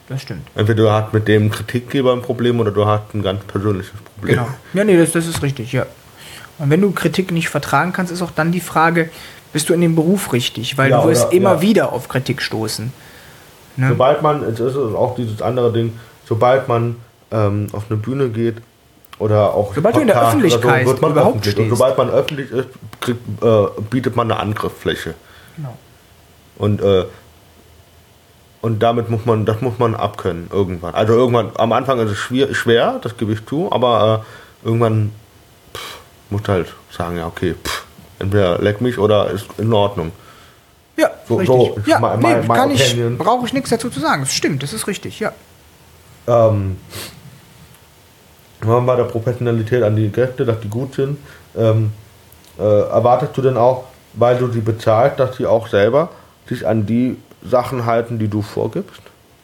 das 0.10 0.22
stimmt. 0.22 0.48
Entweder 0.56 0.84
du 0.84 0.92
hast 0.92 1.14
mit 1.14 1.28
dem 1.28 1.50
Kritikgeber 1.52 2.14
ein 2.14 2.22
Problem 2.22 2.60
oder 2.60 2.72
du 2.72 2.86
hast 2.86 3.14
ein 3.14 3.22
ganz 3.24 3.44
persönliches 3.46 3.94
Problem. 4.16 4.36
Genau. 4.36 4.48
Ja, 4.74 4.84
nee, 4.84 4.98
das, 4.98 5.12
das 5.12 5.28
ist 5.28 5.42
richtig, 5.42 5.72
ja. 5.74 5.86
Und 6.60 6.70
wenn 6.70 6.82
du 6.82 6.92
Kritik 6.92 7.32
nicht 7.32 7.50
vertragen 7.50 7.94
kannst, 7.94 8.12
ist 8.12 8.22
auch 8.22 8.32
dann 8.32 8.52
die 8.52 8.60
Frage, 8.62 9.10
bist 9.54 9.70
du 9.70 9.74
in 9.74 9.82
dem 9.82 9.96
Beruf 9.96 10.34
richtig? 10.34 10.78
Weil 10.78 10.90
Ja, 10.92 11.02
du 11.02 11.10
wirst 11.10 11.28
oder- 11.28 11.34
immer 11.34 11.54
ja. 11.56 11.62
wieder 11.62 11.94
auf 11.94 12.08
Kritik 12.10 12.42
stoßen. 12.42 12.92
Ne? 13.78 13.90
Sobald 13.90 14.22
man, 14.24 14.44
es 14.44 14.60
ist 14.60 14.76
auch 14.76 15.16
dieses 15.16 15.42
andere 15.42 15.72
Ding, 15.72 15.94
sobald 16.26 16.68
man 16.68 16.96
ähm, 17.32 17.68
auf 17.74 17.84
eine 17.90 17.98
Bühne 18.00 18.30
geht 18.30 18.56
oder 19.20 19.54
auch 19.54 19.76
Sobald 19.76 19.96
du 19.96 20.00
in 20.02 20.08
der 20.08 20.22
Öffentlichkeit 20.22 20.86
wird 20.88 21.02
man 21.02 21.12
überhaupt 21.12 21.38
öffentlich. 21.38 21.58
Und 21.60 21.70
sobald 21.78 21.98
man 21.98 22.10
öffentlich 22.10 22.52
ist, 22.52 22.68
kriegt, 23.02 23.22
äh, 23.44 23.66
bietet 23.90 24.16
man 24.16 24.32
eine 24.32 24.40
Angriffsfläche. 24.40 25.14
Genau. 25.56 25.78
Und, 26.58 26.82
äh, 26.82 27.06
und 28.62 28.82
damit 28.82 29.10
muss 29.10 29.26
man, 29.26 29.46
das 29.46 29.62
muss 29.62 29.78
man 29.78 29.96
abkönnen 29.96 30.50
irgendwann. 30.52 30.96
Also 30.96 31.14
irgendwann, 31.14 31.52
am 31.56 31.72
Anfang 31.72 32.00
ist 32.00 32.12
es 32.12 32.18
schwer, 32.18 32.54
schwer 32.54 33.00
das 33.02 33.16
gebe 33.18 33.34
ich 33.34 33.46
zu, 33.46 33.72
aber 33.72 34.24
äh, 34.64 34.68
irgendwann 34.68 35.12
pff, 35.74 35.98
muss 36.32 36.42
halt 36.48 36.74
sagen, 36.92 37.18
ja 37.18 37.28
okay, 37.28 37.56
pff, 37.64 37.86
entweder 38.20 38.58
leck 38.60 38.82
mich 38.82 38.98
oder 38.98 39.30
ist 39.30 39.46
in 39.58 39.72
Ordnung. 39.72 40.12
Ja, 40.98 41.12
So- 41.28 41.36
richtig. 41.36 41.56
so 41.58 41.80
ja, 41.86 42.00
my- 42.00 42.18
nee, 42.18 42.36
my- 42.42 42.48
my 42.48 42.56
kann 42.56 42.72
ich, 42.72 42.96
brauche 43.20 43.46
ich 43.46 43.54
nichts 43.54 43.70
dazu 43.70 43.90
zu 43.92 44.00
sagen. 44.00 44.24
Das 44.24 44.34
stimmt, 44.34 44.64
das 44.64 44.74
ist 44.74 44.88
richtig, 44.88 45.20
ja. 45.20 45.32
Ähm, 46.28 46.78
wenn 48.62 48.70
man 48.70 48.86
bei 48.88 48.96
der 48.96 49.04
Professionalität 49.04 49.84
an 49.84 49.96
die 49.96 50.10
Gäste, 50.10 50.44
dass 50.46 50.60
die 50.60 50.68
gut 50.70 50.96
sind, 50.96 51.20
ähm, 51.56 51.92
äh, 52.60 52.64
erwartest 52.64 53.38
du 53.38 53.44
denn 53.44 53.56
auch, 53.58 53.84
weil 54.14 54.38
du 54.38 54.48
sie 54.52 54.62
bezahlst, 54.62 55.20
dass 55.20 55.38
sie 55.38 55.46
auch 55.46 55.68
selber 55.68 56.10
sich 56.50 56.68
an 56.68 56.86
die 56.86 57.18
Sachen 57.44 57.86
halten, 57.86 58.20
die 58.20 58.28
du 58.28 58.42
vorgibst? 58.42 59.02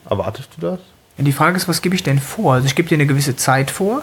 Erwartest 0.09 0.49
du 0.57 0.61
das? 0.61 0.79
Die 1.17 1.31
Frage 1.31 1.57
ist, 1.57 1.67
was 1.67 1.81
gebe 1.81 1.95
ich 1.95 2.03
denn 2.03 2.19
vor? 2.19 2.53
Also 2.55 2.65
ich 2.65 2.75
gebe 2.75 2.89
dir 2.89 2.95
eine 2.95 3.05
gewisse 3.05 3.35
Zeit 3.35 3.69
vor. 3.71 4.01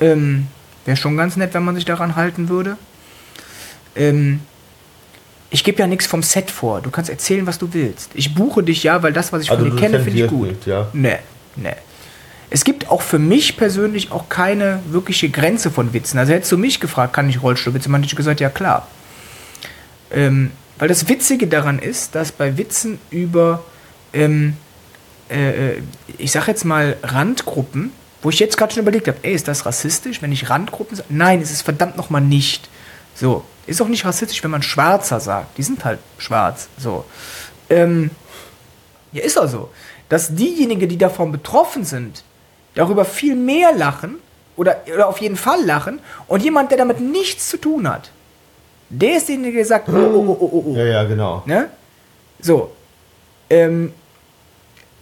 Ähm, 0.00 0.46
Wäre 0.84 0.96
schon 0.96 1.16
ganz 1.16 1.36
nett, 1.36 1.52
wenn 1.52 1.64
man 1.64 1.74
sich 1.74 1.84
daran 1.84 2.14
halten 2.14 2.48
würde. 2.48 2.76
Ähm, 3.96 4.40
ich 5.50 5.64
gebe 5.64 5.78
ja 5.80 5.86
nichts 5.86 6.06
vom 6.06 6.22
Set 6.22 6.50
vor. 6.50 6.80
Du 6.80 6.90
kannst 6.90 7.10
erzählen, 7.10 7.46
was 7.46 7.58
du 7.58 7.72
willst. 7.74 8.10
Ich 8.14 8.34
buche 8.34 8.62
dich 8.62 8.82
ja, 8.84 9.02
weil 9.02 9.12
das, 9.12 9.32
was 9.32 9.42
ich 9.42 9.50
Also 9.50 9.64
von 9.64 9.74
dir 9.74 9.80
kenne, 9.80 10.00
finde 10.00 10.24
ich 10.24 10.30
gut. 10.30 10.48
nicht, 10.48 10.66
ja? 10.66 10.88
Nee, 10.92 11.18
nee. 11.56 11.74
Es 12.50 12.64
gibt 12.64 12.88
auch 12.88 13.02
für 13.02 13.18
mich 13.18 13.56
persönlich 13.56 14.12
auch 14.12 14.28
keine 14.28 14.80
wirkliche 14.88 15.28
Grenze 15.28 15.70
von 15.72 15.92
Witzen. 15.92 16.18
Also 16.18 16.32
hättest 16.32 16.52
du 16.52 16.58
mich 16.58 16.78
gefragt, 16.78 17.12
kann 17.12 17.28
ich 17.28 17.42
Rollstuhlwitze 17.42 17.88
machen, 17.88 18.02
hätte 18.02 18.12
ich 18.12 18.16
gesagt, 18.16 18.38
ja 18.40 18.48
klar. 18.48 18.86
Ähm, 20.12 20.52
weil 20.78 20.88
das 20.88 21.08
Witzige 21.08 21.46
daran 21.46 21.78
ist, 21.78 22.14
dass 22.14 22.32
bei 22.32 22.58
Witzen 22.58 22.98
über, 23.10 23.64
ähm, 24.12 24.56
äh, 25.30 25.74
äh, 25.76 25.82
ich 26.18 26.32
sag 26.32 26.48
jetzt 26.48 26.64
mal 26.64 26.96
Randgruppen, 27.02 27.92
wo 28.22 28.30
ich 28.30 28.38
jetzt 28.38 28.56
gerade 28.56 28.74
schon 28.74 28.82
überlegt 28.82 29.08
habe, 29.08 29.18
ey, 29.22 29.34
ist 29.34 29.48
das 29.48 29.66
rassistisch, 29.66 30.22
wenn 30.22 30.32
ich 30.32 30.50
Randgruppen 30.50 30.96
sage? 30.96 31.08
Nein, 31.10 31.40
es 31.40 31.50
ist 31.50 31.62
verdammt 31.62 31.96
nochmal 31.96 32.22
nicht. 32.22 32.68
So, 33.14 33.44
ist 33.66 33.80
auch 33.80 33.88
nicht 33.88 34.04
rassistisch, 34.04 34.42
wenn 34.42 34.50
man 34.50 34.62
Schwarzer 34.62 35.20
sagt. 35.20 35.56
Die 35.58 35.62
sind 35.62 35.84
halt 35.84 35.98
schwarz. 36.18 36.68
So. 36.78 37.04
Ähm, 37.70 38.10
ja, 39.12 39.22
ist 39.22 39.38
auch 39.38 39.48
so. 39.48 39.70
Dass 40.08 40.34
diejenigen, 40.34 40.88
die 40.88 40.98
davon 40.98 41.32
betroffen 41.32 41.84
sind, 41.84 42.22
darüber 42.74 43.04
viel 43.04 43.34
mehr 43.34 43.72
lachen 43.72 44.16
oder, 44.56 44.82
oder 44.92 45.08
auf 45.08 45.18
jeden 45.18 45.36
Fall 45.36 45.64
lachen 45.64 46.00
und 46.26 46.42
jemand, 46.42 46.70
der 46.70 46.78
damit 46.78 47.00
nichts 47.00 47.48
zu 47.48 47.56
tun 47.56 47.88
hat, 47.88 48.10
derjenige, 48.88 49.58
der 49.58 49.66
sagt, 49.66 49.88
oh, 49.88 49.92
oh, 49.92 50.36
oh, 50.40 50.48
oh, 50.52 50.64
oh. 50.68 50.76
Ja, 50.76 50.84
ja, 50.84 51.04
genau. 51.04 51.42
Ne? 51.46 51.68
So. 52.40 52.72
Ähm, 53.48 53.92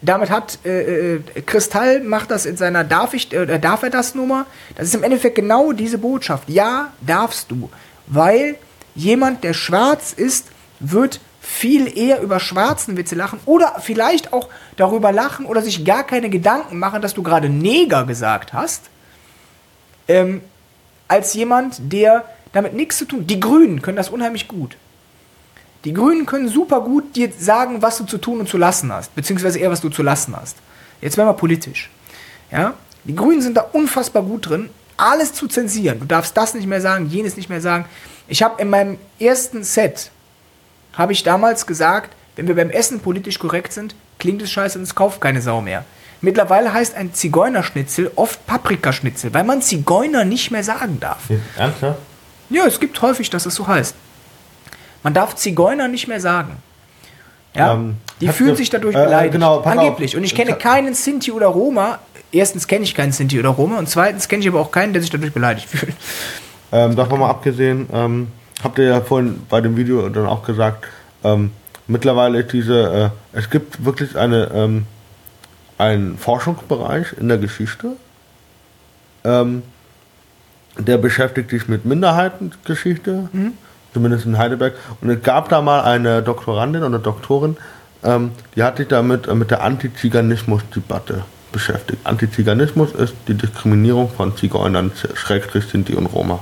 damit 0.02 0.28
hat 0.28 0.59
äh, 0.66 1.15
äh, 1.15 1.20
Kristall 1.47 2.01
macht 2.01 2.31
das 2.31 2.44
in 2.44 2.56
seiner 2.59 2.85
Darf 2.85 3.15
ich 3.15 3.32
äh, 3.32 3.59
darf 3.59 3.82
er 3.82 3.90
das 3.90 4.15
Nummer. 4.15 4.47
Das 4.77 4.89
ist 4.89 4.94
im 4.94 5.02
Endeffekt 5.02 5.36
genau 5.36 5.73
diese 5.73 5.98
Botschaft. 5.98 6.48
Ja, 6.48 6.93
darfst 7.01 7.51
du, 7.51 7.70
weil 8.06 8.56
jemand, 8.94 9.44
der 9.44 9.55
schwarz 9.55 10.12
ist, 10.12 10.48
wird 10.78 11.20
viel 11.40 11.97
eher 11.97 12.20
über 12.20 12.40
schwarzen 12.40 12.97
Witze 12.97 13.15
lachen 13.15 13.39
oder 13.44 13.77
vielleicht 13.81 14.32
auch 14.32 14.48
darüber 14.77 15.12
lachen 15.12 15.47
oder 15.47 15.62
sich 15.62 15.85
gar 15.85 16.05
keine 16.05 16.31
Gedanken 16.31 16.78
machen, 16.78 17.02
dass 17.02 17.15
du 17.15 17.23
gerade 17.23 17.48
Neger 17.48 18.05
gesagt 18.05 18.52
hast, 18.52 18.85
ähm, 20.09 20.40
als 21.09 21.35
jemand, 21.35 21.93
der 21.93 22.24
damit 22.55 22.72
nichts 22.72 22.97
zu 22.97 23.05
tun. 23.05 23.26
Die 23.26 23.40
Grünen 23.40 23.82
können 23.82 23.97
das 23.97 24.09
unheimlich 24.09 24.48
gut. 24.48 24.76
Die 25.85 25.93
Grünen 25.93 26.24
können 26.24 26.48
super 26.48 26.81
gut 26.81 27.14
dir 27.14 27.31
sagen, 27.39 27.82
was 27.82 27.98
du 27.98 28.05
zu 28.05 28.16
tun 28.16 28.40
und 28.40 28.48
zu 28.48 28.56
lassen 28.56 28.90
hast, 28.90 29.14
beziehungsweise 29.14 29.59
eher, 29.59 29.70
was 29.70 29.82
du 29.82 29.90
zu 29.90 30.02
lassen 30.02 30.35
hast. 30.35 30.56
Jetzt 31.02 31.18
werden 31.18 31.28
wir 31.28 31.35
politisch. 31.35 31.90
Ja? 32.51 32.74
Die 33.05 33.14
Grünen 33.14 33.43
sind 33.43 33.56
da 33.56 33.60
unfassbar 33.72 34.22
gut 34.22 34.48
drin, 34.48 34.70
alles 34.97 35.35
zu 35.35 35.47
zensieren. 35.47 36.01
Du 36.01 36.06
darfst 36.06 36.35
das 36.36 36.55
nicht 36.55 36.66
mehr 36.66 36.81
sagen, 36.81 37.10
jenes 37.10 37.36
nicht 37.36 37.51
mehr 37.51 37.60
sagen. 37.60 37.85
Ich 38.28 38.43
habe 38.43 38.62
in 38.62 38.70
meinem 38.70 38.98
ersten 39.18 39.62
Set, 39.62 40.10
habe 40.94 41.12
ich 41.12 41.22
damals 41.22 41.66
gesagt, 41.66 42.16
wenn 42.36 42.48
wir 42.48 42.55
beim 42.55 42.70
Essen 42.70 43.01
politisch 43.01 43.39
korrekt 43.39 43.72
sind, 43.72 43.94
klingt 44.18 44.40
es 44.40 44.51
scheiße 44.51 44.78
und 44.78 44.85
es 44.85 44.94
kauft 44.94 45.20
keine 45.20 45.43
Sau 45.43 45.60
mehr. 45.60 45.85
Mittlerweile 46.20 46.72
heißt 46.72 46.94
ein 46.94 47.12
Zigeunerschnitzel 47.12 48.12
oft 48.16 48.47
Paprikaschnitzel, 48.47 49.35
weil 49.35 49.44
man 49.44 49.60
Zigeuner 49.60 50.24
nicht 50.24 50.51
mehr 50.51 50.64
sagen 50.64 50.98
darf. 51.01 51.18
Ernsthaft? 51.59 51.98
Ja, 52.50 52.66
es 52.66 52.78
gibt 52.80 53.00
häufig, 53.02 53.30
dass 53.30 53.46
es 53.46 53.54
so 53.54 53.66
heißt. 53.66 53.94
Man 55.02 55.14
darf 55.14 55.34
Zigeuner 55.36 55.88
nicht 55.88 56.08
mehr 56.08 56.20
sagen. 56.20 56.56
Ja, 57.54 57.74
Ähm, 57.74 57.96
die 58.20 58.28
fühlen 58.28 58.50
du- 58.50 58.56
sich 58.56 58.70
dadurch 58.70 58.94
äh, 58.96 59.04
beleidigt. 59.04 59.32
genau, 59.32 59.58
pass 59.60 59.76
auf. 59.76 59.82
Angeblich. 59.84 60.16
Und 60.16 60.24
ich 60.24 60.34
kenne 60.34 60.54
keinen 60.54 60.94
Sinti 60.94 61.30
oder 61.32 61.46
Roma. 61.48 61.98
Erstens 62.32 62.66
kenne 62.66 62.84
ich 62.84 62.94
keinen 62.94 63.12
Sinti 63.12 63.38
oder 63.38 63.50
Roma 63.50 63.78
und 63.78 63.88
zweitens 63.88 64.26
kenne 64.28 64.42
ich 64.42 64.48
aber 64.48 64.60
auch 64.60 64.72
keinen, 64.72 64.92
der 64.92 65.02
sich 65.02 65.10
dadurch 65.10 65.32
beleidigt 65.32 65.68
fühlt. 65.68 65.94
Ähm, 66.72 66.96
davon 66.96 67.20
mal 67.20 67.30
abgesehen, 67.30 67.88
ähm, 67.92 68.28
habt 68.62 68.78
ihr 68.78 68.86
ja 68.86 69.00
vorhin 69.00 69.42
bei 69.48 69.60
dem 69.60 69.76
Video 69.76 70.08
dann 70.08 70.26
auch 70.26 70.42
gesagt, 70.44 70.86
ähm, 71.22 71.52
mittlerweile 71.86 72.40
ist 72.40 72.52
diese, 72.52 73.12
äh, 73.34 73.38
es 73.38 73.48
gibt 73.50 73.84
wirklich 73.84 74.16
eine, 74.16 74.50
ähm, 74.52 74.86
einen 75.78 76.18
Forschungsbereich 76.18 77.14
in 77.20 77.28
der 77.28 77.38
Geschichte, 77.38 77.92
ähm, 79.24 79.62
der 80.78 80.98
beschäftigt 80.98 81.51
sich 81.51 81.68
mit 81.68 81.84
Minderheitengeschichte, 81.84 83.28
zumindest 83.92 84.26
in 84.26 84.38
Heidelberg. 84.38 84.74
Und 85.01 85.10
es 85.10 85.22
gab 85.22 85.48
da 85.48 85.62
mal 85.62 85.82
eine 85.82 86.22
Doktorandin 86.22 86.82
oder 86.82 86.98
Doktorin, 86.98 87.56
ähm, 88.05 88.32
die 88.55 88.62
hat 88.62 88.76
sich 88.76 88.88
damit 88.88 89.26
äh, 89.26 89.34
mit 89.34 89.51
der 89.51 89.62
Antiziganismus-Debatte 89.62 91.24
beschäftigt. 91.52 92.05
Antiziganismus 92.05 92.92
ist 92.92 93.14
die 93.28 93.34
Diskriminierung 93.34 94.10
von 94.10 94.36
Zigeunern, 94.36 94.92
Schrägstrich 95.14 95.64
Sinti 95.66 95.94
und 95.94 96.06
Roma. 96.06 96.40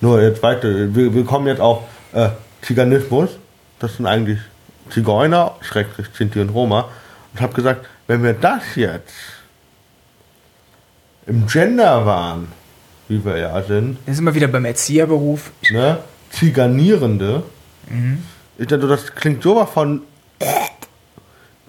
Nur 0.00 0.20
jetzt 0.20 0.42
weiter, 0.42 0.68
wir, 0.94 1.14
wir 1.14 1.24
kommen 1.24 1.46
jetzt 1.46 1.60
auf 1.60 1.84
äh, 2.12 2.28
Ziganismus, 2.62 3.30
das 3.78 3.96
sind 3.96 4.06
eigentlich 4.06 4.38
Zigeuner, 4.90 5.54
Schrägstrich 5.62 6.06
Sinti 6.14 6.40
und 6.40 6.50
Roma. 6.50 6.88
Und 7.32 7.40
habe 7.40 7.54
gesagt, 7.54 7.86
wenn 8.06 8.22
wir 8.22 8.34
das 8.34 8.62
jetzt 8.76 9.14
im 11.26 11.46
Gender 11.46 12.06
waren, 12.06 12.48
wie 13.08 13.24
wir 13.24 13.36
ja 13.38 13.62
sind, 13.62 13.98
Da 14.06 14.12
sind 14.14 14.24
wir 14.24 14.34
wieder 14.34 14.48
beim 14.48 14.64
Erzieherberuf. 14.64 15.50
ne? 15.70 15.98
Ziganierende. 16.30 17.42
Ich 18.58 18.66
dachte, 18.66 18.86
das 18.88 19.14
klingt 19.14 19.42
sowas 19.42 19.70
von. 19.70 20.02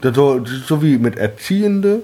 Das 0.01 0.15
So, 0.15 0.43
so 0.45 0.81
wie 0.81 0.97
mit 0.97 1.17
Erziehende, 1.17 2.01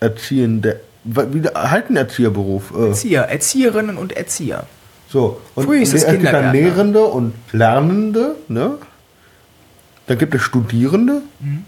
Erziehende. 0.00 0.80
Wie 1.04 1.42
halt 1.48 1.90
ein 1.90 1.96
Erzieherberuf. 1.96 2.72
Äh, 2.76 2.88
Erzieher, 2.88 3.22
Erzieherinnen 3.22 3.96
und 3.98 4.12
Erzieher. 4.16 4.66
so. 5.08 5.40
Und 5.54 5.64
Früh 5.66 5.80
ist 5.82 5.92
es 5.94 6.06
gibt 6.06 6.24
dann. 6.24 6.52
Lehrende 6.52 7.04
und 7.04 7.34
Lernende, 7.52 8.36
ne? 8.48 8.78
Dann 10.06 10.18
gibt 10.18 10.34
es 10.34 10.42
Studierende. 10.42 11.22
Mhm. 11.40 11.64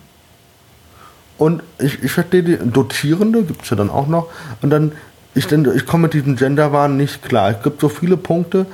Und 1.39 1.63
ich, 1.79 2.03
ich 2.03 2.13
verstehe 2.13 2.43
die 2.43 2.57
Dozierende, 2.57 3.43
gibt 3.43 3.63
es 3.65 3.71
ja 3.71 3.77
dann 3.77 3.91
auch 3.91 4.07
noch. 4.09 4.29
Und 4.63 4.71
dann, 4.71 4.93
ich, 5.37 5.47
denke, 5.47 5.73
ich 5.75 5.87
komme 5.87 6.05
mit 6.05 6.15
diesem 6.15 6.37
Genderwahn 6.37 6.97
nicht 6.97 7.23
klar. 7.23 7.51
Es 7.51 7.63
gibt 7.63 7.81
so 7.81 7.89
viele 7.89 8.17
Punkte, 8.17 8.67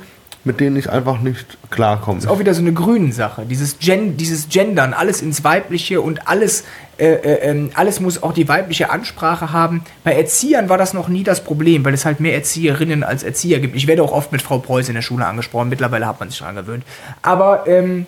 mit 0.45 0.59
denen 0.59 0.75
ich 0.75 0.89
einfach 0.89 1.19
nicht 1.19 1.57
klarkomme. 1.69 2.19
Ist 2.19 2.27
auch 2.27 2.39
wieder 2.39 2.53
so 2.53 2.61
eine 2.61 2.73
grünen 2.73 3.11
Sache. 3.11 3.45
Dieses, 3.45 3.79
Gen, 3.79 4.17
dieses 4.17 4.49
Gendern, 4.49 4.93
alles 4.93 5.21
ins 5.21 5.43
Weibliche 5.43 6.01
und 6.01 6.27
alles, 6.27 6.63
äh, 6.97 7.13
äh, 7.13 7.49
ähm, 7.49 7.71
alles 7.75 7.99
muss 7.99 8.23
auch 8.23 8.33
die 8.33 8.47
weibliche 8.47 8.89
Ansprache 8.89 9.51
haben. 9.51 9.83
Bei 10.03 10.13
Erziehern 10.13 10.69
war 10.69 10.77
das 10.77 10.93
noch 10.93 11.07
nie 11.07 11.23
das 11.23 11.43
Problem, 11.43 11.83
weil 11.85 11.93
es 11.93 12.05
halt 12.05 12.19
mehr 12.19 12.33
Erzieherinnen 12.33 13.03
als 13.03 13.23
Erzieher 13.23 13.59
gibt. 13.59 13.75
Ich 13.75 13.87
werde 13.87 14.03
auch 14.03 14.11
oft 14.11 14.31
mit 14.31 14.41
Frau 14.41 14.59
Preuß 14.59 14.89
in 14.89 14.95
der 14.95 15.01
Schule 15.01 15.25
angesprochen. 15.25 15.69
Mittlerweile 15.69 16.07
hat 16.07 16.19
man 16.19 16.29
sich 16.29 16.39
daran 16.39 16.55
gewöhnt. 16.55 16.83
Aber 17.21 17.67
ähm, 17.67 18.05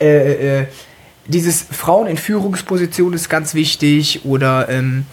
äh, 0.00 0.60
äh, 0.60 0.66
dieses 1.26 1.62
Frauen 1.62 2.06
in 2.06 2.16
Führungspositionen 2.16 3.14
ist 3.14 3.28
ganz 3.28 3.54
wichtig 3.54 4.24
oder 4.24 4.68
ähm, 4.68 5.06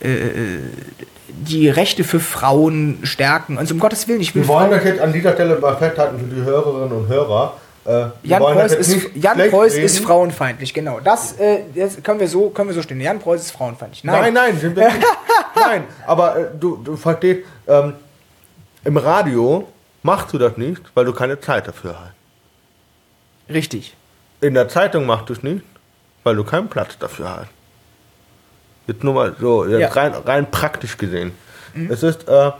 äh, 0.00 0.12
äh, 0.12 0.58
die 1.28 1.68
Rechte 1.68 2.04
für 2.04 2.20
Frauen 2.20 3.00
stärken. 3.02 3.58
Also 3.58 3.74
um 3.74 3.80
Gottes 3.80 4.08
Willen, 4.08 4.20
ich 4.20 4.34
will 4.34 4.42
Wir 4.42 4.48
wollen 4.48 4.70
das 4.70 4.84
jetzt 4.84 5.00
an 5.00 5.12
dieser 5.12 5.34
Stelle 5.34 5.58
mal 5.58 5.76
festhalten 5.76 6.18
für 6.18 6.34
die 6.34 6.42
Hörerinnen 6.42 6.92
und 6.92 7.08
Hörer. 7.08 7.54
Äh, 7.84 8.06
Jan 8.22 8.42
Preuß, 8.42 8.72
ist, 8.74 9.10
Jan 9.14 9.38
Preuß 9.50 9.74
reden. 9.74 9.84
ist 9.84 10.00
frauenfeindlich, 10.00 10.74
genau. 10.74 11.00
Das, 11.00 11.38
äh, 11.38 11.60
das 11.74 12.02
können, 12.02 12.20
wir 12.20 12.28
so, 12.28 12.50
können 12.50 12.68
wir 12.68 12.74
so 12.74 12.82
stehen. 12.82 13.00
Jan 13.00 13.18
Preuß 13.18 13.40
ist 13.40 13.50
frauenfeindlich. 13.52 14.04
Nein, 14.04 14.34
nein, 14.34 14.58
sind 14.58 14.76
wir 14.76 14.88
nicht. 14.88 15.06
nein, 15.54 15.84
aber 16.06 16.36
äh, 16.36 16.44
du, 16.58 16.76
du 16.76 16.96
verstehst, 16.96 17.46
ähm, 17.66 17.94
im 18.84 18.96
Radio 18.96 19.68
machst 20.02 20.32
du 20.32 20.38
das 20.38 20.56
nicht, 20.56 20.82
weil 20.94 21.04
du 21.04 21.12
keine 21.12 21.40
Zeit 21.40 21.66
dafür 21.66 21.98
hast. 21.98 23.52
Richtig. 23.52 23.96
In 24.40 24.54
der 24.54 24.68
Zeitung 24.68 25.06
machst 25.06 25.28
du 25.28 25.32
es 25.32 25.42
nicht, 25.42 25.64
weil 26.24 26.36
du 26.36 26.44
keinen 26.44 26.68
Platz 26.68 26.98
dafür 26.98 27.36
hast. 27.36 27.57
Jetzt 28.88 29.04
nur 29.04 29.14
mal 29.14 29.36
so, 29.38 29.66
jetzt 29.66 29.80
Ja. 29.80 29.88
rein, 29.88 30.12
rein 30.14 30.50
praktisch 30.50 30.96
gesehen. 30.96 31.32
Es 31.88 32.02
ist, 32.02 32.26
äh, 32.26 32.50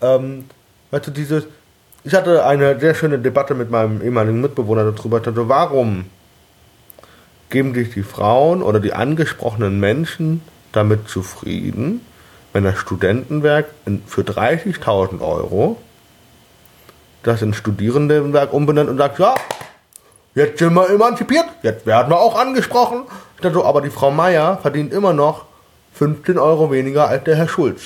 ähm, 0.00 0.46
weißt 0.92 1.08
du, 1.08 1.10
dieses, 1.10 1.44
ich 2.04 2.14
hatte 2.14 2.46
eine 2.46 2.80
sehr 2.80 2.94
schöne 2.94 3.18
Debatte 3.18 3.54
mit 3.54 3.70
meinem 3.70 4.00
ehemaligen 4.00 4.40
Mitbewohner 4.40 4.90
darüber, 4.90 5.18
ich 5.18 5.24
dachte, 5.24 5.48
warum 5.48 6.06
geben 7.50 7.74
sich 7.74 7.90
die 7.92 8.04
Frauen 8.04 8.62
oder 8.62 8.80
die 8.80 8.94
angesprochenen 8.94 9.78
Menschen 9.78 10.40
damit 10.70 11.08
zufrieden, 11.08 12.00
wenn 12.52 12.64
das 12.64 12.78
Studentenwerk 12.78 13.66
für 14.06 14.22
30.000 14.22 15.20
Euro 15.20 15.76
das 17.22 17.42
in 17.42 17.52
Studierendenwerk 17.54 18.52
umbenennt 18.52 18.88
und 18.90 18.98
sagt, 18.98 19.18
ja, 19.18 19.34
jetzt 20.34 20.58
sind 20.58 20.74
wir 20.74 20.88
emanzipiert, 20.90 21.44
jetzt 21.62 21.84
werden 21.86 22.10
wir 22.10 22.18
auch 22.18 22.38
angesprochen. 22.38 23.02
So, 23.42 23.64
aber 23.64 23.80
die 23.80 23.90
Frau 23.90 24.10
Meier 24.10 24.58
verdient 24.58 24.92
immer 24.92 25.12
noch 25.12 25.46
15 25.94 26.38
Euro 26.38 26.70
weniger 26.70 27.08
als 27.08 27.24
der 27.24 27.36
Herr 27.36 27.48
Schulz. 27.48 27.82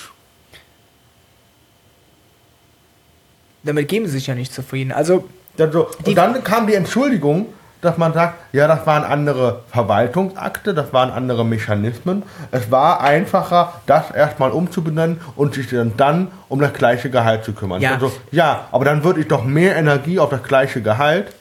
Damit 3.63 3.89
geben 3.89 4.07
sie 4.07 4.13
sich 4.13 4.27
ja 4.27 4.35
nicht 4.35 4.53
zufrieden. 4.53 4.93
Also, 4.93 5.25
so, 5.59 5.89
und 6.05 6.17
dann 6.17 6.45
kam 6.45 6.67
die 6.67 6.75
Entschuldigung, 6.75 7.47
dass 7.81 7.99
man 7.99 8.13
sagt, 8.13 8.35
ja, 8.53 8.67
das 8.69 8.87
waren 8.87 9.05
andere 9.05 9.63
Verwaltungsakte, 9.71 10.75
das 10.75 10.93
waren 10.93 11.11
andere 11.11 11.45
Mechanismen. 11.45 12.23
Es 12.51 12.71
war 12.71 13.01
einfacher, 13.01 13.75
das 13.87 14.11
erstmal 14.11 14.51
umzubenennen 14.51 15.21
und 15.37 15.55
sich 15.55 15.69
dann, 15.69 15.97
dann 15.97 16.29
um 16.49 16.61
das 16.61 16.73
gleiche 16.73 17.11
Gehalt 17.11 17.45
zu 17.45 17.53
kümmern. 17.53 17.81
Ja. 17.81 17.95
Also, 17.95 18.13
ja, 18.31 18.69
aber 18.73 18.85
dann 18.85 19.05
würde 19.05 19.21
ich 19.21 19.29
doch 19.29 19.45
mehr 19.45 19.77
Energie 19.77 20.19
auf 20.19 20.31
das 20.31 20.43
gleiche 20.43 20.81
Gehalt 20.83 21.33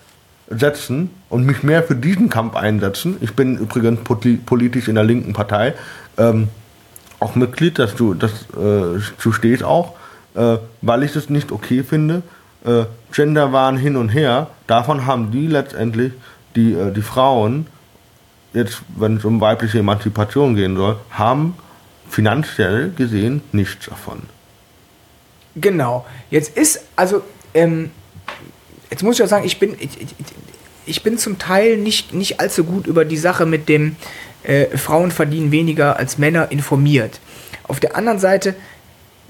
setzen 0.49 1.09
und 1.29 1.45
mich 1.45 1.63
mehr 1.63 1.83
für 1.83 1.95
diesen 1.95 2.29
Kampf 2.29 2.55
einsetzen. 2.55 3.17
Ich 3.21 3.33
bin 3.33 3.57
übrigens 3.57 4.01
poli- 4.01 4.37
politisch 4.37 4.87
in 4.87 4.95
der 4.95 5.03
linken 5.03 5.33
Partei, 5.33 5.73
ähm, 6.17 6.49
auch 7.19 7.35
Mitglied, 7.35 7.79
dass 7.79 7.95
du, 7.95 8.13
das, 8.13 8.31
äh, 8.53 8.99
du 9.21 9.31
stehst 9.31 9.63
auch, 9.63 9.93
äh, 10.35 10.57
weil 10.81 11.03
ich 11.03 11.15
es 11.15 11.29
nicht 11.29 11.51
okay 11.51 11.83
finde. 11.83 12.21
Äh, 12.65 12.85
Gender 13.11 13.71
hin 13.77 13.95
und 13.95 14.09
her, 14.09 14.47
davon 14.67 15.05
haben 15.05 15.31
die 15.31 15.47
letztendlich, 15.47 16.13
die, 16.55 16.73
äh, 16.73 16.91
die 16.91 17.01
Frauen, 17.01 17.67
jetzt 18.53 18.81
wenn 18.97 19.17
es 19.17 19.25
um 19.25 19.39
weibliche 19.41 19.79
Emanzipation 19.79 20.55
gehen 20.55 20.75
soll, 20.75 20.97
haben 21.11 21.55
finanziell 22.09 22.91
gesehen 22.91 23.41
nichts 23.51 23.85
davon. 23.87 24.23
genau. 25.55 26.05
Jetzt 26.29 26.55
ist, 26.57 26.81
also, 26.95 27.21
ähm, 27.53 27.91
jetzt 28.89 29.03
muss 29.03 29.17
ich 29.17 29.23
auch 29.23 29.29
sagen, 29.29 29.45
ich 29.45 29.59
bin, 29.59 29.75
ich, 29.79 30.01
ich, 30.01 30.15
ich 30.85 31.03
bin 31.03 31.17
zum 31.17 31.37
Teil 31.37 31.77
nicht, 31.77 32.13
nicht 32.13 32.39
allzu 32.39 32.63
gut 32.63 32.87
über 32.87 33.05
die 33.05 33.17
Sache 33.17 33.45
mit 33.45 33.69
dem 33.69 33.95
äh, 34.43 34.77
Frauen 34.77 35.11
verdienen 35.11 35.51
weniger 35.51 35.97
als 35.97 36.17
Männer 36.17 36.51
informiert. 36.51 37.19
Auf 37.67 37.79
der 37.79 37.95
anderen 37.95 38.19
Seite 38.19 38.55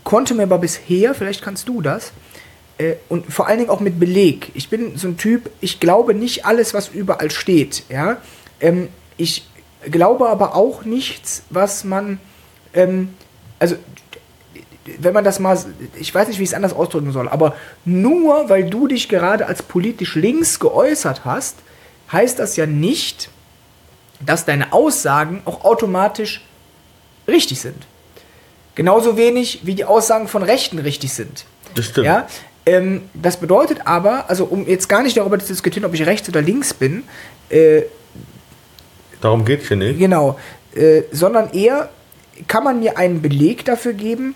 konnte 0.04 0.34
mir 0.34 0.44
aber 0.44 0.60
bisher, 0.60 1.16
vielleicht 1.16 1.42
kannst 1.42 1.68
du 1.68 1.82
das, 1.82 2.12
äh, 2.78 2.96
und 3.08 3.32
vor 3.32 3.48
allen 3.48 3.60
Dingen 3.60 3.70
auch 3.70 3.80
mit 3.80 4.00
Beleg. 4.00 4.52
Ich 4.54 4.70
bin 4.70 4.98
so 4.98 5.08
ein 5.08 5.18
Typ, 5.18 5.50
ich 5.62 5.80
glaube 5.80 6.14
nicht 6.14 6.46
alles, 6.46 6.74
was 6.74 6.90
überall 6.90 7.32
steht. 7.32 7.84
Ja? 7.90 8.18
Ähm, 8.60 8.90
ich 9.18 9.48
glaube 9.90 10.28
aber 10.30 10.56
auch 10.56 10.84
nichts, 10.84 11.44
was 11.50 11.84
man, 11.84 12.20
ähm, 12.74 13.10
also 13.60 13.76
wenn 15.00 15.14
man 15.14 15.24
das 15.24 15.40
mal, 15.40 15.58
ich 15.96 16.14
weiß 16.14 16.28
nicht, 16.28 16.40
wie 16.40 16.44
ich 16.44 16.50
es 16.50 16.54
anders 16.54 16.74
ausdrücken 16.74 17.12
soll, 17.12 17.28
aber 17.28 17.56
nur 17.86 18.50
weil 18.50 18.70
du 18.70 18.88
dich 18.88 19.10
gerade 19.10 19.48
als 19.48 19.64
politisch 19.64 20.16
links 20.16 20.60
geäußert 20.60 21.26
hast, 21.26 21.58
heißt 22.12 22.38
das 22.38 22.56
ja 22.56 22.66
nicht, 22.66 23.30
dass 24.24 24.46
deine 24.46 24.74
Aussagen 24.74 25.42
auch 25.46 25.64
automatisch 25.64 26.46
richtig 27.28 27.62
sind. 27.62 27.88
Genauso 28.76 29.18
wenig 29.18 29.62
wie 29.64 29.74
die 29.74 29.86
Aussagen 29.86 30.28
von 30.28 30.44
Rechten 30.44 30.80
richtig 30.80 31.14
sind. 31.14 31.46
Das 31.76 31.86
stimmt. 31.86 32.06
Ja, 32.06 32.28
ähm, 32.66 33.10
das 33.14 33.38
bedeutet 33.38 33.86
aber, 33.86 34.30
also 34.30 34.46
um 34.46 34.68
jetzt 34.68 34.90
gar 34.90 35.02
nicht 35.02 35.18
darüber 35.18 35.40
zu 35.40 35.48
diskutieren, 35.48 35.86
ob 35.86 35.94
ich 35.94 36.06
rechts 36.06 36.30
oder 36.30 36.42
links 36.42 36.74
bin, 36.74 37.04
äh, 37.50 37.84
Darum 39.22 39.46
geht 39.46 39.62
es 39.64 39.70
hier 39.70 39.78
nicht. 39.78 39.98
Genau, 39.98 40.38
äh, 40.76 41.04
sondern 41.12 41.52
eher 41.52 41.90
kann 42.48 42.64
man 42.64 42.80
mir 42.80 42.98
einen 42.98 43.22
Beleg 43.22 43.66
dafür 43.66 43.94
geben, 43.94 44.36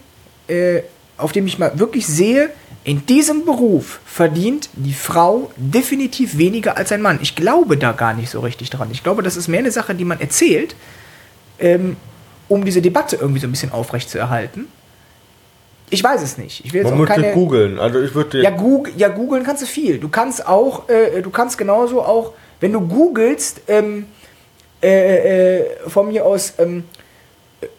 äh, 0.50 0.84
auf 1.18 1.32
dem 1.32 1.48
ich 1.48 1.60
mal 1.60 1.78
wirklich 1.80 2.08
sehe, 2.08 2.50
in 2.84 3.06
diesem 3.06 3.46
Beruf 3.46 4.00
verdient 4.06 4.70
die 4.74 4.94
Frau 4.94 5.52
definitiv 5.58 6.38
weniger 6.38 6.78
als 6.78 6.92
ein 6.92 7.02
Mann. 7.02 7.20
Ich 7.22 7.36
glaube 7.36 7.78
da 7.78 7.92
gar 7.92 8.14
nicht 8.14 8.30
so 8.30 8.40
richtig 8.40 8.70
dran. 8.70 8.90
Ich 8.92 9.04
glaube, 9.04 9.22
das 9.22 9.36
ist 9.36 9.48
mehr 9.48 9.60
eine 9.60 9.72
Sache, 9.72 9.94
die 9.96 10.06
man 10.06 10.20
erzählt, 10.22 10.76
ähm, 11.60 11.98
um 12.48 12.64
diese 12.64 12.82
Debatte 12.82 13.18
irgendwie 13.18 13.40
so 13.42 13.48
ein 13.48 13.52
bisschen 13.52 13.72
aufrecht 13.72 14.10
zu 14.10 14.18
erhalten. 14.18 14.68
Ich 15.92 16.04
weiß 16.04 16.22
es 16.22 16.38
nicht. 16.38 16.64
Ich 16.66 16.74
will 16.74 16.82
jetzt 16.84 16.92
Man 16.92 17.02
auch 17.02 17.06
keine. 17.06 17.34
googeln. 17.34 17.80
Also 17.80 18.00
ich 18.00 18.14
würde 18.16 18.42
Ja, 18.42 18.52
Goog 18.52 18.92
ja, 18.96 19.10
googeln 19.10 19.44
kannst 19.44 19.64
du 19.64 19.66
viel. 19.66 19.98
Du 19.98 20.08
kannst 20.08 20.48
auch, 20.48 20.88
äh, 20.88 21.22
du 21.22 21.30
kannst 21.32 21.58
genauso 21.58 22.02
auch, 22.02 22.34
wenn 22.60 22.72
du 22.74 22.82
googelst, 22.82 23.62
ähm, 23.68 24.06
äh, 24.82 25.58
äh, 25.60 25.66
von 25.88 26.08
mir 26.08 26.26
aus 26.26 26.54
ähm, 26.60 26.86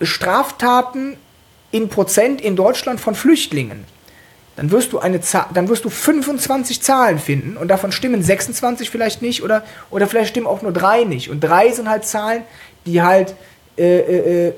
Straftaten 0.02 1.16
in 1.70 1.88
Prozent 1.88 2.40
in 2.40 2.56
Deutschland 2.56 3.00
von 3.00 3.14
Flüchtlingen, 3.14 3.84
dann 4.56 4.70
wirst 4.70 4.92
du 4.92 4.98
eine 4.98 5.20
dann 5.54 5.68
wirst 5.68 5.84
du 5.84 5.90
25 5.90 6.82
Zahlen 6.82 7.18
finden 7.18 7.56
und 7.56 7.68
davon 7.68 7.92
stimmen 7.92 8.22
26 8.22 8.90
vielleicht 8.90 9.22
nicht 9.22 9.42
oder, 9.42 9.64
oder 9.90 10.06
vielleicht 10.06 10.30
stimmen 10.30 10.46
auch 10.46 10.62
nur 10.62 10.72
drei 10.72 11.04
nicht. 11.04 11.30
Und 11.30 11.40
drei 11.40 11.70
sind 11.70 11.88
halt 11.88 12.04
Zahlen, 12.04 12.42
die 12.84 13.00
halt 13.00 13.34
äh, 13.78 13.98
äh, 13.98 14.48
äh, 14.48 14.52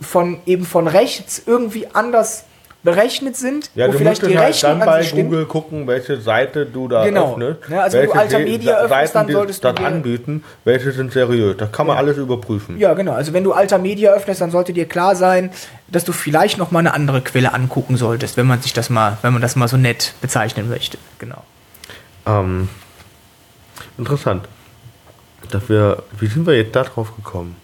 von 0.00 0.40
eben 0.46 0.66
von 0.66 0.86
rechts 0.86 1.42
irgendwie 1.46 1.86
anders 1.92 2.44
berechnet 2.84 3.36
sind, 3.36 3.70
Ja, 3.74 3.88
wo 3.88 3.92
vielleicht 3.92 4.22
die 4.26 4.38
halt 4.38 4.50
Rechnung 4.54 4.78
dann 4.80 4.88
an 4.88 5.00
bei. 5.02 5.10
Google 5.10 5.46
gucken, 5.46 5.86
welche 5.88 6.20
Seite 6.20 6.64
du 6.64 6.86
da 6.86 7.04
Genau. 7.04 7.32
öffnest. 7.32 7.58
Ja, 7.68 7.82
also 7.82 7.98
wenn 7.98 8.04
du 8.06 8.08
welche 8.14 8.20
Alter 8.20 8.38
Media 8.38 8.72
Seiten, 8.74 8.92
öffnest, 8.94 9.14
dann 9.16 9.26
die 9.26 9.32
solltest 9.32 9.64
du 9.64 9.72
dir- 9.72 9.84
anbieten, 9.86 10.44
welche 10.64 10.92
sind 10.92 11.12
seriös. 11.12 11.56
Das 11.56 11.72
kann 11.72 11.86
man 11.88 11.96
alles 11.98 12.16
überprüfen. 12.16 12.78
Ja, 12.78 12.94
genau. 12.94 13.12
Also 13.12 13.32
wenn 13.32 13.42
du 13.44 13.52
Alter 13.52 13.78
Media 13.78 14.12
öffnest, 14.12 14.40
dann 14.40 14.50
sollte 14.52 14.72
dir 14.72 14.86
klar 14.86 15.16
sein, 15.16 15.50
dass 15.88 16.04
du 16.04 16.12
vielleicht 16.12 16.56
noch 16.56 16.70
mal 16.70 16.78
eine 16.78 16.94
andere 16.94 17.20
Quelle 17.20 17.52
angucken 17.52 17.96
solltest, 17.96 18.36
wenn 18.36 18.46
man 18.46 18.62
sich 18.62 18.72
das 18.72 18.90
mal, 18.90 19.18
wenn 19.22 19.32
man 19.32 19.42
das 19.42 19.56
mal 19.56 19.66
so 19.68 19.76
nett 19.76 20.14
bezeichnen 20.20 20.68
möchte. 20.68 20.98
Genau. 21.18 21.42
Ähm, 22.26 22.68
interessant. 23.98 24.46
Dass 25.50 25.68
wir, 25.68 26.02
wie 26.20 26.26
sind 26.26 26.46
wir 26.46 26.56
jetzt 26.56 26.76
da 26.76 26.84
drauf 26.84 27.14
gekommen? 27.16 27.56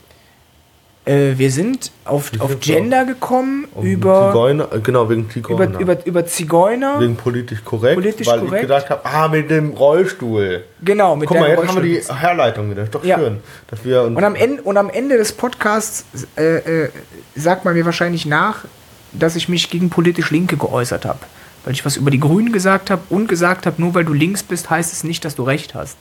Äh, 1.07 1.37
wir 1.37 1.51
sind 1.51 1.91
auf, 2.07 2.31
auf 2.39 2.61
Gender 2.61 3.05
gekommen 3.05 3.67
Um 3.75 3.85
über, 3.85 4.29
Zigeuner, 4.31 4.69
genau, 4.83 5.11
wegen 5.11 5.29
Zigeuner. 5.29 5.65
über, 5.79 5.81
über, 5.81 6.07
über 6.07 6.27
Zigeuner. 6.27 6.99
wegen 6.99 7.17
politisch 7.17 7.63
korrekt, 7.63 7.97
Politisch 7.97 8.27
weil 8.27 8.39
korrekt. 8.41 8.55
ich 8.55 8.61
gedacht 8.63 8.89
habe, 8.89 9.05
ah, 9.05 9.29
mit 9.29 9.51
dem 9.51 9.73
Rollstuhl. 9.73 10.65
genau, 10.83 11.15
mit 11.15 11.29
Guck 11.29 11.41
mal, 11.41 11.51
jetzt 11.51 11.67
haben 11.69 11.77
wir 11.77 11.83
die 11.83 11.95
Rollstuhl. 11.97 12.17
Herleitung 12.17 12.71
wieder. 12.71 12.85
Ist 12.85 12.95
doch 12.95 13.05
Ja. 13.05 13.19
schön, 13.19 13.41
dass 13.69 13.85
wir 13.85 14.03
Und 14.03 14.25
am, 14.25 14.35
Ende, 14.35 14.63
und 14.63 14.79
am 14.79 14.89
Ende 14.89 15.19
des 15.19 15.33
Podcasts 15.33 16.07
äh, 16.39 16.85
äh, 16.85 16.89
sagt 17.37 17.67
man 17.67 17.75
mir 17.75 17.85
wahrscheinlich 17.85 18.25
nach, 18.25 18.65
dass 19.13 19.37
ich 19.37 19.49
mich 19.51 19.69
gegen 19.69 19.91
politisch 19.91 20.31
Linke 20.31 20.57
geäußert 20.57 21.05
habe. 21.05 21.19
Weil 21.65 21.75
ich 21.75 21.85
was 21.85 21.97
über 21.97 22.11
die 22.11 22.21
Grünen 22.21 22.51
gesagt 22.53 22.91
habe 22.91 23.03
und 23.11 23.27
gesagt 23.27 23.67
habe, 23.67 23.81
nur 23.81 23.95
weil 23.95 24.05
du 24.07 24.15
links 24.15 24.43
bist, 24.43 24.71
heißt 24.71 24.91
es 24.93 25.05
nicht, 25.05 25.25
dass 25.25 25.35
du 25.35 25.43
recht 25.43 25.75
hast. 25.75 25.97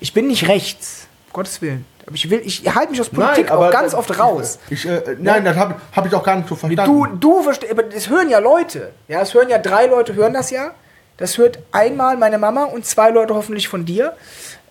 Ich 0.00 0.12
bin 0.12 0.26
nicht 0.28 0.48
rechts, 0.48 1.01
Gottes 1.32 1.60
Willen. 1.62 1.84
Aber 2.06 2.16
ich, 2.16 2.28
will, 2.28 2.42
ich 2.44 2.62
halte 2.74 2.90
mich 2.90 3.00
aus 3.00 3.08
Politik 3.08 3.50
auch 3.50 3.70
ganz 3.70 3.94
oft 3.94 4.18
raus. 4.18 4.58
Ich, 4.70 4.84
äh, 4.86 5.16
nein, 5.18 5.44
das 5.44 5.56
habe 5.56 5.76
hab 5.92 6.06
ich 6.06 6.14
auch 6.14 6.24
gar 6.24 6.36
nicht 6.36 6.48
so 6.48 6.56
verstanden. 6.56 6.92
Du, 6.92 7.06
du 7.06 7.42
verstehst, 7.42 7.72
aber 7.72 7.84
das 7.84 8.08
hören 8.08 8.28
ja 8.28 8.38
Leute. 8.38 8.90
Ja, 9.08 9.20
es 9.22 9.34
hören 9.34 9.48
ja 9.48 9.58
drei 9.58 9.86
Leute, 9.86 10.14
hören 10.14 10.34
das 10.34 10.50
ja. 10.50 10.72
Das 11.16 11.38
hört 11.38 11.60
einmal 11.70 12.16
meine 12.16 12.38
Mama 12.38 12.64
und 12.64 12.84
zwei 12.84 13.10
Leute 13.10 13.34
hoffentlich 13.34 13.68
von 13.68 13.84
dir. 13.84 14.16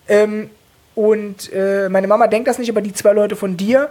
Ähm, 0.08 0.50
und 0.94 1.50
äh, 1.52 1.88
meine 1.88 2.06
Mama 2.06 2.26
denkt 2.26 2.48
das 2.48 2.58
nicht, 2.58 2.68
aber 2.68 2.82
die 2.82 2.92
zwei 2.92 3.12
Leute 3.12 3.36
von 3.36 3.56
dir, 3.56 3.88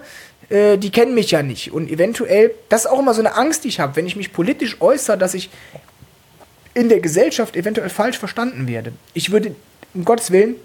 äh, 0.49 0.77
die 0.77 0.91
kennen 0.91 1.15
mich 1.15 1.31
ja 1.31 1.41
nicht. 1.41 1.71
Und 1.71 1.89
eventuell, 1.89 2.51
das 2.69 2.85
ist 2.85 2.91
auch 2.91 2.99
immer 2.99 3.15
so 3.15 3.21
eine 3.21 3.35
Angst, 3.35 3.63
die 3.63 3.69
ich 3.69 3.79
habe, 3.79 3.95
wenn 3.95 4.05
ich 4.05 4.15
mich 4.15 4.31
politisch 4.31 4.79
äußere, 4.79 5.17
dass 5.17 5.33
ich 5.33 5.49
in 6.73 6.89
der 6.89 6.99
Gesellschaft 6.99 7.55
eventuell 7.55 7.89
falsch 7.89 8.19
verstanden 8.19 8.67
werde. 8.67 8.93
Ich 9.13 9.31
würde, 9.31 9.55
um 9.93 10.05
Gottes 10.05 10.31
Willen, 10.31 10.55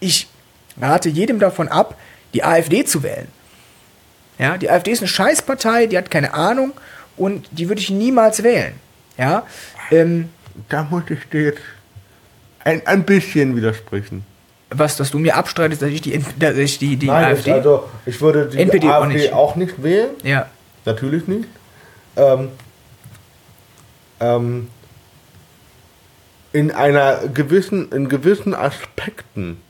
ich 0.00 0.28
rate 0.80 1.08
jedem 1.08 1.38
davon 1.38 1.68
ab, 1.68 1.96
die 2.34 2.44
AfD 2.44 2.84
zu 2.84 3.02
wählen. 3.02 3.28
Ja, 4.38 4.58
die 4.58 4.68
AfD 4.70 4.90
ist 4.92 5.00
eine 5.00 5.08
Scheißpartei, 5.08 5.86
die 5.86 5.96
hat 5.96 6.10
keine 6.10 6.34
Ahnung 6.34 6.72
und 7.16 7.48
die 7.52 7.68
würde 7.68 7.80
ich 7.80 7.90
niemals 7.90 8.42
wählen. 8.42 8.74
Ja, 9.16 9.44
ähm, 9.90 10.28
Da 10.68 10.82
muss 10.84 11.04
ich 11.08 11.20
dir 11.30 11.42
jetzt 11.44 11.60
ein, 12.64 12.86
ein 12.86 13.04
bisschen 13.04 13.56
widersprechen. 13.56 14.24
was, 14.70 14.96
dass 14.96 15.10
du 15.10 15.18
mir 15.18 15.36
abstreitest, 15.36 15.80
dass 15.80 15.88
ich 15.90 16.02
die, 16.02 16.22
dass 16.38 16.56
ich 16.56 16.78
die, 16.78 16.96
die 16.96 17.06
Nein, 17.06 17.24
AfD. 17.32 17.52
also 17.52 17.88
ich 18.04 18.20
würde 18.20 18.46
die 18.48 18.58
NPD 18.58 18.88
auch 18.88 19.04
AfD 19.04 19.14
nicht. 19.14 19.32
auch 19.32 19.56
nicht 19.56 19.82
wählen. 19.82 20.10
ja, 20.22 20.46
Natürlich 20.84 21.26
nicht. 21.28 21.48
Ähm, 22.16 22.48
ähm, 24.20 24.68
in 26.52 26.70
einer 26.72 27.28
gewissen, 27.28 27.90
in 27.92 28.08
gewissen 28.08 28.54
Aspekten 28.54 29.60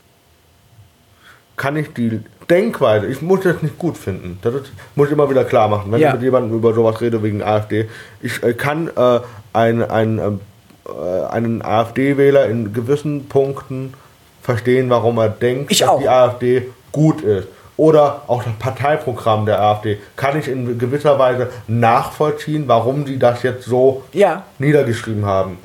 kann 1.57 1.75
ich 1.75 1.91
die 1.93 2.21
Denkweise, 2.49 3.07
ich 3.07 3.21
muss 3.21 3.41
das 3.41 3.61
nicht 3.61 3.77
gut 3.77 3.97
finden. 3.97 4.39
Das 4.41 4.53
ist, 4.53 4.71
muss 4.95 5.07
ich 5.07 5.13
immer 5.13 5.29
wieder 5.29 5.43
klar 5.43 5.67
machen, 5.67 5.91
wenn 5.91 5.99
Ja. 5.99 6.09
ich 6.09 6.13
mit 6.13 6.23
jemandem 6.23 6.55
über 6.57 6.73
sowas 6.73 7.01
rede 7.01 7.21
wegen 7.21 7.43
AfD. 7.43 7.89
Ich 8.21 8.41
äh, 8.43 8.53
kann 8.53 8.87
äh, 8.95 9.19
ein, 9.51 9.81
ein, 9.83 10.19
ähm, 10.19 10.39
äh, 10.87 11.25
einen 11.25 11.61
AfD-Wähler 11.61 12.45
in 12.47 12.71
gewissen 12.73 13.27
Punkten 13.27 13.93
verstehen, 14.41 14.89
warum 14.89 15.17
er 15.17 15.27
denkt, 15.29 15.71
Ich 15.71 15.79
dass 15.79 15.89
auch. 15.89 15.99
die 15.99 16.07
AfD 16.07 16.67
gut 16.93 17.21
ist. 17.21 17.49
Oder 17.75 18.21
auch 18.27 18.43
das 18.43 18.53
Parteiprogramm 18.57 19.45
der 19.45 19.61
AfD 19.61 19.97
kann 20.15 20.39
ich 20.39 20.47
in 20.47 20.79
gewisser 20.79 21.19
Weise 21.19 21.49
nachvollziehen, 21.67 22.63
warum 22.67 23.03
die 23.05 23.19
das 23.19 23.43
jetzt 23.43 23.65
so 23.65 24.03
ja, 24.13 24.43
niedergeschrieben 24.57 25.25
haben. 25.25 25.57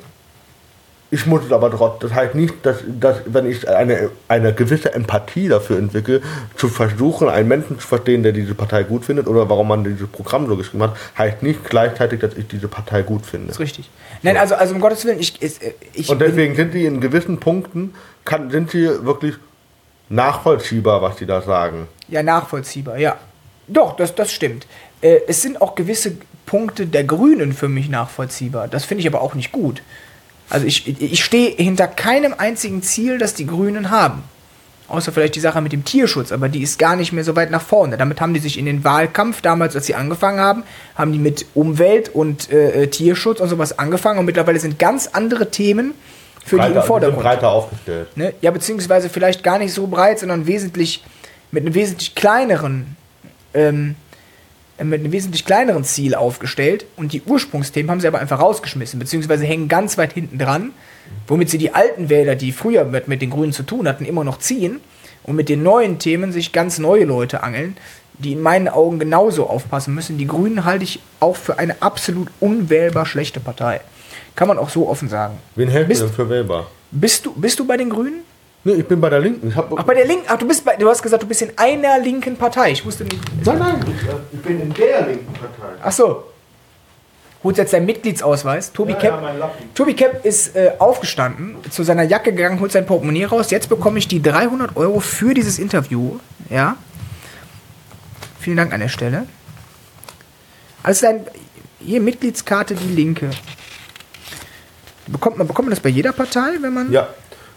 Ich 1.13 1.27
muss 1.27 1.45
es 1.45 1.51
aber 1.51 1.69
trotzdem, 1.69 2.09
das 2.09 2.17
heißt 2.17 2.33
nicht, 2.33 2.65
dass, 2.65 2.77
dass 2.87 3.17
wenn 3.27 3.45
ich 3.45 3.69
eine, 3.69 4.09
eine 4.27 4.51
gewisse 4.51 4.95
Empathie 4.95 5.47
dafür 5.47 5.77
entwickle, 5.77 6.23
zu 6.57 6.69
versuchen, 6.69 7.29
einen 7.29 7.47
Menschen 7.47 7.79
zu 7.79 7.87
verstehen, 7.87 8.23
der 8.23 8.31
diese 8.31 8.55
Partei 8.55 8.81
gut 8.81 9.05
findet 9.05 9.27
oder 9.27 9.47
warum 9.47 9.67
man 9.67 9.83
dieses 9.83 10.07
Programm 10.07 10.47
so 10.47 10.57
geschrieben 10.57 10.81
hat, 10.81 10.97
heißt 11.15 11.43
nicht 11.43 11.69
gleichzeitig, 11.69 12.19
dass 12.19 12.33
ich 12.33 12.47
diese 12.47 12.67
Partei 12.67 13.03
gut 13.03 13.27
finde. 13.27 13.51
ist 13.51 13.59
richtig. 13.59 13.91
Nein, 14.23 14.37
also, 14.37 14.55
also 14.55 14.73
um 14.73 14.81
Gottes 14.81 15.05
Willen, 15.05 15.19
ich, 15.19 15.39
ich, 15.39 15.59
ich 15.93 16.09
Und 16.09 16.19
deswegen 16.19 16.55
sind 16.55 16.73
die 16.73 16.87
in 16.87 16.99
gewissen 16.99 17.39
Punkten, 17.39 17.93
kann, 18.25 18.49
sind 18.49 18.71
sie 18.71 19.05
wirklich 19.05 19.35
nachvollziehbar, 20.09 21.03
was 21.03 21.17
sie 21.17 21.27
da 21.27 21.43
sagen. 21.43 21.87
Ja, 22.07 22.23
nachvollziehbar, 22.23 22.97
ja. 22.97 23.19
Doch, 23.67 23.95
das, 23.95 24.15
das 24.15 24.31
stimmt. 24.31 24.65
Äh, 25.01 25.19
es 25.27 25.43
sind 25.43 25.61
auch 25.61 25.75
gewisse 25.75 26.17
Punkte 26.47 26.87
der 26.87 27.03
Grünen 27.03 27.53
für 27.53 27.69
mich 27.69 27.87
nachvollziehbar. 27.87 28.67
Das 28.67 28.83
finde 28.85 29.01
ich 29.01 29.07
aber 29.07 29.21
auch 29.21 29.35
nicht 29.35 29.51
gut. 29.51 29.83
Also 30.53 30.65
ich, 30.65 31.01
ich 31.01 31.23
stehe 31.23 31.51
hinter 31.55 31.87
keinem 31.87 32.35
einzigen 32.37 32.83
Ziel, 32.83 33.17
das 33.17 33.33
die 33.33 33.47
Grünen 33.47 33.89
haben. 33.89 34.23
Außer 34.87 35.11
vielleicht 35.11 35.35
die 35.35 35.39
Sache 35.39 35.61
mit 35.61 35.71
dem 35.71 35.85
Tierschutz, 35.85 36.31
aber 36.31 36.49
die 36.49 36.61
ist 36.61 36.77
gar 36.77 36.95
nicht 36.95 37.13
mehr 37.13 37.23
so 37.23 37.35
weit 37.35 37.49
nach 37.49 37.61
vorne. 37.61 37.97
Damit 37.97 38.21
haben 38.21 38.33
die 38.33 38.39
sich 38.39 38.59
in 38.59 38.65
den 38.65 38.83
Wahlkampf, 38.83 39.41
damals 39.41 39.75
als 39.75 39.85
sie 39.87 39.95
angefangen 39.95 40.39
haben, 40.39 40.63
haben 40.95 41.11
die 41.13 41.19
mit 41.19 41.45
Umwelt 41.55 42.09
und 42.09 42.51
äh, 42.51 42.83
äh, 42.83 42.87
Tierschutz 42.87 43.39
und 43.39 43.49
sowas 43.49 43.79
angefangen 43.79 44.19
und 44.19 44.25
mittlerweile 44.25 44.59
sind 44.59 44.77
ganz 44.79 45.07
andere 45.07 45.49
Themen 45.49 45.93
für 46.45 46.57
die 46.57 46.61
Breiter, 46.61 46.67
im 46.67 46.73
die 46.73 46.79
sind 46.79 46.87
Vordergrund. 46.87 47.23
breiter 47.23 47.49
aufgestellt. 47.49 48.17
Ne? 48.17 48.33
Ja, 48.41 48.51
beziehungsweise 48.51 49.09
vielleicht 49.09 49.41
gar 49.43 49.57
nicht 49.57 49.73
so 49.73 49.87
breit, 49.87 50.19
sondern 50.19 50.45
wesentlich 50.45 51.03
mit 51.51 51.65
einem 51.65 51.73
wesentlich 51.73 52.13
kleineren, 52.13 52.97
ähm, 53.53 53.95
mit 54.81 54.99
einem 55.01 55.11
wesentlich 55.11 55.45
kleineren 55.45 55.83
Ziel 55.83 56.15
aufgestellt. 56.15 56.85
Und 56.95 57.13
die 57.13 57.21
Ursprungsthemen 57.23 57.91
haben 57.91 57.99
sie 57.99 58.07
aber 58.07 58.19
einfach 58.19 58.39
rausgeschmissen, 58.39 58.99
beziehungsweise 58.99 59.45
hängen 59.45 59.67
ganz 59.67 59.97
weit 59.97 60.13
hinten 60.13 60.37
dran, 60.39 60.71
womit 61.27 61.49
sie 61.49 61.57
die 61.57 61.73
alten 61.73 62.09
Wähler, 62.09 62.35
die 62.35 62.51
früher 62.51 62.85
mit, 62.85 63.07
mit 63.07 63.21
den 63.21 63.29
Grünen 63.29 63.53
zu 63.53 63.63
tun 63.63 63.87
hatten, 63.87 64.05
immer 64.05 64.23
noch 64.23 64.39
ziehen 64.39 64.79
und 65.23 65.35
mit 65.35 65.49
den 65.49 65.63
neuen 65.63 65.99
Themen 65.99 66.31
sich 66.31 66.51
ganz 66.51 66.79
neue 66.79 67.05
Leute 67.05 67.43
angeln, 67.43 67.77
die 68.19 68.33
in 68.33 68.41
meinen 68.41 68.67
Augen 68.67 68.99
genauso 68.99 69.47
aufpassen 69.47 69.93
müssen. 69.93 70.17
Die 70.17 70.27
Grünen 70.27 70.65
halte 70.65 70.83
ich 70.83 70.99
auch 71.19 71.35
für 71.35 71.59
eine 71.59 71.81
absolut 71.81 72.27
unwählbar 72.39 73.05
schlechte 73.05 73.39
Partei. 73.39 73.81
Kann 74.35 74.47
man 74.47 74.57
auch 74.57 74.69
so 74.69 74.89
offen 74.89 75.09
sagen. 75.09 75.37
Wen 75.55 75.69
hältst 75.69 75.89
Bist- 75.89 76.01
du 76.01 76.05
denn 76.07 76.15
für 76.15 76.29
wählbar? 76.29 76.67
Bist 76.91 77.25
du, 77.25 77.33
bist 77.33 77.59
du 77.59 77.65
bei 77.65 77.77
den 77.77 77.89
Grünen? 77.89 78.21
Nee, 78.65 78.73
ich 78.75 78.87
bin 78.87 79.01
bei 79.01 79.09
der 79.09 79.19
Linken. 79.19 79.49
Ich 79.49 79.55
hab, 79.55 79.77
Ach, 79.77 79.83
bei 79.83 79.93
der 79.93 80.05
Linken. 80.05 80.25
Ach, 80.29 80.37
du 80.37 80.47
bist 80.47 80.63
bei, 80.63 80.75
du 80.77 80.87
hast 80.89 81.01
gesagt, 81.03 81.21
du 81.23 81.27
bist 81.27 81.41
in 81.41 81.51
einer 81.57 81.99
linken 81.99 82.37
Partei. 82.37 82.71
Ich 82.71 82.85
wusste 82.85 83.03
nicht. 83.03 83.19
nein, 83.45 83.59
nein, 83.59 83.85
ich, 84.31 84.39
bin 84.41 84.61
in 84.61 84.73
der 84.73 85.07
linken 85.07 85.33
Partei. 85.33 85.73
Ach 85.83 85.91
so. 85.91 86.23
Holt 87.43 87.57
jetzt 87.57 87.73
deinen 87.73 87.85
Mitgliedsausweis. 87.85 88.71
Tobi 88.71 88.93
Ja, 88.93 88.99
Kepp, 88.99 89.21
ja. 89.21 89.51
Tobi 89.75 89.93
Kepp 89.95 90.23
ist 90.23 90.55
äh, 90.55 90.71
aufgestanden, 90.79 91.57
zu 91.69 91.83
seiner 91.83 92.03
Jacke 92.03 92.31
gegangen, 92.31 92.61
holt 92.61 92.71
sein 92.71 92.85
Portemonnaie 92.85 93.25
raus. 93.25 93.51
Jetzt 93.51 93.67
bekomme 93.67 93.99
ich 93.99 94.07
die 94.07 94.21
300 94.21 94.77
Euro 94.77 95.01
für 95.01 95.33
dieses 95.33 95.59
Interview. 95.59 96.19
Ja. 96.49 96.77
Vielen 98.39 98.55
Dank 98.55 98.71
an 98.73 98.79
der 98.79 98.87
Stelle. 98.87 99.27
Also 100.83 101.05
dein, 101.05 101.25
hier 101.79 101.99
Mitgliedskarte 101.99 102.75
die 102.75 102.93
Linke. 102.93 103.29
Bekommt 105.07 105.37
man, 105.37 105.45
bekommt 105.47 105.67
man 105.67 105.75
das 105.75 105.81
bei 105.81 105.89
jeder 105.89 106.13
Partei, 106.13 106.51
wenn 106.61 106.73
man. 106.73 106.91
Ja, 106.93 107.09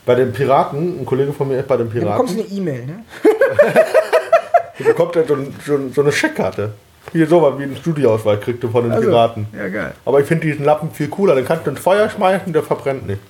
bei 0.07 0.15
den 0.15 0.33
Piraten, 0.33 1.01
ein 1.01 1.05
Kollege 1.05 1.33
von 1.33 1.49
mir 1.49 1.59
ist 1.59 1.69
bei 1.69 1.77
den 1.77 1.93
Dann 1.93 2.05
bekommst 2.05 2.35
du 2.35 2.43
Piraten, 2.43 2.53
eine 2.53 2.71
E-Mail, 2.71 2.87
ne? 2.87 3.05
du 4.79 4.85
bekommt 4.85 5.17
er 5.17 5.27
so, 5.27 5.37
so, 5.67 5.89
so 5.93 6.01
eine 6.01 6.13
Scheckkarte. 6.13 6.73
Hier 7.13 7.27
so 7.27 7.43
was 7.43 7.59
wie 7.59 7.65
ein 7.65 7.77
Studioausweis 7.77 8.41
kriegst 8.41 8.63
du 8.63 8.69
von 8.69 8.85
den 8.85 8.93
Also, 8.93 9.09
Piraten. 9.09 9.49
Ja, 9.53 9.69
geil. 9.69 9.95
Aber 10.05 10.21
ich 10.21 10.27
finde 10.27 10.47
diesen 10.47 10.65
Lappen 10.65 10.91
viel 10.93 11.09
cooler. 11.09 11.35
Den 11.35 11.45
kannst 11.45 11.67
du 11.67 11.71
ins 11.71 11.81
Feuer 11.81 12.09
schmeißen, 12.09 12.53
der 12.53 12.63
verbrennt 12.63 13.07
nicht. 13.07 13.21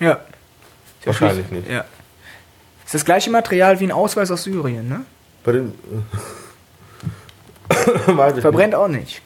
Ja. 0.00 0.20
Wahrscheinlich 1.04 1.50
nicht. 1.50 1.70
Ja. 1.70 1.84
Ist 2.84 2.94
das 2.94 3.04
gleiche 3.04 3.30
Material 3.30 3.80
wie 3.80 3.84
ein 3.84 3.92
Ausweis 3.92 4.30
aus 4.30 4.44
Syrien, 4.44 4.88
ne? 4.88 5.04
Bei 5.44 5.52
den. 5.52 5.74
Weiß 8.06 8.36
ich 8.36 8.40
Verbrennt 8.40 8.74
auch 8.74 8.88
nicht. 8.88 9.20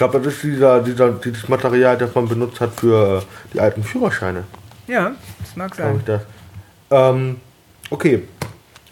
Glaube, 0.00 0.18
das 0.18 0.32
ist 0.32 0.42
dieser, 0.44 0.80
dieser, 0.80 1.10
dieses 1.10 1.46
Material, 1.46 1.98
das 1.98 2.14
man 2.14 2.26
benutzt 2.26 2.58
hat 2.58 2.72
für 2.72 3.18
äh, 3.18 3.22
die 3.52 3.60
alten 3.60 3.84
Führerscheine. 3.84 4.44
Ja, 4.86 5.12
das 5.40 5.56
mag 5.56 5.74
sein. 5.74 5.96
ich 5.98 6.04
das. 6.06 6.22
Ähm, 6.90 7.38
okay. 7.90 8.26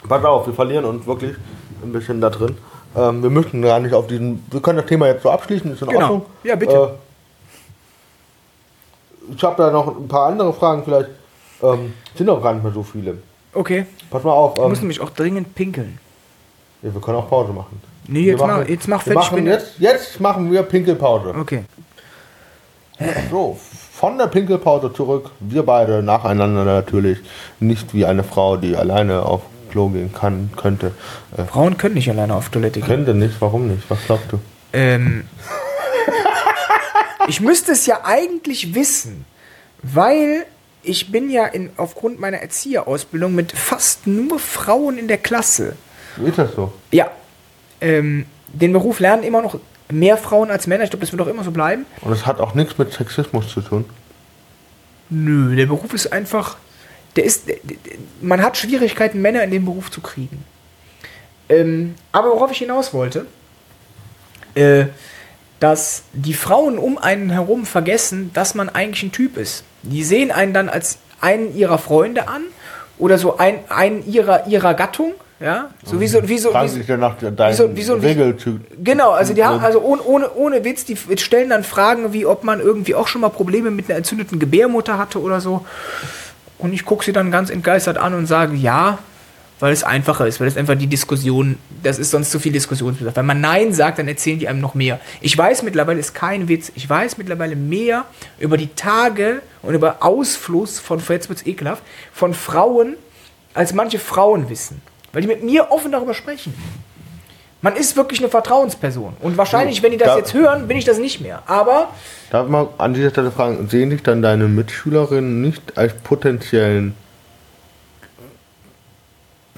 Pass 0.06 0.22
auf, 0.22 0.47
wir 0.47 0.52
verlieren 0.52 0.85
uns 0.85 1.06
wirklich 1.06 1.35
ein 1.82 1.93
bisschen 1.93 2.20
da 2.20 2.28
drin. 2.28 2.59
Ähm, 2.94 3.22
wir 3.22 3.30
müssen 3.30 3.62
gar 3.62 3.80
nicht 3.80 3.94
auf 3.94 4.06
diesen. 4.06 4.44
Wir 4.51 4.60
können 4.60 4.80
das 4.80 4.86
Thema 4.86 5.06
jetzt 5.06 5.22
so 5.22 5.30
abschließen, 5.30 5.72
ist 5.72 5.80
in 5.80 5.89
Genau. 5.89 6.02
Ordnung. 6.02 6.26
Ja, 6.44 6.56
bitte. 6.56 6.76
Äh, 6.76 6.89
ich 9.35 9.43
habe 9.43 9.62
da 9.62 9.70
noch 9.70 9.97
ein 9.97 10.09
paar 10.09 10.26
andere 10.26 10.52
Fragen, 10.52 10.85
vielleicht 10.85 11.09
ähm, 11.62 11.94
sind 12.16 12.28
auch 12.28 12.43
gar 12.43 12.52
nicht 12.52 12.64
mehr 12.64 12.72
so 12.74 12.82
viele. 12.82 13.16
Okay. 13.55 13.86
Pass 14.10 14.24
mal 14.24 14.32
auf. 14.32 14.59
Ähm, 14.59 14.68
muss 14.68 14.80
nämlich 14.80 15.01
auch 15.01 15.09
dringend 15.09 15.55
pinkeln. 15.55 15.98
ja, 16.82 16.93
wir 16.93 17.01
können 17.01 17.16
auch 17.16 17.30
Pause 17.30 17.55
machen. 17.55 17.80
Nee, 18.09 18.24
Wir 18.24 18.32
jetzt 18.32 18.40
mach, 18.40 18.66
jetzt 18.68 18.89
mach 18.89 19.05
machen 19.14 19.36
bin- 19.36 19.47
jetzt, 19.47 19.72
jetzt 19.78 20.18
machen 20.20 20.51
wir 20.51 20.62
Pinkelpause. 20.62 21.35
Okay. 21.39 21.64
So, 23.30 23.59
von 23.93 24.18
der 24.18 24.26
Pinkelpause 24.26 24.93
zurück. 24.93 25.30
Wir 25.40 25.62
beide 25.62 26.02
nacheinander 26.02 26.64
natürlich. 26.64 27.18
Nicht 27.60 27.94
wie 27.94 28.06
eine 28.06 28.24
Frau, 28.24 28.56
die 28.56 28.76
alleine 28.76 29.22
auf 29.22 29.43
Klo 29.70 29.89
gehen 29.89 30.12
kann, 30.12 30.51
könnte. 30.56 30.93
Äh, 31.36 31.44
Frauen 31.44 31.76
können 31.76 31.94
nicht 31.94 32.09
alleine 32.10 32.35
auf 32.35 32.48
Toilette 32.48 32.80
gehen. 32.80 32.89
könnte 32.89 33.14
nicht, 33.14 33.35
warum 33.40 33.68
nicht? 33.68 33.82
Was 33.90 33.98
glaubst 34.06 34.32
du? 34.32 34.39
Ähm, 34.72 35.28
ich 37.28 37.40
müsste 37.40 37.72
es 37.72 37.86
ja 37.86 38.01
eigentlich 38.05 38.74
wissen, 38.74 39.26
weil 39.82 40.47
ich 40.82 41.12
bin 41.12 41.28
ja 41.30 41.44
in, 41.47 41.70
aufgrund 41.76 42.18
meiner 42.18 42.39
Erzieherausbildung 42.39 43.35
mit 43.35 43.52
fast 43.52 44.06
nur 44.06 44.39
Frauen 44.39 44.97
in 44.98 45.06
der 45.09 45.18
Klasse. 45.18 45.76
Ist 46.24 46.39
das 46.39 46.55
so? 46.55 46.72
Ja. 46.90 47.10
Ähm, 47.81 48.27
den 48.53 48.73
Beruf 48.73 49.01
lernen 49.01 49.23
immer 49.23 49.43
noch 49.43 49.59
mehr 49.91 50.17
Frauen 50.17 50.51
als 50.51 50.67
Männer. 50.67 50.85
Ich 50.85 50.91
glaube, 50.91 51.05
das 51.05 51.13
wird 51.13 51.23
auch 51.23 51.27
immer 51.27 51.45
so 51.45 51.51
bleiben. 51.51 51.87
Und 52.01 52.13
es 52.13 52.27
hat 52.27 52.41
auch 52.41 52.55
nichts 52.55 52.79
mit 52.79 52.93
Sexismus 52.93 53.49
zu 53.49 53.61
tun. 53.61 53.85
Nö, 55.11 55.57
der 55.57 55.67
Beruf 55.67 55.95
ist 55.95 56.13
einfach. 56.13 56.57
Der 57.17 57.25
ist. 57.25 57.49
Der, 57.49 57.57
der, 57.65 57.79
man 58.21 58.43
hat 58.43 58.57
Schwierigkeiten, 58.57 59.23
Männer 59.23 59.43
in 59.43 59.51
den 59.51 59.65
Beruf 59.65 59.91
zu 59.91 60.01
kriegen. 60.01 60.45
Ähm, 61.49 61.95
aber 62.13 62.31
worauf 62.31 62.51
ich 62.51 62.59
hinaus 62.59 62.93
wollte, 62.93 63.27
äh, 64.55 64.87
dass 65.61 66.03
die 66.13 66.35
Frauen 66.35 66.79
um 66.79 66.99
einen 66.99 67.31
herum 67.31 67.67
vergessen, 67.67 68.31
dass 68.35 68.55
man 68.55 68.69
eigentlich 68.69 69.03
ein 69.03 69.13
Typ 69.13 69.37
ist. 69.37 69.65
Die 69.83 70.05
sehen 70.05 70.31
einen 70.31 70.53
dann 70.53 70.69
als 70.69 70.99
einen 71.21 71.57
ihrer 71.57 71.79
Freunde 71.79 72.29
an 72.29 72.43
oder 72.99 73.19
so 73.19 73.39
ein, 73.39 73.61
einen 73.71 74.07
ihrer, 74.07 74.47
ihrer 74.47 74.75
Gattung. 74.75 75.15
Ja, 75.40 75.70
so 75.85 76.01
wie 76.01 76.09
so, 76.09 76.28
wie 76.28 76.36
so, 76.39 76.48
wie 76.48 76.69
so, 76.69 76.78
wie 77.51 77.55
so- 77.55 77.77
wie 77.77 77.82
so- 77.85 77.94
Regeltyp. 77.94 78.60
Genau, 78.82 79.10
also 79.12 79.35
die 79.35 79.44
haben, 79.44 79.60
also 79.60 79.81
ohne, 79.81 80.02
ohne, 80.02 80.31
ohne 80.35 80.65
Witz, 80.65 80.85
die 80.85 80.97
stellen 81.16 81.51
dann 81.51 81.62
Fragen, 81.62 82.12
wie 82.12 82.27
ob 82.27 82.43
man 82.43 82.59
irgendwie 82.60 82.97
auch 82.97 83.06
schon 83.06 83.20
mal 83.20 83.28
Probleme 83.28 83.70
mit 83.70 83.89
einer 83.89 83.98
entzündeten 83.98 84.40
Gebärmutter 84.40 84.98
hatte 84.98 85.20
oder 85.20 85.40
so. 85.40 85.65
Und 86.59 86.73
ich 86.73 86.85
gucke 86.85 87.05
sie 87.05 87.12
dann 87.12 87.31
ganz 87.31 87.51
entgeistert 87.51 87.98
an 87.98 88.15
und 88.15 88.27
sage, 88.27 88.56
ja, 88.56 88.98
weil 89.60 89.73
es 89.73 89.85
einfacher 89.85 90.27
ist, 90.27 90.40
weil 90.40 90.48
es 90.48 90.56
einfach 90.56 90.74
die 90.77 90.89
Diskussion, 90.89 91.56
das 91.85 92.01
ist 92.01 92.10
sonst 92.10 92.32
zu 92.32 92.40
viel 92.40 92.51
Diskussionsbedarf. 92.52 93.15
Wenn 93.15 93.27
man 93.27 93.40
Nein 93.40 93.73
sagt, 93.73 94.01
dann 94.01 94.09
erzählen 94.09 94.40
die 94.40 94.48
einem 94.48 94.60
noch 94.60 94.74
mehr. 94.74 94.98
Ich 95.20 95.39
weiß 95.39 95.62
mittlerweile, 95.62 96.01
ist 96.01 96.15
kein 96.16 96.48
Witz, 96.48 96.73
ich 96.74 96.89
weiß 96.90 97.16
mittlerweile 97.16 97.55
mehr 97.55 98.05
über 98.40 98.56
die 98.56 98.69
Tage 98.74 99.40
und 99.62 99.74
über 99.74 99.98
Ausfluss 100.01 100.81
von, 100.81 101.01
jetzt 101.09 101.28
wird's 101.28 101.47
ekelhaft, 101.47 101.82
von 102.12 102.35
Frauen, 102.35 102.97
als 103.55 103.73
manche 103.73 104.01
Frauen 104.01 104.48
wissen. 104.51 104.81
Weil 105.12 105.22
die 105.22 105.28
mit 105.28 105.43
mir 105.43 105.70
offen 105.70 105.90
darüber 105.93 106.14
sprechen. 106.14 106.55
Man 107.60 107.74
ist 107.74 107.97
wirklich 107.97 108.20
eine 108.20 108.28
Vertrauensperson. 108.28 109.16
Und 109.20 109.36
wahrscheinlich, 109.36 109.82
wenn 109.82 109.90
die 109.90 109.97
das 109.98 110.09
Da- 110.09 110.16
jetzt 110.18 110.32
hören, 110.35 110.68
bin 110.68 110.76
ich 110.76 110.85
das 110.85 110.98
nicht 110.98 111.20
mehr. 111.20 111.43
Aber 111.47 111.89
Darf 112.30 112.47
ich 112.47 112.51
mal 112.52 112.68
an 112.78 112.94
dieser 112.94 113.10
Stelle 113.10 113.30
fragen, 113.32 113.68
sehen 113.68 113.90
dich 113.90 114.02
dann 114.02 114.22
deine 114.22 114.44
Mitschülerinnen 114.48 115.40
nicht 115.40 115.76
als 115.76 115.94
potenziellen 115.94 116.94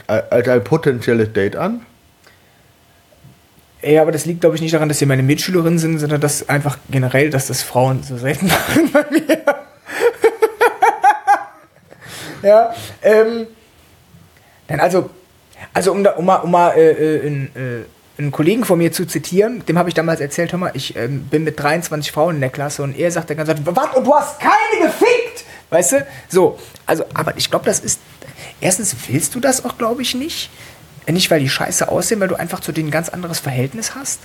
als 0.06 0.48
ein 0.48 0.64
potenzielles 0.64 1.32
Date 1.32 1.55
an? 1.56 1.86
Ja, 3.82 4.02
aber 4.02 4.12
das 4.12 4.27
liegt, 4.27 4.40
glaube 4.40 4.56
ich, 4.56 4.62
nicht 4.62 4.74
daran, 4.74 4.89
dass 4.89 4.98
sie 4.98 5.06
meine 5.06 5.22
Mitschülerinnen 5.22 5.78
sind, 5.78 5.98
sondern 6.01 6.20
dass 6.20 6.48
einfach 6.48 6.78
generell, 6.90 7.31
dass 7.31 7.47
das 7.47 7.62
Frauen 7.62 8.02
so 8.02 8.16
selten 8.18 8.47
machen 8.48 8.90
bei 8.93 9.05
mir. 9.10 9.44
ja, 12.43 12.74
ähm. 13.02 13.47
Denn 14.68 14.81
also, 14.81 15.10
also 15.73 15.93
um, 15.93 16.05
da, 16.05 16.12
um 16.12 16.24
mal, 16.24 16.37
um 16.37 16.51
mal 16.51 16.70
äh, 16.70 16.91
äh, 16.91 17.27
einen, 17.27 17.47
äh, 17.55 18.20
einen 18.20 18.32
Kollegen 18.32 18.65
von 18.65 18.78
mir 18.78 18.93
zu 18.93 19.07
zitieren, 19.07 19.65
dem 19.66 19.78
habe 19.78 19.89
ich 19.89 19.95
damals 19.95 20.20
erzählt, 20.20 20.53
hör 20.53 20.59
mal, 20.59 20.73
ich 20.74 20.97
ähm, 20.97 21.24
bin 21.24 21.45
mit 21.45 21.59
23 21.59 22.12
Frauen 22.12 22.37
in 22.37 22.41
der 22.41 22.51
Klasse 22.51 22.82
und 22.82 22.99
er 22.99 23.11
sagt 23.11 23.31
dann 23.31 23.37
ganz 23.37 23.49
was, 23.49 23.97
und 23.97 24.07
du 24.07 24.15
hast 24.15 24.41
keine 24.41 24.87
gefickt! 24.87 25.45
Weißt 25.70 25.93
du? 25.93 26.07
So, 26.28 26.59
also, 26.85 27.05
aber 27.15 27.37
ich 27.37 27.49
glaube, 27.49 27.65
das 27.65 27.78
ist, 27.81 28.01
erstens 28.61 28.95
willst 29.09 29.35
du 29.35 29.41
das 29.41 29.65
auch, 29.65 29.78
glaube 29.78 30.03
ich, 30.03 30.15
nicht. 30.15 30.51
Nicht, 31.09 31.31
weil 31.31 31.41
die 31.41 31.49
scheiße 31.49 31.89
aussehen, 31.89 32.20
weil 32.20 32.28
du 32.28 32.37
einfach 32.37 32.61
zu 32.61 32.73
denen 32.73 32.89
ein 32.89 32.93
ganz 32.93 33.09
anderes 33.09 33.41
Verhältnis 33.41 33.95
hast. 33.95 34.20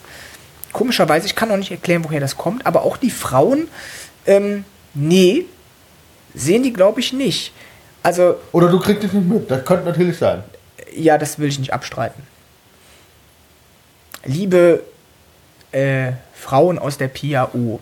Komischerweise, 0.71 1.25
ich 1.25 1.35
kann 1.35 1.49
auch 1.51 1.57
nicht 1.57 1.71
erklären, 1.71 2.03
woher 2.03 2.19
das 2.19 2.37
kommt, 2.37 2.65
aber 2.65 2.83
auch 2.83 2.97
die 2.97 3.09
Frauen, 3.09 3.67
ähm, 4.25 4.65
nee, 4.93 5.45
sehen 6.33 6.63
die, 6.63 6.73
glaube 6.73 6.99
ich, 6.99 7.13
nicht. 7.13 7.53
Also, 8.03 8.35
Oder 8.51 8.69
du 8.69 8.79
kriegst 8.79 9.03
es 9.03 9.13
nicht 9.13 9.27
mit, 9.27 9.49
das 9.49 9.65
könnte 9.65 9.85
natürlich 9.85 10.17
sein. 10.17 10.43
Ja, 10.95 11.17
das 11.17 11.39
will 11.39 11.47
ich 11.47 11.59
nicht 11.59 11.73
abstreiten. 11.73 12.23
Liebe 14.23 14.83
äh, 15.71 16.13
Frauen 16.33 16.79
aus 16.79 16.97
der 16.97 17.09
PAO, 17.09 17.79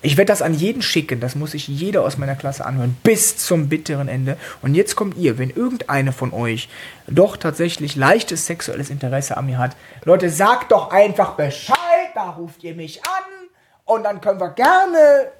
ich 0.00 0.16
werde 0.16 0.28
das 0.28 0.42
an 0.42 0.54
jeden 0.54 0.80
schicken, 0.80 1.18
das 1.18 1.34
muss 1.34 1.52
sich 1.52 1.66
jeder 1.66 2.02
aus 2.02 2.18
meiner 2.18 2.36
Klasse 2.36 2.64
anhören, 2.64 2.96
bis 3.02 3.36
zum 3.36 3.68
bitteren 3.68 4.06
Ende. 4.06 4.36
Und 4.62 4.74
jetzt 4.74 4.94
kommt 4.94 5.16
ihr, 5.16 5.38
wenn 5.38 5.50
irgendeine 5.50 6.12
von 6.12 6.32
euch 6.32 6.68
doch 7.08 7.36
tatsächlich 7.36 7.96
leichtes 7.96 8.46
sexuelles 8.46 8.90
Interesse 8.90 9.36
an 9.36 9.46
mir 9.46 9.58
hat, 9.58 9.76
Leute, 10.04 10.30
sagt 10.30 10.70
doch 10.70 10.90
einfach 10.90 11.32
Bescheid, 11.32 11.76
da 12.14 12.30
ruft 12.30 12.62
ihr 12.62 12.74
mich 12.74 13.02
an 13.04 13.48
und 13.86 14.04
dann 14.04 14.20
können 14.20 14.40
wir 14.40 14.50
gerne 14.50 15.30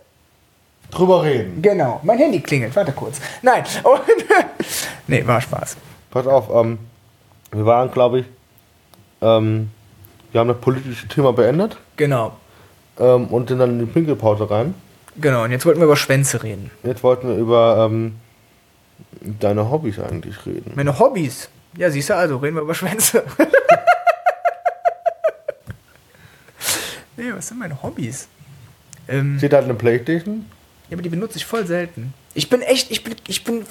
Drüber 0.90 1.23
reden. 1.23 1.60
Genau, 1.60 2.01
mein 2.02 2.19
Handy 2.19 2.40
klingelt. 2.40 2.74
Warte 2.74 2.93
kurz. 2.93 3.20
Nein. 3.43 3.62
Und, 3.82 4.01
nee, 5.06 5.27
war 5.27 5.40
Spaß. 5.40 5.77
Pass 6.18 6.26
auf, 6.26 6.50
ähm, 6.52 6.78
wir 7.52 7.64
waren, 7.64 7.92
glaube 7.92 8.18
ich, 8.20 8.26
ähm, 9.22 9.70
wir 10.32 10.40
haben 10.40 10.48
das 10.48 10.60
politische 10.60 11.06
Thema 11.06 11.32
beendet 11.32 11.76
Genau. 11.96 12.36
ähm, 12.98 13.28
und 13.28 13.48
sind 13.48 13.60
dann 13.60 13.78
in 13.78 13.80
die 13.86 13.86
Pinkelpause 13.86 14.50
rein. 14.50 14.74
Genau, 15.20 15.44
und 15.44 15.52
jetzt 15.52 15.64
wollten 15.64 15.78
wir 15.78 15.84
über 15.84 15.96
Schwänze 15.96 16.42
reden. 16.42 16.72
Jetzt 16.82 17.04
wollten 17.04 17.28
wir 17.28 17.36
über 17.36 17.88
ähm, 17.88 18.16
deine 19.20 19.70
Hobbys 19.70 20.00
eigentlich 20.00 20.44
reden. 20.44 20.72
Meine 20.74 20.98
Hobbys. 20.98 21.50
Ja, 21.76 21.88
siehst 21.88 22.10
du, 22.10 22.16
also 22.16 22.38
reden 22.38 22.56
wir 22.56 22.62
über 22.62 22.74
Schwänze. 22.74 23.22
nee, 27.16 27.32
was 27.32 27.46
sind 27.46 27.60
meine 27.60 27.80
Hobbys? 27.80 28.26
Ähm, 29.06 29.38
Steht 29.38 29.52
da 29.52 29.60
eine 29.60 29.74
Playstation? 29.74 30.46
ja, 30.90 30.96
aber 30.96 31.02
die 31.02 31.10
benutze 31.10 31.38
ich 31.38 31.46
voll 31.46 31.64
selten. 31.64 32.12
Ich 32.39 32.48
bin 32.48 32.62
echt, 32.62 32.93
ich 32.93 33.02
bin, 33.02 33.16
ich 33.27 33.43
bin, 33.43 33.65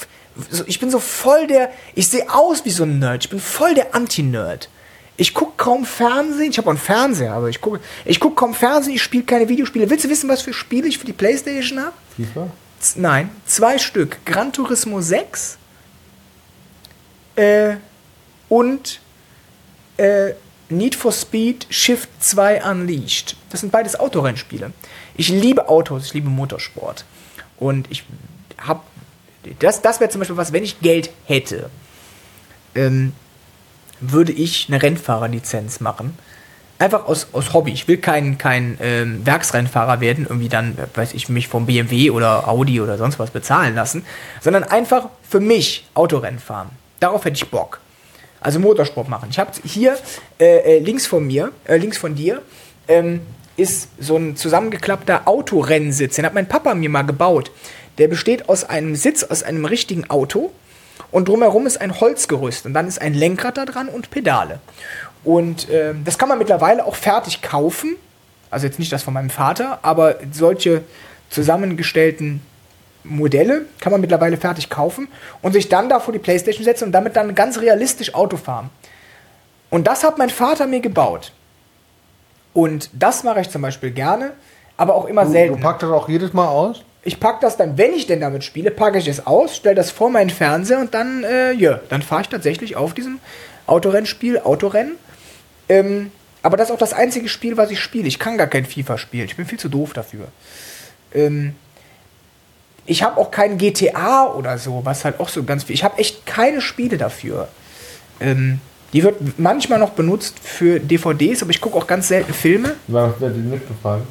so, 0.49 0.65
ich 0.67 0.79
bin 0.81 0.91
so 0.91 0.99
voll 0.99 1.47
der, 1.47 1.71
ich 1.95 2.09
sehe 2.09 2.29
aus 2.33 2.65
wie 2.65 2.69
so 2.71 2.83
ein 2.83 2.99
Nerd. 2.99 3.23
Ich 3.23 3.29
bin 3.29 3.39
voll 3.39 3.73
der 3.75 3.95
Anti-Nerd. 3.95 4.67
Ich 5.15 5.33
gucke 5.33 5.53
kaum 5.55 5.85
Fernsehen. 5.85 6.51
Ich 6.51 6.57
habe 6.57 6.67
auch 6.67 6.71
einen 6.71 6.77
Fernseher, 6.79 7.31
aber 7.31 7.47
ich 7.47 7.61
gucke 7.61 7.79
ich 8.03 8.19
guck 8.19 8.35
kaum 8.35 8.53
Fernsehen. 8.53 8.93
Ich 8.95 9.01
spiele 9.03 9.23
keine 9.23 9.47
Videospiele. 9.47 9.89
Willst 9.89 10.03
du 10.03 10.09
wissen, 10.09 10.27
was 10.29 10.41
für 10.41 10.51
Spiele 10.53 10.85
ich 10.87 10.97
für 10.97 11.05
die 11.05 11.13
Playstation 11.13 11.79
habe? 11.79 11.93
FIFA? 12.17 12.47
Z- 12.79 12.97
Nein, 12.97 13.29
zwei 13.45 13.77
Stück. 13.77 14.17
Gran 14.25 14.51
Turismo 14.51 14.99
6 15.01 15.57
äh, 17.37 17.75
und 18.49 18.99
äh, 19.97 20.33
Need 20.69 20.95
for 20.95 21.13
Speed 21.13 21.65
Shift 21.69 22.09
2 22.19 22.69
Unleashed. 22.69 23.37
Das 23.49 23.61
sind 23.61 23.71
beides 23.71 23.97
Autorennspiele. 23.97 24.73
Ich 25.15 25.29
liebe 25.29 25.69
Autos, 25.69 26.07
ich 26.07 26.13
liebe 26.13 26.29
Motorsport. 26.29 27.05
Und 27.57 27.87
ich 27.89 28.03
habe. 28.57 28.81
Das, 29.59 29.81
das 29.81 29.99
wäre 29.99 30.09
zum 30.09 30.19
Beispiel 30.19 30.37
was, 30.37 30.51
wenn 30.51 30.63
ich 30.63 30.79
Geld 30.81 31.09
hätte, 31.25 31.69
ähm, 32.75 33.13
würde 33.99 34.31
ich 34.31 34.67
eine 34.67 34.81
Rennfahrerlizenz 34.81 35.79
machen. 35.79 36.17
Einfach 36.79 37.05
aus, 37.05 37.27
aus 37.31 37.53
Hobby. 37.53 37.71
Ich 37.71 37.87
will 37.87 37.97
kein, 37.97 38.37
kein 38.37 38.77
ähm, 38.81 39.25
Werksrennfahrer 39.25 39.99
werden, 39.99 40.27
irgendwie 40.29 40.49
dann, 40.49 40.77
weiß 40.93 41.13
ich, 41.13 41.27
mich 41.27 41.47
vom 41.47 41.65
BMW 41.65 42.11
oder 42.11 42.47
Audi 42.47 42.81
oder 42.81 42.97
sonst 42.97 43.17
was 43.17 43.31
bezahlen 43.31 43.73
lassen, 43.73 44.05
sondern 44.41 44.63
einfach 44.63 45.09
für 45.27 45.39
mich 45.39 45.87
Autorennen 45.95 46.39
fahren. 46.39 46.69
Darauf 46.99 47.25
hätte 47.25 47.35
ich 47.35 47.49
Bock. 47.49 47.79
Also 48.39 48.59
Motorsport 48.59 49.09
machen. 49.09 49.29
Ich 49.31 49.39
habe 49.39 49.51
hier 49.63 49.97
äh, 50.39 50.77
äh, 50.77 50.79
links 50.79 51.07
von 51.07 51.25
mir, 51.25 51.51
äh, 51.65 51.77
links 51.77 51.97
von 51.97 52.13
dir, 52.13 52.43
ähm, 52.87 53.21
ist 53.55 53.89
so 53.99 54.15
ein 54.15 54.35
zusammengeklappter 54.35 55.27
Autorrennsitz. 55.27 56.15
Den 56.15 56.25
hat 56.25 56.35
mein 56.35 56.47
Papa 56.47 56.75
mir 56.75 56.89
mal 56.89 57.01
gebaut. 57.01 57.51
Der 57.97 58.07
besteht 58.07 58.49
aus 58.49 58.63
einem 58.63 58.95
Sitz, 58.95 59.23
aus 59.23 59.43
einem 59.43 59.65
richtigen 59.65 60.09
Auto 60.09 60.51
und 61.11 61.27
drumherum 61.27 61.65
ist 61.65 61.79
ein 61.81 61.99
Holzgerüst 61.99 62.65
und 62.65 62.73
dann 62.73 62.87
ist 62.87 63.01
ein 63.01 63.13
Lenkrad 63.13 63.57
da 63.57 63.65
dran 63.65 63.87
und 63.89 64.09
Pedale. 64.09 64.59
Und 65.23 65.67
ähm, 65.71 66.03
das 66.05 66.17
kann 66.17 66.29
man 66.29 66.37
mittlerweile 66.37 66.85
auch 66.85 66.95
fertig 66.95 67.41
kaufen. 67.41 67.95
Also 68.49 68.65
jetzt 68.65 68.79
nicht 68.79 68.91
das 68.91 69.03
von 69.03 69.13
meinem 69.13 69.29
Vater, 69.29 69.79
aber 69.81 70.15
solche 70.31 70.83
zusammengestellten 71.29 72.41
Modelle 73.03 73.65
kann 73.79 73.91
man 73.91 74.01
mittlerweile 74.01 74.37
fertig 74.37 74.69
kaufen 74.69 75.07
und 75.41 75.53
sich 75.53 75.69
dann 75.69 75.89
da 75.89 75.99
vor 75.99 76.13
die 76.13 76.19
Playstation 76.19 76.63
setzen 76.63 76.85
und 76.85 76.91
damit 76.91 77.15
dann 77.15 77.35
ganz 77.35 77.59
realistisch 77.59 78.13
Auto 78.13 78.37
fahren. 78.37 78.69
Und 79.69 79.87
das 79.87 80.03
hat 80.03 80.17
mein 80.17 80.29
Vater 80.29 80.67
mir 80.67 80.79
gebaut. 80.79 81.31
Und 82.53 82.89
das 82.93 83.23
mache 83.23 83.41
ich 83.41 83.49
zum 83.49 83.61
Beispiel 83.61 83.91
gerne, 83.91 84.31
aber 84.77 84.95
auch 84.95 85.05
immer 85.05 85.25
Du, 85.25 85.31
selten. 85.31 85.55
du 85.55 85.61
packst 85.61 85.83
das 85.83 85.91
auch 85.91 86.07
jedes 86.09 86.33
Mal 86.33 86.47
aus? 86.47 86.83
Ich 87.03 87.19
packe 87.19 87.39
das 87.41 87.55
dann, 87.57 87.77
wenn 87.77 87.93
ich 87.93 88.07
denn 88.07 88.19
damit 88.19 88.43
spiele, 88.43 88.71
packe 88.71 88.97
ich 88.97 89.07
es 89.07 89.25
aus, 89.25 89.55
stelle 89.55 89.75
das 89.75 89.91
vor 89.91 90.09
meinen 90.09 90.29
Fernseher 90.29 90.79
und 90.79 90.93
dann, 90.93 91.23
äh, 91.23 91.53
ja, 91.53 91.79
dann 91.89 92.01
fahre 92.01 92.23
ich 92.23 92.29
tatsächlich 92.29 92.75
auf 92.75 92.93
diesem 92.93 93.19
Autorennspiel, 93.65 94.39
Autorennen. 94.39 94.95
Ähm, 95.69 96.11
aber 96.41 96.57
das 96.57 96.69
ist 96.69 96.73
auch 96.73 96.79
das 96.79 96.93
einzige 96.93 97.29
Spiel, 97.29 97.57
was 97.57 97.71
ich 97.71 97.79
spiele. 97.79 98.07
Ich 98.07 98.19
kann 98.19 98.37
gar 98.37 98.47
kein 98.47 98.65
FIFA 98.65 98.97
spielen. 98.97 99.25
Ich 99.25 99.35
bin 99.35 99.45
viel 99.45 99.59
zu 99.59 99.69
doof 99.69 99.93
dafür. 99.93 100.27
Ähm, 101.13 101.55
ich 102.85 103.03
habe 103.03 103.19
auch 103.19 103.31
kein 103.31 103.57
GTA 103.57 104.27
oder 104.27 104.57
so, 104.57 104.81
was 104.83 105.03
halt 105.03 105.19
auch 105.19 105.29
so 105.29 105.43
ganz 105.43 105.65
viel. 105.65 105.75
Ich 105.75 105.83
habe 105.83 105.97
echt 105.97 106.25
keine 106.25 106.61
Spiele 106.61 106.97
dafür. 106.97 107.49
Ähm, 108.19 108.59
die 108.93 109.03
wird 109.03 109.37
manchmal 109.37 109.79
noch 109.79 109.91
benutzt 109.91 110.39
für 110.39 110.79
DVDs, 110.79 111.41
aber 111.41 111.51
ich 111.51 111.59
gucke 111.59 111.77
auch 111.77 111.85
ganz 111.85 112.07
selten 112.07 112.33
Filme. 112.33 112.75
Was 112.87 113.19
wäre 113.19 113.31
dir 113.31 113.41
nicht 113.41 113.67
gefallen? 113.67 114.03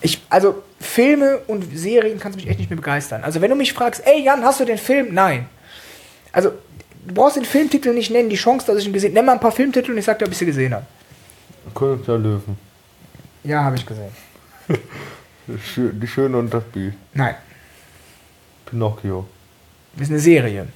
Ich, 0.00 0.22
also 0.30 0.62
Filme 0.80 1.38
und 1.46 1.76
Serien 1.76 2.18
kannst 2.18 2.38
du 2.38 2.42
mich 2.42 2.50
echt 2.50 2.58
nicht 2.58 2.70
mehr 2.70 2.78
begeistern. 2.78 3.22
Also 3.22 3.40
wenn 3.40 3.50
du 3.50 3.56
mich 3.56 3.72
fragst, 3.72 4.02
ey 4.06 4.22
Jan, 4.24 4.42
hast 4.44 4.60
du 4.60 4.64
den 4.64 4.78
Film? 4.78 5.12
Nein. 5.12 5.46
Also 6.32 6.52
du 7.06 7.14
brauchst 7.14 7.36
den 7.36 7.44
Filmtitel 7.44 7.92
nicht 7.92 8.10
nennen, 8.10 8.30
die 8.30 8.36
Chance, 8.36 8.66
dass 8.66 8.78
ich 8.78 8.86
ihn 8.86 8.92
gesehen 8.92 9.10
habe. 9.10 9.16
Nenn 9.16 9.26
mal 9.26 9.32
ein 9.34 9.40
paar 9.40 9.52
Filmtitel 9.52 9.92
und 9.92 9.98
ich 9.98 10.04
sag 10.04 10.18
dir, 10.18 10.24
ob 10.24 10.32
ich 10.32 10.38
sie 10.38 10.46
gesehen 10.46 10.74
habe. 10.74 10.86
König 11.74 12.04
der 12.06 12.18
Löwen. 12.18 12.56
Ja, 13.44 13.64
habe 13.64 13.76
ich 13.76 13.86
gesehen. 13.86 14.10
Die 15.46 16.06
Schöne 16.06 16.38
und 16.38 16.52
das 16.52 16.62
Biest. 16.64 16.96
Nein. 17.12 17.34
Pinocchio. 18.66 19.26
Das 19.94 20.02
ist 20.02 20.10
eine 20.10 20.20
Serie. 20.20 20.68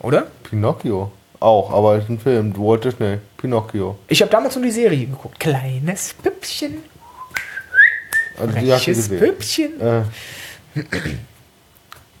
Oder? 0.00 0.26
Pinocchio? 0.42 1.12
Auch, 1.38 1.70
aber 1.72 1.96
es 1.96 2.04
ist 2.04 2.10
ein 2.10 2.18
Film. 2.18 2.52
Du 2.52 2.60
wolltest 2.60 2.98
nicht. 2.98 3.20
Pinocchio. 3.36 3.98
Ich 4.08 4.20
habe 4.20 4.30
damals 4.30 4.56
nur 4.56 4.64
die 4.64 4.70
Serie 4.72 5.06
geguckt. 5.06 5.38
Kleines 5.38 6.14
Püppchen. 6.14 6.78
Also 8.38 8.52
Freches. 8.52 9.08
Püppchen. 9.08 9.80
Äh, 9.80 10.02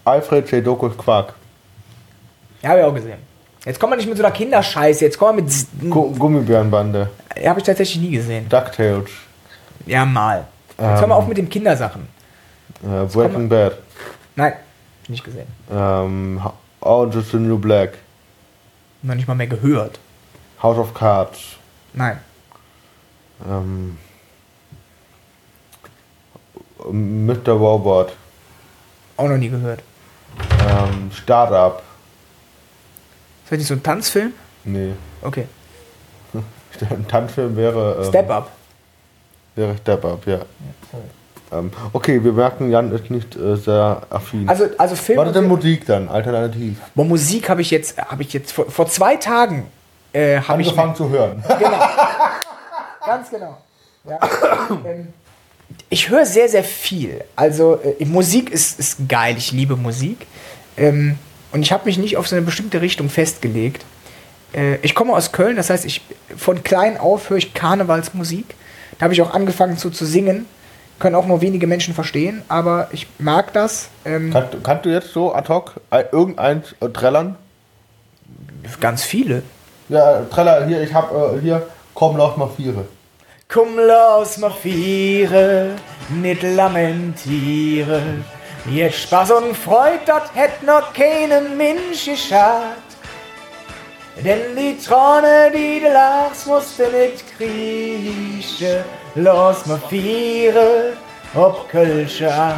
Alfred 0.04 0.50
J. 0.50 0.64
Dokus 0.66 0.96
Quark. 0.96 1.34
Ja, 2.62 2.70
habe 2.70 2.80
ich 2.80 2.86
auch 2.86 2.94
gesehen. 2.94 3.18
Jetzt 3.64 3.80
kommen 3.80 3.92
wir 3.92 3.96
nicht 3.96 4.08
mit 4.08 4.16
so 4.16 4.24
einer 4.24 4.32
Kinderscheiße. 4.32 5.04
Jetzt 5.04 5.18
kommen 5.18 5.38
wir 5.38 5.44
mit. 5.44 5.90
Gu 5.90 6.12
Gummibärenbande. 6.16 7.10
Habe 7.44 7.60
ich 7.60 7.66
tatsächlich 7.66 8.02
nie 8.02 8.12
gesehen. 8.12 8.48
DuckTales. 8.48 9.10
Ja, 9.86 10.04
mal. 10.04 10.46
Jetzt 10.70 10.78
Ähm. 10.78 10.86
hören 11.00 11.08
wir 11.10 11.16
auf 11.16 11.26
mit 11.26 11.36
den 11.38 11.48
Kindersachen. 11.48 12.08
Äh, 12.84 13.04
Breaking 13.06 13.48
Bad. 13.48 13.78
Nein, 14.36 14.52
nicht 15.08 15.24
gesehen. 15.24 15.46
Ähm, 15.72 16.40
Orange 16.80 17.16
is 17.18 17.30
the 17.30 17.38
New 17.38 17.58
Black. 17.58 17.94
Noch 19.02 19.14
nicht 19.14 19.26
mal 19.26 19.34
mehr 19.34 19.46
gehört. 19.46 19.98
House 20.62 20.78
of 20.78 20.94
Cards. 20.94 21.56
Nein. 21.94 22.18
Ähm, 23.48 23.96
Mr. 26.90 27.52
Robot. 27.52 28.12
Auch 29.16 29.28
noch 29.28 29.36
nie 29.36 29.48
gehört. 29.48 29.80
Ähm, 30.68 31.10
Startup. 31.12 31.82
Ist 33.44 33.52
das 33.52 33.58
nicht 33.58 33.68
so 33.68 33.74
ein 33.74 33.82
Tanzfilm? 33.82 34.32
Nee. 34.64 34.92
Okay. 35.22 35.46
Ein 36.90 37.08
Tanzfilm 37.08 37.56
wäre. 37.56 37.96
Ähm, 38.00 38.08
Step 38.08 38.30
Up. 38.30 38.50
Wäre 39.54 39.76
Step 39.78 40.04
Up, 40.04 40.26
ja. 40.26 40.40
Ähm, 41.52 41.70
okay, 41.92 42.22
wir 42.22 42.32
merken, 42.32 42.70
Jan 42.70 42.92
ist 42.92 43.10
nicht 43.10 43.36
äh, 43.36 43.56
sehr 43.56 44.02
affin. 44.10 44.48
Also, 44.48 44.66
also 44.76 44.96
Film. 44.96 45.18
Was 45.18 45.28
ist 45.28 45.36
denn 45.36 45.48
Musik 45.48 45.86
dann? 45.86 46.08
Alternativ. 46.08 46.78
Boah, 46.94 47.04
Musik 47.04 47.48
habe 47.48 47.62
ich 47.62 47.70
jetzt, 47.70 47.96
habe 47.98 48.22
ich 48.22 48.32
jetzt 48.32 48.52
vor, 48.52 48.68
vor 48.68 48.86
zwei 48.88 49.16
Tagen 49.16 49.66
äh, 50.12 50.40
habe 50.40 50.62
ich 50.62 50.68
Angefangen 50.68 50.94
zu 50.96 51.08
hören. 51.08 51.42
Genau. 51.46 51.78
Ganz 53.06 53.30
genau. 53.30 53.58
Ja. 54.04 54.18
ähm, 54.84 55.12
ich 55.88 56.08
höre 56.10 56.26
sehr, 56.26 56.48
sehr 56.48 56.64
viel. 56.64 57.24
Also 57.36 57.78
äh, 57.98 58.04
Musik 58.04 58.50
ist, 58.50 58.78
ist 58.78 59.08
geil. 59.08 59.36
Ich 59.38 59.52
liebe 59.52 59.76
Musik. 59.76 60.26
Ähm, 60.76 61.18
und 61.52 61.62
ich 61.62 61.72
habe 61.72 61.84
mich 61.86 61.98
nicht 61.98 62.16
auf 62.16 62.28
so 62.28 62.36
eine 62.36 62.44
bestimmte 62.44 62.80
Richtung 62.80 63.08
festgelegt. 63.08 63.84
Äh, 64.52 64.76
ich 64.82 64.94
komme 64.94 65.12
aus 65.14 65.32
Köln, 65.32 65.56
das 65.56 65.70
heißt, 65.70 65.84
ich 65.84 66.02
von 66.36 66.62
klein 66.62 66.98
auf 66.98 67.30
höre 67.30 67.38
ich 67.38 67.54
Karnevalsmusik. 67.54 68.54
Da 68.98 69.04
habe 69.04 69.14
ich 69.14 69.22
auch 69.22 69.32
angefangen 69.32 69.78
zu, 69.78 69.90
zu 69.90 70.04
singen. 70.04 70.46
Können 70.98 71.14
auch 71.14 71.26
nur 71.26 71.42
wenige 71.42 71.66
Menschen 71.66 71.92
verstehen, 71.92 72.42
aber 72.48 72.88
ich 72.90 73.06
mag 73.18 73.52
das. 73.52 73.90
Ähm, 74.06 74.30
Kannst, 74.32 74.56
kannst 74.62 74.84
du 74.86 74.88
jetzt 74.88 75.12
so 75.12 75.34
ad 75.34 75.48
hoc 75.48 75.74
äh, 75.90 76.04
irgendeins 76.10 76.74
äh, 76.80 76.88
trällern? 76.88 77.36
ganz 78.80 79.04
viele. 79.04 79.42
Ja, 79.88 80.22
Treller, 80.30 80.66
hier, 80.66 80.82
ich 80.82 80.92
hab 80.92 81.12
äh, 81.12 81.40
hier, 81.40 81.62
komm, 81.94 82.16
lauf 82.16 82.36
mal 82.36 82.48
Viere. 82.56 82.86
Komm, 83.48 83.78
lass 83.78 84.38
mal 84.38 84.50
viere, 84.50 85.76
nicht 86.08 86.42
lamentiere. 86.42 88.02
Jetzt 88.68 89.02
Spaß 89.02 89.30
und 89.30 89.56
Freude, 89.56 90.00
dat 90.04 90.34
hätt 90.34 90.62
noch 90.64 90.92
keinem 90.92 91.56
Mensch 91.56 92.06
geschad. 92.06 92.76
Denn 94.24 94.56
die 94.56 94.76
Träne, 94.78 95.52
die 95.54 95.80
du 95.80 95.92
lachst, 95.92 96.46
musste 96.46 96.88
nicht 96.88 97.24
kriechen. 97.36 98.84
Mal 99.14 99.80
viere, 99.88 100.94
ob 101.34 101.68
Kölsche 101.68 102.32
Art. 102.32 102.56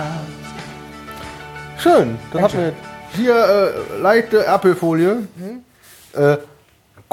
Schön, 1.79 2.19
das 2.33 2.43
hat 2.43 2.55
mir 2.55 2.73
hier 3.15 3.35
äh, 3.35 4.01
leichte 4.01 4.49
Apfelfolie. 4.49 5.29
Äh, 6.15 6.37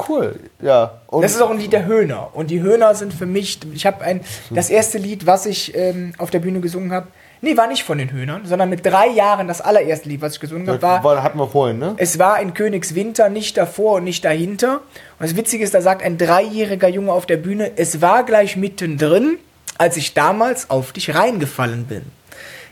cool, 0.08 0.38
ja. 0.60 1.00
Und 1.06 1.22
Das 1.22 1.34
ist 1.34 1.40
auch 1.40 1.50
ein 1.50 1.58
Lied 1.58 1.72
der 1.72 1.86
Höhner. 1.86 2.30
Und 2.34 2.50
die 2.50 2.60
Höhner 2.60 2.94
sind 2.94 3.12
für 3.12 3.26
mich, 3.26 3.58
ich 3.72 3.86
habe 3.86 4.04
ein, 4.04 4.20
das 4.50 4.70
erste 4.70 4.98
Lied, 4.98 5.26
was 5.26 5.46
ich 5.46 5.74
ähm, 5.74 6.12
auf 6.18 6.30
der 6.30 6.40
Bühne 6.40 6.60
gesungen 6.60 6.92
habe, 6.92 7.08
nee, 7.40 7.56
war 7.56 7.66
nicht 7.66 7.84
von 7.84 7.98
den 7.98 8.12
Höhnern, 8.12 8.42
sondern 8.44 8.68
mit 8.68 8.84
drei 8.84 9.08
Jahren 9.08 9.48
das 9.48 9.60
allererste 9.60 10.08
Lied, 10.08 10.20
was 10.20 10.34
ich 10.34 10.40
gesungen 10.40 10.68
habe, 10.68 10.82
war 10.82 11.04
war, 11.04 11.22
hatten 11.22 11.38
wir 11.38 11.48
vorhin, 11.48 11.78
ne? 11.78 11.94
Es 11.96 12.18
war 12.18 12.40
in 12.40 12.54
Königswinter, 12.54 13.28
nicht 13.28 13.56
davor 13.56 13.96
und 13.96 14.04
nicht 14.04 14.24
dahinter. 14.24 14.80
Und 15.18 15.28
das 15.28 15.36
Witzige 15.36 15.64
ist, 15.64 15.74
da 15.74 15.80
sagt 15.80 16.02
ein 16.02 16.18
dreijähriger 16.18 16.88
Junge 16.88 17.12
auf 17.12 17.26
der 17.26 17.36
Bühne, 17.36 17.72
es 17.76 18.00
war 18.00 18.24
gleich 18.24 18.56
mittendrin, 18.56 19.38
als 19.78 19.96
ich 19.96 20.14
damals 20.14 20.70
auf 20.70 20.92
dich 20.92 21.14
reingefallen 21.14 21.86
bin. 21.86 22.02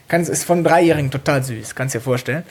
Kannst, 0.09 0.29
ist 0.29 0.45
von 0.45 0.63
Dreijährigen 0.63 1.11
total 1.11 1.43
süß, 1.43 1.75
kannst 1.75 1.95
dir 1.95 2.01
vorstellen. 2.01 2.45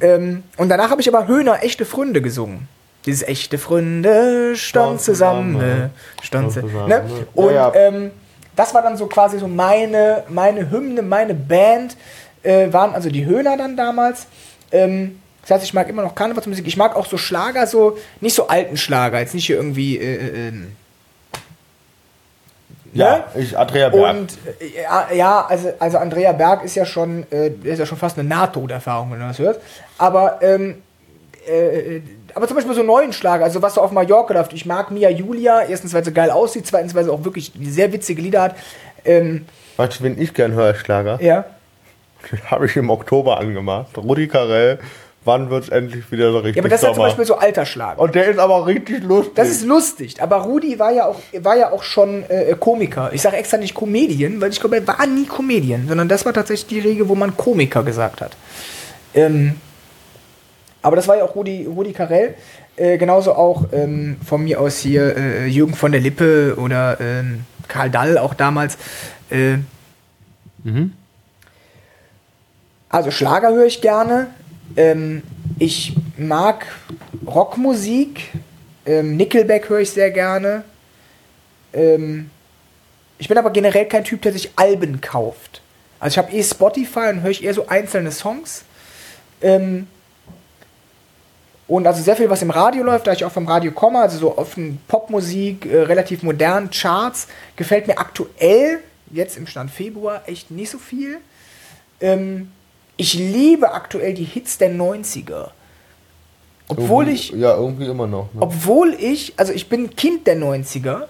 Ähm, 0.00 0.44
und 0.56 0.68
danach 0.68 0.90
habe 0.90 1.00
ich 1.00 1.08
aber 1.12 1.26
Höhner, 1.26 1.62
echte 1.62 1.84
Fründe 1.84 2.22
gesungen. 2.22 2.68
Dieses 3.06 3.22
echte 3.22 3.56
Fründe 3.56 4.54
stand 4.56 5.00
zusammen, 5.00 5.90
stand 6.22 6.52
zusammen. 6.52 6.88
Ne? 6.88 7.02
Und 7.34 7.54
Ja, 7.54 7.72
ja. 7.72 7.74
Ähm, 7.74 8.10
das 8.56 8.74
war 8.74 8.82
dann 8.82 8.96
so 8.96 9.06
quasi 9.06 9.38
so 9.38 9.48
meine, 9.48 10.24
meine 10.28 10.70
Hymne, 10.70 11.00
meine 11.02 11.34
Band, 11.34 11.96
äh, 12.42 12.72
waren 12.72 12.94
also 12.94 13.08
die 13.08 13.24
Höhner 13.24 13.56
dann 13.56 13.76
damals. 13.76 14.26
Ähm, 14.70 15.20
das 15.42 15.52
heißt, 15.52 15.64
ich 15.64 15.74
mag 15.74 15.88
immer 15.88 16.02
noch 16.02 16.14
Karnevalsmusik. 16.14 16.66
Ich 16.66 16.76
mag 16.76 16.94
auch 16.94 17.06
so 17.06 17.16
Schlager, 17.16 17.66
so 17.66 17.96
nicht 18.20 18.34
so 18.34 18.48
alten 18.48 18.76
Schlager, 18.76 19.18
jetzt 19.18 19.34
nicht 19.34 19.46
hier 19.46 19.56
irgendwie. 19.56 19.96
Äh, 19.96 20.16
äh, 20.16 20.48
ähm, 20.48 20.76
Ja, 22.92 23.16
ne? 23.34 23.42
ich, 23.42 23.56
Andrea 23.56 23.88
Berg. 23.88 24.16
Und 24.16 24.38
äh, 24.60 25.16
ja, 25.16 25.46
also, 25.46 25.72
also 25.78 25.98
Andrea 25.98 26.32
Berg 26.32 26.64
ist 26.64 26.74
ja 26.74 26.84
schon, 26.84 27.24
äh, 27.30 27.48
ist 27.62 27.78
ja 27.78 27.86
schon 27.86 27.98
fast 27.98 28.18
eine 28.18 28.28
Nahtoderfahrung, 28.28 29.12
wenn 29.12 29.20
du 29.20 29.26
das 29.26 29.38
hörst. 29.38 29.60
Aber, 29.96 30.40
ähm, 30.42 30.82
äh, 31.48 32.00
aber 32.34 32.46
zum 32.46 32.56
Beispiel 32.56 32.74
so 32.74 32.82
neuen 32.82 33.12
Schlager, 33.12 33.44
also 33.44 33.62
was 33.62 33.74
so 33.74 33.80
auf 33.80 33.92
Mallorca 33.92 34.34
läuft. 34.34 34.52
Ich 34.52 34.66
mag 34.66 34.90
Mia 34.90 35.10
Julia, 35.10 35.62
erstens, 35.62 35.94
weil 35.94 36.04
sie 36.04 36.12
geil 36.12 36.30
aussieht, 36.30 36.66
zweitens, 36.66 36.94
weil 36.94 37.04
sie 37.04 37.10
auch 37.10 37.24
wirklich 37.24 37.52
sehr 37.62 37.92
witzige 37.92 38.22
Lieder 38.22 38.42
hat. 38.42 38.56
Ähm, 39.04 39.46
weißt 39.76 40.00
du, 40.00 40.04
wen 40.04 40.20
ich 40.20 40.34
gern 40.34 40.52
höre, 40.52 40.74
Schlager? 40.74 41.18
ja. 41.20 41.44
Habe 42.50 42.66
ich 42.66 42.76
im 42.76 42.90
Oktober 42.90 43.40
angemacht. 43.40 43.96
Rudi 43.96 44.28
Carell, 44.28 44.78
wann 45.24 45.48
wird's 45.48 45.70
endlich 45.70 46.10
wieder 46.12 46.32
so 46.32 46.38
richtig 46.38 46.56
Ja, 46.56 46.62
aber 46.62 46.68
das 46.68 46.82
ist 46.82 46.88
ja 46.88 46.92
zum? 46.92 47.04
Beispiel 47.04 47.24
so 47.24 47.36
alter 47.36 47.64
Schlager. 47.64 47.98
Und 47.98 48.14
der 48.14 48.26
ist 48.26 48.38
aber 48.38 48.66
richtig 48.66 49.02
lustig. 49.02 49.34
Das 49.36 49.48
ist 49.48 49.64
lustig, 49.64 50.22
aber 50.22 50.36
Rudi 50.36 50.78
war 50.78 50.92
ja 50.92 51.06
auch, 51.06 51.18
war 51.38 51.56
ja 51.56 51.72
auch 51.72 51.82
schon 51.82 52.24
äh, 52.28 52.54
Komiker. 52.58 53.10
Ich 53.12 53.22
sage 53.22 53.36
extra 53.36 53.56
nicht 53.56 53.74
Comedian, 53.74 54.40
weil 54.40 54.50
ich 54.50 54.60
glaube, 54.60 54.76
er 54.76 54.86
war 54.86 55.06
nie 55.06 55.26
Comedian, 55.26 55.86
sondern 55.88 56.08
das 56.08 56.24
war 56.26 56.32
tatsächlich 56.32 56.66
die 56.66 56.88
Regel, 56.88 57.08
wo 57.08 57.14
man 57.14 57.36
Komiker 57.36 57.82
gesagt 57.82 58.20
hat. 58.20 58.32
Ähm, 59.14 59.56
aber 60.82 60.96
das 60.96 61.08
war 61.08 61.16
ja 61.16 61.24
auch 61.24 61.34
Rudi, 61.34 61.66
Rudi 61.66 61.92
Carell. 61.92 62.34
Äh, 62.76 62.96
genauso 62.98 63.34
auch 63.34 63.66
ähm, 63.72 64.16
von 64.24 64.42
mir 64.42 64.60
aus 64.60 64.78
hier 64.78 65.16
äh, 65.16 65.46
Jürgen 65.46 65.74
von 65.74 65.92
der 65.92 66.00
Lippe 66.00 66.56
oder 66.56 66.98
ähm, 67.00 67.44
Karl 67.68 67.90
Dall 67.90 68.18
auch 68.18 68.34
damals. 68.34 68.78
Äh, 69.30 69.58
Also 72.88 73.10
Schlager 73.10 73.52
höre 73.52 73.66
ich 73.66 73.80
gerne. 73.80 74.28
Ähm, 74.76 75.22
ich 75.58 75.94
mag 76.16 76.66
Rockmusik. 77.26 78.30
Ähm, 78.86 79.16
Nickelback 79.16 79.68
höre 79.68 79.80
ich 79.80 79.90
sehr 79.90 80.10
gerne. 80.10 80.64
Ähm, 81.72 82.30
ich 83.18 83.28
bin 83.28 83.36
aber 83.36 83.50
generell 83.50 83.86
kein 83.86 84.04
Typ, 84.04 84.22
der 84.22 84.32
sich 84.32 84.50
Alben 84.56 85.00
kauft. 85.00 85.60
Also 85.98 86.14
ich 86.14 86.18
habe 86.18 86.32
eh 86.32 86.42
Spotify 86.42 87.10
und 87.10 87.22
höre 87.22 87.30
ich 87.30 87.44
eher 87.44 87.52
so 87.54 87.68
einzelne 87.68 88.10
Songs. 88.10 88.64
Und 91.70 91.86
also 91.86 92.02
sehr 92.02 92.16
viel, 92.16 92.28
was 92.28 92.42
im 92.42 92.50
Radio 92.50 92.82
läuft, 92.82 93.06
da 93.06 93.12
ich 93.12 93.24
auch 93.24 93.30
vom 93.30 93.46
Radio 93.46 93.70
komme, 93.70 94.00
also 94.00 94.18
so 94.18 94.36
offen 94.36 94.80
Popmusik, 94.88 95.66
äh, 95.66 95.82
relativ 95.82 96.24
modern, 96.24 96.68
Charts, 96.70 97.28
gefällt 97.54 97.86
mir 97.86 97.96
aktuell, 97.96 98.80
jetzt 99.12 99.36
im 99.36 99.46
Stand 99.46 99.70
Februar, 99.70 100.22
echt 100.26 100.50
nicht 100.50 100.68
so 100.68 100.78
viel. 100.78 101.18
Ähm, 102.00 102.50
ich 102.96 103.14
liebe 103.14 103.72
aktuell 103.72 104.14
die 104.14 104.24
Hits 104.24 104.58
der 104.58 104.72
90er. 104.72 105.52
Obwohl 106.66 107.04
Irgendwie- 107.06 107.20
ich, 107.20 107.30
Ja, 107.40 107.54
irgendwie 107.54 107.86
immer 107.86 108.08
noch. 108.08 108.34
Ne? 108.34 108.40
obwohl 108.42 108.94
ich, 108.98 109.34
also 109.36 109.52
ich 109.52 109.68
bin 109.68 109.94
Kind 109.94 110.26
der 110.26 110.36
90er. 110.36 111.06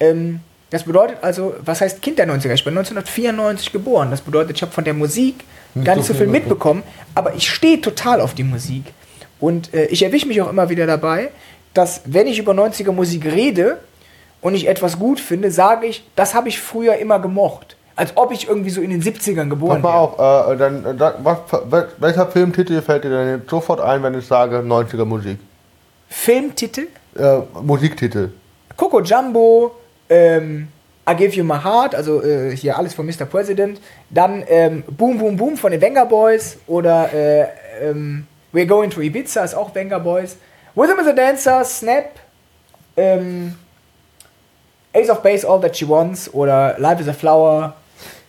Ähm, 0.00 0.40
das 0.70 0.84
bedeutet 0.84 1.18
also, 1.20 1.54
was 1.62 1.82
heißt 1.82 2.00
Kind 2.00 2.18
der 2.18 2.26
90er? 2.26 2.54
Ich 2.54 2.64
bin 2.64 2.72
1994 2.72 3.72
geboren. 3.72 4.10
Das 4.10 4.22
bedeutet, 4.22 4.56
ich 4.56 4.62
habe 4.62 4.72
von 4.72 4.84
der 4.84 4.94
Musik 4.94 5.44
Nicht 5.74 5.84
gar 5.84 5.96
nicht 5.96 6.06
so 6.06 6.14
viel 6.14 6.28
mitbekommen, 6.28 6.82
aber 7.14 7.34
ich 7.34 7.50
stehe 7.50 7.78
total 7.78 8.22
auf 8.22 8.32
die 8.32 8.42
Musik. 8.42 8.84
Und 9.40 9.74
äh, 9.74 9.86
ich 9.86 10.02
erwische 10.02 10.26
mich 10.26 10.40
auch 10.42 10.50
immer 10.50 10.68
wieder 10.70 10.86
dabei, 10.86 11.30
dass 11.74 12.02
wenn 12.06 12.26
ich 12.26 12.38
über 12.38 12.52
90er 12.52 12.92
Musik 12.92 13.24
rede 13.26 13.78
und 14.40 14.54
ich 14.54 14.66
etwas 14.68 14.98
gut 14.98 15.20
finde, 15.20 15.50
sage 15.50 15.86
ich, 15.86 16.04
das 16.16 16.34
habe 16.34 16.48
ich 16.48 16.60
früher 16.60 16.96
immer 16.96 17.18
gemocht. 17.18 17.76
Als 17.96 18.12
ob 18.16 18.30
ich 18.32 18.46
irgendwie 18.48 18.70
so 18.70 18.80
in 18.82 18.90
den 18.90 19.02
70ern 19.02 19.48
geboren 19.48 19.80
Pass 19.80 19.90
mal 19.90 19.92
wäre. 19.92 20.44
auf, 20.46 20.52
äh, 20.52 20.56
dann, 20.58 20.84
äh, 20.84 20.94
da, 20.94 21.14
was, 21.22 21.38
wel- 21.70 21.88
welcher 21.98 22.26
Filmtitel 22.26 22.82
fällt 22.82 23.04
dir 23.04 23.10
denn 23.10 23.42
sofort 23.48 23.80
ein, 23.80 24.02
wenn 24.02 24.12
ich 24.18 24.26
sage 24.26 24.58
90er 24.58 25.04
Musik? 25.06 25.38
Filmtitel? 26.08 26.88
Äh, 27.18 27.38
Musiktitel. 27.62 28.30
Coco 28.76 29.00
Jumbo, 29.00 29.74
ähm, 30.10 30.68
I 31.08 31.14
Give 31.14 31.34
You 31.34 31.44
My 31.44 31.56
Heart, 31.62 31.94
also 31.94 32.22
äh, 32.22 32.54
hier 32.54 32.76
alles 32.76 32.92
von 32.94 33.06
Mr. 33.06 33.24
President. 33.24 33.80
Dann 34.10 34.44
ähm, 34.48 34.84
Boom 34.88 35.18
Boom 35.18 35.36
Boom 35.36 35.56
von 35.56 35.72
den 35.72 35.80
Venga 35.80 36.04
Boys 36.04 36.58
oder 36.66 37.12
äh, 37.14 37.46
ähm, 37.80 38.26
We're 38.56 38.66
Going 38.66 38.88
to 38.88 39.02
Ibiza 39.02 39.44
ist 39.44 39.54
auch 39.54 39.74
Venga 39.74 39.98
Boys. 39.98 40.38
Rhythm 40.74 40.98
is 40.98 41.06
a 41.06 41.12
Dancer, 41.12 41.62
Snap, 41.62 42.18
ähm, 42.96 43.54
Ace 44.94 45.10
of 45.10 45.22
Base, 45.22 45.46
All 45.46 45.60
That 45.60 45.76
She 45.76 45.86
Wants 45.86 46.32
oder 46.32 46.74
Life 46.78 47.02
is 47.02 47.08
a 47.08 47.12
Flower. 47.12 47.74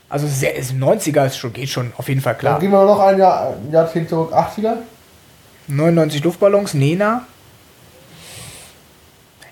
Also 0.09 0.27
sehr, 0.27 0.53
ist 0.55 0.73
90er 0.73 1.27
ist 1.27 1.37
schon, 1.37 1.53
geht 1.53 1.69
schon 1.69 1.93
auf 1.97 2.09
jeden 2.09 2.19
Fall 2.19 2.33
Dann 2.33 2.39
klar. 2.41 2.59
gehen 2.59 2.71
wir 2.71 2.83
noch 2.85 2.99
ein 2.99 3.17
Jahr, 3.17 3.51
ein 3.55 3.71
Jahrzehnt 3.71 4.09
zurück, 4.09 4.33
80er. 4.33 4.75
99 5.67 6.21
Luftballons, 6.21 6.73
Nena. 6.73 7.25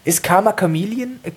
Ist 0.03 0.23
Karma 0.23 0.51
Chameleon? 0.51 1.21
äh, 1.23 1.31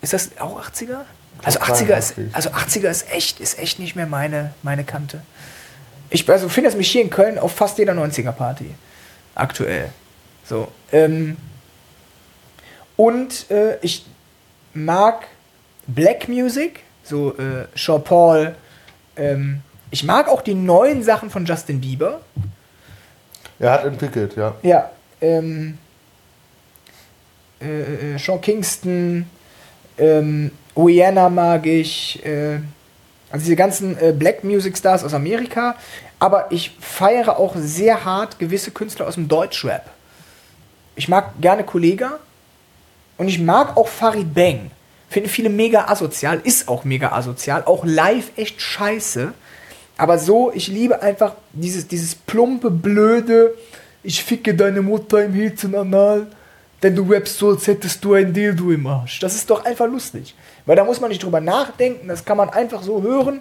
Ist 0.00 0.12
das 0.12 0.30
auch 0.40 0.60
80er? 0.60 1.02
Also 1.44 1.60
80er 1.60 1.98
ist, 1.98 2.14
82. 2.14 2.34
also 2.34 2.50
80er 2.50 2.88
ist 2.88 3.12
echt, 3.12 3.38
ist 3.38 3.60
echt 3.60 3.78
nicht 3.78 3.94
mehr 3.94 4.06
meine, 4.06 4.54
meine 4.62 4.82
Kante. 4.82 5.22
Ich 6.12 6.28
also 6.28 6.48
finde 6.48 6.68
es 6.68 6.76
mich 6.76 6.90
hier 6.90 7.02
in 7.02 7.10
Köln 7.10 7.38
auf 7.38 7.52
fast 7.52 7.78
jeder 7.78 7.94
90er 7.94 8.32
Party. 8.32 8.66
Aktuell. 9.34 9.90
So. 10.44 10.68
Ähm, 10.92 11.36
und 12.96 13.50
äh, 13.50 13.78
ich 13.80 14.04
mag 14.74 15.26
Black 15.86 16.28
Music, 16.28 16.80
so 17.02 17.36
äh, 17.36 17.66
Sean 17.74 18.04
Paul. 18.04 18.54
Ähm, 19.16 19.62
ich 19.90 20.04
mag 20.04 20.28
auch 20.28 20.42
die 20.42 20.54
neuen 20.54 21.02
Sachen 21.02 21.30
von 21.30 21.46
Justin 21.46 21.80
Bieber. 21.80 22.20
Er 23.58 23.72
hat 23.72 23.84
entwickelt, 23.84 24.36
ja. 24.36 24.54
Ja, 24.62 24.90
ähm, 25.20 25.78
äh, 27.60 28.14
äh, 28.14 28.18
Sean 28.18 28.40
Kingston, 28.40 29.26
ähm, 29.96 30.50
Rihanna 30.76 31.28
mag 31.28 31.66
ich, 31.66 32.24
äh, 32.24 32.58
also 33.32 33.44
diese 33.44 33.56
ganzen 33.56 33.98
äh, 33.98 34.12
Black 34.12 34.44
Music 34.44 34.76
Stars 34.76 35.02
aus 35.02 35.14
Amerika, 35.14 35.74
aber 36.18 36.52
ich 36.52 36.76
feiere 36.80 37.38
auch 37.38 37.56
sehr 37.56 38.04
hart 38.04 38.38
gewisse 38.38 38.70
Künstler 38.70 39.08
aus 39.08 39.14
dem 39.14 39.26
Deutschrap. 39.26 39.90
Ich 40.94 41.08
mag 41.08 41.40
gerne 41.40 41.64
Kollega 41.64 42.18
und 43.16 43.28
ich 43.28 43.40
mag 43.40 43.76
auch 43.76 43.88
Farid 43.88 44.34
Bang. 44.34 44.70
Finde 45.08 45.30
viele 45.30 45.48
mega 45.48 45.86
asozial, 45.86 46.40
ist 46.44 46.68
auch 46.68 46.84
mega 46.84 47.12
asozial, 47.12 47.64
auch 47.64 47.84
live 47.84 48.30
echt 48.36 48.60
scheiße. 48.60 49.32
Aber 49.96 50.18
so, 50.18 50.52
ich 50.52 50.68
liebe 50.68 51.02
einfach 51.02 51.34
dieses, 51.52 51.88
dieses 51.88 52.14
plumpe, 52.14 52.70
blöde, 52.70 53.54
ich 54.02 54.22
ficke 54.22 54.54
deine 54.54 54.82
Mutter 54.82 55.24
im 55.24 55.32
Herzen 55.32 55.74
anal, 55.74 56.26
denn 56.82 56.96
du 56.96 57.10
rappst 57.10 57.38
so, 57.38 57.50
als 57.50 57.66
hättest 57.66 58.04
du 58.04 58.14
ein 58.14 58.32
Dildo 58.32 58.70
im 58.70 58.86
Arsch. 58.86 59.20
Das 59.20 59.34
ist 59.34 59.48
doch 59.48 59.64
einfach 59.64 59.86
lustig. 59.86 60.34
Weil 60.66 60.76
da 60.76 60.84
muss 60.84 61.00
man 61.00 61.10
nicht 61.10 61.22
drüber 61.22 61.40
nachdenken, 61.40 62.08
das 62.08 62.24
kann 62.24 62.36
man 62.36 62.50
einfach 62.50 62.82
so 62.82 63.02
hören. 63.02 63.40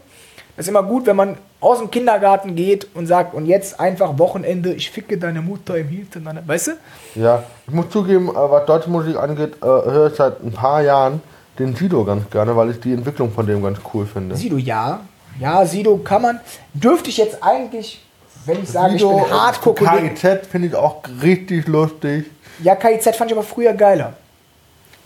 Das 0.55 0.65
ist 0.65 0.69
immer 0.69 0.83
gut, 0.83 1.05
wenn 1.05 1.15
man 1.15 1.37
aus 1.59 1.79
dem 1.79 1.89
Kindergarten 1.89 2.55
geht 2.55 2.87
und 2.93 3.07
sagt, 3.07 3.33
und 3.33 3.45
jetzt 3.45 3.79
einfach 3.79 4.17
Wochenende, 4.19 4.73
ich 4.73 4.91
ficke 4.91 5.17
deine 5.17 5.41
Mutter 5.41 5.77
im 5.77 5.87
Herzen 5.87 6.27
anal. 6.27 6.43
Weißt 6.45 6.67
du? 6.67 6.71
Ja, 7.15 7.43
ich 7.67 7.73
muss 7.73 7.89
zugeben, 7.89 8.29
äh, 8.29 8.33
was 8.33 8.65
deutsche 8.65 8.89
Musik 8.89 9.15
angeht, 9.15 9.53
äh, 9.61 9.65
höre 9.65 10.07
ich 10.11 10.15
seit 10.15 10.43
ein 10.43 10.51
paar 10.51 10.81
Jahren 10.81 11.21
den 11.57 11.75
Sido 11.75 12.03
ganz 12.03 12.29
gerne, 12.29 12.55
weil 12.55 12.71
ich 12.71 12.79
die 12.79 12.93
Entwicklung 12.93 13.31
von 13.31 13.45
dem 13.45 13.63
ganz 13.63 13.79
cool 13.93 14.05
finde. 14.05 14.35
Sido, 14.35 14.57
ja. 14.57 15.01
Ja, 15.39 15.65
Sido 15.65 15.97
kann 15.97 16.21
man. 16.21 16.39
Dürfte 16.73 17.09
ich 17.09 17.17
jetzt 17.17 17.41
eigentlich, 17.41 18.03
wenn 18.45 18.61
ich 18.61 18.69
sage, 18.69 18.93
Sido 18.93 19.17
ich 19.17 19.23
bin 19.23 19.33
hardcore 19.33 19.75
KIZ 19.75 20.47
finde 20.51 20.67
ich 20.67 20.75
auch 20.75 21.01
richtig 21.21 21.67
lustig. 21.67 22.25
Ja, 22.61 22.75
KIZ 22.75 23.15
fand 23.15 23.31
ich 23.31 23.37
aber 23.37 23.45
früher 23.45 23.73
geiler. 23.73 24.13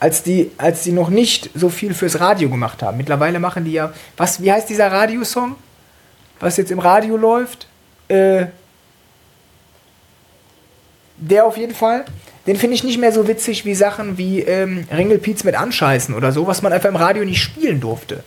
Als 0.06 0.22
die, 0.22 0.52
als 0.60 0.84
die 0.84 0.91
noch 0.91 1.10
nicht 1.10 1.49
so 1.56 1.68
viel 1.68 1.95
fürs 1.95 2.19
Radio 2.19 2.48
gemacht 2.48 2.84
haben. 2.84 2.95
Mittlerweile 2.95 3.40
machen 3.40 3.65
die 3.65 3.72
ja. 3.72 3.91
Was, 4.18 4.40
wie 4.40 4.52
heißt 4.52 4.69
dieser 4.69 4.91
Radiosong? 4.91 5.56
Was 6.40 6.57
jetzt 6.57 6.69
im 6.69 6.77
Radio 6.77 7.18
läuft? 7.18 7.68
Äh, 8.07 8.45
der 11.18 11.48
auf 11.48 11.57
jeden 11.57 11.73
Fall. 11.73 12.06
Den 12.45 12.56
finde 12.56 12.76
ich 12.76 12.84
nicht 12.84 12.99
mehr 12.99 13.11
so 13.11 13.27
witzig 13.27 13.65
wie 13.65 13.73
Sachen 13.73 14.19
wie 14.19 14.41
ähm, 14.41 14.88
Ringelpiez 14.91 15.44
mit 15.44 15.56
Anscheißen 15.56 16.14
oder 16.14 16.32
so, 16.32 16.45
was 16.45 16.61
man 16.61 16.72
einfach 16.72 16.90
im 16.90 16.98
Radio 16.98 17.26
nicht 17.26 17.41
spielen 17.41 17.82
durfte. 17.82 18.23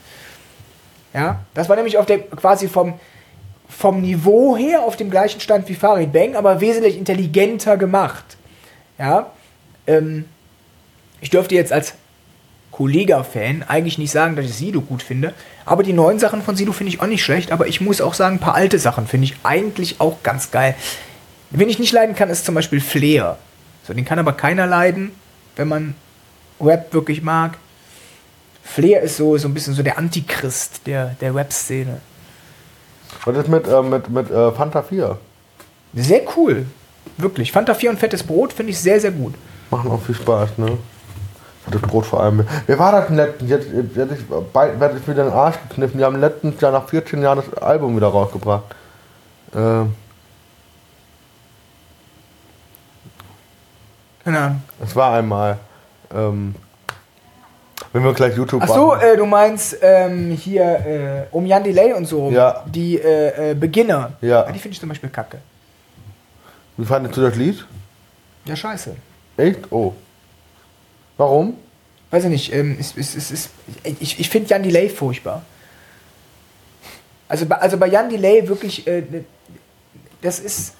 Ja, 1.14 1.42
das 1.54 1.68
war 1.68 1.76
nämlich 1.76 1.96
auf 1.96 2.06
der 2.06 2.18
quasi 2.18 2.66
vom, 2.66 2.98
vom 3.68 4.00
Niveau 4.00 4.56
her 4.56 4.82
auf 4.82 4.96
dem 4.96 5.10
gleichen 5.10 5.40
Stand 5.40 5.68
wie 5.68 5.76
Farid 5.76 6.12
Bang, 6.12 6.34
aber 6.34 6.60
wesentlich 6.60 6.98
intelligenter 6.98 7.76
gemacht. 7.76 8.36
Ja, 8.98 9.30
ähm, 9.86 10.24
ich 11.20 11.30
dürfte 11.30 11.54
jetzt 11.54 11.72
als 11.72 11.94
Kollega-Fan 12.70 13.64
eigentlich 13.66 13.98
nicht 13.98 14.10
sagen, 14.10 14.36
dass 14.36 14.44
ich 14.44 14.54
Sido 14.54 14.80
gut 14.80 15.02
finde, 15.02 15.34
aber 15.64 15.82
die 15.82 15.92
neuen 15.92 16.18
Sachen 16.18 16.42
von 16.42 16.54
Sido 16.54 16.72
finde 16.72 16.92
ich 16.92 17.00
auch 17.00 17.06
nicht 17.06 17.24
schlecht, 17.24 17.50
aber 17.50 17.66
ich 17.66 17.80
muss 17.80 18.00
auch 18.00 18.14
sagen, 18.14 18.36
ein 18.36 18.40
paar 18.40 18.54
alte 18.54 18.78
Sachen 18.78 19.06
finde 19.06 19.24
ich 19.24 19.36
eigentlich 19.42 20.00
auch 20.00 20.22
ganz 20.22 20.50
geil. 20.50 20.74
Wen 21.50 21.68
ich 21.68 21.78
nicht 21.78 21.92
leiden 21.92 22.14
kann, 22.14 22.30
ist 22.30 22.44
zum 22.44 22.54
Beispiel 22.54 22.80
Flair. 22.80 23.38
So, 23.86 23.94
den 23.94 24.04
kann 24.04 24.18
aber 24.18 24.32
keiner 24.32 24.66
leiden, 24.66 25.12
wenn 25.56 25.66
man 25.66 25.94
Rap 26.60 26.92
wirklich 26.92 27.22
mag. 27.22 27.56
Flair 28.62 29.00
ist 29.00 29.16
so, 29.16 29.36
so 29.38 29.48
ein 29.48 29.54
bisschen 29.54 29.74
so 29.74 29.82
der 29.82 29.96
Antichrist 29.96 30.82
der, 30.86 31.16
der 31.20 31.34
Rap-Szene. 31.34 32.00
Was 33.24 33.36
ist 33.36 33.48
mit, 33.48 33.66
äh, 33.66 33.82
mit, 33.82 34.10
mit 34.10 34.30
äh, 34.30 34.52
Fanta 34.52 34.82
4? 34.82 35.18
Sehr 35.94 36.20
cool. 36.36 36.66
Wirklich. 37.16 37.50
Fanta 37.50 37.74
4 37.74 37.90
und 37.90 37.98
fettes 37.98 38.22
Brot 38.22 38.52
finde 38.52 38.72
ich 38.72 38.78
sehr, 38.78 39.00
sehr 39.00 39.10
gut. 39.10 39.34
Machen 39.70 39.90
auch 39.90 40.02
viel 40.02 40.14
Spaß, 40.14 40.58
ne? 40.58 40.78
Das 41.70 41.82
Brot 41.82 42.06
vor 42.06 42.22
allem. 42.22 42.46
Wer 42.66 42.78
war 42.78 42.92
das 42.92 43.06
denn 43.08 43.16
letztens? 43.16 43.50
Jetzt 43.50 43.68
jetzt 43.72 43.96
werde 43.96 44.14
ich, 44.14 44.24
bald 44.52 44.80
werd 44.80 44.96
ich 44.96 45.06
wieder 45.06 45.24
den 45.24 45.32
Arsch 45.32 45.56
gekniffen. 45.68 45.98
Die 45.98 46.04
haben 46.04 46.18
letztens 46.20 46.60
ja 46.60 46.70
nach 46.70 46.88
14 46.88 47.22
Jahren 47.22 47.42
das 47.44 47.62
Album 47.62 47.96
wieder 47.96 48.08
rausgebracht. 48.08 48.64
Ähm, 49.54 49.94
Keine 54.24 54.38
Ahnung. 54.38 54.62
es 54.82 54.94
war 54.96 55.14
einmal. 55.14 55.58
Ähm, 56.14 56.54
wenn 57.92 58.04
wir 58.04 58.12
gleich 58.12 58.36
YouTube 58.36 58.62
Ach 58.64 58.68
so, 58.68 58.94
äh, 58.94 59.16
du 59.16 59.24
meinst 59.24 59.78
ähm, 59.80 60.30
hier 60.32 60.62
äh, 61.30 61.34
um 61.34 61.46
Jan 61.46 61.64
Delay 61.64 61.94
und 61.94 62.04
so. 62.04 62.30
Ja. 62.30 62.64
Die 62.66 62.98
äh, 62.98 63.52
äh, 63.52 63.54
Beginner. 63.54 64.12
Ja. 64.20 64.50
Die 64.50 64.58
finde 64.58 64.74
ich 64.74 64.80
zum 64.80 64.88
Beispiel 64.88 65.08
kacke. 65.08 65.38
Wie 66.76 66.84
fandest 66.84 67.16
du 67.16 67.22
das 67.22 67.34
Lied? 67.34 67.64
Ja, 68.44 68.54
scheiße. 68.54 68.94
Echt? 69.36 69.72
Oh. 69.72 69.94
Warum? 71.18 71.58
Weiß 72.10 72.24
ich 72.24 72.30
nicht. 72.30 72.52
Ähm, 72.54 72.78
es, 72.80 72.96
es, 72.96 73.14
es, 73.14 73.30
es, 73.30 73.48
ich 74.00 74.18
ich 74.18 74.30
finde 74.30 74.48
Jan 74.48 74.62
Delay 74.62 74.88
furchtbar. 74.88 75.42
Also, 77.28 77.44
bei- 77.44 77.56
also 77.56 77.76
bei 77.76 77.88
Jan 77.88 78.08
Delay 78.08 78.48
wirklich, 78.48 78.86
äh, 78.86 79.02
das 80.22 80.38
ist. 80.38 80.74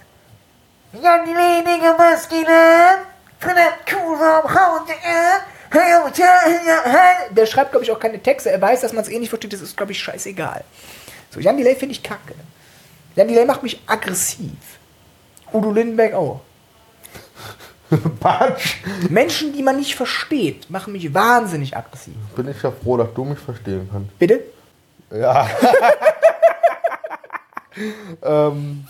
Jan 0.94 1.26
Delay, 1.26 1.58
Nigga, 1.62 1.94
Maskine, 1.98 3.04
von 3.38 3.52
der 3.54 3.72
Kuh 3.86 4.14
am 4.14 4.54
Haut, 4.54 4.88
Der 7.36 7.44
schreibt, 7.46 7.72
glaube 7.72 7.84
ich, 7.84 7.90
auch 7.92 8.00
keine 8.00 8.22
Texte. 8.22 8.50
Er 8.50 8.60
weiß, 8.60 8.80
dass 8.80 8.94
man 8.94 9.02
es 9.04 9.10
eh 9.10 9.18
nicht 9.18 9.28
versteht. 9.28 9.52
Das 9.52 9.60
ist, 9.60 9.76
glaube 9.76 9.92
ich, 9.92 9.98
scheißegal. 10.02 10.64
So, 11.30 11.40
Jan 11.40 11.58
Delay 11.58 11.74
finde 11.76 11.92
ich 11.92 12.02
kacke. 12.02 12.34
Jan 13.16 13.28
Delay 13.28 13.44
macht 13.44 13.62
mich 13.62 13.78
aggressiv. 13.86 14.48
Udo 15.52 15.70
Lindenberg 15.70 16.14
auch. 16.14 16.40
Batsch! 18.20 18.76
Menschen, 19.08 19.52
die 19.52 19.62
man 19.62 19.76
nicht 19.76 19.94
versteht, 19.94 20.70
machen 20.70 20.92
mich 20.92 21.12
wahnsinnig 21.14 21.76
aggressiv. 21.76 22.14
Bin 22.36 22.48
ich 22.48 22.62
ja 22.62 22.70
froh, 22.70 22.96
dass 22.96 23.12
du 23.14 23.24
mich 23.24 23.38
verstehen 23.38 23.88
kannst. 23.90 24.18
Bitte? 24.18 24.40
Ja. 25.10 25.48
ähm, 28.22 28.86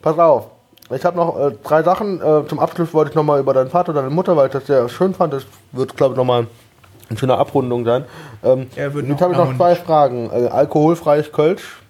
pass 0.00 0.18
auf. 0.18 0.46
Ich 0.94 1.04
habe 1.04 1.16
noch 1.16 1.38
äh, 1.38 1.52
drei 1.64 1.82
Sachen. 1.82 2.20
Äh, 2.20 2.46
zum 2.46 2.60
Abschluss 2.60 2.94
wollte 2.94 3.10
ich 3.10 3.16
nochmal 3.16 3.40
über 3.40 3.52
deinen 3.52 3.70
Vater 3.70 3.88
und 3.88 3.96
deine 3.96 4.10
Mutter, 4.10 4.36
weil 4.36 4.46
ich 4.46 4.52
das 4.52 4.66
sehr 4.66 4.88
schön 4.88 5.14
fand. 5.14 5.32
Das 5.32 5.44
wird, 5.72 5.96
glaube 5.96 6.14
ich, 6.14 6.16
nochmal 6.16 6.46
eine 7.08 7.18
schöne 7.18 7.36
Abrundung 7.36 7.84
sein. 7.84 8.04
Ähm, 8.44 8.68
Ja, 8.76 8.94
wird 8.94 9.06
jetzt 9.08 9.20
habe 9.20 9.32
ich 9.32 9.38
noch 9.38 9.56
zwei. 9.56 9.74
Fragen. 9.74 10.30
Äh, 10.30 10.46
alkoholfreies 10.46 11.32
Kölsch. 11.32 11.80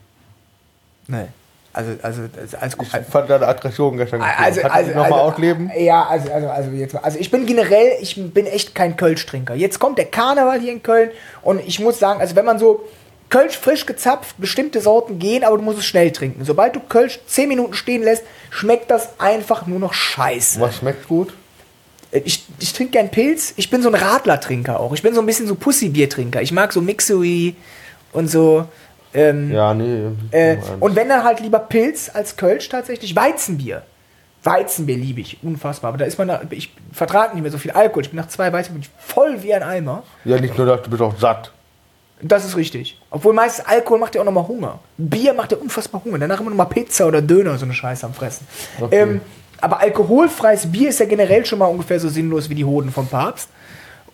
Nein. 1.07 1.29
Also, 1.77 1.93
also, 2.01 2.23
als, 2.59 2.75
Ich 2.81 2.89
fand 3.13 3.29
deine 3.29 3.47
Aggression 3.47 3.99
gestern 3.99 4.23
also, 4.23 4.63
Kannst 4.63 4.75
also, 4.77 4.91
nochmal 4.93 5.13
also, 5.13 5.15
ausleben? 5.35 5.71
Ja, 5.79 6.05
also, 6.07 6.33
also, 6.33 6.49
also, 6.49 6.71
jetzt, 6.71 6.95
mal- 6.95 7.01
also 7.01 7.19
ich 7.19 7.31
bin 7.31 7.45
generell, 7.45 7.99
ich 8.01 8.17
bin 8.33 8.47
echt 8.47 8.75
kein 8.75 8.97
Kölsch-Trinker. 8.97 9.55
Jetzt 9.55 9.79
kommt 9.79 9.99
der 9.99 10.07
Karneval 10.07 10.59
hier 10.59 10.73
in 10.73 10.83
Köln 10.83 11.11
und 11.43 11.61
ich 11.61 11.79
muss 11.79 11.99
sagen, 11.99 12.19
also 12.21 12.35
wenn 12.35 12.47
man 12.47 12.59
so 12.59 12.83
Kölsch 13.29 13.59
frisch 13.59 13.85
gezapft, 13.85 14.37
bestimmte 14.39 14.81
Sorten 14.81 15.19
gehen, 15.19 15.45
aber 15.45 15.59
du 15.59 15.63
musst 15.65 15.79
es 15.81 15.85
schnell 15.85 16.13
trinken. 16.13 16.47
Sobald 16.47 16.75
du 16.77 16.81
Kölsch 16.81 17.21
10 17.27 17.47
Minuten 17.47 17.75
stehen 17.75 18.03
lässt, 18.03 18.23
schmeckt 18.49 18.91
das 18.91 19.11
einfach 19.19 19.67
nur 19.67 19.79
noch 19.79 19.93
scheiße. 19.93 20.59
Was 20.61 20.77
schmeckt 20.77 21.07
gut? 21.09 21.35
Ich, 22.11 22.47
ich 22.59 22.73
trinke 22.73 22.93
gern 22.93 23.11
Pilz. 23.11 23.53
Ich 23.57 23.69
bin 23.69 23.83
so 23.83 23.91
ein 23.91 23.95
Radlertrinker 23.97 24.81
auch. 24.81 24.95
Ich 24.95 25.03
bin 25.03 25.13
so 25.13 25.21
ein 25.21 25.27
bisschen 25.27 25.47
so 25.47 25.57
Pussy-Bier-Trinker. 25.57 26.41
Ich 26.41 26.53
mag 26.53 26.73
so 26.73 26.81
Mixery 26.81 27.55
und 28.13 28.31
so. 28.31 28.65
Ähm, 29.17 29.51
Ja, 29.51 29.75
nee. 29.75 30.11
äh, 30.31 30.59
und 30.79 30.95
wenn 30.95 31.09
dann 31.09 31.25
halt 31.25 31.41
lieber 31.41 31.59
Pilz 31.59 32.11
als 32.13 32.37
Kölsch 32.37 32.69
tatsächlich, 32.69 33.17
Weizenbier. 33.17 33.83
Weizenbier 34.45 34.97
liebe 34.97 35.21
ich, 35.21 35.39
unfassbar. 35.43 35.89
Aber 35.89 35.99
da 35.99 36.05
ist 36.05 36.19
man, 36.19 36.29
da, 36.29 36.43
ich 36.51 36.73
vertrage 36.93 37.35
nicht 37.35 37.43
mehr 37.43 37.51
so 37.51 37.59
viel 37.59 37.73
Alkohol. 37.73 38.03
Ich 38.05 38.11
bin 38.11 38.19
nach 38.21 38.29
zwei 38.29 38.53
Weizenbier 38.53 38.83
ich 38.83 38.91
voll 39.05 39.43
wie 39.43 39.53
ein 39.53 39.63
Eimer. 39.63 40.05
ja, 40.25 40.39
nicht 40.39 40.57
nur 40.57 40.67
das, 40.67 40.83
du 40.83 40.91
bist 40.91 41.03
auch 41.03 41.19
satt. 41.19 41.51
Das 42.23 42.45
ist 42.45 42.57
richtig. 42.57 42.99
Obwohl 43.11 43.35
meistens 43.35 43.67
Alkohol 43.67 43.99
macht 43.99 44.15
ja 44.15 44.21
auch 44.21 44.25
nochmal 44.25 44.47
Hunger. 44.49 44.79
Bier 44.97 45.35
macht 45.35 45.53
ja 45.53 45.59
unfassbar 45.59 46.03
Hunger. 46.05 46.19
Danach 46.19 46.41
immer 46.41 46.51
nochmal 46.51 46.67
Pizza 46.67 47.07
oder 47.07 47.21
Döner, 47.21 47.59
so 47.59 47.65
eine 47.65 47.75
Scheiße 47.75 48.07
am 48.07 48.15
Fressen. 48.15 48.47
Okay. 48.81 49.01
Ähm, 49.01 49.21
aber 49.61 49.81
alkoholfreies 49.81 50.71
Bier 50.71 50.91
ist 50.91 51.01
ja 51.01 51.07
generell 51.07 51.45
schon 51.45 51.59
mal 51.59 51.67
ungefähr 51.67 51.99
so 52.01 52.09
sinnlos 52.09 52.49
wie 52.49 52.55
die 52.55 52.65
Hoden 52.65 52.91
vom 52.91 53.07
Papst. 53.07 53.49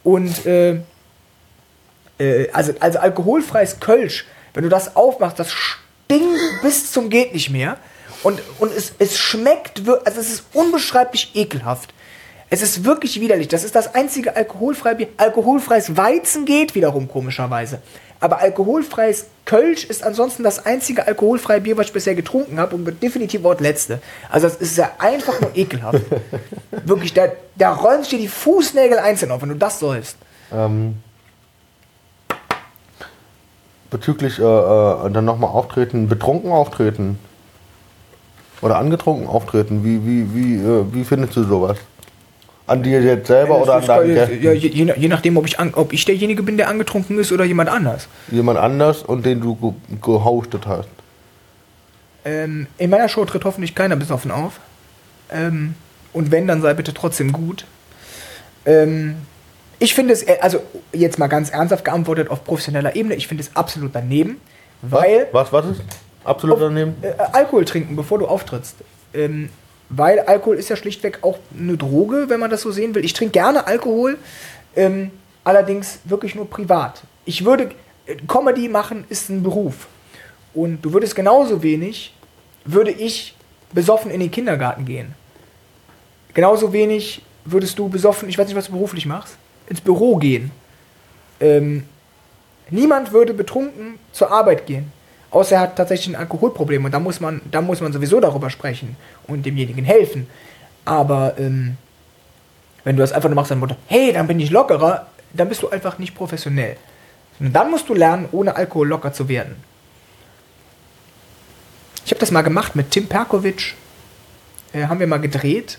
Und 0.03 0.47
äh, 0.47 0.81
äh, 2.19 2.49
also, 2.53 2.73
also 2.81 2.99
alkoholfreies 2.99 3.79
Kölsch, 3.81 4.24
wenn 4.55 4.65
du 4.65 4.69
das 4.69 4.97
aufmachst, 4.97 5.39
das 5.39 5.51
stinkt 5.51 6.62
bis 6.62 6.93
zum 6.93 7.11
geht 7.11 7.33
nicht 7.33 7.51
mehr. 7.51 7.79
Und, 8.23 8.41
und 8.59 8.73
es, 8.77 8.93
es 8.99 9.19
schmeckt, 9.19 9.83
also 9.89 10.20
es 10.20 10.33
ist 10.33 10.45
unbeschreiblich 10.53 11.33
ekelhaft. 11.35 11.93
Es 12.51 12.61
ist 12.61 12.85
wirklich 12.85 13.20
widerlich. 13.20 13.49
Das 13.49 13.65
ist 13.65 13.74
das 13.74 13.95
einzige 13.95 14.37
alkoholfreie 14.37 14.95
Bier. 14.95 15.09
Alkoholfreies 15.16 15.97
Weizen 15.97 16.45
geht 16.45 16.74
wiederum 16.74 17.09
komischerweise. 17.09 17.81
Aber 18.20 18.41
alkoholfreies 18.41 19.27
Kölsch 19.47 19.85
ist 19.85 20.05
ansonsten 20.05 20.45
das 20.45 20.65
einzige 20.65 21.07
alkoholfreie 21.07 21.61
Bier, 21.61 21.77
was 21.77 21.87
ich 21.87 21.93
bisher 21.93 22.15
getrunken 22.15 22.61
habe 22.61 22.77
und 22.77 23.03
definitiv 23.03 23.45
auch 23.45 23.55
das 23.55 23.62
letzte. 23.62 24.03
Also 24.31 24.47
das 24.47 24.59
ist 24.59 24.77
ja 24.77 24.93
einfach 24.99 25.41
nur 25.41 25.51
ekelhaft. 25.57 26.03
wirklich, 26.85 27.15
da, 27.15 27.33
da 27.57 27.73
rollen 27.73 28.03
sich 28.03 28.11
dir 28.11 28.19
die 28.19 28.29
Fußnägel 28.29 28.99
einzeln 28.99 29.33
auf, 29.33 29.43
wenn 29.43 29.49
du 29.49 29.57
das 29.57 29.81
sollst. 29.81 30.16
Ähm, 30.53 30.97
bezüglich 33.93 34.39
äh, 34.39 34.43
äh, 34.43 35.10
dann 35.10 35.24
nochmal 35.24 35.51
auftreten, 35.51 36.09
betrunken 36.09 36.51
auftreten. 36.51 37.19
Oder 38.60 38.78
angetrunken 38.78 39.27
auftreten. 39.27 39.85
Wie, 39.85 40.05
wie, 40.06 40.35
wie, 40.35 40.55
äh, 40.56 40.85
wie 40.93 41.05
findest 41.05 41.36
du 41.36 41.44
sowas? 41.44 41.78
An 42.66 42.82
dir 42.82 43.02
jetzt 43.02 43.27
selber 43.27 43.60
oder 43.60 43.74
an 43.74 43.86
deinen. 43.86 44.14
Gästen? 44.14 44.43
ja, 44.43 44.52
je, 44.52 44.69
je 44.69 44.85
nach- 44.85 44.97
je 44.97 45.09
nachdem, 45.09 45.36
ob 45.36 45.47
ich, 45.47 45.59
an, 45.59 45.74
ob 45.74 45.93
ich 45.93 46.05
derjenige 46.05 46.43
bin, 46.43 46.56
der 46.56 46.69
angetrunken 46.69 47.19
ist 47.19 47.32
oder 47.32 47.44
jemand 47.44 47.69
anders. 47.69 48.09
Jemand 48.31 48.59
anders 48.59 49.02
und 49.02 49.27
den 49.27 49.40
du 49.40 49.56
ge 49.56 49.73
gehostet 50.01 50.66
hast. 50.66 50.89
Ähm, 52.24 52.69
in 52.78 52.89
meiner 52.90 53.09
Show 53.09 53.24
tritt 53.24 53.44
hoffentlich 53.44 53.74
keiner 53.74 53.97
besoffen 53.97 54.31
auf. 54.31 54.60
Ähm, 55.31 55.74
und 56.12 56.31
wenn, 56.31 56.47
dann 56.47 56.62
sei 56.62 56.73
bitte 56.74 56.94
trotzdem 56.94 57.32
gut. 57.32 57.64
Ähm, 58.64 59.16
ich 59.83 59.95
finde 59.95 60.13
es, 60.13 60.23
äh, 60.23 60.39
also 60.41 60.61
jetzt 60.93 61.19
mal 61.19 61.27
ganz 61.27 61.51
ernsthaft 61.51 61.85
geantwortet 61.85 62.31
auf 62.31 62.45
professioneller 62.45 62.95
Ebene, 62.95 63.17
ich 63.17 63.27
finde 63.27 63.43
es 63.43 63.57
absolut 63.57 63.95
daneben, 63.95 64.41
weil 64.81 65.29
Was, 65.33 65.53
was 65.53 65.67
ist? 65.67 65.83
Absolut 66.25 66.61
daneben? 66.61 66.95
äh, 67.03 67.13
Alkohol 67.33 67.65
trinken, 67.65 67.97
bevor 67.97 68.21
du 68.21 68.27
auftrittst. 68.27 68.77
Ähm, 69.13 69.51
weil 69.89 70.21
Alkohol 70.21 70.57
ist 70.57 70.69
ja 70.69 70.77
schlichtweg 70.77 71.19
auch 71.23 71.39
eine 71.59 71.77
Droge, 71.77 72.27
wenn 72.29 72.39
man 72.39 72.51
das 72.51 72.63
so 72.63 72.71
sehen 72.71 72.95
will. 72.95 73.05
Ich 73.05 73.13
trinke 73.13 73.33
gerne 73.33 73.67
Alkohol, 73.67 74.19
ähm, 74.77 75.11
allerdings 75.43 75.99
wirklich 76.05 76.35
nur 76.37 76.49
privat. 76.49 77.03
Ich 77.25 77.45
würde, 77.45 77.71
äh, 78.07 78.17
Comedy 78.29 78.69
machen 78.69 79.05
ist 79.09 79.31
ein 79.31 79.43
Beruf. 79.43 79.89
Und 80.55 80.83
du 80.83 80.93
würdest 80.93 81.17
genauso 81.17 81.63
wenig, 81.63 82.15
würde 82.65 82.93
ich 82.93 83.35
besoffen 83.75 84.13
in 84.13 84.21
den 84.21 84.31
Kindergarten 84.31 84.85
gehen. 84.85 85.15
Genauso 86.35 86.73
wenig 86.73 87.23
würdest 87.45 87.79
du 87.79 87.89
besoffen, 87.89 88.29
ich 88.29 88.39
weiß 88.39 88.47
nicht, 88.47 88.57
was 88.57 88.67
du 88.67 88.73
beruflich 88.73 89.07
machst, 89.07 89.37
ins 89.69 89.81
Büro 89.81 90.17
gehen. 90.17 90.51
Ähm, 91.41 91.85
niemand 92.71 93.13
würde 93.13 93.35
betrunken 93.35 93.99
zur 94.13 94.31
Arbeit 94.31 94.67
gehen. 94.67 94.93
Außer 95.31 95.57
er 95.57 95.61
hat 95.63 95.77
tatsächlich 95.77 96.15
ein 96.15 96.21
Alkoholproblem 96.21 96.85
und 96.85 96.93
da 96.93 97.01
muss 97.01 97.21
man, 97.21 97.41
da 97.51 97.63
muss 97.63 97.81
man 97.81 97.93
sowieso 97.93 98.21
darüber 98.21 98.51
sprechen 98.51 98.97
und 99.27 99.47
demjenigen 99.47 99.85
helfen. 99.85 100.27
Aber 100.85 101.39
ähm, 101.39 101.77
wenn 102.85 102.97
du 102.97 103.01
das 103.01 103.13
einfach 103.13 103.29
nur 103.29 103.37
machst, 103.37 103.51
dann 103.51 103.59
Motto, 103.59 103.77
hey, 103.87 104.13
dann 104.13 104.27
bin 104.27 104.41
ich 104.41 104.51
lockerer, 104.51 105.07
dann 105.33 105.49
bist 105.49 105.63
du 105.63 105.71
einfach 105.71 105.99
nicht 105.99 106.15
professionell. 106.15 106.77
Und 107.41 107.53
dann 107.55 107.71
musst 107.71 107.89
du 107.89 107.95
lernen, 107.95 108.29
ohne 108.33 108.57
Alkohol 108.57 108.89
locker 108.89 109.13
zu 109.13 109.29
werden. 109.29 109.57
Ich 112.05 112.11
habe 112.11 112.21
das 112.21 112.31
mal 112.31 112.43
gemacht 112.43 112.77
mit 112.77 112.91
Tim 112.91 113.07
Perkovic. 113.07 113.75
Äh, 114.73 114.87
haben 114.87 115.01
wir 115.01 115.07
mal 115.07 115.21
gedreht. 115.21 115.79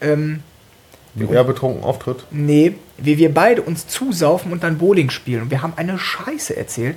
Ähm, 0.00 0.42
Wie 1.14 1.34
er 1.34 1.44
betrunken 1.44 1.82
auftritt? 1.82 2.24
Nee, 2.30 2.74
wie 2.98 3.18
wir 3.18 3.34
beide 3.34 3.62
uns 3.62 3.86
zusaufen 3.88 4.52
und 4.52 4.62
dann 4.62 4.78
Bowling 4.78 5.10
spielen. 5.10 5.42
Und 5.42 5.50
wir 5.50 5.62
haben 5.62 5.72
eine 5.76 5.98
Scheiße 5.98 6.56
erzählt. 6.56 6.96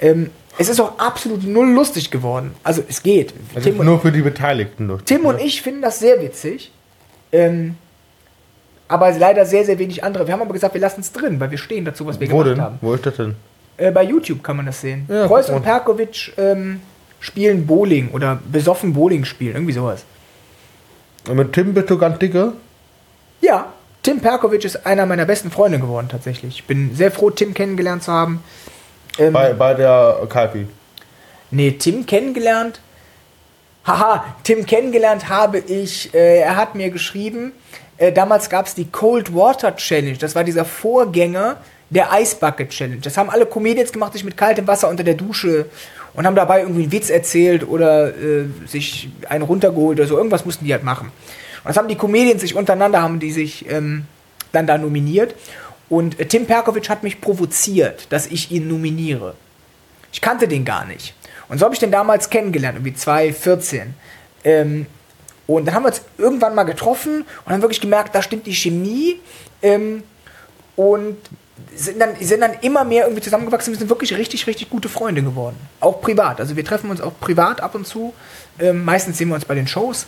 Ähm, 0.00 0.30
es 0.56 0.68
ist 0.68 0.80
auch 0.80 0.98
absolut 0.98 1.44
null 1.44 1.70
lustig 1.72 2.10
geworden. 2.10 2.54
Also 2.62 2.82
es 2.88 3.02
geht. 3.02 3.34
Und, 3.54 3.84
nur 3.84 4.00
für 4.00 4.12
die 4.12 4.22
Beteiligten 4.22 4.86
lustig. 4.86 5.06
Tim 5.06 5.26
und 5.26 5.40
ich 5.40 5.62
finden 5.62 5.82
das 5.82 5.98
sehr 5.98 6.22
witzig. 6.22 6.72
Ähm, 7.32 7.76
aber 8.88 9.12
leider 9.12 9.44
sehr, 9.46 9.64
sehr 9.64 9.78
wenig 9.78 10.04
andere. 10.04 10.26
Wir 10.26 10.34
haben 10.34 10.42
aber 10.42 10.52
gesagt, 10.52 10.74
wir 10.74 10.80
lassen 10.80 11.00
es 11.00 11.12
drin, 11.12 11.40
weil 11.40 11.50
wir 11.50 11.58
stehen 11.58 11.84
dazu, 11.84 12.06
was 12.06 12.20
wir 12.20 12.30
Wo 12.30 12.38
gemacht 12.38 12.56
denn? 12.56 12.62
haben. 12.62 12.78
Wo 12.80 12.94
ist 12.94 13.04
das 13.04 13.16
denn? 13.16 13.34
Äh, 13.76 13.90
bei 13.90 14.04
YouTube 14.04 14.42
kann 14.42 14.56
man 14.56 14.66
das 14.66 14.80
sehen. 14.80 15.06
Ja, 15.08 15.26
Preuß 15.26 15.46
guck 15.46 15.56
und. 15.56 15.62
Perkovic 15.62 16.32
ähm, 16.36 16.80
spielen 17.18 17.66
Bowling 17.66 18.10
oder 18.12 18.38
besoffen 18.50 18.92
Bowling 18.92 19.24
spielen. 19.24 19.54
Irgendwie 19.54 19.72
sowas. 19.72 20.04
Und 21.28 21.36
mit 21.36 21.52
Tim 21.52 21.74
bist 21.74 21.90
du 21.90 21.98
ganz 21.98 22.18
dicke? 22.18 22.52
Ja, 23.44 23.74
Tim 24.02 24.20
Perkovic 24.20 24.64
ist 24.64 24.86
einer 24.86 25.04
meiner 25.04 25.26
besten 25.26 25.50
Freunde 25.50 25.78
geworden 25.78 26.08
tatsächlich. 26.10 26.60
Ich 26.60 26.64
bin 26.64 26.94
sehr 26.94 27.10
froh, 27.10 27.28
Tim 27.28 27.52
kennengelernt 27.52 28.02
zu 28.02 28.10
haben. 28.10 28.42
Ähm, 29.18 29.34
Bei, 29.34 29.52
bei 29.52 29.74
der 29.74 30.26
Kalpi. 30.30 30.66
Nee, 31.50 31.72
Tim 31.72 32.06
kennengelernt. 32.06 32.80
Haha, 33.86 34.24
Tim 34.44 34.64
kennengelernt 34.64 35.28
habe 35.28 35.58
ich. 35.58 36.14
Äh, 36.14 36.38
er 36.40 36.56
hat 36.56 36.74
mir 36.74 36.88
geschrieben, 36.88 37.52
äh, 37.98 38.12
damals 38.12 38.48
gab 38.48 38.64
es 38.66 38.74
die 38.74 38.86
Cold 38.86 39.34
Water 39.34 39.76
Challenge. 39.76 40.16
Das 40.16 40.34
war 40.34 40.42
dieser 40.42 40.64
Vorgänger 40.64 41.58
der 41.90 42.08
Ice 42.18 42.36
Bucket 42.36 42.70
Challenge. 42.70 43.00
Das 43.02 43.18
haben 43.18 43.28
alle 43.28 43.44
Comedians 43.44 43.92
gemacht, 43.92 44.14
sich 44.14 44.24
mit 44.24 44.38
kaltem 44.38 44.66
Wasser 44.66 44.88
unter 44.88 45.04
der 45.04 45.14
Dusche 45.14 45.66
und 46.14 46.26
haben 46.26 46.34
dabei 46.34 46.60
irgendwie 46.60 46.84
einen 46.84 46.92
Witz 46.92 47.10
erzählt 47.10 47.68
oder 47.68 48.08
äh, 48.08 48.46
sich 48.66 49.10
einen 49.28 49.42
runtergeholt 49.44 49.98
oder 49.98 50.08
so. 50.08 50.16
Irgendwas 50.16 50.46
mussten 50.46 50.64
die 50.64 50.72
halt 50.72 50.82
machen. 50.82 51.12
Und 51.64 51.68
das 51.68 51.76
haben 51.76 51.88
die 51.88 51.96
Comedians 51.96 52.42
sich 52.42 52.54
untereinander, 52.54 53.02
haben 53.02 53.18
die 53.20 53.32
sich 53.32 53.68
ähm, 53.70 54.06
dann 54.52 54.66
da 54.66 54.78
nominiert. 54.78 55.34
Und 55.88 56.20
äh, 56.20 56.26
Tim 56.26 56.46
Perkovic 56.46 56.88
hat 56.90 57.02
mich 57.02 57.20
provoziert, 57.20 58.06
dass 58.10 58.26
ich 58.26 58.50
ihn 58.50 58.68
nominiere. 58.68 59.34
Ich 60.12 60.20
kannte 60.20 60.46
den 60.46 60.64
gar 60.64 60.84
nicht. 60.84 61.14
Und 61.48 61.58
so 61.58 61.64
habe 61.64 61.74
ich 61.74 61.80
den 61.80 61.90
damals 61.90 62.30
kennengelernt, 62.30 62.76
irgendwie 62.76 62.94
2014. 62.94 63.94
Ähm, 64.44 64.86
und 65.46 65.66
dann 65.66 65.74
haben 65.74 65.82
wir 65.82 65.88
uns 65.88 66.02
irgendwann 66.18 66.54
mal 66.54 66.64
getroffen 66.64 67.24
und 67.44 67.52
haben 67.52 67.62
wirklich 67.62 67.80
gemerkt, 67.80 68.14
da 68.14 68.22
stimmt 68.22 68.46
die 68.46 68.54
Chemie. 68.54 69.20
Ähm, 69.62 70.02
und 70.76 71.16
sind 71.74 72.00
dann, 72.00 72.16
sind 72.20 72.40
dann 72.40 72.54
immer 72.60 72.84
mehr 72.84 73.04
irgendwie 73.04 73.22
zusammengewachsen. 73.22 73.72
Wir 73.72 73.78
sind 73.78 73.88
wirklich 73.88 74.14
richtig, 74.14 74.46
richtig 74.46 74.70
gute 74.70 74.88
Freunde 74.88 75.22
geworden. 75.22 75.56
Auch 75.80 76.00
privat. 76.00 76.40
Also 76.40 76.56
wir 76.56 76.64
treffen 76.64 76.90
uns 76.90 77.00
auch 77.00 77.12
privat 77.20 77.60
ab 77.60 77.74
und 77.74 77.86
zu. 77.86 78.12
Ähm, 78.58 78.84
meistens 78.84 79.18
sehen 79.18 79.28
wir 79.28 79.34
uns 79.34 79.44
bei 79.44 79.54
den 79.54 79.66
Shows. 79.66 80.06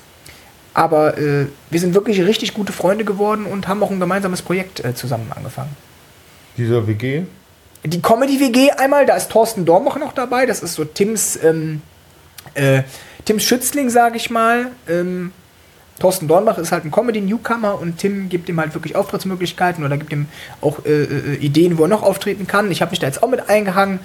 Aber 0.77 1.17
äh, 1.17 1.47
wir 1.71 1.81
sind 1.81 1.95
wirklich 1.95 2.21
richtig 2.21 2.53
gute 2.53 2.71
Freunde 2.71 3.07
geworden 3.07 3.47
und 3.47 3.67
haben 3.67 3.83
auch 3.83 3.91
ein 3.91 3.99
gemeinsames 3.99 4.43
Projekt 4.43 4.85
äh, 4.85 4.95
zusammen 4.95 5.33
angefangen. 5.35 5.75
Dieser 6.59 6.87
WG. 6.87 7.23
Die 7.83 8.03
Comedy-WG 8.03 8.73
einmal, 8.73 9.07
da 9.07 9.17
ist 9.17 9.31
Thorsten 9.31 9.65
Dormach 9.65 9.97
noch 9.97 10.13
dabei. 10.13 10.45
Das 10.45 10.63
ist 10.63 10.75
so 10.75 10.85
Tims, 10.85 11.43
ähm, 11.43 11.81
äh, 12.53 12.83
Tims 13.25 13.45
Schützling, 13.45 13.89
sage 13.89 14.19
ich 14.19 14.29
mal. 14.29 14.67
Ähm, 14.87 15.33
Thorsten 15.99 16.29
Dornbach 16.29 16.59
ist 16.59 16.73
halt 16.73 16.85
ein 16.85 16.91
Comedy-Newcomer 16.91 17.81
und 17.81 17.97
Tim 17.97 18.29
gibt 18.29 18.51
ihm 18.51 18.61
halt 18.61 18.75
wirklich 18.75 18.97
Auftrittsmöglichkeiten 18.97 19.83
oder 19.83 19.97
gibt 19.97 20.13
ihm 20.13 20.27
auch 20.61 20.85
äh, 20.85 21.05
äh, 21.05 21.35
Ideen, 21.37 21.79
wo 21.79 21.85
er 21.85 21.89
noch 21.89 22.03
auftreten 22.03 22.47
kann. 22.47 22.71
Ich 22.71 22.83
habe 22.83 22.91
mich 22.91 22.99
da 22.99 23.07
jetzt 23.07 23.23
auch 23.23 23.31
mit 23.31 23.49
eingehangen. 23.49 24.01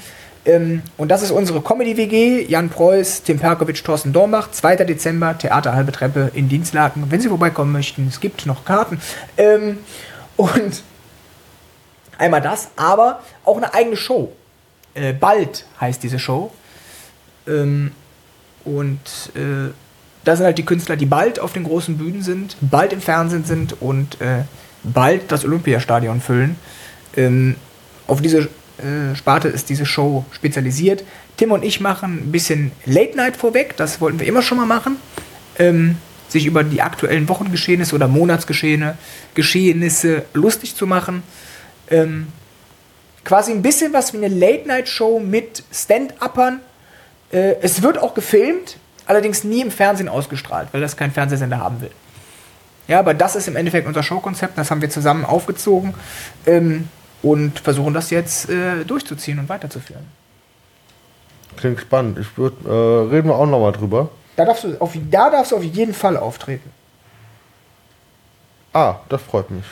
Ähm, 0.46 0.82
und 0.98 1.10
das 1.10 1.22
ist 1.22 1.32
unsere 1.32 1.62
Comedy-WG. 1.62 2.46
Jan 2.48 2.70
Preuß, 2.70 3.24
Tim 3.24 3.40
Perkovic, 3.40 3.84
Thorsten 3.84 4.14
Dornbach. 4.14 4.52
2. 4.52 4.78
Dezember, 4.78 5.38
Theater 5.38 5.74
Halbe 5.74 5.92
Treppe 5.92 6.32
in 6.34 6.50
Dienstlaken. 6.50 7.12
Wenn 7.12 7.22
Sie 7.22 7.30
vorbeikommen 7.30 7.72
möchten, 7.72 8.08
es 8.08 8.20
gibt 8.20 8.46
noch 8.46 8.66
Karten. 8.66 9.00
Ähm, 9.38 9.78
und 10.38 10.84
einmal 12.18 12.42
das, 12.42 12.70
aber 12.76 13.22
auch 13.46 13.58
eine 13.58 13.74
eigene 13.74 13.98
Show. 13.98 14.32
Äh, 14.94 15.14
Bald 15.14 15.66
heißt 15.80 16.02
diese 16.02 16.20
Show. 16.20 16.52
Ähm, 17.48 17.92
und 18.66 19.32
äh, 19.36 19.72
da 20.24 20.36
sind 20.36 20.46
halt 20.46 20.58
die 20.58 20.66
Künstler, 20.66 20.96
die 20.96 21.06
bald 21.06 21.40
auf 21.40 21.54
den 21.54 21.64
großen 21.64 21.98
Bühnen 21.98 22.22
sind, 22.22 22.56
bald 22.62 22.94
im 22.94 23.02
Fernsehen 23.02 23.44
sind 23.44 23.82
und 23.82 24.22
äh, 24.22 24.44
bald 24.84 25.32
das 25.32 25.46
Olympiastadion 25.46 26.22
füllen. 26.22 26.56
Ähm, 27.16 27.56
auf 28.08 28.22
diese 28.22 28.50
äh, 28.82 29.16
Sparte 29.16 29.48
ist 29.48 29.70
diese 29.70 29.86
Show 29.86 30.26
spezialisiert. 30.32 31.04
Tim 31.38 31.52
und 31.52 31.64
ich 31.64 31.80
machen 31.80 32.24
ein 32.24 32.32
bisschen 32.32 32.72
Late 32.86 33.16
Night 33.16 33.38
vorweg, 33.38 33.76
das 33.78 34.02
wollten 34.02 34.20
wir 34.20 34.28
immer 34.28 34.42
schon 34.42 34.58
mal 34.58 34.66
machen. 34.66 34.98
Ähm, 35.58 35.98
sich 36.28 36.46
über 36.46 36.64
die 36.64 36.82
aktuellen 36.82 37.28
Wochengeschehnisse 37.28 37.94
oder 37.94 38.08
Monatsgeschehnisse 38.08 38.98
Geschehnisse 39.36 40.24
lustig 40.34 40.76
zu 40.76 40.88
machen. 40.88 41.24
Ähm, 41.90 42.28
quasi 43.24 43.52
ein 43.52 43.62
bisschen 43.62 43.94
was 43.94 44.14
wie 44.14 44.18
eine 44.18 44.30
Late-Night-Show 44.30 45.20
mit 45.20 45.64
Stand-Uppern. 45.74 46.60
Äh, 47.32 47.56
es 47.62 47.82
wird 47.82 47.98
auch 47.98 48.14
gefilmt, 48.14 48.78
allerdings 49.06 49.44
nie 49.44 49.62
im 49.62 49.72
Fernsehen 49.72 50.10
ausgestrahlt, 50.10 50.70
weil 50.72 50.82
das 50.82 50.96
kein 50.98 51.12
Fernsehsender 51.12 51.60
haben 51.60 51.82
will. 51.82 51.92
Ja, 52.88 53.00
aber 53.00 53.14
das 53.14 53.36
ist 53.36 53.48
im 53.48 53.56
Endeffekt 53.56 53.88
unser 53.88 54.04
Showkonzept, 54.04 54.58
das 54.58 54.72
haben 54.72 54.82
wir 54.82 54.90
zusammen 54.90 55.24
aufgezogen 55.24 55.94
ähm, 56.46 56.88
und 57.22 57.60
versuchen 57.60 57.94
das 57.94 58.10
jetzt 58.10 58.50
äh, 58.50 58.84
durchzuziehen 58.84 59.40
und 59.40 59.50
weiterzuführen. 59.50 60.06
Klingt 61.58 61.82
spannend. 61.82 62.18
Ich 62.20 62.38
würde, 62.38 62.58
äh, 62.68 63.14
reden 63.14 63.28
wir 63.28 63.36
auch 63.36 63.46
nochmal 63.46 63.72
drüber. 63.72 64.10
Da 64.36 64.46
darfst, 64.46 64.64
du 64.64 64.80
auf, 64.80 64.94
da 65.10 65.30
darfst 65.30 65.52
du 65.52 65.58
auf 65.58 65.64
jeden 65.64 65.94
Fall 65.94 66.18
auftreten. 66.18 66.72
Ah, 68.74 68.96
das 69.10 69.22
freut 69.22 69.52
mich. 69.52 69.66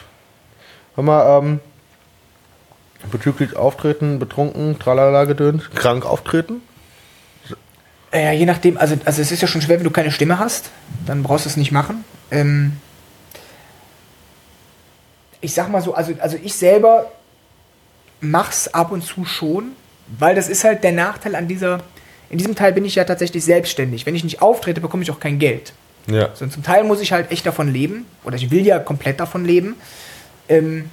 Hör 0.96 1.04
mal, 1.04 1.40
ähm, 1.40 1.60
bezüglich 3.12 3.56
Auftreten, 3.56 4.20
betrunken, 4.20 4.78
tralala 4.78 5.24
gedöns, 5.24 5.70
krank 5.72 6.06
auftreten? 6.06 6.62
Ja, 8.12 8.32
je 8.32 8.46
nachdem, 8.46 8.78
also, 8.78 8.98
also 9.06 9.22
es 9.22 9.32
ist 9.32 9.42
ja 9.42 9.48
schon 9.48 9.62
schwer, 9.62 9.78
wenn 9.78 9.84
du 9.84 9.92
keine 9.92 10.12
Stimme 10.12 10.40
hast, 10.40 10.72
dann 11.06 11.24
brauchst 11.24 11.46
du 11.46 11.50
es 11.50 11.58
nicht 11.58 11.72
machen. 11.72 12.04
Ähm, 12.32 12.78
ich 15.42 15.54
sag 15.54 15.70
mal 15.70 15.82
so, 15.82 15.94
also, 15.94 16.14
also 16.20 16.38
ich 16.42 16.56
selber 16.56 17.10
mach's 18.22 18.68
ab 18.68 18.92
und 18.92 19.04
zu 19.04 19.26
schon, 19.26 19.72
weil 20.18 20.36
das 20.36 20.50
ist 20.50 20.64
halt 20.64 20.84
der 20.84 20.92
Nachteil 20.92 21.36
an 21.36 21.48
dieser, 21.48 21.82
in 22.30 22.38
diesem 22.38 22.56
Teil 22.56 22.74
bin 22.74 22.86
ich 22.86 22.96
ja 22.96 23.04
tatsächlich 23.04 23.44
selbstständig. 23.44 24.06
Wenn 24.06 24.16
ich 24.16 24.24
nicht 24.24 24.42
auftrete, 24.42 24.82
bekomme 24.82 25.04
ich 25.04 25.12
auch 25.12 25.20
kein 25.20 25.40
Geld. 25.40 25.74
Ja. 26.08 26.30
So, 26.34 26.46
und 26.46 26.52
zum 26.52 26.64
Teil 26.64 26.84
muss 26.84 27.02
ich 27.02 27.12
halt 27.12 27.32
echt 27.32 27.46
davon 27.46 27.72
leben, 27.72 28.06
oder 28.24 28.36
ich 28.36 28.52
will 28.52 28.66
ja 28.66 28.80
komplett 28.80 29.20
davon 29.20 29.46
leben. 29.46 29.76
Ähm, 30.48 30.90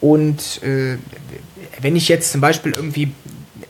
und 0.00 0.62
äh, 0.62 0.96
wenn 1.80 1.94
ich 1.94 2.08
jetzt 2.08 2.32
zum 2.32 2.40
Beispiel 2.40 2.72
irgendwie 2.72 3.12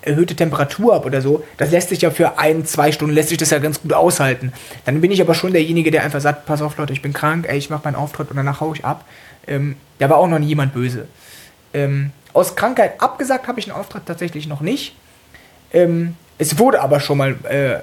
erhöhte 0.03 0.35
Temperatur 0.35 0.95
habe 0.95 1.07
oder 1.07 1.21
so, 1.21 1.45
das 1.57 1.71
lässt 1.71 1.91
sich 1.91 2.01
ja 2.03 2.11
für 2.11 2.39
ein, 2.39 2.65
zwei 2.65 2.93
Stunden 2.93 3.15
lässt 3.15 3.29
sich 3.29 3.39
das 3.39 3.51
ja 3.51 3.59
ganz 3.59 3.83
gut 3.83 3.93
aushalten. 3.93 4.53
Dann 4.85 5.01
bin 5.01 5.11
ich 5.11 5.21
aber 5.21 5.35
schon 5.35 5.53
derjenige, 5.53 5.91
der 5.91 6.05
einfach 6.05 6.21
sagt, 6.21 6.47
pass 6.47 6.63
auf 6.63 6.77
Leute, 6.79 6.93
ich 6.93 7.03
bin 7.03 7.13
krank, 7.13 7.47
ey, 7.49 7.59
ich 7.59 7.69
mache 7.69 7.83
meinen 7.85 7.97
Auftritt 7.97 8.31
und 8.31 8.37
danach 8.37 8.61
haue 8.61 8.77
ich 8.77 8.85
ab. 8.85 9.05
Ähm, 9.47 9.77
da 9.99 10.09
war 10.09 10.17
auch 10.17 10.29
noch 10.29 10.39
nie 10.39 10.47
jemand 10.47 10.73
böse. 10.73 11.07
Ähm, 11.75 12.13
aus 12.33 12.57
Krankheit 12.57 13.01
abgesagt 13.01 13.49
habe 13.49 13.61
ich 13.61 13.71
einen 13.71 13.79
Auftritt 13.79 14.07
tatsächlich 14.07 14.47
noch 14.47 14.61
nicht. 14.61 14.95
Ähm, 15.73 16.17
es 16.39 16.59
wurde 16.59 16.81
aber 16.81 17.01
schon 17.01 17.19
mal 17.19 17.37
äh, 17.49 17.75
äh, 17.75 17.81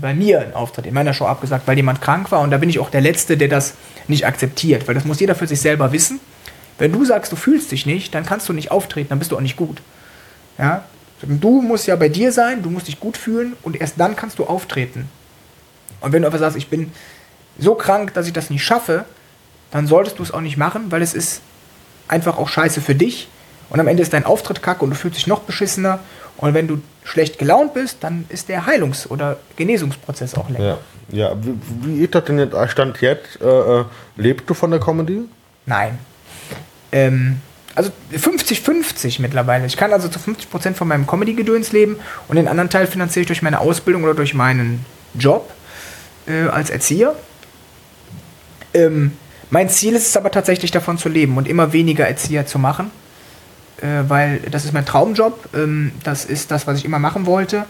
bei 0.00 0.14
mir 0.14 0.40
ein 0.40 0.54
Auftritt 0.54 0.86
in 0.86 0.94
meiner 0.94 1.14
Show 1.14 1.26
abgesagt, 1.26 1.66
weil 1.66 1.76
jemand 1.76 2.00
krank 2.00 2.30
war 2.30 2.40
und 2.40 2.50
da 2.50 2.58
bin 2.58 2.68
ich 2.68 2.78
auch 2.78 2.90
der 2.90 3.00
Letzte, 3.00 3.36
der 3.36 3.48
das 3.48 3.74
nicht 4.08 4.26
akzeptiert, 4.26 4.88
weil 4.88 4.94
das 4.94 5.04
muss 5.04 5.20
jeder 5.20 5.34
für 5.34 5.46
sich 5.46 5.60
selber 5.60 5.92
wissen. 5.92 6.20
Wenn 6.78 6.92
du 6.92 7.04
sagst, 7.04 7.30
du 7.30 7.36
fühlst 7.36 7.70
dich 7.72 7.86
nicht, 7.86 8.14
dann 8.14 8.24
kannst 8.24 8.48
du 8.48 8.52
nicht 8.52 8.70
auftreten, 8.70 9.10
dann 9.10 9.18
bist 9.18 9.32
du 9.32 9.36
auch 9.36 9.40
nicht 9.42 9.56
gut. 9.56 9.82
Ja? 10.58 10.84
Du 11.22 11.60
musst 11.60 11.86
ja 11.86 11.96
bei 11.96 12.08
dir 12.08 12.32
sein, 12.32 12.62
du 12.62 12.70
musst 12.70 12.88
dich 12.88 12.98
gut 12.98 13.16
fühlen 13.16 13.54
und 13.62 13.78
erst 13.80 14.00
dann 14.00 14.16
kannst 14.16 14.38
du 14.38 14.46
auftreten. 14.46 15.08
Und 16.00 16.12
wenn 16.12 16.22
du 16.22 16.28
einfach 16.28 16.40
sagst, 16.40 16.56
ich 16.56 16.68
bin 16.68 16.92
so 17.58 17.74
krank, 17.74 18.14
dass 18.14 18.26
ich 18.26 18.32
das 18.32 18.48
nicht 18.48 18.64
schaffe, 18.64 19.04
dann 19.70 19.86
solltest 19.86 20.18
du 20.18 20.22
es 20.22 20.30
auch 20.30 20.40
nicht 20.40 20.56
machen, 20.56 20.90
weil 20.90 21.02
es 21.02 21.14
ist 21.14 21.42
einfach 22.10 22.38
auch 22.38 22.48
scheiße 22.48 22.80
für 22.80 22.94
dich. 22.94 23.28
Und 23.70 23.78
am 23.80 23.86
Ende 23.86 24.02
ist 24.02 24.12
dein 24.12 24.26
Auftritt 24.26 24.62
kacke 24.62 24.84
und 24.84 24.90
du 24.90 24.96
fühlst 24.96 25.16
dich 25.16 25.26
noch 25.26 25.40
beschissener. 25.40 26.00
Und 26.36 26.54
wenn 26.54 26.66
du 26.66 26.80
schlecht 27.04 27.38
gelaunt 27.38 27.74
bist, 27.74 27.98
dann 28.00 28.24
ist 28.28 28.48
der 28.48 28.66
Heilungs- 28.66 29.06
oder 29.08 29.36
Genesungsprozess 29.56 30.34
auch 30.34 30.48
länger. 30.48 30.78
Ja, 31.10 31.30
ja. 31.30 31.36
Wie, 31.82 32.02
ist 32.02 32.14
das 32.14 32.24
denn 32.24 32.38
jetzt, 32.38 32.54
Stand 32.70 33.00
jetzt? 33.00 33.40
Äh, 33.40 33.46
äh, 33.46 33.84
lebst 34.16 34.48
du 34.48 34.54
von 34.54 34.70
der 34.70 34.80
Comedy? 34.80 35.22
Nein. 35.66 35.98
Ähm, 36.92 37.40
also 37.74 37.90
50-50 38.12 39.20
mittlerweile. 39.20 39.66
Ich 39.66 39.76
kann 39.76 39.92
also 39.92 40.08
zu 40.08 40.18
50% 40.18 40.74
von 40.74 40.88
meinem 40.88 41.06
Comedy-Gedöns 41.06 41.72
leben 41.72 41.98
und 42.28 42.36
den 42.36 42.48
anderen 42.48 42.70
Teil 42.70 42.86
finanziere 42.86 43.22
ich 43.22 43.26
durch 43.28 43.42
meine 43.42 43.60
Ausbildung 43.60 44.02
oder 44.04 44.14
durch 44.14 44.34
meinen 44.34 44.84
Job 45.14 45.50
äh, 46.26 46.48
als 46.48 46.70
Erzieher. 46.70 47.14
Ähm, 48.74 49.12
mein 49.50 49.68
Ziel 49.68 49.94
ist 49.94 50.06
es 50.06 50.16
aber 50.16 50.30
tatsächlich 50.30 50.70
davon 50.70 50.98
zu 50.98 51.08
leben 51.08 51.36
und 51.36 51.48
immer 51.48 51.72
weniger 51.72 52.06
Erzieher 52.06 52.46
zu 52.46 52.58
machen, 52.58 52.90
äh, 53.80 54.08
weil 54.08 54.38
das 54.50 54.64
ist 54.64 54.72
mein 54.72 54.86
Traumjob. 54.86 55.48
Ähm, 55.54 55.92
das 56.04 56.24
ist 56.24 56.50
das, 56.50 56.66
was 56.66 56.78
ich 56.78 56.84
immer 56.84 56.98
machen 56.98 57.26
wollte. 57.26 57.66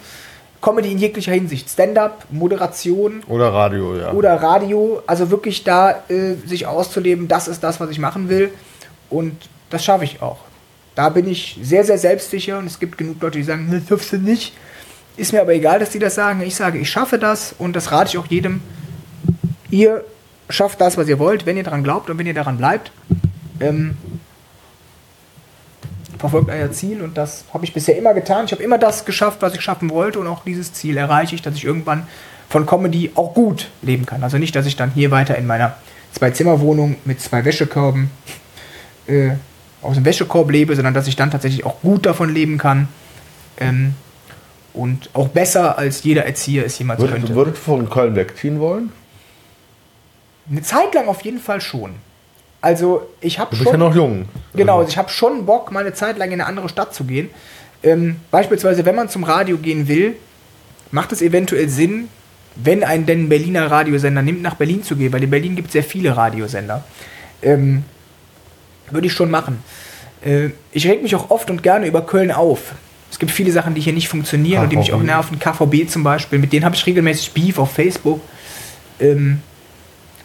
Comedy 0.61 0.93
in 0.93 0.99
jeglicher 0.99 1.33
Hinsicht. 1.33 1.71
Stand-up, 1.71 2.27
Moderation. 2.31 3.23
Oder 3.27 3.53
Radio, 3.53 3.97
ja. 3.97 4.13
Oder 4.13 4.43
Radio. 4.43 5.03
Also 5.07 5.31
wirklich 5.31 5.65
da 5.65 6.03
äh, 6.09 6.35
sich 6.45 6.67
auszuleben, 6.67 7.29
das 7.29 7.49
ist 7.49 7.63
das, 7.65 7.81
was 7.81 7.91
ich 7.91 7.99
machen 7.99 8.29
will. 8.29 8.51
Und 9.09 9.37
das 9.71 9.85
schaffe 9.85 10.05
ich 10.05 10.21
auch. 10.21 10.39
Da 10.95 11.09
bin 11.09 11.27
ich 11.29 11.59
sehr, 11.63 11.85
sehr 11.85 11.97
selbstsicher 11.97 12.59
und 12.59 12.67
es 12.67 12.79
gibt 12.79 12.99
genug 12.99 13.23
Leute, 13.23 13.39
die 13.39 13.45
sagen, 13.45 13.69
das 13.71 13.89
schaffst 13.89 14.13
du 14.13 14.19
nicht. 14.19 14.53
Ist 15.17 15.33
mir 15.33 15.41
aber 15.41 15.55
egal, 15.55 15.79
dass 15.79 15.91
die 15.91 15.99
das 15.99 16.15
sagen. 16.15 16.43
Ich 16.43 16.55
sage, 16.55 16.79
ich 16.79 16.91
schaffe 16.91 17.19
das 17.19 17.55
und 17.59 17.75
das 17.75 17.91
rate 17.91 18.11
ich 18.11 18.19
auch 18.19 18.27
jedem. 18.27 18.61
Ihr 19.71 20.05
schafft 20.51 20.81
das, 20.81 20.97
was 20.97 21.09
ihr 21.09 21.19
wollt, 21.19 21.47
wenn 21.47 21.57
ihr 21.57 21.65
daran 21.65 21.83
glaubt 21.83 22.11
und 22.11 22.19
wenn 22.19 22.27
ihr 22.27 22.35
daran 22.35 22.57
bleibt. 22.57 22.93
Ähm, 23.61 23.97
verfolgt 26.19 26.51
euer 26.51 26.71
Ziel 26.71 27.01
und 27.01 27.17
das 27.17 27.45
habe 27.53 27.65
ich 27.65 27.73
bisher 27.73 27.97
immer 27.97 28.13
getan. 28.15 28.45
Ich 28.45 28.53
habe 28.53 28.63
immer 28.63 28.79
das 28.79 29.05
geschafft, 29.05 29.41
was 29.41 29.55
ich 29.55 29.63
schaffen 29.63 29.91
wollte 29.91 30.19
und 30.21 30.27
auch 30.27 30.45
dieses 30.45 30.73
Ziel 30.73 30.97
erreiche 30.97 31.35
ich, 31.35 31.43
dass 31.43 31.55
ich 31.55 31.65
irgendwann 31.65 32.07
von 32.49 32.67
Comedy 32.67 33.11
auch 33.15 33.35
gut 33.35 33.71
leben 33.81 34.07
kann. 34.07 34.23
Also 34.23 34.37
nicht, 34.37 34.55
dass 34.55 34.67
ich 34.67 34.77
dann 34.77 34.91
hier 34.91 35.11
weiter 35.11 35.37
in 35.37 35.47
meiner 35.47 35.77
Zwei-Zimmer-Wohnung 36.13 36.97
mit 37.05 37.21
zwei 37.21 37.45
Wäschekörben 37.45 38.11
äh, 39.07 39.31
aus 39.81 39.95
dem 39.95 40.05
Wäschekorb 40.05 40.51
lebe, 40.51 40.75
sondern 40.75 40.93
dass 40.93 41.07
ich 41.07 41.17
dann 41.17 41.31
tatsächlich 41.31 41.65
auch 41.65 41.81
gut 41.81 42.05
davon 42.05 42.33
leben 42.35 42.59
kann. 42.59 42.89
Ähm, 43.59 43.95
und 44.73 45.11
auch 45.15 45.29
besser 45.29 45.79
als 45.79 46.03
jeder 46.03 46.27
Erzieher 46.27 46.65
es 46.65 46.79
jemals 46.79 47.01
Würdest, 47.01 47.19
könnte. 47.19 47.35
würdest 47.35 47.57
du 47.57 47.63
von 47.63 47.91
Köln 47.91 48.15
wegziehen 48.15 48.61
wollen? 48.61 48.93
Eine 50.51 50.63
Zeit 50.63 50.95
lang 50.95 51.09
auf 51.09 51.23
jeden 51.23 51.39
Fall 51.39 51.61
schon. 51.61 51.95
Also 52.61 53.09
ich 53.21 53.39
habe 53.39 53.51
Du 53.51 53.57
schon. 53.57 53.65
bist 53.65 53.73
ja 53.73 53.79
noch 53.79 53.95
jung. 53.95 54.29
Genau, 54.55 54.73
Also, 54.75 54.81
also 54.81 54.91
ich 54.91 54.99
habe 54.99 55.09
schon 55.09 55.47
Bock, 55.47 55.71
mal 55.73 55.81
eine 55.81 55.95
Zeit 55.95 56.19
lang 56.19 56.29
in 56.29 56.35
eine 56.41 56.47
andere 56.47 56.69
Stadt 56.69 56.95
zu 56.95 57.05
gehen. 57.05 57.31
Ähm, 57.83 58.17
beispielsweise, 58.31 58.85
wenn 58.85 58.95
man 58.95 59.09
zum 59.09 59.25
Radio 59.25 59.57
gehen 59.57 59.89
will, 59.89 60.17
macht 60.91 61.13
es 61.13 61.23
eventuell 61.23 61.69
Sinn, 61.69 62.09
wenn 62.57 62.85
ein 62.85 63.07
denn 63.07 63.29
Berliner 63.29 63.71
Radiosender 63.71 64.21
nimmt, 64.23 64.43
nach 64.43 64.57
Berlin 64.57 64.83
zu 64.83 64.97
gehen, 64.97 65.13
weil 65.13 65.23
in 65.23 65.31
Berlin 65.31 65.57
gibt 65.57 65.69
es 65.69 65.73
sehr 65.73 65.85
viele 65.85 66.17
Radiosender. 66.17 66.85
Ähm, 67.43 67.85
würde 68.91 69.07
ich 69.07 69.13
schon 69.15 69.31
machen. 69.31 69.63
Äh, 70.23 70.51
ich 70.73 70.87
reg 70.87 71.03
mich 71.03 71.15
auch 71.15 71.31
oft 71.31 71.49
und 71.51 71.63
gerne 71.63 71.87
über 71.87 72.03
Köln 72.03 72.31
auf. 72.33 72.73
Es 73.11 73.19
gibt 73.19 73.33
viele 73.33 73.53
Sachen, 73.53 73.75
die 73.75 73.81
hier 73.81 73.93
nicht 73.95 74.09
funktionieren 74.09 74.65
und 74.65 74.71
die 74.71 74.77
mich 74.77 74.93
auch 74.93 74.99
KVB. 74.99 75.07
nerven. 75.07 75.39
KVB 75.39 75.89
zum 75.89 76.03
Beispiel, 76.03 76.39
mit 76.39 76.53
denen 76.53 76.65
habe 76.65 76.75
ich 76.75 76.85
regelmäßig 76.85 77.33
Beef 77.33 77.59
auf 77.59 77.73
Facebook. 77.73 78.21
Ähm, 79.01 79.41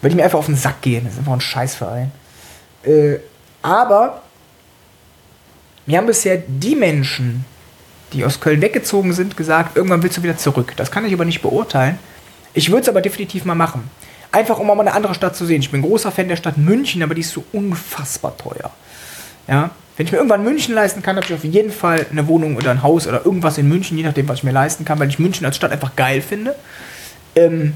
weil 0.06 0.10
die 0.10 0.16
mir 0.18 0.22
einfach 0.22 0.38
auf 0.38 0.46
den 0.46 0.54
Sack 0.54 0.82
gehen. 0.82 1.02
Das 1.02 1.14
ist 1.14 1.18
einfach 1.18 1.32
ein 1.32 1.40
Scheißverein. 1.40 2.12
Äh, 2.84 3.16
aber 3.60 4.22
mir 5.84 5.98
haben 5.98 6.06
bisher 6.06 6.40
die 6.46 6.76
Menschen, 6.76 7.44
die 8.12 8.24
aus 8.24 8.38
Köln 8.38 8.60
weggezogen 8.60 9.12
sind, 9.14 9.36
gesagt, 9.36 9.76
irgendwann 9.76 10.04
willst 10.04 10.16
du 10.16 10.22
wieder 10.22 10.36
zurück. 10.36 10.74
Das 10.76 10.92
kann 10.92 11.04
ich 11.04 11.12
aber 11.12 11.24
nicht 11.24 11.42
beurteilen. 11.42 11.98
Ich 12.54 12.70
würde 12.70 12.82
es 12.82 12.88
aber 12.88 13.00
definitiv 13.00 13.44
mal 13.46 13.56
machen. 13.56 13.90
Einfach 14.30 14.60
um 14.60 14.68
mal 14.68 14.78
eine 14.78 14.92
andere 14.92 15.12
Stadt 15.12 15.34
zu 15.34 15.44
sehen. 15.44 15.60
Ich 15.60 15.72
bin 15.72 15.82
großer 15.82 16.12
Fan 16.12 16.28
der 16.28 16.36
Stadt 16.36 16.56
München, 16.56 17.02
aber 17.02 17.16
die 17.16 17.22
ist 17.22 17.32
so 17.32 17.42
unfassbar 17.52 18.36
teuer. 18.36 18.70
Ja, 19.48 19.70
wenn 19.96 20.06
ich 20.06 20.12
mir 20.12 20.18
irgendwann 20.18 20.44
München 20.44 20.72
leisten 20.72 21.02
kann, 21.02 21.16
habe 21.16 21.26
ich 21.26 21.34
auf 21.34 21.42
jeden 21.42 21.72
Fall 21.72 22.06
eine 22.12 22.28
Wohnung 22.28 22.56
oder 22.56 22.70
ein 22.70 22.84
Haus 22.84 23.08
oder 23.08 23.26
irgendwas 23.26 23.58
in 23.58 23.68
München, 23.68 23.98
je 23.98 24.04
nachdem, 24.04 24.28
was 24.28 24.38
ich 24.38 24.44
mir 24.44 24.52
leisten 24.52 24.84
kann, 24.84 25.00
weil 25.00 25.08
ich 25.08 25.18
München 25.18 25.44
als 25.44 25.56
Stadt 25.56 25.72
einfach 25.72 25.96
geil 25.96 26.22
finde. 26.22 26.54
Ähm, 27.34 27.72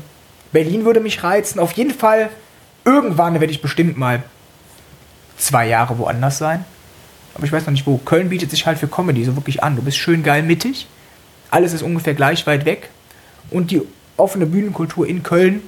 Berlin 0.53 0.85
würde 0.85 1.01
mich 1.01 1.23
reizen. 1.23 1.59
Auf 1.59 1.73
jeden 1.73 1.93
Fall, 1.93 2.31
irgendwann 2.85 3.35
werde 3.41 3.53
ich 3.53 3.63
bestimmt 3.63 3.97
mal 3.97 4.23
zwei 5.37 5.67
Jahre 5.67 5.99
woanders 5.99 6.39
sein. 6.39 6.65
Aber 7.35 7.45
ich 7.45 7.53
weiß 7.53 7.67
noch 7.67 7.73
nicht 7.73 7.87
wo. 7.87 7.99
Köln 7.99 8.29
bietet 8.29 8.51
sich 8.51 8.67
halt 8.67 8.79
für 8.79 8.89
Comedy 8.89 9.25
so 9.25 9.37
wirklich 9.37 9.63
an. 9.63 9.77
Du 9.77 9.83
bist 9.83 9.97
schön 9.97 10.23
geil 10.23 10.43
mittig. 10.43 10.87
Alles 11.51 11.73
ist 11.73 11.83
ungefähr 11.83 12.15
gleich 12.15 12.47
weit 12.47 12.65
weg. 12.65 12.91
Und 13.51 13.71
die 13.71 13.83
offene 14.17 14.47
Bühnenkultur 14.47 15.07
in 15.07 15.23
Köln 15.23 15.63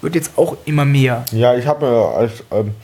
wird 0.00 0.14
jetzt 0.14 0.32
auch 0.36 0.56
immer 0.64 0.84
mehr. 0.84 1.24
Ja, 1.32 1.54
ich 1.54 1.66
habe 1.66 1.86
mir 1.86 2.08
als 2.16 2.44
ähm, 2.50 2.74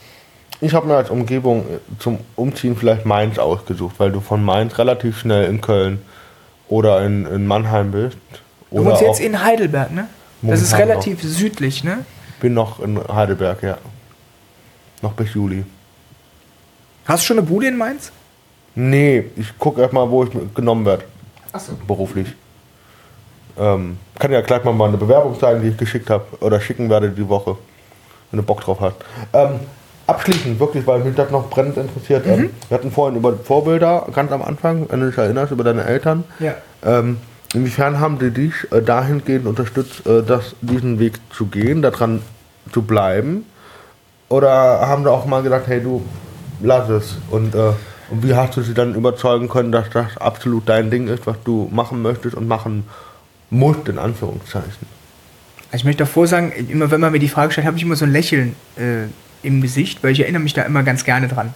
ich 0.59 0.75
habe 0.75 0.87
mir 0.87 0.95
als 0.95 1.09
Umgebung 1.09 1.65
zum 1.97 2.19
Umziehen 2.35 2.77
vielleicht 2.77 3.05
Mainz 3.05 3.39
ausgesucht, 3.39 3.95
weil 3.97 4.11
du 4.11 4.19
von 4.19 4.43
Mainz 4.43 4.77
relativ 4.77 5.19
schnell 5.19 5.45
in 5.45 5.59
Köln 5.59 6.01
oder 6.67 7.03
in, 7.03 7.25
in 7.25 7.47
Mannheim 7.47 7.91
bist. 7.91 8.17
Du 8.69 8.85
wohnst 8.85 9.01
jetzt 9.01 9.19
in 9.19 9.43
Heidelberg, 9.43 9.91
ne? 9.91 10.07
Das 10.41 10.61
ist 10.61 10.71
Momentan 10.71 10.89
relativ 10.91 11.21
südlich, 11.23 11.83
ne? 11.83 12.05
bin 12.41 12.53
noch 12.53 12.79
in 12.79 12.99
Heidelberg, 13.07 13.63
ja. 13.63 13.77
Noch 15.01 15.13
bis 15.13 15.33
Juli. 15.33 15.63
Hast 17.05 17.23
du 17.23 17.27
schon 17.27 17.37
eine 17.37 17.47
Bude 17.47 17.67
in 17.67 17.77
Mainz? 17.77 18.11
Nee, 18.75 19.25
ich 19.35 19.57
gucke 19.57 19.81
erstmal, 19.81 20.09
wo 20.09 20.23
ich 20.23 20.29
genommen 20.53 20.85
werde, 20.85 21.05
Achso. 21.51 21.73
beruflich. 21.87 22.27
Ähm, 23.57 23.97
kann 24.17 24.31
ja 24.31 24.41
gleich 24.41 24.63
mal 24.63 24.79
eine 24.87 24.97
Bewerbung 24.97 25.39
zeigen, 25.39 25.61
die 25.61 25.69
ich 25.69 25.77
geschickt 25.77 26.09
habe 26.09 26.25
oder 26.39 26.59
schicken 26.61 26.89
werde 26.89 27.09
die 27.09 27.27
Woche, 27.27 27.57
wenn 28.31 28.39
du 28.39 28.43
Bock 28.45 28.61
drauf 28.61 28.79
hast. 28.79 28.95
Ähm, 29.33 29.59
abschließend, 30.07 30.59
wirklich, 30.59 30.87
weil 30.87 30.99
mich 31.03 31.15
das 31.15 31.31
noch 31.31 31.49
brennend 31.49 31.77
interessiert. 31.77 32.25
Ähm, 32.25 32.51
wir 32.69 32.77
hatten 32.77 32.91
vorhin 32.91 33.17
über 33.17 33.35
Vorbilder 33.37 34.07
ganz 34.13 34.31
am 34.31 34.41
Anfang, 34.41 34.87
wenn 34.89 35.01
du 35.01 35.07
dich 35.07 35.17
erinnerst, 35.17 35.51
über 35.51 35.63
deine 35.63 35.83
Eltern. 35.83 36.23
Ja. 36.39 36.55
Ähm, 36.83 37.17
inwiefern 37.53 37.99
haben 37.99 38.19
die 38.19 38.31
dich 38.31 38.53
äh, 38.71 38.81
dahingehend 38.81 39.45
unterstützt, 39.45 40.05
äh, 40.05 40.23
das, 40.23 40.55
diesen 40.61 40.99
Weg 40.99 41.13
zu 41.31 41.47
gehen, 41.47 41.81
daran 41.81 42.21
zu 42.71 42.81
bleiben? 42.81 43.45
Oder 44.29 44.51
haben 44.87 45.03
sie 45.03 45.11
auch 45.11 45.25
mal 45.25 45.43
gesagt, 45.43 45.67
hey 45.67 45.81
du, 45.81 46.05
lass 46.61 46.89
es? 46.89 47.17
Und, 47.29 47.53
äh, 47.55 47.73
und 48.09 48.23
wie 48.23 48.35
hast 48.35 48.55
du 48.55 48.61
sie 48.61 48.73
dann 48.73 48.95
überzeugen 48.95 49.49
können, 49.49 49.71
dass 49.71 49.89
das 49.89 50.17
absolut 50.17 50.67
dein 50.69 50.89
Ding 50.89 51.07
ist, 51.07 51.27
was 51.27 51.37
du 51.43 51.69
machen 51.71 52.01
möchtest 52.01 52.35
und 52.35 52.47
machen 52.47 52.85
musst, 53.49 53.87
in 53.87 53.97
Anführungszeichen? 53.97 54.87
Also 55.71 55.81
ich 55.81 55.85
möchte 55.85 56.03
davor 56.03 56.27
sagen, 56.27 56.51
immer 56.51 56.91
wenn 56.91 56.99
man 56.99 57.11
mir 57.11 57.19
die 57.19 57.29
Frage 57.29 57.51
stellt, 57.51 57.67
habe 57.67 57.77
ich 57.77 57.83
immer 57.83 57.95
so 57.95 58.05
ein 58.05 58.11
Lächeln 58.11 58.55
äh, 58.77 59.07
im 59.43 59.61
Gesicht, 59.61 60.03
weil 60.03 60.11
ich 60.11 60.19
erinnere 60.19 60.41
mich 60.41 60.53
da 60.53 60.63
immer 60.63 60.83
ganz 60.83 61.03
gerne 61.03 61.27
dran. 61.27 61.53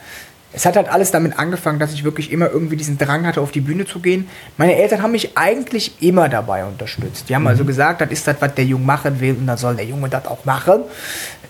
Es 0.53 0.65
hat 0.65 0.77
halt 0.77 0.87
alles 0.87 1.11
damit 1.11 1.37
angefangen, 1.37 1.79
dass 1.79 1.93
ich 1.93 2.03
wirklich 2.05 2.31
immer 2.31 2.49
irgendwie 2.49 2.77
diesen 2.77 2.97
Drang 2.97 3.25
hatte, 3.25 3.41
auf 3.41 3.51
die 3.51 3.59
Bühne 3.59 3.85
zu 3.85 3.99
gehen. 3.99 4.29
Meine 4.57 4.75
Eltern 4.75 5.01
haben 5.01 5.11
mich 5.11 5.37
eigentlich 5.37 6.01
immer 6.01 6.29
dabei 6.29 6.63
unterstützt. 6.63 7.27
Die 7.27 7.35
haben 7.35 7.45
also 7.45 7.65
gesagt, 7.65 7.99
das 7.99 8.09
ist 8.09 8.25
das, 8.25 8.37
was 8.39 8.55
der 8.55 8.63
Junge 8.63 8.85
machen 8.85 9.19
will 9.19 9.35
und 9.35 9.47
dann 9.47 9.57
soll 9.57 9.75
der 9.75 9.85
Junge 9.85 10.07
das 10.07 10.25
auch 10.25 10.45
machen. 10.45 10.83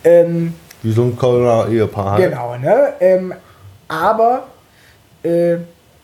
Ähm, 0.03 0.53
Wie 0.81 0.91
so 0.91 1.03
ein 1.03 1.17
Kölner 1.17 1.67
Ehepaar. 1.69 2.13
halt. 2.13 2.29
Genau, 2.29 2.57
ne? 2.57 2.93
Ähm, 2.99 3.33
aber 3.87 4.47
äh, 5.23 5.57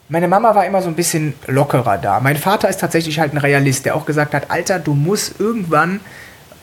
meine 0.09 0.27
Mama 0.27 0.53
war 0.53 0.65
immer 0.65 0.81
so 0.81 0.89
ein 0.89 0.95
bisschen 0.95 1.33
lockerer 1.47 1.97
da. 1.97 2.19
Mein 2.19 2.35
Vater 2.35 2.67
ist 2.67 2.81
tatsächlich 2.81 3.19
halt 3.19 3.33
ein 3.33 3.37
Realist, 3.37 3.85
der 3.85 3.95
auch 3.95 4.05
gesagt 4.05 4.33
hat, 4.33 4.51
Alter, 4.51 4.77
du 4.77 4.93
musst 4.93 5.39
irgendwann, 5.39 6.01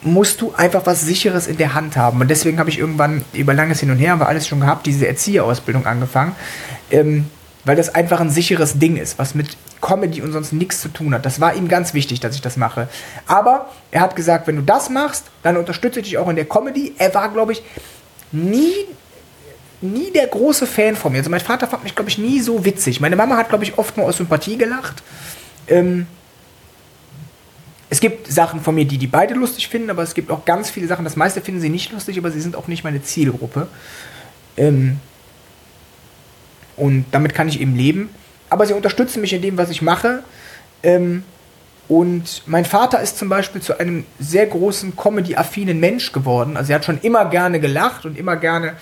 musst 0.03 0.41
du 0.41 0.55
einfach 0.55 0.87
was 0.87 1.03
Sicheres 1.03 1.47
in 1.47 1.57
der 1.57 1.75
Hand 1.75 1.97
haben. 1.97 2.21
Und 2.21 2.29
deswegen 2.29 2.59
habe 2.59 2.71
ich 2.71 2.79
irgendwann 2.79 3.25
über 3.33 3.55
langes 3.55 3.81
Hin 3.81 3.91
und 3.91 3.99
Her, 3.99 4.13
haben 4.13 4.21
wir 4.21 4.29
alles 4.29 4.47
schon 4.47 4.61
gehabt, 4.61 4.87
diese 4.87 5.09
Erzieherausbildung 5.09 5.87
angefangen. 5.87 6.35
Ähm, 6.91 7.27
weil 7.65 7.77
das 7.77 7.95
einfach 7.95 8.21
ein 8.21 8.31
sicheres 8.31 8.79
Ding 8.79 8.97
ist, 8.97 9.19
was 9.19 9.35
mit 9.35 9.57
Comedy 9.83 10.23
und 10.23 10.33
sonst 10.33 10.53
nichts 10.53 10.81
zu 10.81 10.89
tun 10.89 11.13
hat. 11.13 11.27
Das 11.27 11.41
war 11.41 11.55
ihm 11.55 11.69
ganz 11.69 11.93
wichtig, 11.93 12.19
dass 12.19 12.35
ich 12.35 12.41
das 12.41 12.57
mache. 12.57 12.89
Aber 13.27 13.69
er 13.91 14.01
hat 14.01 14.17
gesagt, 14.17 14.47
wenn 14.47 14.57
du 14.57 14.63
das 14.63 14.89
machst, 14.89 15.25
dann 15.43 15.57
unterstütze 15.57 16.01
ich 16.01 16.07
dich 16.07 16.19
auch 16.19 16.29
in 16.29 16.37
der 16.37 16.47
Comedy. 16.47 16.95
Er 16.97 17.15
war, 17.15 17.29
glaube 17.31 17.53
ich, 17.53 17.63
nie 18.33 18.73
nie 19.81 20.11
der 20.11 20.27
große 20.27 20.67
Fan 20.67 20.97
von 20.97 21.13
mir. 21.13 21.19
Also 21.19 21.31
mein 21.31 21.41
Vater 21.41 21.69
fand 21.69 21.85
mich, 21.85 21.95
glaube 21.95 22.11
ich, 22.11 22.19
nie 22.19 22.41
so 22.41 22.65
witzig. 22.65 23.01
Meine 23.01 23.17
Mama 23.17 23.37
hat, 23.37 23.49
glaube 23.49 23.65
ich, 23.65 23.79
oft 23.79 23.97
nur 23.97 24.07
aus 24.07 24.17
Sympathie 24.17 24.59
gelacht. 24.59 25.03
Ähm, 25.69 26.07
es 27.91 28.01
gibt 28.01 28.31
Sachen 28.31 28.61
von 28.61 28.75
mir, 28.75 28.85
die 28.85 28.99
die 28.99 29.07
beide 29.07 29.35
lustig 29.35 29.69
finden, 29.69 29.91
aber 29.91 30.03
es 30.03 30.15
gibt 30.15 30.31
auch 30.31 30.45
ganz 30.45 30.71
viele 30.71 30.87
Sachen, 30.87 31.05
das 31.05 31.17
meiste 31.17 31.41
finden 31.41 31.61
sie 31.61 31.71
nicht 31.71 31.93
lustig, 31.93 32.19
aber 32.19 32.31
sie 32.31 32.41
sind 32.41 32.55
auch 32.57 32.69
nicht 32.69 32.85
meine 32.85 33.03
Zielgruppe. 33.03 33.69
Ähm, 34.57 35.01
und 36.77 37.07
damit 37.13 37.35
kann 37.35 37.49
ich 37.49 37.61
eben 37.61 37.75
leben. 37.77 38.11
Aber 38.51 38.67
sie 38.67 38.75
unterstützen 38.75 39.21
mich 39.21 39.33
in 39.33 39.43
dem, 39.43 39.59
was 39.59 39.71
ich 39.71 39.83
mache. 39.83 40.23
Ähm, 40.83 41.25
und 41.89 42.43
mein 42.47 42.67
Vater 42.67 43.01
ist 43.01 43.19
zum 43.19 43.31
Beispiel 43.31 43.63
zu 43.63 43.81
einem 43.81 44.05
sehr 44.21 44.47
großen 44.47 44.95
Comedy-affinen 44.95 45.81
Mensch 45.81 46.13
geworden. 46.13 46.57
Also 46.57 46.73
er 46.73 46.77
hat 46.77 46.85
schon 46.85 47.01
immer 47.01 47.25
gerne 47.27 47.61
gelacht 47.61 48.05
und 48.05 48.19
immer 48.19 48.37
gerne 48.37 48.75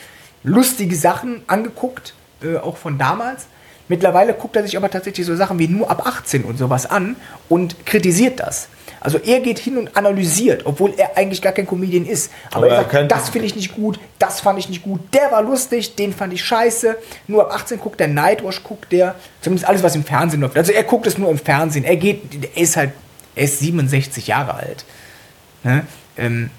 lustige 0.43 0.97
Sachen 0.97 1.43
angeguckt, 1.47 2.15
äh, 2.43 2.57
auch 2.57 2.77
von 2.77 2.99
damals. 2.99 3.47
Mittlerweile 3.89 4.35
guckt 4.35 4.57
er 4.57 4.65
sich 4.65 4.77
aber 4.77 4.91
tatsächlich 4.91 5.25
so 5.25 5.37
Sachen 5.37 5.61
wie 5.61 5.69
nur 5.69 5.89
ab 5.91 6.05
18 6.05 6.43
und 6.43 6.59
sowas 6.59 6.87
an 6.87 7.15
und 7.49 7.87
kritisiert 7.87 8.41
das. 8.41 8.69
Also 9.07 9.19
er 9.19 9.39
geht 9.39 9.61
hin 9.61 9.79
und 9.79 9.97
analysiert, 9.97 10.67
obwohl 10.67 10.93
er 10.97 11.17
eigentlich 11.17 11.41
gar 11.41 11.53
kein 11.53 11.65
Comedian 11.65 12.05
ist. 12.05 12.33
Aber, 12.51 12.67
Aber 12.67 12.75
er 12.75 12.91
sagt, 12.91 13.13
das 13.13 13.29
finde 13.29 13.47
ich 13.47 13.55
nicht 13.55 13.73
gut, 13.77 14.01
das 14.19 14.41
fand 14.41 14.59
ich 14.59 14.69
nicht 14.69 14.83
gut, 14.83 14.99
der 15.15 15.31
war 15.31 15.45
lustig, 15.45 15.95
den 15.95 16.13
fand 16.13 16.33
ich 16.33 16.43
scheiße. 16.43 16.97
Nur 17.29 17.45
ab 17.45 17.55
18 17.55 17.79
guckt 17.79 18.01
der 18.01 18.09
Nightwash, 18.09 18.65
guckt 18.65 18.91
der, 18.91 19.15
zumindest 19.43 19.69
alles, 19.69 19.85
was 19.85 19.95
im 19.95 20.03
Fernsehen 20.03 20.41
läuft. 20.41 20.57
Also 20.57 20.73
er 20.73 20.83
guckt 20.83 21.07
es 21.07 21.19
nur 21.19 21.31
im 21.31 21.39
Fernsehen. 21.39 21.85
Er 21.85 21.95
geht, 21.95 22.21
er 22.57 22.61
ist 22.61 22.77
halt, 22.77 22.91
er 23.37 23.45
ist 23.45 23.61
67 23.61 24.27
Jahre 24.27 24.55
alt. 24.55 24.85
Ne? 25.63 25.87
Ähm, 26.19 26.51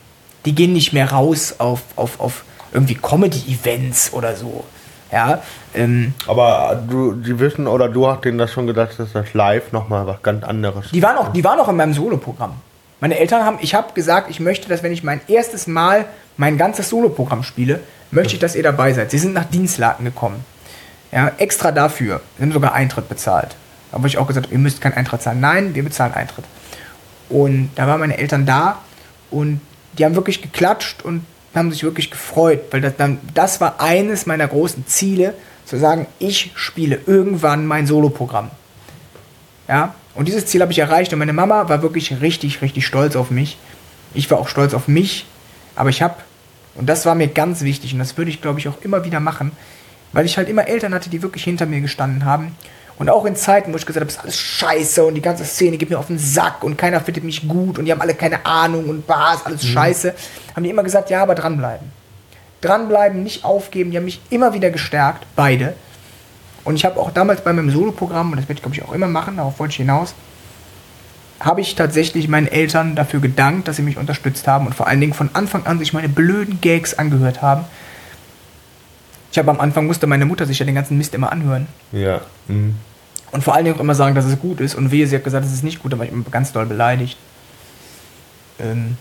die 0.45 0.56
gehen 0.56 0.72
nicht 0.72 0.94
mehr 0.94 1.11
raus 1.11 1.56
auf, 1.57 1.82
auf, 1.98 2.18
auf 2.22 2.45
irgendwie 2.72 2.95
Comedy-Events 2.95 4.14
oder 4.14 4.38
so. 4.38 4.64
Ja, 5.11 5.41
ähm, 5.73 6.13
Aber 6.27 6.84
du, 6.88 7.13
die 7.13 7.39
wissen 7.39 7.67
oder 7.67 7.88
du 7.88 8.07
hast 8.07 8.25
denen 8.25 8.38
das 8.38 8.51
schon 8.51 8.67
gesagt, 8.67 8.99
dass 8.99 9.13
das 9.13 9.34
live 9.34 9.71
nochmal 9.71 10.05
was 10.05 10.21
ganz 10.21 10.43
anderes 10.43 10.91
die 10.91 11.01
waren 11.01 11.17
auch, 11.17 11.31
die 11.31 11.43
waren 11.43 11.59
auch 11.59 11.69
in 11.69 11.77
meinem 11.77 11.93
Soloprogramm. 11.93 12.53
Meine 12.99 13.17
Eltern 13.17 13.45
haben, 13.45 13.57
ich 13.61 13.75
habe 13.75 13.93
gesagt, 13.93 14.29
ich 14.29 14.39
möchte, 14.39 14.67
dass 14.67 14.84
wenn 14.84 14.91
ich 14.91 15.03
mein 15.03 15.21
erstes 15.27 15.67
Mal 15.67 16.05
mein 16.35 16.57
ganzes 16.57 16.89
Soloprogramm 16.89 17.43
spiele, 17.43 17.79
möchte 18.11 18.34
ich, 18.34 18.39
dass 18.39 18.55
ihr 18.55 18.63
dabei 18.63 18.93
seid. 18.93 19.11
Sie 19.11 19.17
sind 19.17 19.34
nach 19.34 19.45
Dienstlaken 19.45 20.05
gekommen. 20.05 20.43
Ja, 21.11 21.31
extra 21.38 21.71
dafür. 21.71 22.21
Sie 22.38 22.43
haben 22.43 22.51
sogar 22.51 22.73
Eintritt 22.73 23.07
bezahlt. 23.07 23.55
Aber 23.91 24.07
ich 24.07 24.17
auch 24.17 24.27
gesagt, 24.27 24.49
ihr 24.51 24.57
müsst 24.57 24.81
keinen 24.81 24.93
Eintritt 24.93 25.21
zahlen. 25.21 25.39
Nein, 25.39 25.75
wir 25.75 25.84
bezahlen 25.84 26.13
Eintritt. 26.13 26.45
Und 27.29 27.71
da 27.75 27.88
waren 27.88 27.99
meine 27.99 28.17
Eltern 28.17 28.45
da 28.45 28.79
und 29.31 29.61
die 29.97 30.05
haben 30.05 30.15
wirklich 30.15 30.41
geklatscht 30.41 31.03
und 31.03 31.25
haben 31.56 31.72
sich 31.72 31.84
wirklich 31.84 32.11
gefreut, 32.11 32.61
weil 32.72 32.82
das, 32.82 32.95
dann, 32.98 33.19
das 33.34 33.61
war 33.61 33.82
eines 33.82 34.26
meiner 34.26 34.48
großen 34.48 34.86
Ziele, 34.88 35.34
zu 35.65 35.78
sagen, 35.78 36.07
ich 36.18 36.52
spiele 36.56 36.99
irgendwann 37.06 37.65
mein 37.65 37.88
Soloprogramm. 37.88 38.49
Ja, 39.68 39.95
und 40.15 40.28
dieses 40.28 40.45
Ziel 40.45 40.61
habe 40.61 40.72
ich 40.72 40.80
erreicht 40.80 41.11
und 41.11 41.19
meine 41.19 41.34
Mama 41.34 41.68
war 41.68 41.82
wirklich 41.82 42.22
richtig, 42.22 42.61
richtig 42.61 42.86
stolz 42.86 43.15
auf 43.15 43.32
mich. 43.32 43.57
Ich 44.14 44.32
war 44.32 44.40
auch 44.40 44.48
stolz 44.48 44.74
auf 44.74 44.88
mich, 44.88 45.26
aber 45.76 45.90
ich 45.90 46.02
habe, 46.02 46.15
und 46.76 46.88
das 46.88 47.06
war 47.06 47.15
mir 47.15 47.28
ganz 47.28 47.61
wichtig 47.61 47.91
und 47.94 47.99
das 47.99 48.18
würde 48.18 48.32
ich 48.32 48.41
glaube 48.41 48.60
ich 48.60 48.68
auch 48.69 48.82
immer 48.82 49.03
wieder 49.03 49.19
machen, 49.19 49.52
weil 50.14 50.26
ich 50.26 50.38
halt 50.38 50.48
immer 50.48 50.68
Eltern 50.68 50.94
hatte, 50.94 51.10
die 51.10 51.22
wirklich 51.22 51.44
hinter 51.44 51.65
mir 51.65 51.82
gestanden 51.82 52.24
haben. 52.24 52.56
Und 52.99 53.10
auch 53.10 53.26
in 53.26 53.36
Zeiten, 53.36 53.72
wo 53.74 53.78
ich 53.78 53.86
gesagt 53.86 54.02
habe, 54.02 54.11
ist 54.11 54.19
alles 54.19 54.40
scheiße 54.40 55.06
und 55.06 55.14
die 55.14 55.22
ganze 55.22 55.45
Szene 55.45 55.78
geht 55.78 55.90
mir 55.90 55.99
auf 55.99 56.07
den 56.07 56.18
Sack 56.18 56.64
und 56.64 56.78
keiner 56.78 56.99
findet 56.99 57.24
mich 57.24 57.48
gut 57.48 57.78
und 57.78 57.86
die 57.86 57.91
haben 57.91 58.02
alle 58.02 58.15
keine 58.15 58.45
Ahnung 58.45 58.90
und 58.90 58.99
ist 59.07 59.45
alles 59.45 59.65
scheiße, 59.65 60.15
haben 60.56 60.64
die 60.64 60.72
immer 60.72 60.84
gesagt, 60.84 61.11
ja, 61.11 61.22
aber 61.22 61.36
dranbleiben. 61.36 61.91
Dranbleiben, 62.61 63.22
nicht 63.22 63.45
aufgeben, 63.45 63.91
die 63.91 63.98
haben 63.98 64.06
mich 64.06 64.19
immer 64.32 64.53
wieder 64.53 64.72
gestärkt, 64.72 65.28
beide. 65.36 65.76
Und 66.64 66.76
ich 66.76 66.86
habe 66.86 66.99
auch 66.99 67.11
damals 67.11 67.41
bei 67.41 67.53
meinem 67.53 67.69
Soloprogramm, 67.69 68.32
und 68.32 68.38
das 68.38 68.49
werde 68.49 68.57
ich 68.57 68.61
glaube 68.64 68.76
ich 68.76 68.84
auch 68.84 68.94
immer 68.94 69.07
machen, 69.07 69.38
darauf 69.38 69.60
wollte 69.60 69.74
ich 69.74 69.78
hinaus, 69.78 70.15
habe 71.40 71.61
ich 71.61 71.76
tatsächlich 71.76 72.28
meinen 72.28 72.48
Eltern 72.48 72.95
dafür 72.95 73.19
gedankt, 73.19 73.68
dass 73.68 73.76
sie 73.76 73.84
mich 73.84 73.98
unterstützt 73.98 74.48
haben 74.48 74.65
und 74.65 74.74
vor 74.74 74.88
allen 74.88 74.99
Dingen 74.99 75.14
von 75.14 75.30
Anfang 75.34 75.68
an 75.68 75.78
sich 75.78 75.94
meine 75.94 76.10
blöden 76.10 76.61
Gags 76.61 76.95
angehört 76.95 77.44
haben. 77.44 77.65
Ich 79.32 79.38
habe 79.38 79.52
am 79.52 79.60
Anfang 79.60 79.86
musste 79.88 80.08
meine 80.08 80.26
Mutter 80.26 80.45
sich 80.45 80.58
ja 80.60 80.66
den 80.66 80.76
ganzen 80.76 80.98
Mist 80.98 81.14
immer 81.14 81.32
anhören 81.32 81.68
Ja. 81.91 82.22
Mhm. 82.48 82.76
und 83.32 83.44
vor 83.44 83.54
allen 83.56 83.66
Dingen 83.66 83.76
auch 83.78 83.82
immer 83.82 83.95
sagen, 83.95 84.16
dass 84.16 84.26
es 84.26 84.40
gut 84.40 84.60
ist. 84.62 84.76
Und 84.76 84.91
wehe, 84.91 85.06
sie 85.08 85.16
hat 85.16 85.24
gesagt, 85.24 85.45
es 85.45 85.54
ist 85.54 85.64
nicht 85.64 85.82
gut, 85.84 85.94
da 85.94 85.98
war 85.98 86.06
ich 86.06 86.12
immer 86.12 86.24
ganz 86.32 86.52
doll 86.54 86.66
beleidigt. 86.66 87.18
Ähm, 88.60 88.98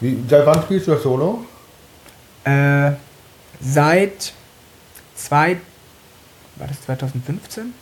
Wie, 0.00 0.18
seit 0.28 0.44
wann 0.46 0.62
spielst 0.62 0.86
du 0.88 0.92
das 0.92 1.02
Solo? 1.02 1.44
äh, 2.44 2.92
seit 3.60 4.32
zwei, 5.14 5.58
war 6.56 6.66
das 6.66 6.80
2015? 6.82 7.72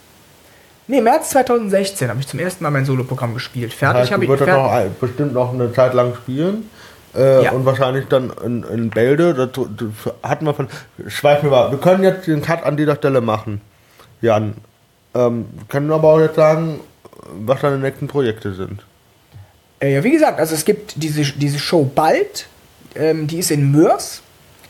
Nee, 0.86 1.00
März 1.00 1.30
2016 1.30 2.08
habe 2.10 2.20
ich 2.20 2.26
zum 2.26 2.40
ersten 2.40 2.64
Mal 2.64 2.70
mein 2.70 2.84
Soloprogramm 2.84 3.32
gespielt. 3.32 3.72
Fertig 3.72 4.02
heißt, 4.02 4.12
habe 4.12 4.26
du 4.26 4.34
ich. 4.34 4.40
wirst 4.40 4.48
das 4.48 4.54
Fer 4.54 4.62
noch 4.62 4.72
ein- 4.72 4.94
bestimmt 5.00 5.32
noch 5.32 5.54
eine 5.54 5.72
Zeit 5.72 5.94
lang 5.94 6.14
spielen. 6.16 6.68
Äh, 7.14 7.44
Ja. 7.44 7.52
Und 7.52 7.64
wahrscheinlich 7.64 8.06
dann 8.06 8.32
in, 8.44 8.62
in 8.64 8.90
Bälde. 8.90 9.34
Das, 9.34 9.50
das 9.52 10.12
hatten 10.22 10.46
wir 10.46 10.54
von. 10.54 10.68
Schweifen 11.08 11.50
wir 11.50 11.56
mal. 11.56 11.70
Wir 11.70 11.78
können 11.78 12.04
jetzt 12.04 12.26
den 12.26 12.42
Cut 12.42 12.62
an 12.64 12.76
dieser 12.76 12.96
Stelle 12.96 13.20
machen. 13.20 13.60
Jan. 14.20 14.54
Ähm, 15.14 15.46
wir 15.52 15.66
können 15.68 15.90
aber 15.90 16.08
auch 16.08 16.20
jetzt 16.20 16.36
sagen, 16.36 16.80
was 17.32 17.60
deine 17.60 17.78
nächsten 17.78 18.06
Projekte 18.06 18.54
sind. 18.54 18.84
Äh, 19.80 19.94
ja, 19.94 20.04
wie 20.04 20.12
gesagt, 20.12 20.38
also 20.38 20.54
es 20.54 20.64
gibt 20.64 21.02
diese, 21.02 21.22
diese 21.22 21.58
Show 21.58 21.90
bald. 21.92 22.46
Ähm, 22.94 23.26
die 23.26 23.38
ist 23.38 23.50
in 23.50 23.72
Mörs. 23.72 24.22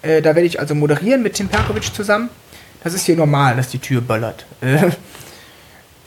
Äh, 0.02 0.22
da 0.22 0.34
werde 0.34 0.46
ich 0.46 0.60
also 0.60 0.74
moderieren 0.74 1.22
mit 1.22 1.34
Tim 1.34 1.48
Perkovic 1.48 1.94
zusammen. 1.94 2.30
Das 2.82 2.94
ist 2.94 3.04
hier 3.04 3.16
normal, 3.16 3.56
dass 3.56 3.68
die 3.68 3.78
Tür 3.78 4.00
böllert. 4.00 4.46
Äh, 4.62 4.90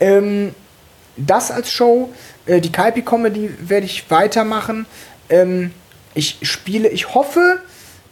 ähm, 0.00 0.54
das 1.16 1.50
als 1.50 1.70
Show. 1.70 2.12
Äh, 2.46 2.60
die 2.60 2.72
Kaipi 2.72 3.02
Comedy 3.02 3.50
werde 3.60 3.86
ich 3.86 4.10
weitermachen. 4.10 4.86
Ähm, 5.28 5.70
ich 6.14 6.38
spiele, 6.42 6.88
ich 6.88 7.14
hoffe, 7.14 7.60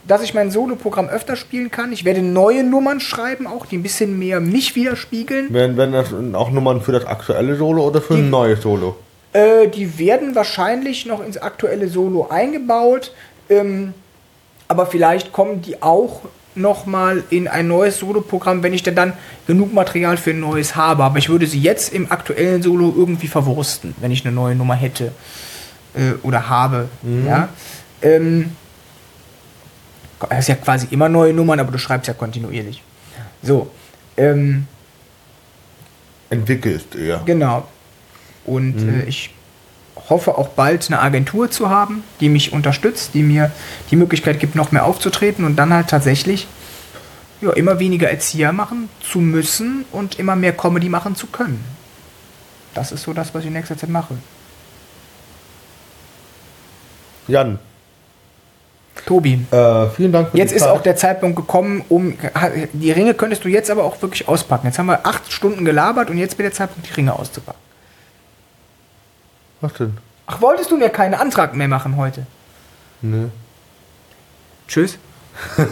dass 0.07 0.23
ich 0.23 0.35
mein 0.35 0.51
Soloprogramm 0.51 1.09
öfter 1.09 1.37
spielen 1.37 1.71
kann. 1.71 1.93
Ich 1.93 2.05
werde 2.05 2.23
neue 2.23 2.65
Nummern 2.65 3.01
schreiben, 3.01 3.47
auch 3.47 3.67
die 3.67 3.79
ein 3.79 3.83
bisschen 3.83 4.19
mehr 4.19 4.41
mich 4.41 4.75
widerspiegeln. 4.75 5.53
Werden, 5.53 5.77
werden 5.77 5.93
das 5.93 6.13
auch 6.35 6.51
Nummern 6.51 6.81
für 6.81 6.93
das 6.93 7.07
aktuelle 7.07 7.57
Solo 7.57 7.87
oder 7.87 8.01
für 8.01 8.15
ein 8.15 8.31
neues 8.31 8.63
Solo? 8.63 8.97
Äh, 9.33 9.69
die 9.69 9.99
werden 9.99 10.35
wahrscheinlich 10.35 11.07
noch 11.07 11.25
ins 11.25 11.39
aktuelle 11.39 11.89
Solo 11.89 12.29
eingebaut. 12.29 13.13
Ähm, 13.49 13.95
aber 14.69 14.87
vielleicht 14.87 15.33
kommen 15.33 15.63
die 15.63 15.83
auch 15.83 16.23
noch 16.55 16.85
mal 16.85 17.23
in 17.31 17.49
ein 17.49 17.69
neues 17.69 17.99
Solo-Programm, 17.99 18.63
wenn 18.63 18.75
ich 18.75 18.83
denn 18.83 18.95
dann 18.95 19.15
genug 19.47 19.73
Material 19.73 20.17
für 20.17 20.31
ein 20.31 20.41
neues 20.41 20.77
habe. 20.77 21.05
Aber 21.05 21.19
ich 21.19 21.29
würde 21.29 21.47
sie 21.47 21.61
jetzt 21.61 21.93
im 21.93 22.11
aktuellen 22.11 22.63
Solo 22.63 22.93
irgendwie 22.97 23.29
verwursten, 23.29 23.95
wenn 24.01 24.11
ich 24.11 24.25
eine 24.25 24.35
neue 24.35 24.55
Nummer 24.55 24.75
hätte 24.75 25.13
äh, 25.95 26.13
oder 26.23 26.49
habe. 26.49 26.89
Ja? 27.27 27.49
Ähm, 28.03 28.57
Du 30.23 30.29
hast 30.31 30.49
ja 30.49 30.55
quasi 30.55 30.87
immer 30.91 31.09
neue 31.09 31.33
Nummern, 31.33 31.59
aber 31.59 31.73
du 31.73 31.79
schreibst 31.79 32.07
ja 32.07 32.15
kontinuierlich. 32.15 32.83
So. 33.43 33.71
Ähm, 34.17 34.67
Entwickelst 36.31 36.95
eher. 36.95 37.23
Genau. 37.25 37.67
Und 38.45 38.79
äh, 38.83 39.05
ich 39.05 39.35
hoffe 40.09 40.39
auch 40.39 40.51
bald 40.51 40.87
eine 40.89 41.01
Agentur 41.01 41.51
zu 41.51 41.71
haben, 41.71 42.05
die 42.21 42.29
mich 42.29 42.53
unterstützt, 42.53 43.15
die 43.15 43.23
mir 43.23 43.51
die 43.91 43.97
Möglichkeit 43.97 44.39
gibt, 44.39 44.55
noch 44.55 44.71
mehr 44.73 44.85
aufzutreten 44.85 45.45
und 45.45 45.57
dann 45.57 45.73
halt 45.73 45.89
tatsächlich 45.89 46.47
ja, 47.41 47.53
immer 47.53 47.81
weniger 47.81 48.09
Erzieher 48.09 48.53
machen 48.53 48.89
zu 49.01 49.19
müssen 49.19 49.85
und 49.91 50.19
immer 50.19 50.37
mehr 50.37 50.53
Comedy 50.53 50.89
machen 50.89 51.17
zu 51.17 51.27
können. 51.27 51.65
Das 52.75 52.93
ist 52.93 53.03
so 53.03 53.13
das, 53.13 53.35
was 53.35 53.43
ich 53.43 53.49
in 53.49 53.55
nächster 53.55 53.77
Zeit 53.77 53.91
mache. 53.91 54.17
Jan, 57.29 57.59
Tobi, 59.07 59.45
äh, 59.51 59.87
vielen 59.91 60.13
Dank 60.13 60.31
für 60.31 60.37
jetzt 60.39 60.51
die 60.53 60.57
ist 60.57 60.63
Zeit. 60.63 60.71
auch 60.71 60.81
der 60.83 60.97
Zeitpunkt 60.97 61.37
gekommen, 61.37 61.85
um. 61.89 62.17
Die 62.73 62.93
Ringe 62.93 63.15
könntest 63.15 63.45
du 63.45 63.49
jetzt 63.49 63.71
aber 63.71 63.85
auch 63.85 64.01
wirklich 64.01 64.29
auspacken. 64.29 64.67
Jetzt 64.67 64.79
haben 64.79 64.87
wir 64.87 65.05
acht 65.07 65.31
Stunden 65.33 65.65
gelabert 65.65 66.09
und 66.11 66.19
jetzt 66.19 66.39
wird 66.39 66.47
der 66.47 66.53
Zeitpunkt, 66.53 66.89
die 66.89 66.95
Ringe 66.95 67.13
auszupacken. 67.19 67.61
Was 69.61 69.73
denn? 69.75 69.97
Ach, 70.27 70.41
wolltest 70.41 70.71
du 70.71 70.77
mir 70.77 70.89
keinen 70.89 71.15
Antrag 71.15 71.55
mehr 71.57 71.69
machen 71.69 71.97
heute? 71.97 72.27
Nö. 73.01 73.29
Tschüss. 74.69 74.99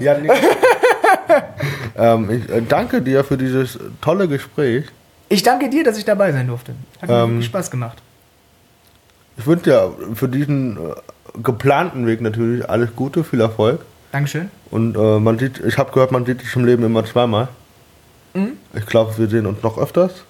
Ja, 0.00 0.18
nee. 0.18 0.28
ähm, 1.96 2.30
ich 2.30 2.48
äh, 2.50 2.62
danke 2.68 3.00
dir 3.00 3.22
für 3.22 3.36
dieses 3.38 3.78
tolle 4.00 4.26
Gespräch. 4.26 4.86
Ich 5.28 5.42
danke 5.44 5.70
dir, 5.70 5.84
dass 5.84 5.96
ich 5.96 6.04
dabei 6.04 6.32
sein 6.32 6.48
durfte. 6.48 6.74
Hat 7.00 7.08
mir 7.08 7.14
Ähm, 7.16 7.30
wirklich 7.30 7.46
Spaß 7.46 7.70
gemacht. 7.70 7.98
Ich 9.36 9.46
wünsche 9.46 9.64
dir 9.64 9.92
für 10.14 10.28
diesen 10.28 10.76
äh, 10.76 10.80
geplanten 11.42 12.06
Weg 12.06 12.20
natürlich 12.20 12.68
alles 12.68 12.90
Gute, 12.94 13.24
viel 13.24 13.40
Erfolg. 13.40 13.80
Dankeschön. 14.12 14.50
Und 14.70 14.96
äh, 14.96 15.18
man 15.18 15.38
sieht, 15.38 15.60
ich 15.60 15.78
habe 15.78 15.92
gehört, 15.92 16.12
man 16.12 16.26
sieht 16.26 16.40
sich 16.40 16.54
im 16.56 16.64
Leben 16.64 16.84
immer 16.84 17.04
zweimal. 17.04 17.48
Mhm. 18.34 18.52
Ich 18.74 18.86
glaube, 18.86 19.16
wir 19.16 19.28
sehen 19.28 19.46
uns 19.46 19.62
noch 19.62 19.78
öfters. 19.78 20.24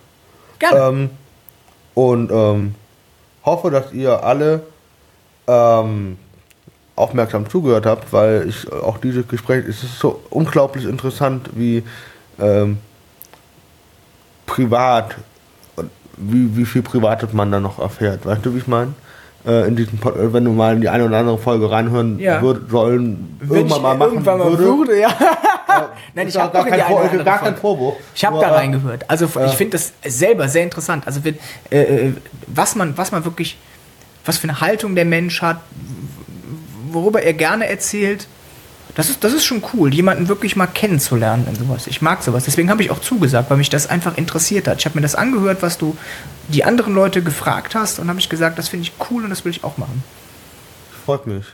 Gerne. 0.58 0.80
Ähm, 0.80 1.10
und 1.94 2.30
ähm, 2.30 2.74
hoffe, 3.44 3.70
dass 3.70 3.92
ihr 3.92 4.22
alle 4.22 4.62
ähm, 5.46 6.16
aufmerksam 6.94 7.48
zugehört 7.48 7.86
habt, 7.86 8.12
weil 8.12 8.48
ich 8.48 8.66
äh, 8.66 8.74
auch 8.74 8.98
dieses 8.98 9.26
Gespräch, 9.26 9.66
es 9.66 9.82
ist 9.82 9.98
so 9.98 10.22
unglaublich 10.30 10.84
interessant, 10.84 11.50
wie 11.54 11.82
ähm, 12.38 12.78
privat, 14.46 15.16
und 15.76 15.90
wie, 16.16 16.56
wie 16.56 16.64
viel 16.64 16.82
Privates 16.82 17.32
man 17.32 17.50
da 17.50 17.60
noch 17.60 17.78
erfährt. 17.78 18.24
Weißt 18.24 18.44
du, 18.44 18.54
wie 18.54 18.58
ich 18.58 18.66
meine? 18.66 18.92
Äh, 19.44 19.66
in 19.66 19.74
diesem 19.74 19.98
Pod 19.98 20.14
äh, 20.16 20.32
wenn 20.32 20.44
du 20.44 20.52
mal 20.52 20.74
in 20.77 20.81
die 20.82 20.89
eine 20.89 21.05
oder 21.05 21.19
andere 21.19 21.36
Folge 21.36 21.69
reinhören 21.69 22.19
Ja. 22.20 22.40
würd, 22.40 22.70
sollen, 22.70 23.36
Wenn 23.40 23.56
irgendwann 23.59 23.82
mal 23.82 23.97
machen 23.97 24.12
irgendwann 24.12 24.39
mal 24.39 24.51
würde, 24.51 24.64
würde, 24.64 25.01
ja. 25.01 25.09
Nein, 26.14 26.28
ist 26.28 26.36
ich 26.36 26.40
habe 26.40 26.52
gar, 26.52 26.64
kein, 26.64 26.81
Vor 26.81 27.09
gar 27.24 27.39
Folge. 27.40 27.56
Vorwurf. 27.56 27.97
Ich 28.14 28.24
habe 28.24 28.39
da 28.40 28.51
äh, 28.51 28.55
reingehört. 28.55 29.10
Also 29.10 29.24
ich 29.24 29.52
finde 29.55 29.73
das 29.73 29.93
selber 30.05 30.48
sehr 30.48 30.62
interessant. 30.62 31.06
Also 31.06 31.24
wird, 31.24 31.40
äh, 31.70 31.81
äh, 31.81 32.12
was 32.47 32.77
man, 32.77 32.97
was 32.97 33.10
man 33.10 33.24
wirklich, 33.24 33.56
was 34.24 34.39
für 34.39 34.48
eine 34.48 34.60
Haltung 34.60 34.94
der 34.94 35.06
Mensch 35.06 35.43
hat, 35.43 35.60
worüber 36.93 37.23
er 37.23 37.32
gerne 37.32 37.66
erzählt. 37.66 38.28
Das 38.94 39.09
ist, 39.09 39.24
das 39.24 39.32
ist 39.32 39.44
schon 39.44 39.62
cool, 39.73 39.94
jemanden 39.94 40.28
wirklich 40.28 40.55
mal 40.55 40.66
kennenzulernen 40.66 41.47
in 41.48 41.56
sowas. 41.56 41.86
Ich 41.86 42.02
mag 42.02 42.23
sowas. 42.23 42.44
Deswegen 42.44 42.69
habe 42.69 42.82
ich 42.82 42.90
auch 42.90 43.01
zugesagt, 43.01 43.48
weil 43.48 43.56
mich 43.56 43.70
das 43.70 43.86
einfach 43.86 44.19
interessiert 44.19 44.69
hat. 44.69 44.81
Ich 44.81 44.85
habe 44.85 44.97
mir 44.97 45.02
das 45.02 45.14
angehört, 45.14 45.62
was 45.62 45.78
du 45.78 45.97
die 46.48 46.64
anderen 46.64 46.94
Leute 46.94 47.23
gefragt 47.23 47.74
hast 47.74 47.98
und 47.98 48.09
habe 48.09 48.19
ich 48.19 48.28
gesagt, 48.28 48.59
das 48.59 48.69
finde 48.69 48.85
ich 48.85 48.93
cool 49.10 49.24
und 49.24 49.31
das 49.31 49.44
will 49.44 49.51
ich 49.52 49.64
auch 49.64 49.78
machen. 49.78 50.05
Freut 51.06 51.27
mich. 51.27 51.47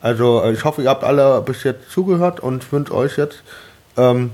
Also 0.00 0.44
ich 0.50 0.64
hoffe, 0.64 0.82
ihr 0.82 0.88
habt 0.88 1.04
alle 1.04 1.42
bis 1.42 1.64
jetzt 1.64 1.90
zugehört 1.90 2.40
und 2.40 2.72
wünsche 2.72 2.94
euch 2.94 3.18
jetzt, 3.18 3.42
ähm, 3.96 4.30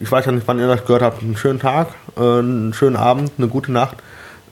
ich 0.00 0.10
weiß 0.10 0.24
ja 0.26 0.32
nicht, 0.32 0.48
wann 0.48 0.58
ihr 0.58 0.66
das 0.66 0.84
gehört 0.86 1.02
habt, 1.02 1.22
einen 1.22 1.36
schönen 1.36 1.60
Tag, 1.60 1.88
äh, 2.16 2.20
einen 2.20 2.72
schönen 2.74 2.96
Abend, 2.96 3.32
eine 3.38 3.48
gute 3.48 3.70
Nacht, 3.70 3.98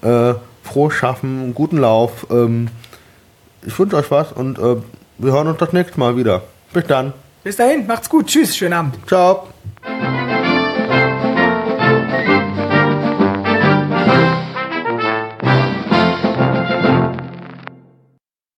äh, 0.03 0.35
frohes 0.63 0.95
Schaffen, 0.95 1.43
einen 1.43 1.55
guten 1.55 1.79
Lauf. 1.79 2.27
Ähm, 2.31 2.69
ich 3.67 3.77
wünsche 3.79 3.97
euch 3.97 4.11
was 4.11 4.33
und 4.33 4.59
äh, 4.59 4.77
wir 5.23 5.33
hören 5.33 5.49
uns 5.49 5.59
das 5.59 5.73
nächste 5.73 5.99
Mal 5.99 6.17
wieder. 6.17 6.43
Bis 6.73 6.87
dann. 6.87 7.13
Bis 7.45 7.57
dahin, 7.57 7.87
macht's 7.87 8.09
gut. 8.09 8.27
Tschüss, 8.27 8.57
schönen 8.57 8.75
Abend. 8.75 8.97
Ciao. 9.07 9.49